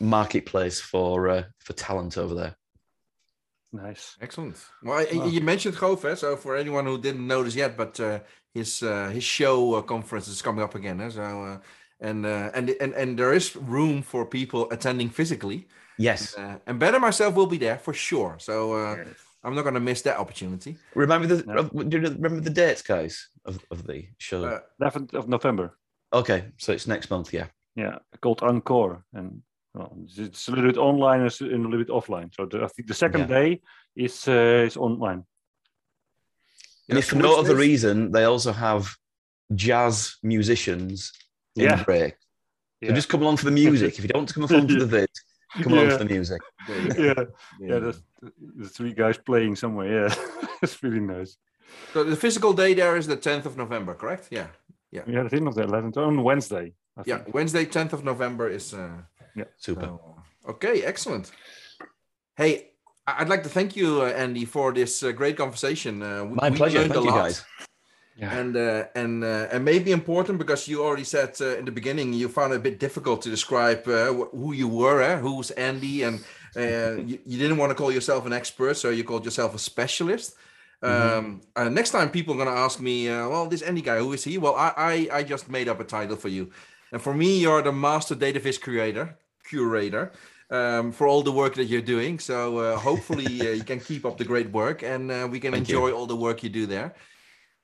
marketplace 0.00 0.80
for 0.80 1.28
uh, 1.28 1.42
for 1.58 1.72
talent 1.72 2.18
over 2.18 2.34
there. 2.34 2.56
Nice. 3.72 4.16
Excellent. 4.20 4.56
Well, 4.82 4.98
I- 4.98 5.16
Wow. 5.16 5.26
you 5.26 5.40
mentioned 5.40 5.76
Goof, 5.76 6.04
eh? 6.04 6.14
so 6.14 6.36
for 6.36 6.56
anyone 6.56 6.86
who 6.86 6.96
didn't 6.98 7.26
notice 7.26 7.56
yet, 7.56 7.76
but 7.76 7.98
uh, 8.00 8.20
his 8.52 8.82
uh, 8.82 9.08
his 9.08 9.24
show 9.24 9.74
uh, 9.74 9.82
conference 9.82 10.28
is 10.28 10.42
coming 10.42 10.62
up 10.62 10.74
again. 10.74 11.00
Eh? 11.00 11.10
So 11.10 11.22
uh, 11.22 11.58
and 12.00 12.24
uh, 12.24 12.50
and 12.54 12.70
and 12.80 12.94
and 12.94 13.18
there 13.18 13.32
is 13.34 13.56
room 13.56 14.02
for 14.02 14.26
people 14.26 14.68
attending 14.70 15.10
physically. 15.10 15.66
Yes. 15.98 16.36
Uh, 16.36 16.58
and 16.66 16.78
Ben 16.78 16.94
and 16.94 17.02
myself 17.02 17.34
will 17.34 17.46
be 17.46 17.58
there 17.58 17.78
for 17.78 17.94
sure. 17.94 18.36
So 18.38 18.74
uh, 18.74 18.96
Yes. 18.96 19.06
I'm 19.44 19.54
not 19.54 19.62
going 19.62 19.74
to 19.74 19.80
miss 19.80 20.02
that 20.02 20.18
opportunity. 20.18 20.76
Remember 20.94 21.26
the 21.26 21.44
No. 21.46 21.62
do 21.84 21.98
you 21.98 22.04
remember 22.04 22.40
the 22.40 22.50
dates, 22.50 22.82
guys, 22.82 23.28
of, 23.44 23.58
of 23.70 23.86
the 23.86 24.06
show? 24.18 24.44
Uh, 24.44 24.60
11th 24.80 25.14
of 25.14 25.28
November. 25.28 25.76
okay, 26.12 26.46
so 26.58 26.72
it's 26.72 26.86
next 26.86 27.10
month, 27.10 27.32
yeah. 27.32 27.46
Yeah, 27.76 27.98
called 28.22 28.42
Encore, 28.42 29.04
and 29.12 29.42
well, 29.74 29.92
it's- 30.04 30.18
it's 30.18 30.48
a 30.48 30.52
little 30.52 30.70
bit 30.70 30.78
online 30.78 31.20
and 31.22 31.30
a 31.40 31.68
little 31.68 31.84
bit 31.84 31.88
offline. 31.88 32.32
So 32.34 32.46
the, 32.46 32.62
I 32.64 32.68
think 32.68 32.88
the 32.88 32.94
second 32.94 33.22
Yeah. 33.22 33.26
day 33.38 33.60
is 33.96 34.26
uh, 34.28 34.64
is 34.66 34.76
online. 34.76 35.24
And 36.88 36.98
if 36.98 37.06
for 37.08 37.16
no 37.16 37.38
other 37.40 37.56
reason, 37.56 38.12
they 38.12 38.24
also 38.24 38.52
have 38.52 38.94
jazz 39.54 40.16
musicians 40.22 41.12
in 41.56 41.64
Yeah. 41.64 41.76
the 41.76 41.84
break. 41.84 42.12
So 42.82 42.88
Yeah. 42.90 42.94
just 42.94 43.08
come 43.08 43.22
along 43.22 43.38
for 43.38 43.46
the 43.46 43.50
music. 43.62 43.98
if 43.98 44.04
you 44.04 44.08
don't 44.08 44.20
want 44.20 44.28
to 44.28 44.34
come 44.34 44.44
along 44.44 44.68
for 44.68 44.78
the 44.78 44.86
vid, 44.96 45.10
come 45.62 45.72
along 45.72 45.86
Yeah. 45.86 45.98
for 45.98 46.04
the 46.04 46.14
music. 46.14 46.40
yeah, 46.68 47.24
yeah, 47.60 47.78
the, 47.78 48.00
the 48.56 48.68
three 48.68 48.92
guys 48.92 49.18
playing 49.18 49.56
somewhere. 49.56 50.08
Yeah, 50.08 50.14
it's 50.62 50.82
really 50.82 51.00
nice. 51.00 51.36
So 51.92 52.04
the 52.04 52.16
physical 52.16 52.52
day 52.52 52.74
there 52.74 52.96
is 52.96 53.06
the 53.06 53.16
10th 53.16 53.46
of 53.46 53.56
November, 53.56 53.94
correct? 53.94 54.28
Yeah. 54.30 54.46
Yeah, 54.92 55.24
I 55.24 55.28
think 55.28 55.48
of 55.48 55.54
the 55.54 55.62
11th 55.64 55.96
on 55.96 56.22
Wednesday. 56.22 56.72
I 56.96 57.02
Yeah. 57.06 57.18
think. 57.18 57.34
Wednesday, 57.34 57.64
10th 57.66 57.92
of 57.92 58.04
November 58.04 58.48
is. 58.48 58.72
Uh, 58.74 59.02
Super. 59.56 59.80
so, 59.86 60.16
okay, 60.48 60.84
excellent. 60.84 61.32
Hey, 62.36 62.70
I- 63.06 63.16
I'd 63.22 63.28
like 63.28 63.42
to 63.42 63.48
thank 63.48 63.74
you, 63.76 64.02
uh, 64.02 64.06
Andy, 64.06 64.44
for 64.44 64.72
this 64.72 65.02
uh, 65.02 65.10
great 65.12 65.36
conversation. 65.36 66.02
Uh, 66.02 66.24
we- 66.24 66.34
My 66.34 66.50
we 66.50 66.56
pleasure. 66.56 66.78
Thank 66.88 66.94
you, 67.04 67.10
guys. 67.10 67.44
Yeah. 68.16 68.38
and 68.38 68.56
uh, 68.56 68.84
and 68.94 69.24
uh, 69.24 69.48
and 69.50 69.64
maybe 69.64 69.90
important 69.90 70.38
because 70.38 70.68
you 70.68 70.84
already 70.84 71.02
said 71.02 71.36
uh, 71.40 71.56
in 71.58 71.64
the 71.64 71.72
beginning 71.72 72.12
you 72.12 72.28
found 72.28 72.52
it 72.52 72.56
a 72.56 72.60
bit 72.60 72.78
difficult 72.78 73.22
to 73.22 73.30
describe 73.30 73.88
uh, 73.88 74.12
who 74.12 74.52
you 74.52 74.68
were, 74.68 75.02
eh? 75.02 75.18
who's 75.18 75.50
Andy, 75.50 76.04
and 76.04 76.20
uh, 76.56 77.02
you, 77.08 77.18
you 77.26 77.38
didn't 77.38 77.56
want 77.56 77.70
to 77.70 77.74
call 77.74 77.90
yourself 77.90 78.24
an 78.24 78.32
expert, 78.32 78.76
so 78.76 78.90
you 78.90 79.02
called 79.02 79.24
yourself 79.24 79.54
a 79.54 79.58
specialist. 79.58 80.36
Um, 80.80 81.40
uh, 81.56 81.68
next 81.70 81.90
time 81.90 82.10
people 82.10 82.34
are 82.34 82.36
going 82.44 82.54
to 82.54 82.60
ask 82.60 82.78
me, 82.78 83.08
uh, 83.08 83.28
well, 83.28 83.46
this 83.46 83.62
Andy 83.62 83.80
guy, 83.80 83.98
who 83.98 84.12
is 84.12 84.22
he? 84.22 84.38
Well, 84.38 84.54
I, 84.54 84.72
I 84.76 85.08
I 85.18 85.22
just 85.24 85.48
made 85.48 85.66
up 85.68 85.80
a 85.80 85.84
title 85.84 86.16
for 86.16 86.28
you, 86.28 86.50
and 86.92 87.02
for 87.02 87.14
me, 87.14 87.40
you're 87.40 87.62
the 87.62 87.72
master 87.72 88.14
database 88.14 88.60
creator, 88.60 89.16
curator. 89.48 90.12
Um, 90.50 90.92
for 90.92 91.08
all 91.08 91.22
the 91.22 91.32
work 91.32 91.54
that 91.54 91.64
you're 91.64 91.80
doing, 91.96 92.20
so 92.20 92.58
uh, 92.58 92.76
hopefully 92.76 93.40
uh, 93.40 93.54
you 93.58 93.64
can 93.64 93.80
keep 93.80 94.04
up 94.04 94.18
the 94.18 94.24
great 94.24 94.50
work, 94.52 94.82
and 94.84 95.10
uh, 95.10 95.26
we 95.28 95.40
can 95.40 95.52
Thank 95.52 95.68
you. 95.68 95.76
enjoy 95.76 95.90
all 95.96 96.06
the 96.06 96.14
work 96.14 96.42
you 96.44 96.50
do 96.50 96.66
there 96.66 96.94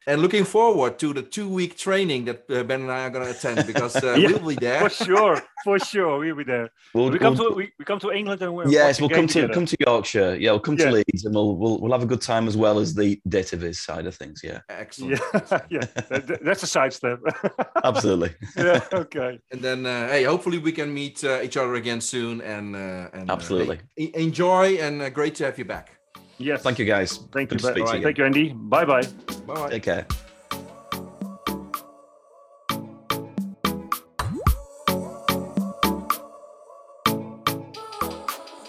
and 0.07 0.23
looking 0.23 0.45
forward 0.45 0.99
to 0.99 1.13
the 1.13 1.23
two 1.23 1.49
week 1.49 1.77
training 1.77 2.25
that 2.25 2.45
uh, 2.51 2.63
Ben 2.65 2.81
and 2.83 2.91
I 2.91 3.05
are 3.07 3.11
going 3.11 3.25
to 3.27 3.31
attend 3.31 3.67
because 3.67 3.97
uh, 3.97 4.13
Yeah, 4.19 4.29
we'll 4.29 4.49
be 4.49 4.55
there. 4.55 4.89
for 4.89 5.05
sure, 5.05 5.43
for 5.65 5.79
sure, 5.79 6.19
we'll 6.19 6.35
be 6.37 6.45
there. 6.45 6.71
We'll, 6.95 7.11
We 7.11 7.19
come 7.19 7.37
we'll- 7.37 7.51
to 7.51 7.55
we, 7.57 7.73
we 7.79 7.85
come 7.85 7.99
to 8.01 8.11
England 8.11 8.41
and 8.43 8.55
we'll 8.55 8.71
yes, 8.71 9.01
we'll 9.01 9.11
come 9.11 9.27
to 9.27 9.33
together. 9.35 9.53
come 9.55 9.67
to 9.67 9.77
Yorkshire. 9.87 10.37
Yeah, 10.37 10.53
we'll 10.53 10.61
come 10.61 10.77
Yeah. 10.79 10.87
to 10.87 10.93
Leeds, 10.93 11.25
and 11.27 11.35
we'll, 11.35 11.55
we'll 11.57 11.79
we'll 11.81 11.93
have 11.93 12.03
a 12.03 12.07
good 12.07 12.23
time 12.23 12.49
as 12.49 12.57
well 12.57 12.79
as 12.79 12.95
the 12.95 13.21
database 13.29 13.77
side 13.77 14.07
of 14.07 14.15
things. 14.15 14.41
Yeah, 14.43 14.61
Excellent. 14.71 15.21
Yeah, 15.35 15.61
yeah, 15.71 15.81
that- 16.09 16.27
that- 16.27 16.45
that's 16.45 16.63
a 16.63 16.67
sidestep. 16.67 17.21
absolutely. 17.85 18.31
yeah, 18.57 18.81
okay. 18.93 19.39
And 19.53 19.61
then, 19.61 19.85
uh, 19.87 20.09
hey, 20.09 20.25
hopefully 20.25 20.59
we 20.59 20.73
can 20.73 20.93
meet 20.93 21.23
uh, 21.25 21.41
each 21.43 21.57
other 21.57 21.75
again 21.75 22.01
soon. 22.01 22.41
And, 22.41 22.75
uh, 22.75 23.09
and 23.13 23.31
uh, 23.31 23.33
Absolutely. 23.35 23.79
hey, 23.97 24.11
enjoy 24.15 24.77
and 24.79 25.03
uh, 25.03 25.11
great 25.11 25.35
to 25.37 25.45
have 25.45 25.59
you 25.59 25.65
back. 25.67 26.00
Yes. 26.41 26.63
Thank 26.63 26.79
you, 26.79 26.87
guys. 26.87 27.19
Thank 27.33 27.53
you. 27.53 27.59
Good 27.59 27.67
to 27.67 27.73
speak 27.73 27.87
to 27.87 27.97
you 27.99 28.03
Thank 28.03 28.19
you, 28.19 28.25
Andy. 28.25 28.53
Bye 28.55 28.87
bye. 28.87 29.03
Bye. 29.47 29.71
Take 29.71 29.83
care. 29.83 30.07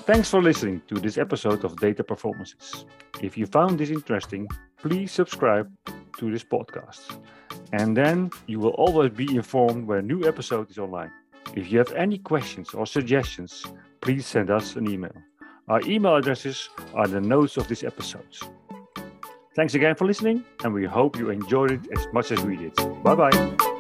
Thanks 0.04 0.30
for 0.30 0.42
listening 0.42 0.82
to 0.90 1.00
this 1.00 1.18
episode 1.18 1.64
of 1.64 1.78
Data 1.80 2.04
Performances. 2.04 2.86
If 3.22 3.38
you 3.38 3.46
found 3.46 3.80
this 3.80 3.90
interesting, 3.90 4.46
please 4.78 5.14
subscribe 5.14 5.72
to 6.18 6.30
this 6.30 6.44
podcast. 6.44 7.18
And 7.72 7.96
then 7.96 8.32
you 8.48 8.60
will 8.60 8.72
always 8.72 9.12
be 9.12 9.34
informed 9.34 9.88
when 9.88 10.00
a 10.00 10.02
new 10.02 10.28
episode 10.28 10.70
is 10.70 10.78
online. 10.78 11.12
If 11.56 11.72
you 11.72 11.78
have 11.78 11.94
any 11.94 12.18
questions 12.18 12.74
or 12.74 12.86
suggestions, 12.86 13.66
please 14.02 14.26
send 14.26 14.50
us 14.50 14.76
an 14.76 14.90
email. 14.90 15.16
Our 15.72 15.80
email 15.86 16.18
addresses 16.18 16.70
are 16.94 17.08
the 17.08 17.22
notes 17.22 17.56
of 17.56 17.70
this 17.70 17.82
episode. 17.86 18.28
Thanks 19.56 19.74
again 19.74 19.96
for 19.96 20.06
listening, 20.06 20.44
and 20.66 20.74
we 20.74 20.84
hope 20.84 21.18
you 21.18 21.30
enjoyed 21.30 21.72
it 21.72 21.80
as 21.98 22.08
much 22.12 22.30
as 22.34 22.44
we 22.44 22.58
did. 22.58 22.76
Bye 23.04 23.16
bye. 23.16 23.71